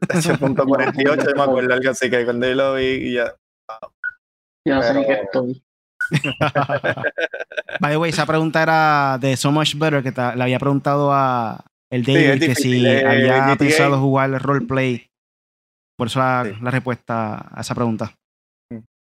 punto 0.40 0.64
48, 0.66 1.30
yo 1.30 1.34
me 1.36 1.42
acuerdo 1.42 1.74
algo 1.74 1.90
así 1.90 2.10
que 2.10 2.24
cuando 2.24 2.46
yo 2.46 2.54
lo 2.54 2.74
vi 2.74 2.84
y 2.84 3.12
ya. 3.14 3.34
Yo 4.66 4.74
no 4.74 4.82
sé 4.82 4.94
ni 4.94 5.06
qué 5.06 5.12
estoy. 5.14 5.62
By 7.80 7.92
the 7.92 7.96
way, 7.96 8.10
esa 8.10 8.26
pregunta 8.26 8.62
era 8.62 9.18
de 9.20 9.36
So 9.36 9.50
Much 9.50 9.74
Better, 9.76 10.02
que 10.02 10.10
le 10.10 10.42
había 10.42 10.58
preguntado 10.58 11.12
a 11.12 11.64
el 11.90 12.04
David 12.04 12.38
que 12.40 12.48
difícil, 12.48 12.80
si 12.80 12.86
eh, 12.86 13.06
había 13.06 13.46
GTA. 13.46 13.56
pensado 13.56 13.98
jugar 14.00 14.30
el 14.30 14.40
roleplay. 14.40 15.06
Por 15.96 16.08
eso 16.08 16.18
la, 16.20 16.44
Sí. 16.44 16.52
la 16.62 16.70
respuesta 16.70 17.48
a 17.50 17.60
esa 17.60 17.74
pregunta. 17.74 18.12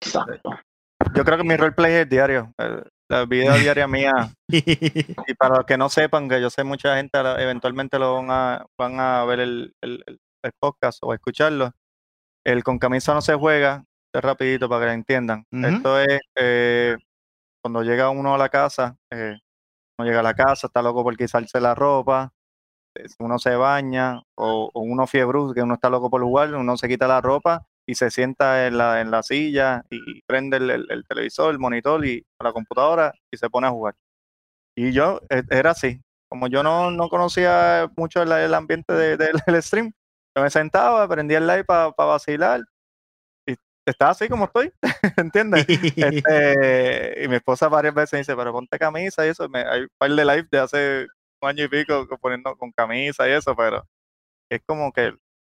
Exacto. 0.03 0.59
Yo 1.15 1.25
creo 1.25 1.39
que 1.39 1.45
mi 1.45 1.57
roleplay 1.57 1.93
es 1.95 2.09
diario. 2.09 2.53
La 3.11 3.25
vida 3.25 3.55
diaria 3.57 3.87
mía. 3.89 4.13
Y 5.27 5.35
para 5.35 5.57
los 5.57 5.65
que 5.67 5.77
no 5.79 5.89
sepan, 5.89 6.29
que 6.29 6.41
yo 6.41 6.51
sé 6.51 6.65
mucha 6.65 6.97
gente 6.97 7.19
eventualmente 7.19 7.99
lo 7.99 8.15
van 8.17 8.31
a, 8.31 8.67
van 8.79 9.01
a 9.01 9.25
ver 9.25 9.41
el, 9.41 9.75
el- 9.83 10.05
podcast 10.61 10.99
o 11.03 11.13
escucharlo. 11.13 11.73
El 12.47 12.63
con 12.65 12.79
camisa 12.79 13.13
no 13.13 13.21
se 13.21 13.35
juega, 13.35 13.85
es 14.15 14.23
rapidito 14.23 14.69
para 14.69 14.81
que 14.83 14.87
lo 14.87 14.93
entiendan. 14.93 15.45
Esto 15.77 16.01
es 16.01 16.21
eh, 16.37 16.97
cuando 17.63 17.83
llega 17.83 18.09
uno 18.09 18.35
a 18.35 18.39
la 18.39 18.49
casa, 18.49 18.97
eh, 19.13 19.39
uno 19.99 20.09
llega 20.09 20.21
a 20.21 20.23
la 20.23 20.35
casa, 20.35 20.69
está 20.69 20.81
loco 20.81 21.03
por 21.03 21.17
quitarse 21.17 21.61
la 21.61 21.75
ropa, 21.75 22.31
eh, 22.97 23.07
uno 23.19 23.39
se 23.39 23.55
baña, 23.57 24.23
o, 24.37 24.71
o 24.73 24.81
uno 24.81 25.07
fiebre, 25.07 25.39
que 25.55 25.63
uno 25.63 25.75
está 25.75 25.91
loco 25.91 26.09
por 26.09 26.23
jugar, 26.23 26.55
uno 26.55 26.77
se 26.79 26.89
quita 26.89 27.07
la 27.09 27.21
ropa 27.21 27.67
y 27.89 27.97
se 27.97 28.11
sienta 28.13 28.69
en 28.69 28.79
la, 28.79 29.01
en 29.03 29.11
la 29.13 29.25
silla 29.25 29.85
y 29.91 30.23
prende 30.25 30.59
el, 30.59 30.71
el- 30.71 30.87
el 30.93 31.05
televisor, 31.07 31.53
el 31.53 31.61
monitor 31.61 32.07
y 32.07 32.25
la 32.43 32.53
computadora 32.55 33.15
y 33.33 33.39
se 33.39 33.51
pone 33.51 33.69
a 33.69 33.71
jugar. 33.73 33.97
Y 34.77 34.93
yo 34.93 35.21
eh, 35.31 35.43
era 35.51 35.73
así, 35.73 36.01
como 36.31 36.49
yo 36.49 36.63
no, 36.63 36.91
no 36.91 37.09
conocía 37.09 37.91
mucho 37.97 38.23
el, 38.23 38.33
el 38.33 38.55
ambiente 38.55 38.93
de- 38.95 39.17
del 39.17 39.33
del 39.47 39.63
stream, 39.63 39.93
yo 40.37 40.43
me 40.45 40.51
sentaba, 40.51 41.09
prendía 41.09 41.39
el 41.39 41.47
live 41.49 41.65
para 41.65 41.91
vacilar 41.97 42.63
y 43.47 43.55
estaba 43.87 44.13
así 44.13 44.29
como 44.29 44.47
estoy, 44.47 44.73
¿entiendes? 45.17 45.67
Este, 45.97 47.25
y 47.25 47.29
mi 47.29 47.37
esposa 47.37 47.69
varias 47.69 47.95
veces 47.95 48.13
me 48.15 48.19
dice, 48.21 48.37
pero 48.37 48.53
ponte 48.53 48.79
camisa 48.79 49.27
y 49.27 49.31
eso. 49.31 49.49
Me, 49.49 49.61
hay 49.61 49.83
un 49.83 49.89
par 49.99 50.11
de 50.11 50.25
live 50.25 50.49
de 50.51 50.59
hace 50.59 51.07
un 51.43 51.49
año 51.49 51.65
y 51.65 51.69
pico 51.69 52.07
poniendo 52.21 52.57
con 52.57 52.73
camisa 52.73 53.29
y 53.29 53.33
eso, 53.33 53.55
pero 53.57 53.85
es 54.51 54.61
como 54.67 54.93
que 54.93 55.15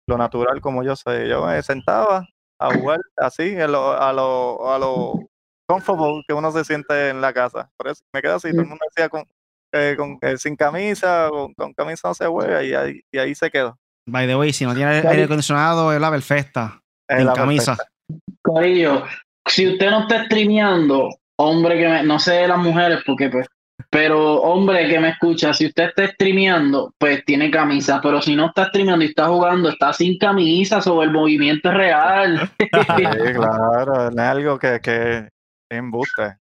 lo 0.09 0.19
natural 0.19 0.61
como 0.61 0.83
yo 0.83 0.97
soy. 0.97 1.29
Yo 1.29 1.47
me 1.47 1.63
sentaba 1.63 2.27
a 2.59 2.75
jugar 2.75 3.01
así, 3.17 3.57
a 3.57 3.69
lo, 3.69 3.93
a 3.93 4.13
lo, 4.13 4.73
a 4.73 4.79
lo 4.79 5.29
comfortable 5.69 6.25
que 6.27 6.35
uno 6.35 6.51
se 6.51 6.65
siente 6.65 7.11
en 7.11 7.21
la 7.21 7.33
casa. 7.33 7.71
Por 7.77 7.89
eso 7.89 8.03
me 8.13 8.23
quedo 8.23 8.37
así, 8.37 8.51
todo 8.51 8.63
el 8.63 8.69
mundo 8.69 8.85
decía 8.89 9.09
con, 9.09 9.25
eh, 9.73 9.95
con 9.97 10.19
eh, 10.23 10.39
sin 10.39 10.57
camisa, 10.57 11.29
con, 11.31 11.53
con 11.55 11.73
camisa 11.75 12.09
no 12.09 12.15
se 12.15 12.27
juega 12.27 12.65
y 12.65 12.75
ahí, 12.75 13.01
y 13.13 13.19
ahí 13.19 13.35
se 13.35 13.51
quedó. 13.51 13.79
By 14.09 14.27
the 14.27 14.37
way, 14.37 14.53
si 14.53 14.65
no 14.65 14.75
tiene 14.75 15.07
aire 15.07 15.25
acondicionado, 15.25 15.93
es 15.93 16.01
la 16.01 16.11
perfecta. 16.11 16.81
Es 17.07 17.21
En 17.21 17.27
la 17.27 17.35
camisa. 17.35 17.77
perfecta. 17.77 17.93
Corillo, 18.43 19.05
si 19.47 19.69
usted 19.69 19.91
no 19.91 20.01
está 20.01 20.25
streameando, 20.25 21.11
hombre 21.39 21.79
que 21.79 21.89
me, 21.89 22.03
no 22.03 22.19
sé 22.19 22.33
de 22.33 22.49
las 22.49 22.59
mujeres 22.59 23.01
porque 23.07 23.29
pues, 23.29 23.47
pero 23.91 24.43
hombre 24.43 24.89
que 24.89 25.01
me 25.01 25.11
escucha, 25.11 25.55
si 25.55 25.67
usted 25.67 25.85
está 25.89 26.09
streameando, 26.09 26.93
pues 26.99 27.25
tiene 27.25 27.51
camisa, 27.51 28.01
pero 28.03 28.21
si 28.21 28.37
no 28.37 28.47
está 28.47 28.67
streameando 28.67 29.05
y 29.05 29.09
está 29.09 29.29
jugando, 29.29 29.71
está 29.71 29.93
sin 29.93 30.19
camisa 30.19 30.81
sobre 30.83 31.07
el 31.07 31.13
movimiento 31.13 31.69
es 31.71 31.75
real. 31.75 32.51
Sí, 32.99 33.33
claro, 33.35 34.11
no 34.11 34.23
es 34.23 34.29
algo 34.29 34.59
que, 34.59 34.81
que 34.83 35.29
embuste. 35.71 36.37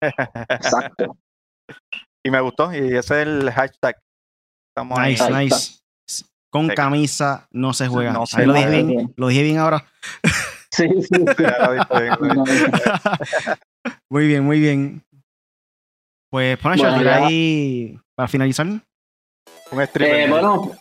Exacto. 0.00 1.16
y 2.26 2.30
me 2.30 2.40
gustó, 2.40 2.72
y 2.72 2.96
ese 2.96 2.98
es 3.22 3.28
el 3.28 3.50
hashtag. 3.50 3.96
Estamos. 4.70 4.98
Nice, 5.00 5.22
Ahí 5.24 5.44
nice. 5.46 5.80
Con 6.50 6.68
Sí. 6.68 6.74
camisa 6.74 7.46
no 7.50 7.72
se 7.74 7.88
juega. 7.88 8.12
No 8.12 8.20
Ahí 8.20 8.26
se 8.26 8.46
lo 8.46 8.54
dije 8.54 8.82
bien. 8.82 9.14
Lo 9.16 9.28
dije 9.28 9.42
bien 9.42 9.58
ahora. 9.58 9.84
Sí, 10.70 10.88
sí, 11.02 11.24
sí. 11.36 11.44
Muy 14.10 14.26
bien, 14.26 14.44
muy 14.44 14.60
bien. 14.60 15.02
Pues 16.30 16.58
Punisher, 16.58 16.90
Bueno, 16.90 17.02
ya. 17.04 17.26
ahí 17.26 17.98
para 18.14 18.28
finalizar. 18.28 18.66
Un. 18.66 18.82
Eh, 19.98 20.26
bueno, 20.28 20.72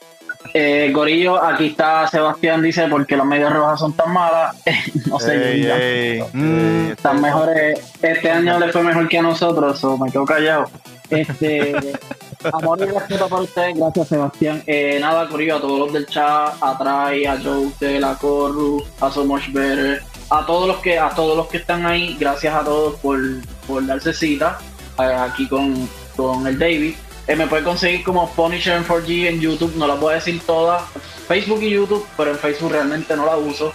eh, 0.54 0.92
Gorillo, 0.94 1.44
aquí 1.44 1.68
está 1.68 2.08
Sebastián, 2.08 2.62
dice, 2.62 2.88
porque 2.88 3.18
las 3.18 3.26
medias 3.26 3.52
rojas 3.52 3.80
son 3.80 3.94
tan 3.94 4.12
malas. 4.12 4.56
no 5.08 5.20
sé, 5.20 5.34
Ey, 5.54 6.22
Mm, 6.34 6.86
ey, 6.86 6.92
están 6.92 7.22
mejores. 7.22 7.80
Este 8.02 8.30
año 8.32 8.60
le 8.60 8.72
fue 8.72 8.84
mejor 8.84 9.08
que 9.08 9.18
a 9.18 9.22
nosotros, 9.22 9.84
o 9.84 9.98
me 9.98 10.12
quedo 10.12 10.26
callado. 10.26 10.66
Este, 11.10 11.76
amor 12.54 12.80
y 12.82 12.86
respeto 12.86 13.28
para 13.30 13.42
ustedes, 13.44 13.76
gracias 13.78 14.08
Sebastián. 14.08 14.64
Eh, 14.68 14.98
nada, 15.00 15.28
Corillo, 15.28 15.58
a 15.58 15.62
todos 15.62 15.80
los 15.80 15.94
del 15.94 16.06
chat, 16.08 16.56
a 16.62 16.78
Trai, 16.78 17.26
a 17.26 17.38
Jote, 17.42 18.04
a 18.04 18.16
Corru, 18.16 18.84
a 19.02 19.12
So 19.12 19.26
Much 19.26 19.52
Better, 19.52 20.02
a 20.30 20.46
todos 20.46 20.68
los 20.68 20.78
que, 20.78 20.98
a 21.00 21.10
todos 21.10 21.38
los 21.38 21.48
que 21.48 21.58
están 21.58 21.86
ahí, 21.86 22.16
gracias 22.20 22.54
a 22.56 22.64
todos 22.64 22.96
por, 23.00 23.20
por 23.68 23.86
darse 23.86 24.14
cita 24.14 24.58
aquí 24.98 25.48
con, 25.48 25.90
con 26.16 26.46
el 26.48 26.58
David. 26.58 26.96
Eh, 27.28 27.36
me 27.36 27.48
puede 27.48 27.64
conseguir 27.64 28.04
como 28.04 28.30
Punisher 28.32 28.78
en 28.78 28.86
4G 28.86 29.28
en 29.28 29.40
YouTube, 29.40 29.76
no 29.76 29.88
la 29.88 29.96
a 29.96 30.14
decir 30.14 30.40
todas, 30.46 30.84
Facebook 31.28 31.62
y 31.64 31.72
YouTube, 31.72 32.06
pero 32.16 32.32
en 32.32 32.38
Facebook 32.38 32.72
realmente 32.72 33.16
no 33.16 33.26
la 33.26 33.38
uso. 33.38 33.74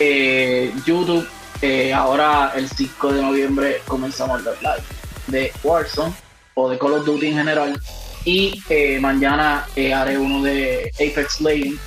Eh, 0.00 0.72
YouTube, 0.84 1.26
eh, 1.62 1.92
ahora 1.92 2.52
el 2.56 2.68
5 2.68 3.12
de 3.12 3.22
noviembre 3.22 3.82
comenzamos 3.86 4.42
los 4.42 4.60
live 4.62 4.82
de 5.28 5.52
Warzone 5.62 6.14
o 6.54 6.68
de 6.68 6.78
Call 6.78 6.94
of 6.94 7.04
Duty 7.04 7.28
en 7.28 7.34
general. 7.34 7.80
Y 8.24 8.62
eh, 8.68 8.98
mañana 9.00 9.66
eh, 9.76 9.94
haré 9.94 10.18
uno 10.18 10.42
de 10.42 10.90
Apex 10.94 11.40
Legends. 11.40 11.80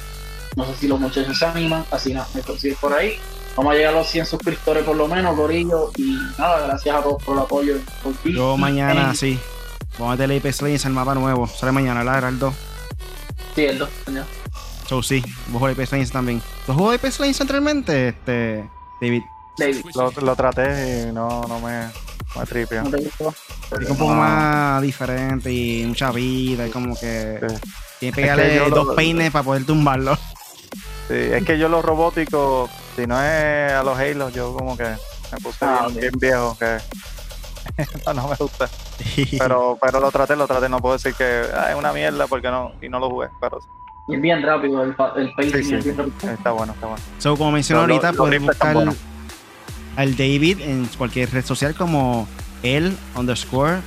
No 0.55 0.65
sé 0.65 0.75
si 0.75 0.87
los 0.87 0.99
muchachos 0.99 1.37
se 1.37 1.45
animan, 1.45 1.85
así 1.91 2.13
nada, 2.13 2.27
me 2.33 2.41
consigues 2.41 2.77
por 2.79 2.93
ahí. 2.93 3.17
Vamos 3.55 3.73
a 3.73 3.75
llegar 3.75 3.93
a 3.93 3.97
los 3.97 4.07
100 4.07 4.25
suscriptores 4.25 4.83
por 4.83 4.95
lo 4.95 5.07
menos, 5.07 5.35
Corillo. 5.35 5.91
Y 5.97 6.17
nada, 6.37 6.67
gracias 6.67 6.95
a 6.95 7.01
todos 7.03 7.21
por 7.23 7.35
el 7.37 7.43
apoyo. 7.43 7.75
Por 8.01 8.13
ti. 8.13 8.33
Yo 8.33 8.57
mañana, 8.57 9.13
sí. 9.13 9.39
Vamos 9.99 10.07
a 10.07 10.11
meterle 10.11 10.37
Apex 10.37 10.61
Legends 10.61 10.85
al 10.85 10.93
mapa 10.93 11.13
nuevo. 11.15 11.47
Sale 11.47 11.71
mañana, 11.73 11.99
¿verdad? 11.99 12.17
Era 12.19 12.29
el 12.29 12.39
2. 12.39 12.53
Sí, 13.55 13.65
el 13.65 13.77
dos, 13.77 13.89
señor. 14.05 14.25
So, 14.87 15.03
sí. 15.03 15.21
Vos 15.47 15.59
jugar 15.59 15.73
Apex 15.73 15.91
Legends 15.91 16.11
también. 16.11 16.41
¿Tú 16.65 16.73
jugado 16.73 16.95
Apex 16.95 17.19
Legends 17.19 17.41
anteriormente, 17.41 18.07
este, 18.09 18.69
David? 19.01 19.23
David, 19.57 19.81
Lo, 19.95 20.11
lo 20.11 20.35
traté 20.35 21.07
y 21.09 21.11
no, 21.13 21.41
no 21.47 21.59
me, 21.59 21.87
me 22.37 22.45
tripia. 22.47 22.83
¿no 22.83 22.89
te 22.89 22.97
gustó? 23.03 23.33
Es 23.81 23.89
un 23.89 23.97
poco 23.97 24.13
No. 24.13 24.19
más 24.21 24.81
diferente 24.81 25.51
y 25.51 25.83
mucha 25.85 26.11
vida. 26.11 26.67
Y 26.67 26.71
como 26.71 26.95
que 26.97 27.37
Sí. 27.41 27.47
tiene 27.47 27.59
que 27.99 28.07
Es 28.07 28.15
que 28.15 28.21
pegarle 28.21 28.59
lo- 28.59 28.69
dos 28.69 28.95
peines 28.95 29.29
para 29.31 29.43
poder 29.43 29.65
tumbarlo. 29.65 30.15
Sí, 31.09 31.15
es 31.17 31.43
que 31.43 31.59
yo 31.59 31.67
los 31.67 31.83
robóticos, 31.83 32.69
si 32.95 33.07
no 33.07 33.21
es 33.21 33.71
a 33.73 33.83
los 33.83 33.97
Halo, 33.97 34.29
yo 34.29 34.53
como 34.53 34.75
que 34.77 34.83
me 35.31 35.37
puse 35.41 35.57
Ah, 35.65 35.87
bien, 35.93 36.11
viejo, 36.19 36.57
que 36.57 36.77
no, 38.05 38.13
no 38.13 38.27
me 38.27 38.35
gusta. 38.35 38.69
Pero, 39.37 39.77
pero 39.81 39.99
lo 39.99 40.11
traté, 40.11 40.35
lo 40.35 40.47
traté, 40.47 40.67
no 40.69 40.79
puedo 40.79 40.93
decir 40.95 41.13
que 41.15 41.43
ah, 41.55 41.71
es 41.71 41.75
una 41.75 41.93
mierda 41.93 42.27
porque 42.27 42.49
no, 42.49 42.73
y 42.81 42.89
no 42.89 42.99
lo 42.99 43.09
jugué, 43.09 43.29
pero 43.39 43.61
sí, 43.61 43.67
Y 44.09 44.15
es 44.15 44.21
bien 44.21 44.41
rápido, 44.43 44.83
el, 44.83 44.95
el 45.15 45.33
pacing 45.33 45.51
Sí, 45.53 45.63
sí. 45.63 45.75
es 45.75 45.83
bien 45.85 45.97
rápido. 45.97 46.31
está 46.33 46.51
bueno, 46.51 46.73
está 46.73 46.87
bueno. 46.87 47.03
So, 47.19 47.37
como 47.37 47.51
mencioné 47.51 47.81
ahorita, 47.81 48.13
puedes 48.13 48.41
buscar 48.41 48.73
buenos. 48.73 48.95
al 49.95 50.11
David 50.17 50.61
en 50.61 50.85
cualquier 50.97 51.31
red 51.31 51.45
social 51.45 51.75
como 51.75 52.27
el 52.63 52.97
underscore 53.15 53.79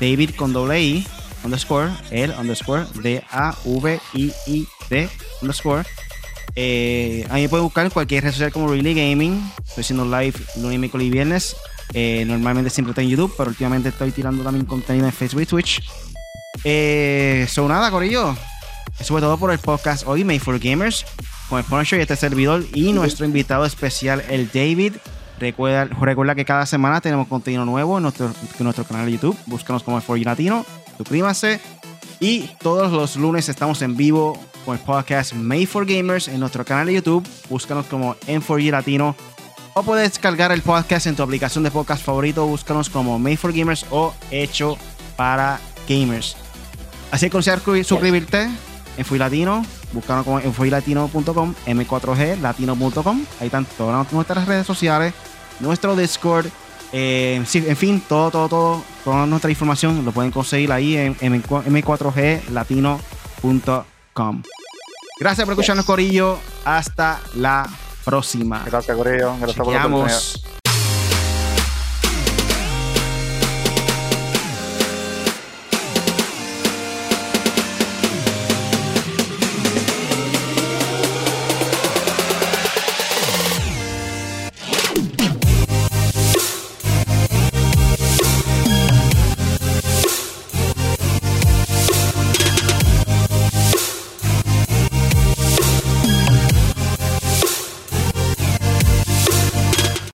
David 0.00 0.34
con 0.36 0.52
doble 0.52 0.80
I 0.80 1.06
underscore 1.44 1.90
el 2.10 2.30
underscore 2.32 2.86
D 3.02 3.22
A 3.30 3.54
V 3.64 4.00
I 4.14 4.32
I 4.46 4.68
D 4.90 5.08
underscore. 5.42 5.84
Eh, 6.60 7.24
a 7.30 7.34
me 7.34 7.48
pueden 7.48 7.62
buscar 7.62 7.84
en 7.84 7.92
cualquier 7.92 8.24
red 8.24 8.32
social 8.32 8.50
como 8.50 8.66
Really 8.66 8.92
Gaming. 8.92 9.48
Estoy 9.64 9.82
haciendo 9.82 10.04
live 10.04 10.34
lunes, 10.56 10.80
miércoles 10.80 11.06
y 11.06 11.10
viernes. 11.10 11.56
Eh, 11.94 12.24
normalmente 12.26 12.68
siempre 12.68 12.90
está 12.90 13.00
en 13.00 13.10
YouTube, 13.10 13.32
pero 13.38 13.50
últimamente 13.50 13.90
estoy 13.90 14.10
tirando 14.10 14.42
también 14.42 14.66
contenido 14.66 15.06
en 15.06 15.12
Facebook 15.12 15.42
y 15.42 15.46
Twitch. 15.46 15.88
Eh, 16.64 17.46
so 17.48 17.68
nada, 17.68 17.92
Corillo. 17.92 18.36
Eso 18.98 19.14
fue 19.14 19.20
todo 19.20 19.38
por 19.38 19.52
el 19.52 19.60
podcast 19.60 20.04
hoy, 20.08 20.24
Made 20.24 20.40
for 20.40 20.58
Gamers, 20.58 21.06
con 21.48 21.60
el 21.60 21.64
Punisher 21.64 22.00
y 22.00 22.02
este 22.02 22.16
servidor 22.16 22.64
y 22.74 22.92
nuestro 22.92 23.24
invitado 23.24 23.64
especial, 23.64 24.24
el 24.28 24.50
David. 24.50 24.94
Recuerda, 25.38 25.84
recuerda 25.84 26.34
que 26.34 26.44
cada 26.44 26.66
semana 26.66 27.00
tenemos 27.00 27.28
contenido 27.28 27.64
nuevo 27.66 27.98
en 27.98 28.02
nuestro, 28.02 28.32
canal 28.88 29.06
de 29.06 29.12
YouTube. 29.12 29.38
Búscanos 29.46 29.84
como 29.84 29.98
el 29.98 30.02
4G 30.02 30.24
Latino, 30.24 30.66
suscríbase. 30.96 31.60
Y 32.18 32.50
todos 32.60 32.90
los 32.90 33.14
lunes 33.14 33.48
estamos 33.48 33.80
en 33.80 33.96
vivo 33.96 34.36
con 34.68 34.76
el 34.76 34.84
podcast 34.84 35.32
Made 35.32 35.66
for 35.66 35.86
Gamers 35.86 36.28
en 36.28 36.40
nuestro 36.40 36.62
canal 36.62 36.84
de 36.86 36.92
YouTube. 36.92 37.26
Búscanos 37.48 37.86
como 37.86 38.16
M4G 38.26 38.70
Latino. 38.70 39.16
O 39.72 39.82
puedes 39.82 40.10
descargar 40.10 40.52
el 40.52 40.60
podcast 40.60 41.06
en 41.06 41.16
tu 41.16 41.22
aplicación 41.22 41.64
de 41.64 41.70
podcast 41.70 42.04
favorito. 42.04 42.46
Búscanos 42.46 42.90
como 42.90 43.18
Made 43.18 43.38
for 43.38 43.50
Gamers 43.50 43.86
o 43.90 44.12
Hecho 44.30 44.76
para 45.16 45.58
Gamers. 45.88 46.36
Así 47.10 47.30
que 47.30 47.40
suscribirte 47.82 48.50
en 48.98 49.04
Fui 49.06 49.18
Latino. 49.18 49.64
Búscanos 49.92 50.26
como 50.26 50.38
en 50.38 50.52
fuilatino.com, 50.52 51.54
m4g 51.66 52.38
latino.com. 52.38 53.24
Ahí 53.40 53.46
están 53.46 53.64
todas 53.78 54.12
nuestras 54.12 54.46
redes 54.46 54.66
sociales, 54.66 55.14
nuestro 55.60 55.96
Discord. 55.96 56.48
eh, 56.92 57.42
sí, 57.46 57.64
en 57.66 57.76
fin, 57.76 58.02
todo, 58.06 58.30
todo, 58.30 58.48
todo, 58.50 58.84
toda 59.02 59.24
nuestra 59.24 59.50
información 59.50 60.04
lo 60.04 60.12
pueden 60.12 60.30
conseguir 60.30 60.72
ahí 60.72 60.94
en 60.98 61.16
m4g 61.16 62.50
latino.com. 62.50 64.42
Gracias 65.18 65.44
por 65.44 65.52
escucharnos, 65.52 65.84
Corillo. 65.84 66.38
Hasta 66.64 67.20
la 67.34 67.68
próxima. 68.04 68.62
Gracias, 68.64 68.96
Corillo. 68.96 69.36
Gracias 69.38 69.56
por 69.56 69.72
la 69.72 69.86
oportunidad. 69.86 70.18
Chequeamos. 70.18 70.67